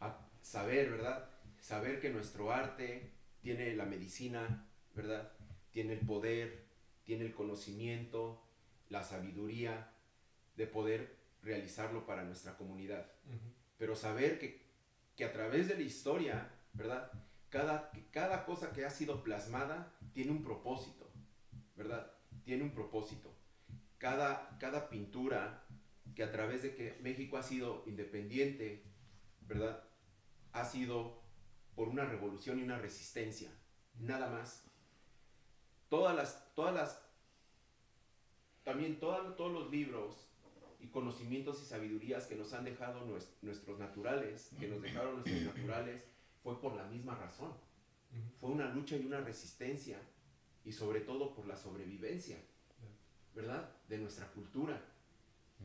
a- 0.00 0.28
saber, 0.40 0.90
¿verdad? 0.90 1.28
Saber 1.64 1.98
que 1.98 2.10
nuestro 2.10 2.52
arte 2.52 3.10
tiene 3.40 3.74
la 3.74 3.86
medicina, 3.86 4.68
¿verdad? 4.94 5.32
Tiene 5.70 5.94
el 5.94 6.00
poder, 6.00 6.66
tiene 7.04 7.24
el 7.24 7.32
conocimiento, 7.32 8.44
la 8.90 9.02
sabiduría 9.02 9.90
de 10.56 10.66
poder 10.66 11.16
realizarlo 11.40 12.04
para 12.04 12.22
nuestra 12.22 12.58
comunidad. 12.58 13.10
Pero 13.78 13.96
saber 13.96 14.38
que, 14.38 14.60
que 15.16 15.24
a 15.24 15.32
través 15.32 15.66
de 15.66 15.76
la 15.76 15.80
historia, 15.80 16.50
¿verdad? 16.74 17.10
Cada, 17.48 17.90
que 17.92 18.10
cada 18.10 18.44
cosa 18.44 18.74
que 18.74 18.84
ha 18.84 18.90
sido 18.90 19.24
plasmada 19.24 19.90
tiene 20.12 20.32
un 20.32 20.42
propósito, 20.42 21.10
¿verdad? 21.76 22.12
Tiene 22.44 22.64
un 22.64 22.74
propósito. 22.74 23.34
Cada, 23.96 24.58
cada 24.58 24.90
pintura 24.90 25.64
que 26.14 26.24
a 26.24 26.30
través 26.30 26.62
de 26.62 26.74
que 26.74 26.98
México 27.00 27.38
ha 27.38 27.42
sido 27.42 27.84
independiente, 27.86 28.82
¿verdad? 29.48 29.82
Ha 30.52 30.66
sido 30.66 31.23
por 31.74 31.88
una 31.88 32.04
revolución 32.04 32.58
y 32.58 32.62
una 32.62 32.78
resistencia, 32.78 33.50
nada 33.98 34.30
más. 34.30 34.64
Todas 35.88 36.14
las, 36.16 36.54
todas 36.54 36.74
las, 36.74 37.00
también 38.62 38.98
todos 38.98 39.52
los 39.52 39.70
libros 39.70 40.28
y 40.80 40.88
conocimientos 40.88 41.62
y 41.62 41.66
sabidurías 41.66 42.26
que 42.26 42.36
nos 42.36 42.52
han 42.52 42.64
dejado 42.64 43.06
nues- 43.06 43.30
nuestros 43.42 43.78
naturales, 43.78 44.50
que 44.58 44.68
nos 44.68 44.82
dejaron 44.82 45.14
nuestros 45.22 45.42
naturales, 45.54 46.04
fue 46.42 46.60
por 46.60 46.74
la 46.76 46.84
misma 46.84 47.14
razón. 47.14 47.52
Fue 48.40 48.50
una 48.50 48.68
lucha 48.72 48.96
y 48.96 49.04
una 49.04 49.20
resistencia, 49.20 49.98
y 50.64 50.72
sobre 50.72 51.00
todo 51.00 51.34
por 51.34 51.46
la 51.46 51.56
sobrevivencia, 51.56 52.38
¿verdad? 53.34 53.70
De 53.88 53.98
nuestra 53.98 54.28
cultura. 54.32 54.80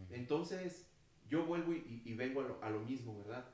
Entonces, 0.10 0.88
yo 1.28 1.46
vuelvo 1.46 1.74
y, 1.74 2.02
y 2.06 2.14
vengo 2.16 2.42
a 2.42 2.44
lo, 2.46 2.64
a 2.64 2.70
lo 2.70 2.80
mismo, 2.80 3.18
¿verdad? 3.20 3.46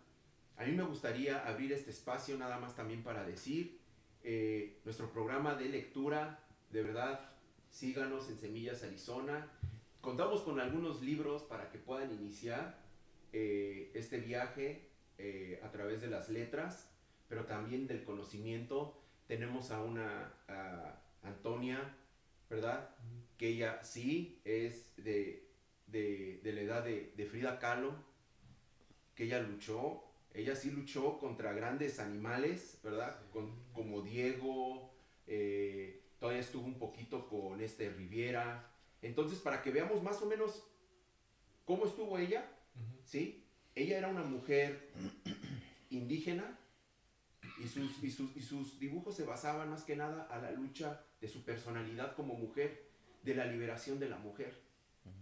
A 0.58 0.64
mí 0.64 0.72
me 0.72 0.84
gustaría 0.84 1.46
abrir 1.46 1.74
este 1.74 1.92
espacio 1.92 2.38
nada 2.38 2.58
más 2.60 2.76
también 2.76 3.04
para 3.04 3.26
decir, 3.26 3.78
eh, 4.24 4.80
nuestro 4.86 5.12
programa 5.12 5.56
de 5.56 5.66
lectura, 5.66 6.40
de 6.72 6.82
verdad, 6.82 7.30
síganos 7.70 8.30
en 8.30 8.38
Semillas 8.38 8.84
Arizona. 8.84 9.52
Contamos 10.00 10.42
con 10.42 10.60
algunos 10.62 11.02
libros 11.02 11.44
para 11.44 11.70
que 11.70 11.78
puedan 11.78 12.12
iniciar 12.12 12.78
eh, 13.34 13.92
este 13.94 14.20
viaje 14.20 14.90
eh, 15.18 15.60
a 15.62 15.72
través 15.72 16.00
de 16.02 16.08
las 16.08 16.30
letras, 16.30 16.90
pero 17.28 17.46
también 17.46 17.86
del 17.86 18.04
conocimiento. 18.06 18.98
Tenemos 19.28 19.72
a 19.72 19.84
una 19.84 20.34
a 20.48 21.02
Antonia, 21.24 21.98
¿verdad? 22.50 22.96
Que 23.38 23.50
ella 23.50 23.84
sí 23.84 24.40
es 24.46 24.96
de, 24.96 25.50
de, 25.88 26.40
de 26.44 26.54
la 26.54 26.62
edad 26.62 26.84
de, 26.86 27.12
de 27.18 27.26
Frida 27.26 27.60
Kahlo, 27.60 27.94
que 29.16 29.26
ella 29.26 29.42
luchó, 29.42 30.05
ella 30.36 30.56
sí 30.56 30.72
luchó 30.72 31.18
contra 31.20 31.54
grandes 31.54 32.00
animales, 32.00 32.80
¿verdad? 32.84 33.20
Con- 33.32 33.56
como 33.74 34.02
Diego, 34.02 34.94
eh, 35.28 36.04
todavía 36.20 36.42
estuvo 36.42 36.66
un 36.66 36.78
poquito 36.78 37.28
con 37.28 37.62
este 37.62 37.90
Riviera. 37.90 38.72
Entonces, 39.02 39.40
para 39.40 39.62
que 39.62 39.72
veamos 39.72 40.02
más 40.04 40.22
o 40.22 40.26
menos 40.26 40.64
cómo 41.66 41.86
estuvo 41.86 42.18
ella, 42.18 42.50
¿sí? 43.04 43.44
Ella 43.76 43.98
era 43.98 44.08
una 44.08 44.24
mujer 44.24 44.90
indígena 45.90 46.58
y 47.64 47.68
sus, 47.68 48.04
y, 48.04 48.12
sus, 48.12 48.36
y 48.36 48.42
sus 48.42 48.80
dibujos 48.80 49.16
se 49.16 49.24
basaban 49.26 49.70
más 49.70 49.84
que 49.84 49.96
nada 49.96 50.24
a 50.30 50.40
la 50.40 50.52
lucha 50.52 51.02
de 51.22 51.28
su 51.28 51.44
personalidad 51.44 52.16
como 52.16 52.34
mujer, 52.36 52.86
de 53.24 53.36
la 53.36 53.46
liberación 53.46 54.00
de 54.00 54.10
la 54.10 54.18
mujer, 54.18 54.54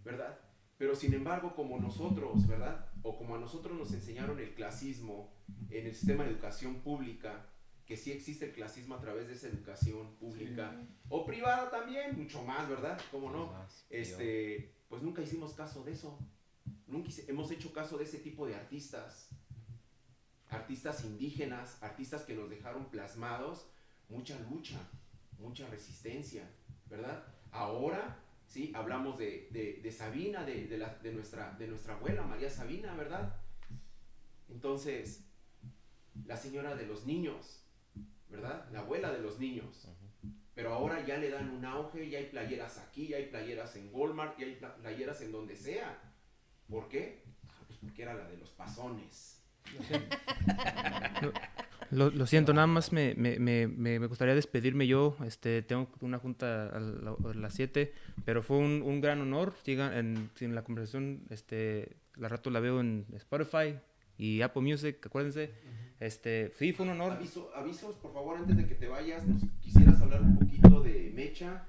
¿verdad? 0.03 0.38
Pero 0.84 0.97
sin 0.97 1.14
embargo, 1.14 1.55
como 1.55 1.80
nosotros, 1.80 2.45
¿verdad? 2.45 2.85
O 3.03 3.18
como 3.18 3.38
a 3.38 3.39
nosotros 3.39 3.77
nos 3.80 3.93
enseñaron 3.93 4.38
el 4.39 4.53
clasismo 4.53 5.31
en 5.69 5.88
el 5.88 5.95
sistema 5.95 6.26
de 6.26 6.31
educación 6.31 6.81
pública, 6.81 7.45
que 7.85 7.95
sí 7.95 8.11
existe 8.11 8.47
el 8.47 8.51
clasismo 8.51 8.95
a 8.95 8.99
través 8.99 9.27
de 9.30 9.34
esa 9.35 9.47
educación 9.47 10.14
pública 10.18 10.76
o 11.07 11.26
privada 11.26 11.69
también, 11.72 12.19
mucho 12.19 12.43
más, 12.43 12.68
¿verdad? 12.68 12.99
¿Cómo 13.11 13.31
no? 13.31 13.47
Más, 13.53 13.85
Este, 13.89 14.73
pues 14.89 15.01
nunca 15.01 15.22
hicimos 15.22 15.53
caso 15.53 15.85
de 15.85 15.93
eso. 15.93 16.19
Nunca 16.85 17.07
hice- 17.07 17.31
hemos 17.31 17.49
hecho 17.49 17.72
caso 17.72 17.97
de 17.97 18.03
ese 18.03 18.18
tipo 18.18 18.45
de 18.45 18.55
artistas. 18.55 19.30
Artistas 20.49 21.05
indígenas, 21.05 21.81
artistas 21.81 22.23
que 22.23 22.34
nos 22.35 22.49
dejaron 22.49 22.89
plasmados 22.89 23.68
mucha 24.10 24.38
lucha, 24.51 24.81
mucha 25.39 25.65
resistencia, 25.69 26.51
¿verdad? 26.89 27.23
Ahora, 27.51 28.19
sí, 28.53 28.71
hablamos 28.75 29.17
de, 29.17 29.47
de- 29.51 29.91
Sabina, 29.91 30.45
de, 30.45 30.67
de 30.67 31.11
nuestra, 31.11 31.53
de 31.57 31.67
nuestra 31.67 31.95
abuela 31.95 32.21
María 32.21 32.49
Sabina, 32.51 32.93
¿verdad? 32.93 33.35
Entonces, 34.47 35.25
la 36.27 36.38
señora 36.38 36.75
de 36.75 36.85
los 36.85 37.05
niños, 37.07 37.65
¿verdad? 38.30 38.69
La 38.71 38.81
abuela 38.81 39.11
de 39.11 39.19
los 39.21 39.39
niños. 39.39 39.88
Pero 40.53 40.71
ahora 40.71 41.03
ya 41.03 41.17
le 41.17 41.31
dan 41.31 41.49
un 41.49 41.65
auge, 41.65 42.07
ya 42.11 42.19
hay 42.19 42.27
playeras 42.27 42.77
aquí, 42.77 43.07
ya 43.07 43.17
hay 43.17 43.25
playeras 43.25 43.75
en 43.75 43.89
Walmart, 43.91 44.38
ya 44.38 44.45
hay 44.45 44.55
pla- 44.55 44.75
playeras 44.75 45.19
en 45.21 45.31
donde 45.31 45.55
sea. 45.55 45.99
¿Por 46.69 46.88
qué? 46.89 47.23
Pues 47.67 47.80
porque 47.80 48.03
era 48.03 48.13
la 48.13 48.27
de 48.27 48.38
los 48.38 48.51
pasones. 48.51 49.41
Lo, 51.94 52.10
lo 52.10 52.26
siento, 52.26 52.53
nada 52.53 52.68
más 52.68 52.91
me, 52.91 53.14
me, 53.15 53.40
me, 53.40 53.68
me 53.68 54.07
gustaría 54.07 54.36
despedirme 54.36 54.88
yo. 54.88 55.15
Este, 55.26 55.61
tengo 55.61 55.90
una 56.02 56.20
junta 56.20 56.68
a, 56.68 56.80
la- 56.80 57.11
a 57.11 57.34
las 57.36 57.53
7, 57.53 57.94
pero 58.26 58.41
fue 58.44 58.57
un, 58.57 58.82
un 58.82 58.99
gran 59.02 59.22
honor. 59.22 59.53
Sigan 59.64 59.94
en, 59.94 60.30
en 60.40 60.56
la 60.56 60.64
conversación, 60.64 61.22
este, 61.30 61.95
la 62.15 62.30
rato 62.30 62.49
la 62.49 62.60
veo 62.60 62.80
en 62.82 63.06
Spotify 63.15 63.76
y 64.18 64.41
Apple 64.41 64.61
Music, 64.61 65.06
acuérdense. 65.06 65.52
Este, 65.99 66.52
sí, 66.57 66.74
fue 66.74 66.86
un 66.86 66.91
honor. 66.94 67.14
Aviso, 67.14 67.52
avisos, 67.56 67.95
por 67.95 68.14
favor, 68.14 68.38
antes 68.38 68.57
de 68.57 68.65
que 68.68 68.76
te 68.76 68.88
vayas, 68.88 69.26
nos 69.26 69.41
quisieras 69.61 70.02
hablar 70.02 70.22
un 70.22 70.38
poquito 70.40 70.82
de 70.82 71.11
Mecha. 71.15 71.65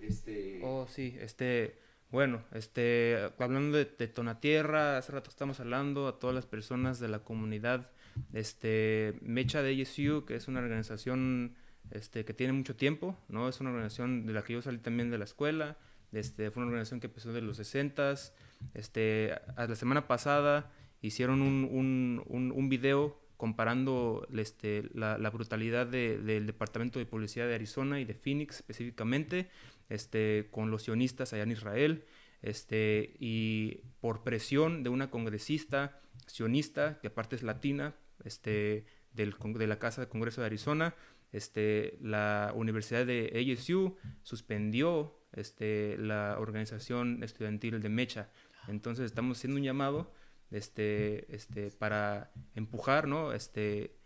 Este, 0.00 0.60
Oh, 0.62 0.86
sí, 0.88 1.16
este, 1.20 1.78
bueno, 2.10 2.42
este, 2.52 3.18
hablando 3.38 3.76
de, 3.78 3.86
de 3.86 4.08
Tonatierra, 4.08 4.98
hace 4.98 5.12
rato 5.12 5.30
estamos 5.30 5.60
hablando 5.60 6.06
a 6.08 6.18
todas 6.18 6.34
las 6.34 6.46
personas 6.46 7.00
de 7.00 7.08
la 7.08 7.20
comunidad, 7.20 7.90
este, 8.32 9.18
Mecha 9.22 9.62
de 9.62 9.80
ASU, 9.80 10.24
que 10.26 10.36
es 10.36 10.48
una 10.48 10.60
organización, 10.60 11.54
este, 11.90 12.24
que 12.24 12.34
tiene 12.34 12.52
mucho 12.52 12.76
tiempo, 12.76 13.18
¿no? 13.28 13.48
Es 13.48 13.60
una 13.60 13.70
organización 13.70 14.26
de 14.26 14.32
la 14.32 14.42
que 14.42 14.54
yo 14.54 14.62
salí 14.62 14.78
también 14.78 15.10
de 15.10 15.18
la 15.18 15.24
escuela, 15.24 15.78
este, 16.12 16.50
fue 16.50 16.62
una 16.62 16.70
organización 16.70 17.00
que 17.00 17.08
empezó 17.08 17.32
de 17.32 17.42
los 17.42 17.58
60s, 17.58 18.32
este, 18.74 19.32
a 19.56 19.66
la 19.66 19.74
semana 19.74 20.06
pasada 20.06 20.72
hicieron 21.02 21.42
un, 21.42 21.68
un, 21.70 22.22
un, 22.26 22.52
un 22.52 22.68
video 22.68 23.20
comparando 23.36 24.26
este, 24.34 24.88
la, 24.94 25.18
la 25.18 25.28
brutalidad 25.30 25.86
de- 25.86 26.18
del 26.18 26.46
Departamento 26.46 26.98
de 26.98 27.04
Policía 27.06 27.46
de 27.46 27.54
Arizona 27.54 28.00
y 28.00 28.04
de 28.04 28.14
Phoenix 28.14 28.56
específicamente, 28.56 29.50
este, 29.90 30.48
con 30.50 30.70
los 30.70 30.84
sionistas 30.84 31.32
allá 31.32 31.42
en 31.42 31.50
Israel, 31.50 32.04
este, 32.42 33.16
y 33.18 33.80
por 34.00 34.22
presión 34.22 34.82
de 34.82 34.88
una 34.90 35.10
congresista 35.10 36.00
sionista, 36.26 36.98
que 37.00 37.08
aparte 37.08 37.36
es 37.36 37.42
latina, 37.42 37.96
este, 38.24 38.86
del, 39.12 39.34
de 39.54 39.66
la 39.66 39.78
Casa 39.78 40.02
de 40.02 40.08
Congreso 40.08 40.40
de 40.40 40.46
Arizona, 40.48 40.94
este, 41.32 41.98
la 42.00 42.52
Universidad 42.54 43.06
de 43.06 43.56
ASU 43.58 43.96
suspendió 44.22 45.18
este, 45.32 45.96
la 45.98 46.36
organización 46.38 47.22
estudiantil 47.22 47.80
de 47.80 47.88
Mecha. 47.88 48.30
Entonces 48.68 49.06
estamos 49.06 49.38
haciendo 49.38 49.58
un 49.58 49.64
llamado 49.64 50.12
este, 50.50 51.34
este, 51.34 51.70
para 51.70 52.30
empujar, 52.54 53.08
¿no? 53.08 53.32
Este, 53.32 53.96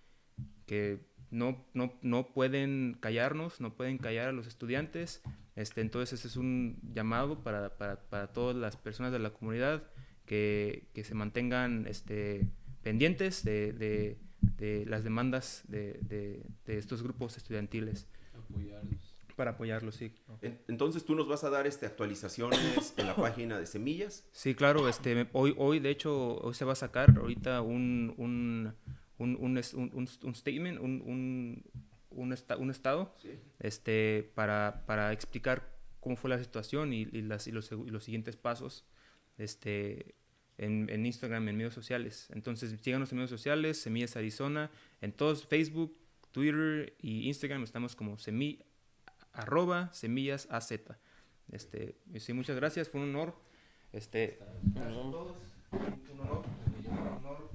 que 0.66 1.00
no, 1.30 1.66
no, 1.74 1.98
no 2.00 2.32
pueden 2.32 2.96
callarnos, 2.98 3.60
no 3.60 3.74
pueden 3.74 3.98
callar 3.98 4.28
a 4.28 4.32
los 4.32 4.46
estudiantes. 4.46 5.22
Este, 5.54 5.80
entonces 5.80 6.20
ese 6.20 6.28
es 6.28 6.36
un 6.36 6.80
llamado 6.94 7.42
para, 7.42 7.76
para, 7.76 8.08
para 8.08 8.28
todas 8.28 8.56
las 8.56 8.76
personas 8.76 9.12
de 9.12 9.18
la 9.18 9.30
comunidad 9.30 9.82
que, 10.24 10.88
que 10.94 11.04
se 11.04 11.14
mantengan 11.14 11.86
este, 11.86 12.46
pendientes 12.88 13.44
de, 13.44 13.72
de- 13.74 14.16
de 14.56 14.86
las 14.86 15.04
demandas 15.04 15.62
de, 15.68 15.98
de- 16.02 16.78
estos 16.78 17.02
grupos 17.02 17.36
estudiantiles 17.36 18.06
Apoyarlos. 18.32 19.18
para 19.36 19.50
apoyarlos, 19.52 19.94
sí. 19.96 20.12
en- 20.40 20.58
entonces 20.68 21.04
tú 21.04 21.14
nos 21.14 21.28
vas 21.28 21.44
a 21.44 21.50
dar 21.50 21.66
este, 21.66 21.84
actualizaciones 21.86 22.94
en 22.96 23.06
la 23.06 23.14
página 23.26 23.58
de 23.58 23.66
Semillas. 23.66 24.26
Sí, 24.32 24.54
claro, 24.54 24.88
este, 24.88 25.28
hoy, 25.32 25.54
hoy 25.58 25.80
de 25.80 25.90
hecho, 25.90 26.38
hoy 26.38 26.54
se 26.54 26.64
va 26.64 26.72
a 26.72 26.76
sacar 26.76 27.14
ahorita 27.18 27.60
un, 27.62 28.14
un, 28.16 28.72
un, 29.18 29.36
un, 29.36 30.06
un- 30.24 30.34
statement, 30.34 30.80
un, 30.80 31.02
un, 31.04 31.64
un, 32.10 32.32
esta- 32.32 32.56
un 32.56 32.70
estado, 32.70 33.14
¿sí? 33.20 33.30
este, 33.58 34.32
para, 34.34 34.84
para 34.86 35.12
explicar 35.12 35.76
cómo 36.00 36.16
fue 36.16 36.30
la 36.30 36.38
situación 36.38 36.92
y, 36.94 37.02
y 37.02 37.20
las, 37.22 37.46
y, 37.48 37.52
los, 37.52 37.70
y 37.70 37.90
los 37.90 38.02
siguientes 38.04 38.36
pasos 38.36 38.86
este, 39.36 40.14
en, 40.58 40.90
en 40.90 41.06
Instagram, 41.06 41.48
en 41.48 41.56
medios 41.56 41.74
sociales. 41.74 42.28
Entonces, 42.32 42.74
síganos 42.80 43.10
en 43.12 43.18
medios 43.18 43.30
sociales, 43.30 43.80
Semillas 43.80 44.16
Arizona, 44.16 44.70
en 45.00 45.12
todos, 45.12 45.46
Facebook, 45.46 45.96
Twitter 46.32 46.94
y 47.00 47.26
Instagram 47.28 47.62
estamos 47.62 47.96
como 47.96 48.18
semi, 48.18 48.60
arroba 49.32 49.92
semillas 49.92 50.46
AZ. 50.50 50.72
Este, 51.50 51.96
sí, 52.18 52.32
muchas 52.32 52.56
gracias, 52.56 52.88
fue 52.88 53.00
un 53.00 53.08
honor. 53.08 53.34
Este, 53.92 54.38
a 54.76 54.88
todos, 54.88 55.36
un 55.72 56.20
honor, 56.20 56.44
un 56.86 56.98
honor, 56.98 57.50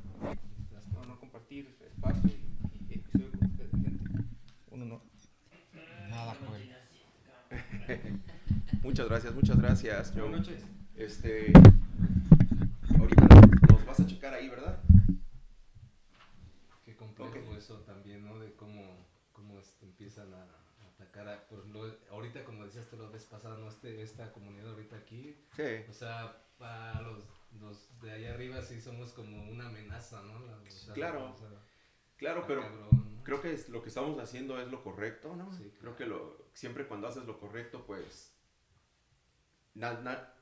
un 0.91 0.97
honor 0.97 1.19
compartir 1.19 1.67
este 1.67 1.85
espacio 1.87 2.29
y, 2.29 2.93
y 2.93 2.95
episodio 2.95 3.29
con 3.31 3.45
ustedes, 3.45 3.71
gente. 3.71 4.23
Un 4.71 4.81
honor. 4.81 5.01
Nada, 6.09 6.35
Joel. 6.45 6.73
Muchas 8.83 9.07
gracias, 9.07 9.33
muchas 9.33 9.59
gracias. 9.59 10.15
Buenas 10.15 10.41
noches. 10.41 10.63
Este, 10.95 11.53
ahorita 13.03 13.27
nos 13.71 13.85
vas 13.85 13.99
a 13.99 14.05
checar 14.07 14.33
ahí, 14.33 14.47
¿verdad? 14.49 14.81
Qué 16.85 16.95
complejo 16.95 17.55
eso 17.55 17.79
también, 17.81 18.25
¿no? 18.25 18.39
De 18.39 18.53
cómo, 18.55 19.07
cómo 19.31 19.59
este, 19.59 19.85
empiezan 19.85 20.33
a, 20.33 20.45
atacar 20.93 21.27
a, 21.27 21.47
por 21.47 21.65
lo- 21.67 21.97
ahorita 22.11 22.43
como 22.45 22.63
decías 22.65 22.87
tú 22.89 22.97
la 22.97 23.09
vez 23.09 23.25
pasada, 23.25 23.57
¿no? 23.57 23.67
Este, 23.67 24.01
esta 24.01 24.31
comunidad 24.31 24.71
ahorita 24.71 24.95
aquí, 24.97 25.35
Sí. 25.55 25.63
o 25.89 25.93
sea, 25.93 26.37
para 26.57 27.01
los, 27.01 27.23
los 27.59 27.99
de 28.01 28.11
allá 28.11 28.33
arriba 28.33 28.61
sí 28.61 28.79
somos 28.81 29.11
como 29.11 29.49
una 29.49 29.67
amenaza, 29.67 30.21
¿no? 30.23 30.39
La- 30.45 30.57
o 30.57 30.69
sea, 30.69 30.93
Claro. 30.93 31.31
o 31.31 31.35
sea, 31.35 31.49
Claro, 32.17 32.45
pero 32.47 32.61
cabrón, 32.61 33.15
¿no? 33.17 33.23
creo 33.23 33.41
que 33.41 33.53
es- 33.53 33.69
lo 33.69 33.81
que 33.81 33.89
estamos 33.89 34.17
haciendo 34.19 34.59
es 34.61 34.67
lo 34.69 34.81
correcto, 34.83 35.35
¿no? 35.35 35.51
Sí, 35.57 35.73
Creo 35.79 35.95
que 35.95 36.05
lo, 36.05 36.47
siempre 36.53 36.87
cuando 36.87 37.07
haces 37.07 37.25
lo 37.25 37.39
correcto, 37.39 37.85
pues 37.85 38.33
na- 39.73 39.99
na- 40.01 40.32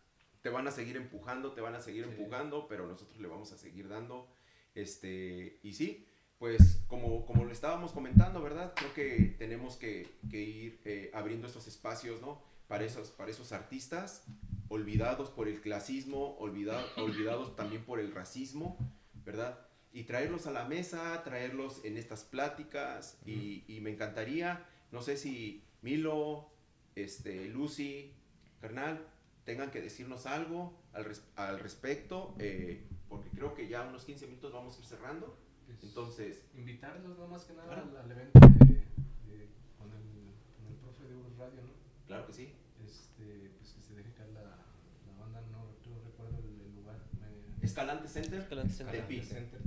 te 0.41 0.49
van 0.49 0.68
a 0.68 0.72
seguir 0.72 0.97
empujando, 0.97 1.51
te 1.53 1.61
van 1.61 1.76
a 1.76 1.81
seguir 1.81 2.05
Sí. 2.05 2.11
empujando, 2.11 2.68
pero 2.68 2.88
nosotros 2.88 3.19
le 3.19 3.27
vamos 3.27 3.51
a 3.51 3.57
seguir 3.57 3.88
dando. 3.88 4.27
Este, 4.76 5.59
y 5.63 5.73
sí, 5.73 6.07
pues 6.39 6.81
como, 6.88 7.26
como 7.26 7.45
le 7.45 7.51
estábamos 7.53 7.91
comentando, 7.91 8.41
¿verdad? 8.41 8.73
Creo 8.76 8.93
que 8.93 9.35
tenemos 9.38 9.76
que, 9.76 10.07
que 10.30 10.41
ir 10.41 10.81
eh, 10.85 11.11
abriendo 11.13 11.45
estos 11.47 11.68
espacios, 11.68 12.22
¿no? 12.22 12.41
Para 12.68 12.85
esos, 12.85 13.11
para 13.11 13.30
esos 13.30 13.51
artistas 13.51 14.23
olvidados 14.69 15.30
por 15.30 15.47
el 15.47 15.59
clasismo, 15.61 16.38
olvida- 16.39 16.84
olvidados 16.97 17.55
también 17.55 17.84
por 17.84 17.99
el 17.99 18.11
racismo, 18.13 18.77
¿verdad? 19.26 19.59
Y 19.93 20.03
traerlos 20.03 20.47
a 20.47 20.51
la 20.51 20.63
mesa, 20.65 21.22
traerlos 21.23 21.84
en 21.84 21.97
estas 21.97 22.23
pláticas 22.23 23.19
y, 23.26 23.65
y 23.68 23.81
me 23.81 23.89
encantaría, 23.91 24.65
no 24.93 25.01
sé 25.01 25.18
si 25.18 25.61
Milo, 25.81 26.49
este, 26.95 27.49
Lucy, 27.49 28.13
carnal, 28.61 29.05
tengan 29.45 29.72
que 29.72 29.81
decirnos 29.81 30.26
algo 30.26 30.73
al, 30.93 31.05
res- 31.05 31.23
al 31.35 31.59
respecto, 31.59 32.35
eh, 32.39 32.88
porque 33.09 33.30
creo 33.30 33.53
que 33.55 33.68
ya 33.68 33.81
unos 33.88 34.05
15 34.05 34.27
minutos 34.27 34.51
vamos 34.53 34.76
a 34.76 34.80
ir 34.80 34.85
cerrando. 34.85 35.38
Pues, 35.65 35.84
Entonces, 35.84 36.43
invitarlos 36.55 37.18
no 37.18 37.27
más 37.27 37.43
que 37.45 37.53
nada 37.53 37.68
Claro. 37.68 37.89
al, 37.91 37.97
al 37.97 38.11
evento 38.11 38.39
de, 38.39 38.47
de- 38.76 39.49
con, 39.77 39.89
el, 39.91 40.34
con 40.57 40.68
el 40.68 40.76
profe 40.81 41.05
de 41.07 41.15
Urus 41.15 41.38
Radio, 41.38 41.61
¿no? 41.63 41.69
claro 42.07 42.27
que 42.27 42.34
sí. 42.34 42.53
Este, 42.85 43.51
pues 43.57 43.72
que 43.73 43.81
se 43.81 43.93
deje 43.95 44.11
caer 44.13 44.31
la, 44.34 44.41
la 44.43 45.18
banda, 45.19 45.41
no, 45.51 45.59
no 45.89 46.03
recuerdo 46.03 46.38
el, 46.39 46.61
el 46.68 46.76
lugar. 46.76 46.97
Me, 47.19 47.65
Escalante 47.65 48.07
Center, 48.07 48.39
Escalante 48.41 48.73
Center. 48.73 49.05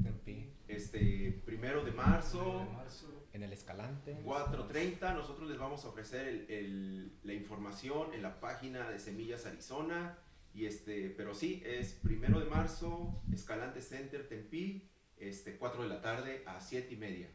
Tempi. 0.03 0.51
este, 0.69 1.41
primero 1.45 1.85
de 1.85 1.93
marzo, 1.93 2.59
de 2.61 2.73
marzo. 2.73 3.24
En 3.35 3.43
el 3.43 3.53
Escalante. 3.53 4.17
4.30, 4.25 5.13
nosotros 5.13 5.49
les 5.51 5.59
vamos 5.59 5.85
a 5.85 5.89
ofrecer 5.89 6.27
el- 6.29 6.47
el- 6.49 7.13
la 7.25 7.33
información 7.35 8.15
en 8.15 8.23
la 8.23 8.39
página 8.41 8.89
de 8.89 8.99
Semillas 9.01 9.45
Arizona. 9.45 10.17
Y 10.55 10.67
este, 10.67 11.11
pero 11.11 11.35
sí, 11.35 11.61
es 11.67 11.95
primero 11.95 12.39
de 12.39 12.47
marzo, 12.47 13.21
Escalante 13.33 13.83
Center 13.83 14.29
Tempi, 14.29 14.89
este, 15.17 15.57
4 15.59 15.83
de 15.83 15.89
la 15.89 16.01
tarde 16.01 16.45
a 16.47 16.61
7 16.61 16.95
y 16.95 16.97
media, 16.97 17.29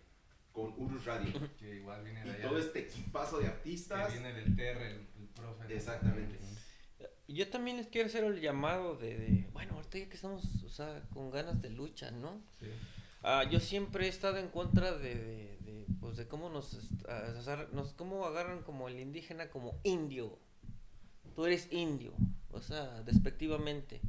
con 0.53 0.73
Urus 0.77 1.03
Radio. 1.05 1.33
Que 1.59 1.75
igual 1.75 2.01
viene 2.05 2.21
de 2.23 2.27
Y 2.27 2.31
allá. 2.31 2.43
todo 2.47 2.55
de- 2.55 2.61
este 2.61 2.79
equipazo 2.79 3.37
de 3.39 3.43
que 3.43 3.49
artistas. 3.51 4.13
viene 4.13 4.31
del 4.33 4.55
TR, 4.55 4.81
el, 4.87 5.07
el 5.19 5.27
profe. 5.35 5.75
Exactamente. 5.75 6.39
yo 7.27 7.47
también 7.49 7.75
les 7.77 7.87
quiero 7.87 8.07
hacer 8.07 8.23
el 8.23 8.39
llamado 8.39 8.95
de, 8.95 9.17
de, 9.17 9.49
bueno, 9.51 9.73
ahorita 9.75 9.99
ya 9.99 10.07
que 10.09 10.15
estamos, 10.15 10.63
o 10.63 10.69
sea, 10.69 11.03
con 11.13 11.29
ganas 11.29 11.61
de 11.61 11.69
lucha, 11.69 12.09
¿no? 12.11 12.41
Sí. 12.59 12.67
Ah, 13.21 13.43
yo 13.51 13.59
siempre 13.59 14.05
he 14.05 14.09
estado 14.09 14.37
en 14.37 14.47
contra 14.47 14.93
de, 14.97 15.48
pues, 15.99 16.17
de 16.17 16.27
cómo 16.27 16.49
nos, 16.49 16.77
nos, 17.73 17.93
cómo 17.93 18.25
agarran 18.25 18.63
como 18.63 18.87
el 18.87 18.99
indígena 18.99 19.49
como 19.49 19.79
indio. 19.83 20.37
Tú 21.35 21.45
eres 21.45 21.71
indio, 21.71 22.11
o 22.51 22.61
sea, 22.61 23.01
despectivamente. 23.03 24.01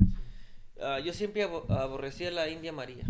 Ah, 0.81 0.99
yo 0.99 1.13
siempre 1.13 1.45
abo- 1.45 1.71
aborrecía 1.71 2.29
a 2.29 2.33
la 2.33 2.49
India 2.49 2.73
María. 2.73 3.05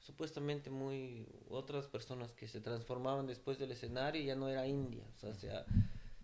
Supuestamente 0.00 0.70
muy 0.70 1.28
otras 1.48 1.86
personas 1.86 2.32
que 2.32 2.48
se 2.48 2.60
transformaban 2.60 3.26
después 3.26 3.58
del 3.58 3.72
escenario 3.72 4.22
y 4.22 4.26
ya 4.26 4.36
no 4.36 4.48
era 4.48 4.66
India. 4.66 5.04
O 5.14 5.18
sea, 5.18 5.34
se- 5.34 5.50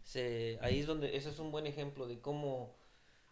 se, 0.02 0.58
ahí 0.62 0.80
es 0.80 0.86
donde, 0.86 1.16
ese 1.16 1.30
es 1.30 1.38
un 1.38 1.50
buen 1.50 1.66
ejemplo 1.66 2.06
de 2.06 2.18
cómo 2.20 2.74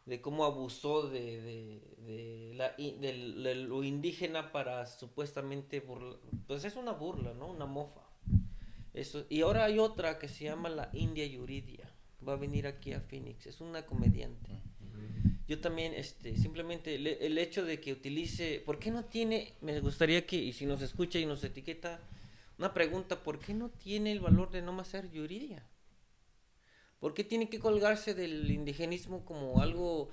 de 0.07 0.21
cómo 0.21 0.45
abusó 0.45 1.09
de, 1.09 1.41
de, 1.41 1.81
de 2.07 2.53
la, 2.55 2.71
de 2.77 3.55
lo 3.55 3.85
indígena 3.85 4.53
para 4.53 4.87
supuestamente 4.87 5.81
burla, 5.81 6.17
pues 6.47 6.65
es 6.65 6.77
una 6.77 6.93
burla, 6.93 7.35
¿no? 7.35 7.49
Una 7.49 7.67
mofa. 7.67 8.03
Eso, 8.95 9.25
y 9.31 9.41
ahora 9.41 9.65
hay 9.65 9.79
otra 9.79 10.19
que 10.19 10.29
se 10.29 10.45
llama 10.45 10.69
la 10.69 10.91
India 10.93 11.25
Yuridia, 11.27 11.89
va 12.27 12.35
a 12.35 12.37
venir 12.37 12.67
aquí 12.67 12.93
a 12.93 13.01
Phoenix, 13.01 13.47
es 13.47 13.61
una 13.61 13.87
comediante. 13.87 14.61
Yo 15.49 15.61
también, 15.61 15.93
este, 15.95 16.37
simplemente 16.37 16.95
el, 16.95 17.07
el 17.07 17.39
hecho 17.39 17.65
de 17.65 17.81
que 17.81 17.93
utilice, 17.93 18.63
¿por 18.65 18.79
qué 18.79 18.91
no 18.91 19.05
tiene, 19.05 19.55
me 19.61 19.81
gustaría 19.81 20.27
que, 20.27 20.37
y 20.37 20.53
si 20.53 20.67
nos 20.67 20.83
escucha 20.83 21.19
y 21.19 21.27
nos 21.27 21.43
etiqueta, 21.45 22.01
una 22.59 22.73
pregunta, 22.73 23.23
¿por 23.23 23.39
qué 23.39 23.55
no 23.55 23.71
tiene 23.71 24.13
el 24.13 24.21
valor 24.21 24.51
de 24.51 24.63
no 24.63 24.73
más 24.73 24.89
ser 24.89 25.11
Yuridia? 25.11 25.67
¿Por 27.03 27.15
qué 27.15 27.25
tiene 27.25 27.49
que 27.49 27.59
colgarse 27.59 28.15
del 28.15 28.49
indigenismo 28.49 29.25
como 29.25 29.61
algo 29.61 30.11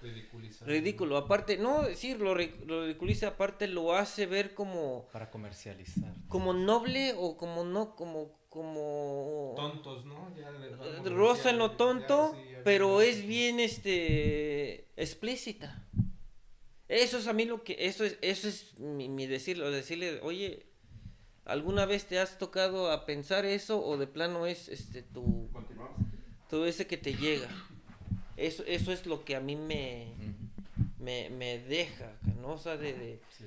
ridículo? 0.66 1.18
Aparte, 1.18 1.56
no 1.56 1.84
decir 1.84 2.20
lo, 2.20 2.34
lo 2.34 2.82
ridiculiza, 2.82 3.28
aparte 3.28 3.68
lo 3.68 3.94
hace 3.94 4.26
ver 4.26 4.56
como, 4.56 5.06
Para 5.14 5.30
comercializar. 5.30 6.12
como 6.30 6.52
noble 6.52 7.14
o 7.16 7.38
como 7.38 7.64
no, 7.64 7.96
como, 7.96 8.32
como... 8.50 9.54
Tontos, 9.56 10.04
¿no? 10.06 10.30
Ya 10.36 10.50
Eh, 10.84 11.10
rosa 11.10 11.52
en 11.52 11.60
lo 11.60 11.68
ya, 11.70 11.78
tonto, 11.78 12.32
sí, 12.32 12.54
ya 12.54 12.64
pero 12.64 13.02
es 13.02 13.24
bien 13.24 13.60
este 13.60 14.88
explícita. 14.98 15.86
Eso 16.88 17.20
es 17.20 17.28
a 17.28 17.34
mí 17.34 17.46
lo 17.46 17.64
que 17.64 17.76
eso 17.86 18.04
es 18.04 18.18
eso 18.24 18.48
es 18.48 18.80
mi, 18.80 19.10
mi 19.10 19.28
decirlo, 19.28 19.70
decirle, 19.70 20.22
"Oye, 20.24 20.66
¿alguna 21.46 21.86
vez 21.86 22.06
te 22.06 22.18
has 22.18 22.40
tocado 22.40 22.92
a 22.92 23.06
pensar 23.06 23.46
eso 23.46 23.86
o 23.86 23.96
de 23.98 24.08
plano 24.08 24.48
es 24.48 24.70
este 24.70 25.04
tu 25.04 25.50
Continuamos. 25.54 26.09
Todo 26.50 26.66
ese 26.66 26.88
que 26.88 26.98
te 26.98 27.14
llega?" 27.14 27.48
Eso 28.38 28.64
eso 28.66 28.92
es 28.94 29.06
lo 29.06 29.24
que 29.26 29.36
a 29.36 29.40
mí 29.42 29.56
me 29.56 30.14
me, 31.00 31.30
me 31.30 31.60
deja, 31.60 32.12
¿no? 32.42 32.50
O 32.54 32.58
sea, 32.58 32.76
de, 32.78 32.94
de, 32.94 33.22
Sí. 33.38 33.46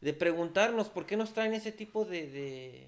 de 0.00 0.12
preguntarnos 0.14 0.88
por 0.88 1.04
qué 1.06 1.16
nos 1.16 1.32
traen 1.32 1.52
ese 1.52 1.72
tipo 1.72 2.04
de, 2.04 2.28
de, 2.30 2.86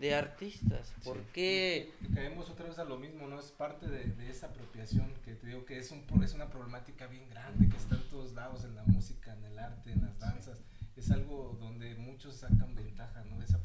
de 0.00 0.14
artistas, 0.14 0.92
por 1.04 1.16
qué... 1.32 1.90
Y- 2.02 2.06
y 2.06 2.14
caemos 2.14 2.50
otra 2.50 2.66
vez 2.66 2.78
a 2.80 2.84
lo 2.84 2.98
mismo, 2.98 3.28
¿no? 3.28 3.38
Es 3.38 3.52
parte 3.52 3.86
de, 3.88 4.04
de 4.04 4.30
esa 4.30 4.46
apropiación 4.46 5.12
que 5.24 5.34
te 5.34 5.46
digo 5.46 5.64
que 5.64 5.78
es, 5.78 5.90
un, 5.92 6.04
es 6.24 6.34
una 6.34 6.50
problemática 6.50 7.06
bien 7.06 7.28
grande 7.30 7.68
que 7.68 7.76
está 7.76 7.94
en 7.94 8.02
todos 8.10 8.32
lados, 8.32 8.64
en 8.64 8.74
la 8.74 8.82
música, 8.84 9.32
en 9.34 9.44
el 9.44 9.58
arte, 9.58 9.92
en 9.92 10.02
las 10.02 10.18
danzas. 10.18 10.58
Es 10.96 11.10
algo 11.12 11.56
donde 11.60 11.94
muchos 11.94 12.34
sacan 12.36 12.74
ventaja, 12.74 13.22
¿no? 13.24 13.38
De 13.38 13.44
esa 13.44 13.59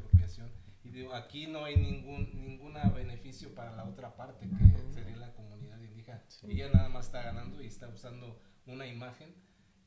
digo, 0.96 1.14
aquí 1.14 1.48
no 1.48 1.66
hay 1.66 1.76
ningún 1.78 2.30
ninguna 2.42 2.84
beneficio 2.90 3.54
para 3.54 3.76
la 3.76 3.84
otra 3.86 4.16
parte, 4.16 4.48
que 4.48 4.94
sería 4.94 5.18
la 5.18 5.34
comunidad 5.34 5.80
indígena. 5.82 6.24
Ella 6.48 6.70
nada 6.74 6.90
más 6.90 7.08
está 7.08 7.22
ganando 7.22 7.62
y 7.62 7.68
está 7.68 7.88
usando 7.90 8.40
una 8.66 8.88
imagen 8.88 9.34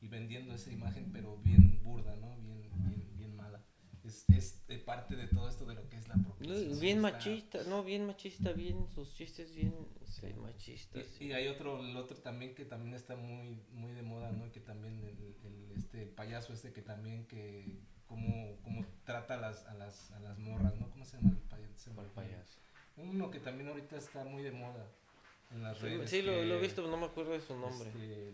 y 0.01 0.07
vendiendo 0.07 0.53
esa 0.53 0.71
imagen, 0.71 1.11
pero 1.11 1.37
bien 1.37 1.81
burda, 1.83 2.15
¿no? 2.15 2.37
Bien, 2.37 2.69
bien, 2.89 3.17
bien 3.17 3.35
mala. 3.35 3.61
Es, 4.03 4.25
es 4.29 4.65
de 4.67 4.77
parte 4.77 5.15
de 5.15 5.27
todo 5.27 5.49
esto 5.49 5.65
de 5.65 5.75
lo 5.75 5.89
que 5.89 5.97
es 5.97 6.07
la 6.07 6.15
no, 6.15 6.29
apropiación. 6.29 6.79
Bien 6.79 6.97
Está- 6.97 7.11
machista, 7.11 7.63
no, 7.67 7.83
bien 7.83 8.05
machista, 8.07 8.53
bien, 8.53 8.87
sus 8.93 9.13
chistes 9.13 9.53
bien 9.53 9.73
este, 10.01 10.33
machistas. 10.35 11.05
Y, 11.19 11.25
y 11.25 11.33
hay 11.33 11.47
otro, 11.47 11.83
el 11.83 11.97
otro 11.97 12.17
también 12.17 12.55
que 12.55 12.65
también 12.65 12.95
está 12.95 13.15
muy, 13.17 13.59
muy 13.71 13.91
de 13.93 14.01
moda, 14.03 14.31
¿no? 14.31 14.51
Que 14.51 14.61
también 14.61 14.99
el, 15.03 15.35
el, 15.43 15.71
este, 15.75 16.03
el 16.03 16.09
payaso 16.09 16.53
este 16.53 16.71
que 16.71 16.81
también 16.81 17.25
que 17.27 17.81
como, 18.09 18.57
como 18.63 18.85
trata 19.05 19.35
a 19.35 19.37
las, 19.37 19.65
a 19.67 19.73
las, 19.75 20.11
a 20.11 20.19
las 20.19 20.37
morras, 20.39 20.75
¿no? 20.75 20.89
¿Cómo 20.89 21.05
se 21.05 21.17
llama 21.17 21.29
el 21.29 21.37
payaso? 22.09 22.59
Uno 22.97 23.31
que 23.31 23.39
también 23.39 23.69
ahorita 23.69 23.95
está 23.97 24.23
muy 24.25 24.43
de 24.43 24.51
moda 24.51 24.85
en 25.51 25.63
las 25.63 25.79
redes. 25.79 26.09
sí, 26.09 26.21
lo, 26.21 26.33
que, 26.33 26.45
lo 26.45 26.55
he 26.55 26.59
visto, 26.59 26.85
no 26.87 26.97
me 26.97 27.05
acuerdo 27.05 27.31
de 27.31 27.41
su 27.41 27.55
nombre. 27.55 27.87
este, 27.89 28.33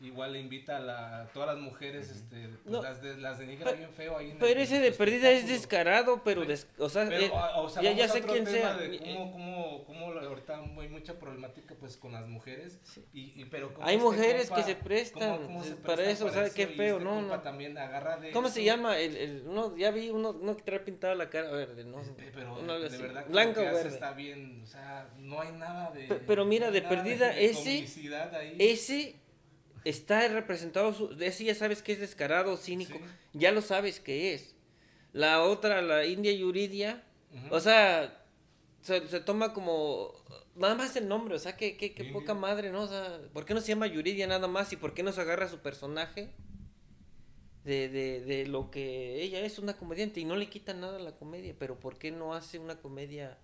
igual 0.00 0.32
le 0.32 0.40
invita 0.40 0.78
a, 0.78 0.80
la, 0.80 1.20
a 1.22 1.26
todas 1.28 1.48
las 1.54 1.58
mujeres, 1.58 2.10
este, 2.10 2.48
pues 2.48 2.64
No. 2.66 2.82
las, 2.82 3.02
de, 3.02 3.16
las 3.18 3.38
denigra 3.38 3.72
bien 3.72 3.90
feo 3.92 4.16
ahí 4.16 4.30
en 4.30 4.38
Pero 4.38 4.52
el- 4.60 4.64
ese 4.66 4.80
de 4.80 4.92
perdida 4.92 5.30
es 5.30 5.46
descarado, 5.46 6.22
pero, 6.24 6.44
des- 6.46 6.66
o 6.78 6.88
sea, 6.88 7.06
Pero, 7.06 7.22
eh, 7.26 7.30
o 7.56 7.68
sea, 7.68 7.82
ya, 7.82 7.92
ya 7.92 8.08
sé 8.08 8.22
quién 8.22 8.46
sea. 8.46 8.76
de 8.76 8.98
cómo, 8.98 9.30
cómo, 9.32 9.84
cómo 9.84 10.14
la- 10.14 10.22
ahorita 10.22 10.58
hay 10.80 10.88
mucha 10.88 11.18
problemática 11.18 11.74
pues 11.78 11.96
con 11.98 12.12
las 12.12 12.26
mujeres. 12.26 12.78
Y, 13.12 13.40
y- 13.40 13.44
pero 13.44 13.74
Hay 13.82 13.96
este 13.96 14.06
mujeres 14.06 14.50
compa- 14.50 14.54
que 14.56 14.62
se 14.62 14.74
prestan 14.76 15.32
cómo- 15.36 15.46
cómo 15.46 15.64
se 15.64 15.74
para 15.76 15.96
prestan 15.96 16.14
eso, 16.28 16.30
¿sabe 16.34 16.50
qué 16.52 16.62
y 16.62 16.76
feo? 16.76 16.96
este 16.96 17.04
No, 17.04 17.20
no. 17.22 17.40
también 17.40 17.76
agarra 17.76 18.16
de 18.16 18.30
¿Cómo 18.30 18.48
se 18.48 18.60
eso. 18.60 18.66
llama? 18.66 18.98
El, 18.98 19.16
el, 19.16 19.42
uno, 19.46 19.76
ya 19.76 19.90
vi 19.90 20.08
uno, 20.10 20.30
uno 20.30 20.56
que 20.56 20.62
trae 20.62 20.80
pintado 20.80 21.14
la 21.14 21.28
cara 21.28 21.50
verde, 21.50 21.84
¿no? 21.84 22.00
Pero 22.34 22.56
de 22.64 22.88
verdad 22.98 23.24
que 23.26 23.30
Blanco 23.32 23.60
o 23.60 23.64
verde. 23.64 23.88
está 23.88 24.12
bien, 24.12 24.62
o 24.62 24.66
sea, 24.66 25.10
no 25.18 25.40
hay 25.40 25.52
nada 25.52 25.90
de... 25.90 26.04
Pe- 26.04 26.14
pero 26.26 26.44
mira, 26.46 26.68
no 26.68 26.72
de 26.72 26.82
perdida, 26.82 27.36
ese-. 27.36 27.84
Ese 28.58 29.19
está 29.84 30.26
representado, 30.28 30.92
su- 30.92 31.12
ese 31.20 31.44
ya 31.44 31.54
sabes 31.54 31.82
que 31.82 31.92
es 31.92 32.00
descarado, 32.00 32.56
cínico, 32.56 32.98
Sí. 32.98 33.04
ya 33.34 33.52
lo 33.52 33.62
sabes 33.62 34.00
que 34.00 34.34
es. 34.34 34.54
La 35.12 35.42
otra, 35.42 35.82
la 35.82 36.04
India 36.06 36.32
Yuridia, 36.32 37.02
o 37.50 37.60
sea, 37.60 38.24
se, 38.82 39.06
se 39.08 39.20
toma 39.20 39.52
como, 39.52 40.12
nada 40.54 40.74
más 40.74 40.94
el 40.96 41.08
nombre, 41.08 41.34
o 41.34 41.38
sea, 41.38 41.56
que, 41.56 41.76
que, 41.76 41.90
poca 42.12 42.34
madre, 42.34 42.70
¿no? 42.70 42.82
O 42.82 42.88
sea, 42.88 43.20
¿por 43.32 43.44
qué 43.44 43.54
no 43.54 43.60
se 43.60 43.68
llama 43.68 43.86
Yuridia 43.86 44.26
nada 44.26 44.48
más 44.48 44.72
y 44.72 44.76
por 44.76 44.94
qué 44.94 45.02
no 45.02 45.12
se 45.12 45.20
agarra 45.20 45.48
su 45.48 45.58
personaje? 45.58 46.32
De, 47.64 47.90
de, 47.90 48.22
de 48.22 48.46
lo 48.46 48.70
que 48.70 49.20
ella 49.22 49.40
es 49.40 49.58
una 49.58 49.76
comediante 49.76 50.18
y 50.18 50.24
no 50.24 50.34
le 50.34 50.48
quita 50.48 50.72
nada 50.72 50.96
a 50.96 51.00
la 51.00 51.16
comedia, 51.16 51.54
pero 51.58 51.78
¿por 51.78 51.98
qué 51.98 52.10
no 52.10 52.32
hace 52.32 52.58
una 52.58 52.80
comedia 52.80 53.36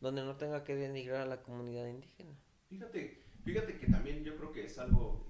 donde 0.00 0.22
no 0.22 0.36
tenga 0.36 0.64
que 0.64 0.74
denigrar 0.74 1.20
a 1.20 1.26
la 1.26 1.42
comunidad 1.42 1.86
indígena? 1.86 2.34
Fíjate, 2.70 3.22
fíjate 3.44 3.78
que 3.78 3.86
también 3.88 4.24
yo 4.24 4.36
creo 4.38 4.52
que 4.52 4.64
es 4.64 4.78
algo, 4.78 5.27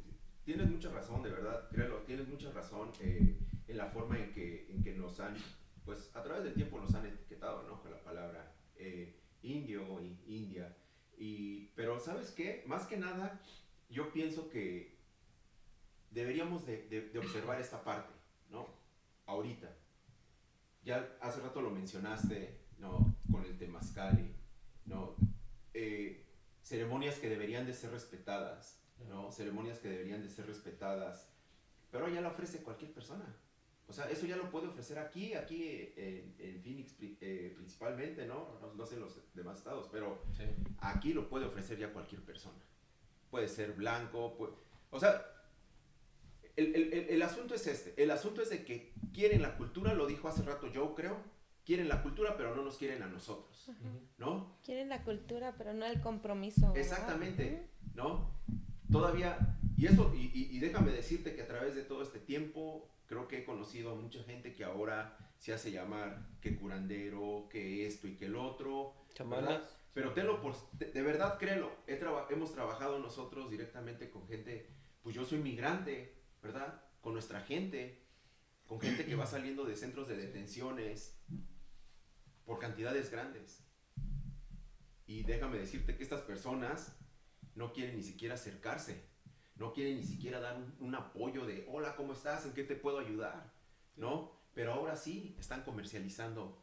tienes 0.49 0.71
mucha 0.71 0.89
razón, 0.89 1.23
de 1.23 1.29
verdad, 1.29 1.69
créelo, 1.69 1.99
tienes 2.07 2.27
mucha 2.27 2.51
razón 2.53 2.91
eh, 3.01 3.37
en 3.67 3.77
la 3.77 3.85
forma 3.91 4.19
en 4.19 4.33
que, 4.33 4.67
en 4.71 4.83
que 4.83 4.95
nos 4.95 5.21
han, 5.21 5.37
pues 5.85 6.11
a 6.17 6.23
través 6.23 6.43
del 6.43 6.55
tiempo 6.55 6.81
nos 6.81 6.95
han 6.95 7.05
etiquetado, 7.05 7.65
¿no? 7.65 7.83
Con 7.83 7.91
la 7.91 8.03
palabra 8.03 8.51
eh, 8.77 9.21
indio, 9.43 10.01
i- 10.01 10.19
india, 10.27 10.75
y, 11.19 11.67
pero 11.77 12.01
¿sabes 12.01 12.31
qué? 12.31 12.65
Más 12.67 12.87
que 12.87 12.97
nada, 12.97 13.43
yo 13.91 14.11
pienso 14.11 14.49
que 14.49 14.97
deberíamos 16.13 16.65
de, 16.65 17.13
observar 17.19 17.61
esta 17.61 17.85
parte, 17.85 18.15
¿no? 18.49 18.69
Ahorita. 19.27 19.71
Ya 20.83 21.15
hace 21.21 21.43
rato 21.43 21.61
lo 21.61 21.69
mencionaste, 21.71 22.59
¿no? 22.79 23.15
Con 23.31 23.45
el 23.45 23.59
temazcali, 23.59 24.35
¿no? 24.87 25.15
Eh, 25.75 26.25
ceremonias 26.63 27.17
que 27.17 27.29
deberían 27.29 27.67
de 27.67 27.75
ser 27.75 27.91
respetadas, 27.91 28.81
¿no? 29.09 29.31
Ceremonias 29.33 29.79
que 29.79 29.89
deberían 29.89 30.23
de 30.23 30.29
ser 30.31 30.47
respetadas, 30.47 31.29
pero 31.91 32.09
ya 32.09 32.21
la 32.21 32.29
ofrece 32.29 32.63
cualquier 32.63 32.93
persona. 32.93 33.25
O 33.87 33.93
sea, 33.93 34.11
eso 34.11 34.27
ya 34.27 34.37
lo 34.37 34.51
puede 34.51 34.67
ofrecer 34.67 34.99
aquí, 34.99 35.33
aquí 35.33 35.93
en, 35.97 36.35
en 36.39 36.63
Phoenix 36.63 36.95
eh, 37.01 37.55
principalmente, 37.57 38.27
¿no? 38.27 38.59
¿no? 38.61 38.75
No 38.75 38.85
sé 38.87 38.97
en 38.97 39.01
los 39.01 39.19
demás 39.35 39.59
estados, 39.59 39.89
pero 39.91 40.23
Sí. 40.37 40.45
aquí 40.81 41.15
lo 41.15 41.29
puede 41.29 41.47
ofrecer 41.47 41.79
ya 41.79 41.91
cualquier 41.93 42.21
persona. 42.23 42.59
Puede 43.31 43.49
ser 43.49 43.73
blanco, 43.73 44.37
puede- 44.37 44.53
o 44.91 45.01
sea, 45.01 45.25
el, 46.57 46.75
el- 46.75 46.93
el- 46.93 47.09
el 47.11 47.23
asunto 47.23 47.55
es 47.55 47.67
este, 47.67 48.03
el 48.03 48.11
asunto 48.11 48.43
es 48.43 48.51
de 48.51 48.65
que 48.65 48.93
quieren 49.15 49.41
la 49.43 49.57
cultura, 49.57 49.95
lo 49.95 50.07
dijo 50.07 50.29
hace 50.29 50.43
rato 50.43 50.69
Joe, 50.75 50.95
creo, 50.95 51.17
quieren 51.65 51.89
la 51.89 52.03
cultura, 52.03 52.37
pero 52.37 52.55
no 52.55 52.63
nos 52.65 52.77
quieren 52.77 53.03
a 53.03 53.07
nosotros, 53.07 53.71
¿no? 54.19 54.59
Quieren 54.65 54.89
la 54.91 55.03
cultura, 55.05 55.55
pero 55.57 55.73
no 55.73 55.87
el 55.87 56.01
compromiso. 56.03 56.73
¿verdad? 56.73 56.77
Exactamente, 56.79 57.69
¿no? 57.95 58.31
Todavía, 58.91 59.59
y 59.77 59.87
eso, 59.87 60.13
y, 60.15 60.31
y- 60.35 60.57
y 60.57 60.61
déjame 60.61 60.91
decirte 60.93 61.35
que 61.35 61.43
a 61.43 61.47
través 61.47 61.75
de 61.75 61.83
todo 61.83 62.03
este 62.03 62.19
tiempo, 62.21 62.89
creo 63.07 63.29
que 63.29 63.39
he 63.41 63.45
conocido 63.45 63.93
a 63.93 63.95
mucha 63.95 64.23
gente 64.25 64.55
que 64.55 64.65
ahora 64.65 65.17
se 65.39 65.53
hace 65.53 65.71
llamar 65.71 66.29
que 66.41 66.57
curandero, 66.57 67.49
que 67.51 67.87
esto 67.87 68.09
y 68.09 68.17
que 68.17 68.27
el 68.27 68.37
otro, 68.37 68.95
Chamanes. 69.15 69.47
¿verdad? 69.49 69.71
Pero 69.95 70.13
tenlo 70.15 70.41
por, 70.41 70.55
de, 70.73 70.87
de 70.93 71.03
verdad 71.03 71.39
créelo, 71.39 71.71
he 71.87 71.97
traba- 71.97 72.27
hemos 72.31 72.53
trabajado 72.53 72.99
nosotros 72.99 73.51
directamente 73.51 74.11
con 74.11 74.27
gente, 74.29 74.69
pues 75.03 75.15
yo 75.15 75.25
soy 75.25 75.39
migrante, 75.39 76.15
¿verdad? 76.43 76.83
Con 77.01 77.13
nuestra 77.15 77.41
gente, 77.41 78.05
con 78.67 78.81
gente 78.81 79.05
que 79.07 79.15
va 79.17 79.27
saliendo 79.27 79.65
de 79.65 79.77
centros 79.77 80.09
de 80.09 80.17
detenciones 80.17 81.19
por 82.45 82.59
cantidades 82.59 83.11
grandes. 83.11 83.65
Y 85.07 85.23
déjame 85.23 85.59
decirte 85.59 85.97
que 85.97 86.03
estas 86.03 86.21
personas 86.23 86.97
no 87.59 87.73
quieren 87.73 87.97
ni 87.97 88.03
siquiera 88.03 88.37
acercarse, 88.37 89.03
no 89.57 89.73
quieren 89.73 89.97
ni 89.97 90.05
siquiera 90.05 90.39
dar 90.39 90.57
un, 90.57 90.75
un 90.79 90.95
apoyo 90.95 91.45
de, 91.45 91.67
hola, 91.69 91.97
¿cómo 91.97 92.13
estás? 92.13 92.47
¿En 92.47 92.55
qué 92.55 92.63
te 92.63 92.77
puedo 92.77 93.01
ayudar? 93.01 93.53
¿No? 93.97 94.33
Pero 94.55 94.73
ahora 94.73 94.97
sí 94.97 95.37
están 95.39 95.65
comercializando 95.65 96.57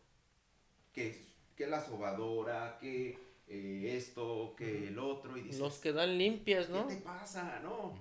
que, 0.94 1.22
que 1.56 1.68
la 1.68 1.86
sobadora, 1.86 2.78
que 2.80 3.20
eh, 3.48 3.94
esto, 3.98 4.56
que 4.58 4.88
el 4.88 4.98
otro, 4.98 5.38
y 5.38 5.42
dices, 5.42 5.60
Nos 5.60 5.80
quedan 5.80 6.18
limpias, 6.18 6.70
¿no? 6.70 6.88
¿qué 6.88 6.96
te 6.96 7.02
pasa? 7.02 7.60
No. 7.62 7.94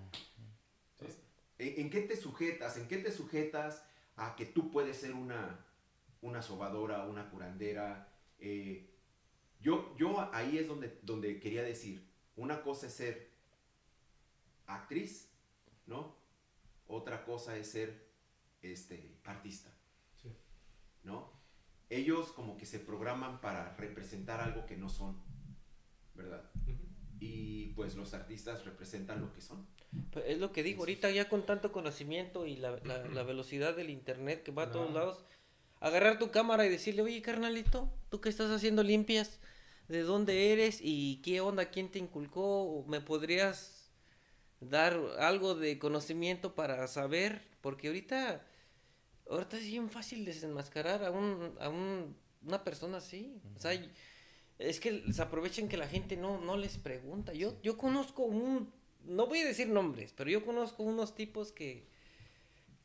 ¿En, 1.58 1.80
en 1.80 1.90
qué 1.90 2.00
te 2.02 2.16
sujetas? 2.16 2.76
¿En 2.76 2.86
qué 2.86 2.98
te 2.98 3.10
sujetas 3.10 3.84
a 4.16 4.36
que 4.36 4.46
tú 4.46 4.70
puedes 4.70 4.96
ser 4.96 5.14
una, 5.14 5.66
una 6.22 6.42
sobadora, 6.42 7.04
una 7.06 7.28
curandera? 7.28 8.08
Eh, 8.38 8.88
yo, 9.60 9.96
yo 9.98 10.32
ahí 10.32 10.58
es 10.58 10.68
donde, 10.68 10.98
donde 11.02 11.40
quería 11.40 11.62
decir, 11.62 12.13
una 12.36 12.62
cosa 12.62 12.86
es 12.86 12.94
ser 12.94 13.30
actriz, 14.66 15.28
¿no? 15.86 16.14
Otra 16.86 17.24
cosa 17.24 17.56
es 17.56 17.70
ser 17.70 18.06
este, 18.62 19.18
artista, 19.24 19.70
Sí. 20.22 20.30
¿no? 21.02 21.32
Ellos 21.90 22.32
como 22.32 22.56
que 22.56 22.66
se 22.66 22.78
programan 22.80 23.40
para 23.40 23.76
representar 23.76 24.40
algo 24.40 24.66
que 24.66 24.76
no 24.76 24.88
son, 24.88 25.22
¿verdad? 26.14 26.50
Y 27.20 27.66
pues 27.74 27.94
los 27.94 28.12
artistas 28.14 28.64
representan 28.64 29.20
lo 29.20 29.32
que 29.32 29.40
son. 29.40 29.66
Pues 30.10 30.24
es 30.28 30.38
lo 30.38 30.50
que 30.52 30.62
digo, 30.62 30.80
ahorita 30.80 31.10
ya 31.10 31.28
con 31.28 31.46
tanto 31.46 31.72
conocimiento 31.72 32.46
y 32.46 32.56
la, 32.56 32.72
la- 32.84 33.04
la 33.06 33.22
velocidad 33.22 33.76
del 33.76 33.90
internet 33.90 34.42
que 34.42 34.50
va 34.50 34.64
a 34.64 34.72
todos 34.72 34.92
lados, 34.92 35.24
agarrar 35.80 36.18
tu 36.18 36.30
cámara 36.30 36.66
y 36.66 36.70
decirle, 36.70 37.02
oye 37.02 37.22
carnalito, 37.22 37.90
¿tú 38.10 38.20
qué 38.20 38.28
estás 38.28 38.50
haciendo 38.50 38.82
limpias? 38.82 39.38
¿De 39.88 40.02
dónde 40.02 40.52
eres? 40.52 40.78
¿Y 40.82 41.16
qué 41.22 41.40
onda? 41.40 41.66
¿Quién 41.70 41.90
te 41.90 41.98
inculcó? 41.98 42.62
¿O 42.62 42.86
¿Me 42.86 43.00
podrías 43.00 43.90
dar 44.60 44.98
algo 45.20 45.54
de 45.54 45.78
conocimiento 45.78 46.54
para 46.54 46.86
saber? 46.88 47.42
Porque 47.62 47.88
ahorita, 47.88 48.46
ahorita 49.30 49.58
es 49.58 49.66
bien 49.66 49.90
fácil 49.90 50.24
desenmascarar 50.24 51.04
a, 51.04 51.10
un, 51.12 51.54
a 51.60 51.68
un- 51.70 52.16
una 52.46 52.64
persona 52.64 52.98
así. 52.98 53.40
O 53.56 53.60
sea, 53.60 53.72
es 54.58 54.80
que 54.80 55.04
se 55.12 55.22
aprovechan 55.22 55.68
que 55.68 55.76
la 55.78 55.88
gente 55.88 56.16
no, 56.16 56.40
no 56.40 56.56
les 56.56 56.78
pregunta. 56.78 57.32
Yo, 57.34 57.54
yo 57.62 57.76
conozco 57.78 58.24
un, 58.24 58.72
no 59.04 59.26
voy 59.26 59.40
a 59.40 59.46
decir 59.46 59.68
nombres, 59.68 60.14
pero 60.16 60.30
yo 60.30 60.44
conozco 60.46 60.82
unos 60.84 61.14
tipos 61.14 61.52
que, 61.52 61.88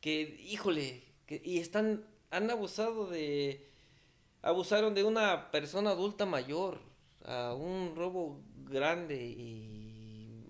que 0.02 0.22
híjole, 0.48 1.04
que, 1.26 1.42
y 1.44 1.60
están, 1.60 2.06
han 2.32 2.50
abusado 2.50 3.08
de, 3.10 3.68
abusaron 4.42 4.96
de 4.96 5.04
una 5.06 5.52
persona 5.52 5.92
adulta 5.92 6.26
mayor, 6.28 6.80
a 7.26 7.54
un 7.54 7.96
robo 7.96 8.41
grande 8.66 9.16
y 9.22 10.44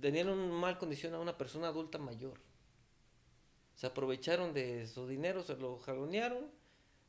tenían 0.00 0.28
un 0.30 0.50
mal 0.52 0.78
condición 0.78 1.14
a 1.14 1.20
una 1.20 1.36
persona 1.36 1.68
adulta 1.68 1.98
mayor. 1.98 2.40
Se 3.74 3.86
aprovecharon 3.86 4.52
de 4.54 4.86
su 4.86 5.06
dinero, 5.06 5.42
se 5.42 5.56
lo 5.56 5.78
jalonearon, 5.78 6.46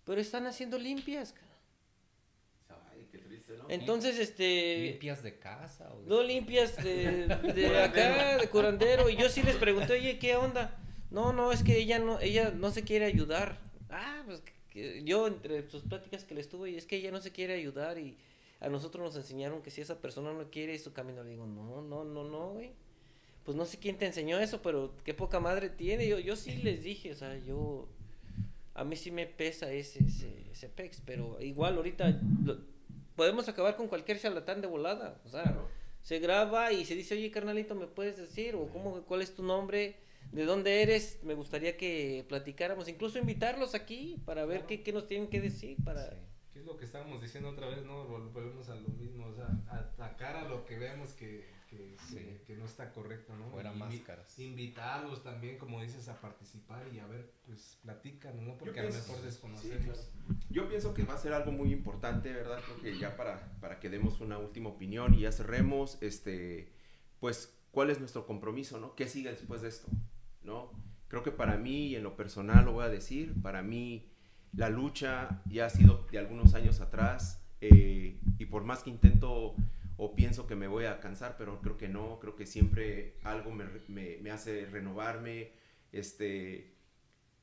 pero 0.05 0.19
están 0.21 0.45
haciendo 0.45 0.77
limpias. 0.77 1.33
cara. 1.33 2.81
Ay, 2.91 3.07
qué 3.11 3.19
triste, 3.19 3.57
¿no? 3.57 3.69
Entonces, 3.69 4.19
este... 4.19 4.77
¿Limpias 4.91 5.23
de 5.23 5.37
casa? 5.39 5.91
O 5.93 6.01
de- 6.01 6.07
No 6.09 6.23
limpias 6.23 6.75
de, 6.83 7.27
de 7.55 7.81
acá, 7.83 8.37
de 8.37 8.49
curandero. 8.49 9.09
Y 9.09 9.15
yo 9.15 9.29
sí 9.29 9.41
les 9.43 9.55
pregunté, 9.55 9.93
oye, 9.93 10.19
¿qué 10.19 10.35
onda? 10.35 10.77
No, 11.09 11.33
no, 11.33 11.51
es 11.51 11.63
que 11.63 11.77
ella 11.77 11.99
no, 11.99 12.19
ella 12.19 12.51
no 12.51 12.71
se 12.71 12.83
quiere 12.83 13.05
ayudar. 13.05 13.59
Ah, 13.89 14.23
pues 14.25 14.41
que- 14.71 15.03
yo 15.03 15.27
entre 15.27 15.69
sus 15.69 15.83
pláticas 15.83 16.23
que 16.23 16.33
le 16.35 16.41
estuve, 16.41 16.71
y 16.71 16.77
es 16.77 16.85
que 16.85 16.95
ella 16.97 17.11
no 17.11 17.21
se 17.21 17.31
quiere 17.31 17.53
ayudar 17.53 17.97
y 17.99 18.17
a 18.59 18.69
nosotros 18.69 19.03
nos 19.03 19.15
enseñaron 19.15 19.61
que 19.61 19.71
si 19.71 19.81
esa 19.81 19.99
persona 19.99 20.33
no 20.33 20.49
quiere 20.49 20.77
su 20.79 20.93
camino, 20.93 21.23
le 21.23 21.31
digo, 21.31 21.45
no, 21.45 21.81
no, 21.81 22.03
no, 22.03 22.23
no, 22.23 22.49
güey. 22.53 22.71
Pues 23.43 23.57
no 23.57 23.65
sé 23.65 23.77
quién 23.79 23.97
te 23.97 24.05
enseñó 24.05 24.39
eso, 24.39 24.61
pero 24.61 24.93
qué 25.03 25.13
poca 25.15 25.39
madre 25.39 25.69
tiene. 25.69 26.07
Yo, 26.07 26.19
yo 26.19 26.35
sí 26.35 26.57
les 26.57 26.83
dije, 26.83 27.11
o 27.11 27.15
sea, 27.15 27.35
yo, 27.39 27.87
a 28.75 28.83
mí 28.83 28.95
sí 28.95 29.09
me 29.11 29.25
pesa 29.25 29.71
ese, 29.71 30.03
ese, 30.05 30.31
ese 30.51 30.69
pex, 30.69 31.01
pero 31.05 31.41
igual 31.41 31.75
ahorita 31.77 32.21
lo- 32.45 32.59
podemos 33.15 33.47
acabar 33.49 33.75
con 33.75 33.87
cualquier 33.87 34.19
charlatán 34.19 34.61
de 34.61 34.67
volada, 34.67 35.19
o 35.25 35.29
sea, 35.29 35.57
se 36.03 36.19
graba 36.19 36.71
y 36.71 36.85
se 36.85 36.95
dice, 36.95 37.15
oye, 37.15 37.31
carnalito, 37.31 37.73
¿me 37.75 37.87
puedes 37.87 38.15
decir? 38.17 38.55
¿O 38.55 38.67
cómo, 38.69 39.01
cuál 39.01 39.21
es 39.23 39.33
tu 39.35 39.41
nombre? 39.43 39.95
¿De 40.31 40.45
dónde 40.45 40.81
eres? 40.81 41.19
Me 41.23 41.33
gustaría 41.33 41.75
que 41.77 42.25
platicáramos, 42.29 42.87
incluso 42.87 43.19
invitarlos 43.19 43.75
aquí 43.75 44.21
para 44.25 44.45
ver 44.45 44.65
qué, 44.65 44.81
qué 44.83 44.93
nos 44.93 45.07
tienen 45.07 45.29
que 45.29 45.41
decir, 45.41 45.77
para... 45.83 46.09
Sí. 46.09 46.15
¿Qué 46.53 46.59
es 46.59 46.65
lo 46.65 46.77
que 46.77 46.85
estábamos 46.85 47.21
diciendo 47.21 47.49
otra 47.49 47.67
vez? 47.67 47.83
No 47.85 48.07
Vol- 48.07 48.31
volvemos 48.31 48.67
a 48.69 48.75
lo 48.75 48.89
mismo, 48.89 49.25
o 49.27 49.33
sea, 49.33 49.47
atacar 49.69 50.35
a 50.35 50.47
lo 50.49 50.65
que 50.65 50.77
veamos 50.77 51.11
que, 51.13 51.45
que, 51.69 51.95
Sí. 52.09 52.15
que, 52.15 52.41
que 52.45 52.55
no 52.57 52.65
está 52.65 52.91
correcto, 52.91 53.35
¿no? 53.37 53.49
Fuera 53.51 53.71
máscaras. 53.71 54.37
Invitarlos 54.37 55.23
también, 55.23 55.57
como 55.57 55.81
dices, 55.81 56.07
a 56.09 56.19
participar 56.19 56.87
y 56.93 56.99
a 56.99 57.07
ver, 57.07 57.31
pues 57.45 57.77
platican, 57.81 58.45
¿no? 58.45 58.57
Porque 58.57 58.75
Yo 58.75 58.81
a 58.81 58.85
lo 58.89 58.93
mejor 58.93 59.17
sí, 59.17 59.25
desconocemos. 59.25 59.83
claro. 59.85 60.39
Yo 60.49 60.67
pienso 60.69 60.93
que 60.93 61.03
va 61.03 61.13
a 61.13 61.17
ser 61.17 61.31
algo 61.33 61.51
muy 61.53 61.71
importante, 61.71 62.31
¿verdad? 62.33 62.61
Creo 62.65 62.81
que 62.81 62.99
ya 62.99 63.15
para, 63.15 63.53
para 63.61 63.79
que 63.79 63.89
demos 63.89 64.19
una 64.19 64.37
última 64.37 64.69
opinión 64.69 65.13
y 65.13 65.21
ya 65.21 65.31
cerremos, 65.31 65.97
este, 66.01 66.73
pues, 67.21 67.57
¿cuál 67.71 67.89
es 67.89 67.99
nuestro 67.99 68.25
compromiso, 68.27 68.77
no? 68.77 68.93
¿Qué 68.95 69.07
sigue 69.07 69.29
después 69.31 69.61
de 69.61 69.69
esto, 69.69 69.87
no? 70.43 70.71
Creo 71.07 71.23
que 71.23 71.31
para 71.31 71.57
mí, 71.57 71.87
y 71.87 71.95
en 71.95 72.03
lo 72.03 72.15
personal 72.15 72.65
lo 72.65 72.73
voy 72.73 72.85
a 72.85 72.89
decir, 72.89 73.33
para 73.41 73.61
mí 73.61 74.07
la 74.55 74.69
lucha 74.69 75.41
ya 75.45 75.65
ha 75.65 75.69
sido 75.69 76.07
de 76.11 76.19
algunos 76.19 76.53
años 76.55 76.81
atrás 76.81 77.41
eh, 77.61 78.19
y 78.37 78.45
por 78.45 78.63
más 78.63 78.83
que 78.83 78.89
intento 78.89 79.55
o 79.97 80.15
pienso 80.15 80.47
que 80.47 80.55
me 80.55 80.67
voy 80.67 80.85
a 80.85 80.99
cansar, 80.99 81.35
pero 81.37 81.61
creo 81.61 81.77
que 81.77 81.87
no, 81.87 82.19
creo 82.19 82.35
que 82.35 82.45
siempre 82.45 83.15
algo 83.23 83.51
me, 83.51 83.65
me- 83.87 84.17
me 84.21 84.31
hace 84.31 84.65
renovarme, 84.65 85.51
este, 85.91 86.73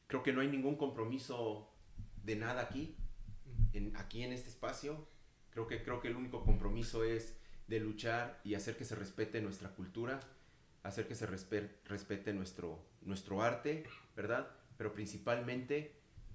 creo 0.07 0.23
que 0.23 0.33
no 0.33 0.41
hay 0.41 0.49
ningún 0.49 0.77
compromiso 0.77 1.69
de 2.25 2.37
nada 2.37 2.63
aquí, 2.63 2.95
en, 3.73 3.95
aquí 3.97 4.23
en 4.23 4.33
este 4.33 4.49
espacio. 4.49 5.07
Creo 5.51 5.67
que, 5.67 5.83
creo 5.83 6.01
que 6.01 6.09
el 6.09 6.17
único 6.17 6.45
compromiso 6.45 7.05
es 7.05 7.37
de 7.67 7.81
luchar 7.81 8.41
y 8.45 8.55
hacer 8.55 8.77
que 8.77 8.85
se 8.85 8.95
respete 8.95 9.41
nuestra 9.41 9.71
cultura, 9.71 10.21
hacer 10.83 11.07
que 11.09 11.15
se 11.15 11.29
respe- 11.29 11.71
respete 11.87 12.33
nuestro, 12.33 12.79
nuestro 13.03 13.43
arte, 13.43 13.85
¿verdad? 14.17 14.49
Pero 14.77 14.93
principalmente 14.93 15.93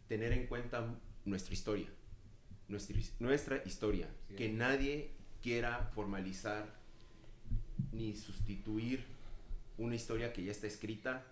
tener 0.07 0.31
en 0.33 0.47
cuenta 0.47 0.85
nuestra 1.25 1.53
historia, 1.53 1.87
nuestra, 2.67 2.97
his- 2.97 3.13
nuestra 3.19 3.61
historia, 3.65 4.09
Sí. 4.29 4.35
que 4.35 4.49
nadie 4.49 5.11
quiera 5.41 5.89
formalizar 5.93 6.65
ni 7.91 8.15
sustituir 8.15 9.03
una 9.77 9.95
historia 9.95 10.33
que 10.33 10.43
ya 10.43 10.51
está 10.51 10.67
escrita, 10.67 11.25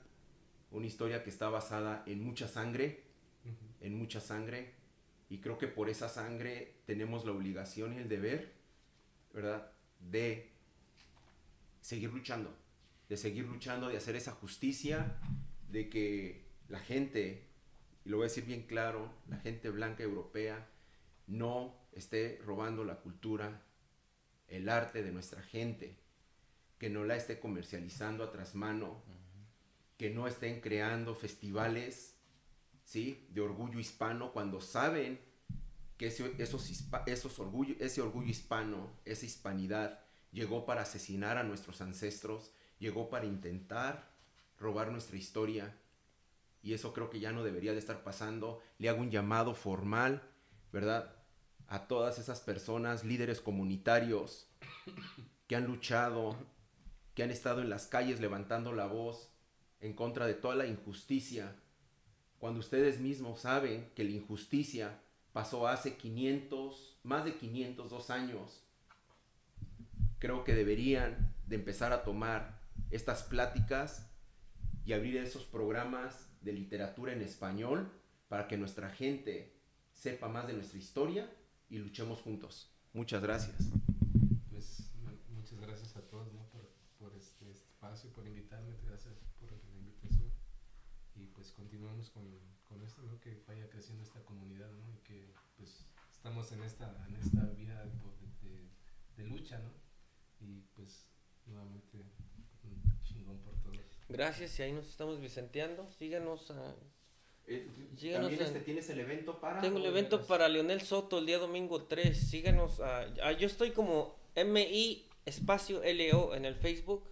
una 0.72 0.86
historia 0.88 1.24
que 1.24 1.30
está 1.30 1.50
basada 1.50 2.04
en 2.06 2.24
mucha 2.24 2.48
sangre, 2.48 3.04
en 3.82 3.98
mucha 3.98 4.22
sangre, 4.22 4.74
y 5.30 5.40
creo 5.40 5.58
que 5.58 5.68
por 5.68 5.90
esa 5.90 6.08
sangre 6.10 6.76
tenemos 6.86 7.26
la 7.26 7.32
obligación 7.32 7.94
y 7.94 7.98
el 7.98 8.08
deber, 8.10 8.52
¿verdad? 9.34 9.72
De 10.00 10.50
seguir 11.82 12.12
luchando, 12.14 12.56
de 13.12 13.18
seguir 13.18 13.46
luchando, 13.46 13.90
de 13.90 13.98
hacer 13.98 14.16
esa 14.16 14.32
justicia, 14.32 15.18
de 15.70 15.90
que 15.90 16.46
la 16.70 16.80
gente, 16.80 17.46
y 18.06 18.10
lo 18.10 18.16
voy 18.16 18.24
a 18.24 18.30
decir 18.30 18.46
bien 18.46 18.66
claro, 18.66 19.12
la 19.28 19.36
gente 19.36 19.70
blanca 19.70 20.02
europea 20.02 20.70
no 21.28 21.76
esté 21.92 22.42
robando 22.46 22.86
la 22.86 23.02
cultura, 23.02 23.64
el 24.48 24.70
arte 24.70 25.04
de 25.04 25.12
nuestra 25.12 25.44
gente, 25.44 25.98
que 26.78 26.90
no 26.90 27.04
la 27.04 27.18
esté 27.18 27.42
comercializando 27.42 28.24
a 28.24 28.32
trasmano, 28.32 29.04
que 29.98 30.10
no 30.10 30.26
estén 30.26 30.62
creando 30.62 31.14
festivales 31.14 32.16
¿sí? 32.86 33.28
de 33.32 33.42
orgullo 33.42 33.82
hispano 33.82 34.32
cuando 34.32 34.62
saben 34.62 35.20
que 35.98 36.08
ese, 36.08 36.34
esos, 36.38 36.86
esos 37.06 37.40
orgullo, 37.40 37.76
ese 37.82 38.02
orgullo 38.02 38.30
hispano, 38.30 38.90
esa 39.04 39.26
hispanidad, 39.26 40.00
llegó 40.32 40.66
para 40.66 40.84
asesinar 40.84 41.38
a 41.38 41.44
nuestros 41.44 41.82
ancestros, 41.82 42.54
llegó 42.82 43.10
para 43.10 43.26
intentar 43.26 44.10
robar 44.60 44.92
nuestra 44.92 45.16
historia. 45.16 45.78
Y 46.62 46.74
eso 46.74 46.94
creo 46.94 47.10
que 47.10 47.20
ya 47.20 47.32
no 47.32 47.44
debería 47.44 47.72
de 47.72 47.80
estar 47.80 48.04
pasando. 48.04 48.62
Le 48.80 48.90
hago 48.90 49.00
un 49.00 49.12
llamado 49.12 49.56
formal, 49.56 50.22
¿verdad? 50.74 51.16
A 51.68 51.88
todas 51.88 52.20
esas 52.20 52.42
personas, 52.42 53.06
líderes 53.06 53.40
comunitarios, 53.40 54.48
que 55.48 55.56
han 55.56 55.66
luchado, 55.66 56.36
que 57.14 57.24
han 57.24 57.32
estado 57.32 57.62
en 57.62 57.70
las 57.70 57.88
calles 57.88 58.20
levantando 58.20 58.74
la 58.74 58.88
voz 58.88 59.30
en 59.80 59.94
contra 59.94 60.28
de 60.28 60.34
toda 60.34 60.56
la 60.56 60.68
injusticia, 60.68 61.56
cuando 62.40 62.60
ustedes 62.60 63.00
mismos 63.00 63.42
saben 63.42 63.92
que 63.96 64.04
la 64.04 64.12
injusticia 64.12 65.00
pasó 65.34 65.68
hace 65.68 65.98
500, 65.98 67.00
más 67.04 67.26
de 67.26 67.36
502 67.36 68.10
años, 68.10 68.64
creo 70.20 70.44
que 70.44 70.54
deberían 70.54 71.34
de 71.48 71.56
empezar 71.56 71.94
a 71.94 72.04
tomar 72.04 72.61
estas 72.90 73.24
pláticas 73.24 74.12
y 74.86 74.94
abrir 74.94 75.18
esos 75.18 75.46
programas 75.46 76.30
de 76.42 76.54
literatura 76.54 77.14
en 77.14 77.22
español 77.22 77.92
para 78.28 78.48
que 78.48 78.58
nuestra 78.58 78.90
gente 78.90 79.56
sepa 79.94 80.28
más 80.28 80.48
de 80.48 80.54
nuestra 80.54 80.80
historia 80.80 81.30
y 81.70 81.78
luchemos 81.78 82.22
juntos. 82.22 82.74
Muchas 82.94 83.22
gracias. 83.22 83.72
Pues 84.50 84.92
muchas 85.30 85.60
gracias 85.60 85.96
a 85.96 86.02
todos 86.02 86.34
¿no? 86.34 86.46
por, 86.50 86.70
por 86.98 87.16
este, 87.16 87.52
espacio, 87.52 88.12
por 88.12 88.28
invitarme, 88.28 88.76
gracias 88.86 89.16
por 89.40 89.52
la 89.52 89.78
invitación. 89.78 90.32
Y 91.16 91.28
pues 91.28 91.52
continuamos 91.52 92.10
con, 92.10 92.26
con 92.68 92.82
esto, 92.84 93.04
¿no? 93.04 93.20
que 93.20 93.44
vaya 93.48 93.70
creciendo 93.70 94.04
esta 94.04 94.24
comunidad 94.26 94.72
¿no? 94.72 94.92
y 94.92 94.98
que 95.04 95.34
pues 95.58 95.86
estamos 96.12 96.52
en 96.52 96.64
esta, 96.64 97.06
en 97.08 97.16
esta 97.16 97.44
vía 97.58 97.84
de, 97.86 98.48
de, 98.48 98.70
de 99.18 99.24
lucha, 99.26 99.60
¿no? 99.60 99.72
Y 100.40 100.62
pues 100.76 101.08
nuevamente 101.46 102.04
Gracias 104.10 104.60
y 104.60 104.64
ahí 104.64 104.72
nos 104.74 104.88
estamos 104.90 105.20
vicenteando. 105.22 105.90
Síganos 105.92 106.52
a... 106.52 106.76
Eh, 107.48 107.68
Síganos 107.98 108.28
también 108.30 108.42
este, 108.44 108.58
en- 108.60 108.66
tienes 108.66 108.90
el 108.90 109.00
evento 109.00 109.40
para... 109.40 109.62
Tengo 109.62 109.78
el 109.78 109.86
evento 109.86 110.26
para 110.26 110.48
Leonel 110.50 110.82
Soto 110.82 111.20
el 111.20 111.26
día 111.26 111.38
domingo 111.38 111.84
3. 111.84 112.18
Síganos. 112.18 112.80
a- 112.82 113.02
a- 113.24 113.32
yo 113.34 113.48
estoy 113.48 113.72
como 113.72 114.16
MI 114.36 115.08
espacio 115.26 115.82
LO 115.84 116.36
en 116.36 116.46
el 116.46 116.56
Facebook. 116.56 117.10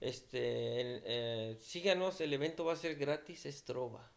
Este, 0.00 0.38
eh, 1.04 1.56
síganos, 1.60 2.20
el 2.20 2.32
evento 2.32 2.64
va 2.64 2.72
a 2.72 2.76
ser 2.76 2.96
gratis, 2.96 3.44
es 3.46 3.64
trova. 3.64 4.10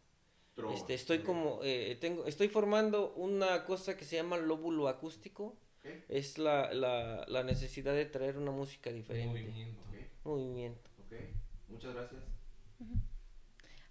Trova. 0.54 0.74
Este, 0.74 0.94
estoy 0.94 1.18
como, 1.18 1.60
eh, 1.62 1.96
tengo, 2.00 2.24
estoy 2.26 2.48
formando 2.48 3.12
una 3.14 3.64
cosa 3.66 3.96
que 3.96 4.04
se 4.04 4.16
llama 4.16 4.36
lóbulo 4.38 4.88
acústico. 4.88 5.56
Ok, 5.80 5.90
Es 6.08 6.38
la, 6.38 6.72
la, 6.72 7.26
la 7.28 7.42
necesidad 7.42 7.92
de 7.92 8.06
traer 8.06 8.38
una 8.38 8.50
música 8.50 8.90
diferente. 8.90 9.40
Movimiento. 9.42 9.82
Movimiento. 10.24 10.90
Ok. 11.06 11.14
Muchas 11.68 11.94
gracias. 11.94 12.22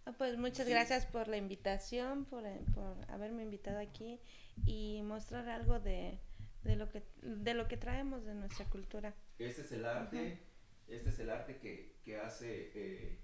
Ah, 0.05 0.11
Pues 0.17 0.37
muchas 0.37 0.65
Sí. 0.65 0.71
gracias 0.71 1.05
por 1.05 1.27
la 1.27 1.37
invitación, 1.37 2.25
por, 2.25 2.45
eh, 2.45 2.59
por 2.73 3.09
haberme 3.09 3.43
invitado 3.43 3.79
aquí 3.79 4.19
y 4.65 5.01
mostrar 5.03 5.47
algo 5.49 5.79
de, 5.79 6.19
de 6.63 6.75
lo 6.75 6.89
que 6.89 7.03
de 7.21 7.53
lo 7.53 7.67
que 7.67 7.77
traemos 7.77 8.25
de 8.25 8.33
nuestra 8.35 8.65
cultura. 8.69 9.13
Este 9.39 9.61
es 9.61 9.71
el 9.71 9.85
arte, 9.85 10.39
este 10.87 11.09
es 11.09 11.19
el 11.19 11.29
arte 11.29 11.57
que, 11.57 11.99
que 12.03 12.17
hace 12.17 12.71
eh, 12.75 13.19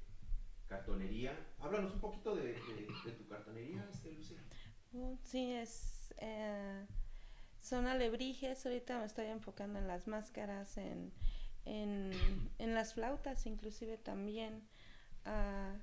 cartonería. 0.67 1.37
Háblanos 1.59 1.93
un 1.93 1.99
poquito 1.99 2.35
de, 2.35 2.43
de- 2.53 2.87
de 3.05 3.11
tu 3.11 3.27
cartonería, 3.27 3.85
este, 3.91 4.11
Lucía. 4.13 4.37
Oh, 4.93 5.17
sí, 5.23 5.51
es 5.53 6.13
eh, 6.17 6.85
son 7.61 7.87
alebrijes. 7.87 8.65
Ahorita 8.65 8.99
me 8.99 9.05
estoy 9.05 9.25
enfocando 9.27 9.79
en 9.79 9.87
las 9.87 10.07
máscaras, 10.07 10.77
en, 10.77 11.11
en, 11.69 12.11
en 12.57 12.73
las 12.73 12.93
flautas, 12.93 13.45
inclusive 13.45 13.97
también. 13.97 14.67
Ah, 15.25 15.75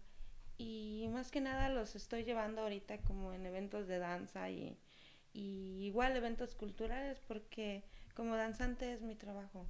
y 0.58 1.08
más 1.12 1.30
que 1.30 1.40
nada 1.40 1.68
los 1.68 1.94
estoy 1.96 2.24
llevando 2.24 2.62
ahorita 2.62 2.98
como 3.02 3.32
en 3.32 3.46
eventos 3.46 3.86
de 3.86 3.98
danza 3.98 4.50
y, 4.50 4.78
y 5.32 5.84
igual 5.84 6.16
eventos 6.16 6.54
culturales 6.54 7.20
porque 7.20 7.84
como 8.14 8.36
danzante 8.36 8.92
es 8.92 9.02
mi 9.02 9.14
trabajo. 9.14 9.66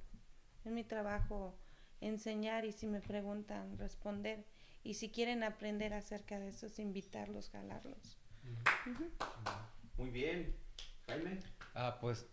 Es 0.65 0.71
mi 0.71 0.83
trabajo 0.83 1.57
enseñar 2.01 2.65
y 2.65 2.71
si 2.71 2.87
me 2.87 3.01
preguntan 3.01 3.77
responder 3.77 4.45
y 4.83 4.95
si 4.95 5.09
quieren 5.09 5.43
aprender 5.43 5.93
acerca 5.93 6.39
de 6.39 6.49
eso 6.49 6.67
es 6.67 6.79
invitarlos, 6.79 7.49
jalarlos. 7.49 8.17
Muy 9.97 10.09
bien. 10.09 10.55
Jaime. 11.07 11.39
Ah, 11.75 11.97
pues 11.99 12.27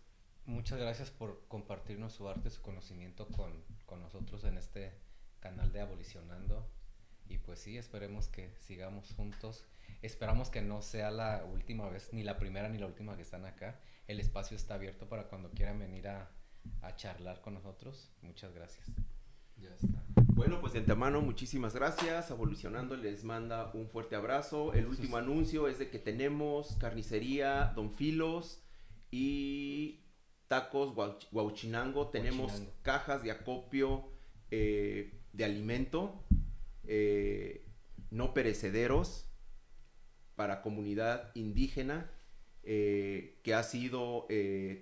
muchas 0.45 0.79
gracias 0.79 1.11
por 1.11 1.45
compartirnos 1.47 2.13
su 2.13 2.29
arte, 2.29 2.49
su 2.49 2.61
conocimiento 2.61 3.27
con, 3.27 3.63
con 3.85 4.01
nosotros 4.01 4.43
en 4.43 4.57
este 4.57 4.93
canal 5.39 5.71
de 5.71 5.81
Abolicionando. 5.81 6.69
Y 7.27 7.37
pues 7.39 7.59
sí, 7.59 7.77
esperemos 7.77 8.27
que 8.27 8.53
sigamos 8.59 9.13
juntos. 9.13 9.65
Esperamos 10.01 10.49
que 10.49 10.61
no 10.61 10.81
sea 10.81 11.11
la 11.11 11.43
última 11.45 11.89
vez, 11.89 12.13
ni 12.13 12.23
la 12.23 12.37
primera 12.37 12.69
ni 12.69 12.77
la 12.77 12.87
última 12.87 13.15
que 13.15 13.23
están 13.23 13.45
acá. 13.45 13.79
El 14.07 14.19
espacio 14.19 14.55
está 14.55 14.75
abierto 14.75 15.07
para 15.07 15.27
cuando 15.27 15.49
quieran 15.51 15.79
venir 15.79 16.07
a, 16.07 16.29
a 16.81 16.95
charlar 16.95 17.41
con 17.41 17.55
nosotros. 17.55 18.11
Muchas 18.21 18.53
gracias. 18.53 18.91
Ya 19.57 19.69
está. 19.73 20.03
Bueno, 20.35 20.59
pues 20.59 20.73
de 20.73 20.79
antemano, 20.79 21.21
muchísimas 21.21 21.73
gracias. 21.73 22.29
Evolucionando 22.29 22.97
les 22.97 23.23
manda 23.23 23.71
un 23.73 23.87
fuerte 23.87 24.15
abrazo. 24.15 24.73
El 24.73 24.85
último 24.85 25.17
anuncio 25.17 25.67
es 25.67 25.79
de 25.79 25.89
que 25.89 25.97
tenemos 25.97 26.75
carnicería 26.75 27.71
Don 27.75 27.91
Filos 27.91 28.61
y 29.11 30.04
tacos 30.47 30.93
Guauch- 30.95 31.27
Guauchinango. 31.31 32.09
Tenemos 32.09 32.51
Guauchinango. 32.51 32.73
cajas 32.83 33.23
de 33.23 33.31
acopio 33.31 34.05
eh, 34.51 35.13
de 35.33 35.45
alimento 35.45 36.23
eh, 36.87 37.65
no 38.11 38.33
perecederos 38.33 39.25
para 40.35 40.61
comunidad 40.61 41.31
indígena 41.35 42.09
eh, 42.63 43.39
que 43.43 43.53
ha 43.53 43.63
sido 43.63 44.27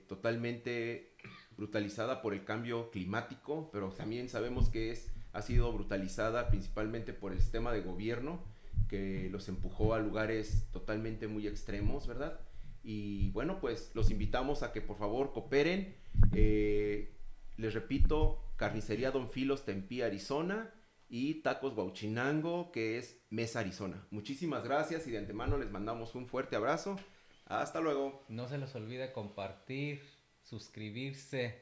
totalmente 0.07 1.15
brutalizada 1.57 2.21
por 2.21 2.33
el 2.33 2.43
cambio 2.43 2.89
climático, 2.91 3.69
pero 3.71 3.89
también 3.91 4.29
sabemos 4.29 4.69
que 4.69 4.91
es, 4.91 5.11
ha 5.33 5.41
sido 5.41 5.71
brutalizada 5.71 6.49
principalmente 6.49 7.13
por 7.13 7.31
el 7.31 7.39
sistema 7.39 7.71
de 7.71 7.81
gobierno 7.81 8.43
que 8.89 9.29
los 9.31 9.47
empujó 9.49 9.93
a 9.93 9.99
lugares 9.99 10.67
totalmente 10.71 11.27
muy 11.27 11.47
extremos, 11.47 12.07
¿verdad? 12.07 12.39
Y 12.83 13.31
bueno, 13.31 13.59
pues 13.59 13.91
los 13.93 14.11
invitamos 14.11 14.61
a 14.61 14.71
que 14.73 14.81
por 14.81 14.97
favor 14.97 15.31
cooperen. 15.31 15.95
Eh, 16.33 17.15
les 17.57 17.73
repito, 17.73 18.43
Carnicería 18.57 19.11
Don 19.11 19.29
Filos 19.29 19.63
Tempi, 19.65 20.01
Arizona 20.01 20.73
y 21.07 21.35
Tacos 21.41 21.75
Guauchinango, 21.75 22.71
que 22.71 22.97
es 22.97 23.23
Mesa, 23.29 23.59
Arizona. 23.61 24.05
Muchísimas 24.11 24.63
gracias 24.63 25.07
y 25.07 25.11
de 25.11 25.19
antemano 25.19 25.57
les 25.57 25.71
mandamos 25.71 26.13
un 26.15 26.27
fuerte 26.27 26.55
abrazo. 26.55 26.97
Hasta 27.45 27.79
luego. 27.79 28.25
No 28.29 28.47
se 28.47 28.57
les 28.57 28.73
olvide 28.75 29.11
compartir, 29.11 30.01
suscribirse, 30.41 31.61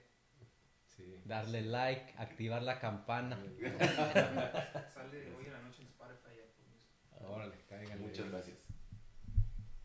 Sí. 0.86 1.22
darle 1.26 1.62
like, 1.62 2.14
activar 2.18 2.62
la 2.64 2.80
campana. 2.80 3.38
Sale 4.94 5.34
hoy 5.36 5.46
en 5.46 5.54
la 5.54 5.62
noche 5.62 5.82
en 5.82 5.88
Spotify. 5.88 6.30
Órale. 7.22 7.56
Muchas 8.00 8.30
gracias. 8.30 8.58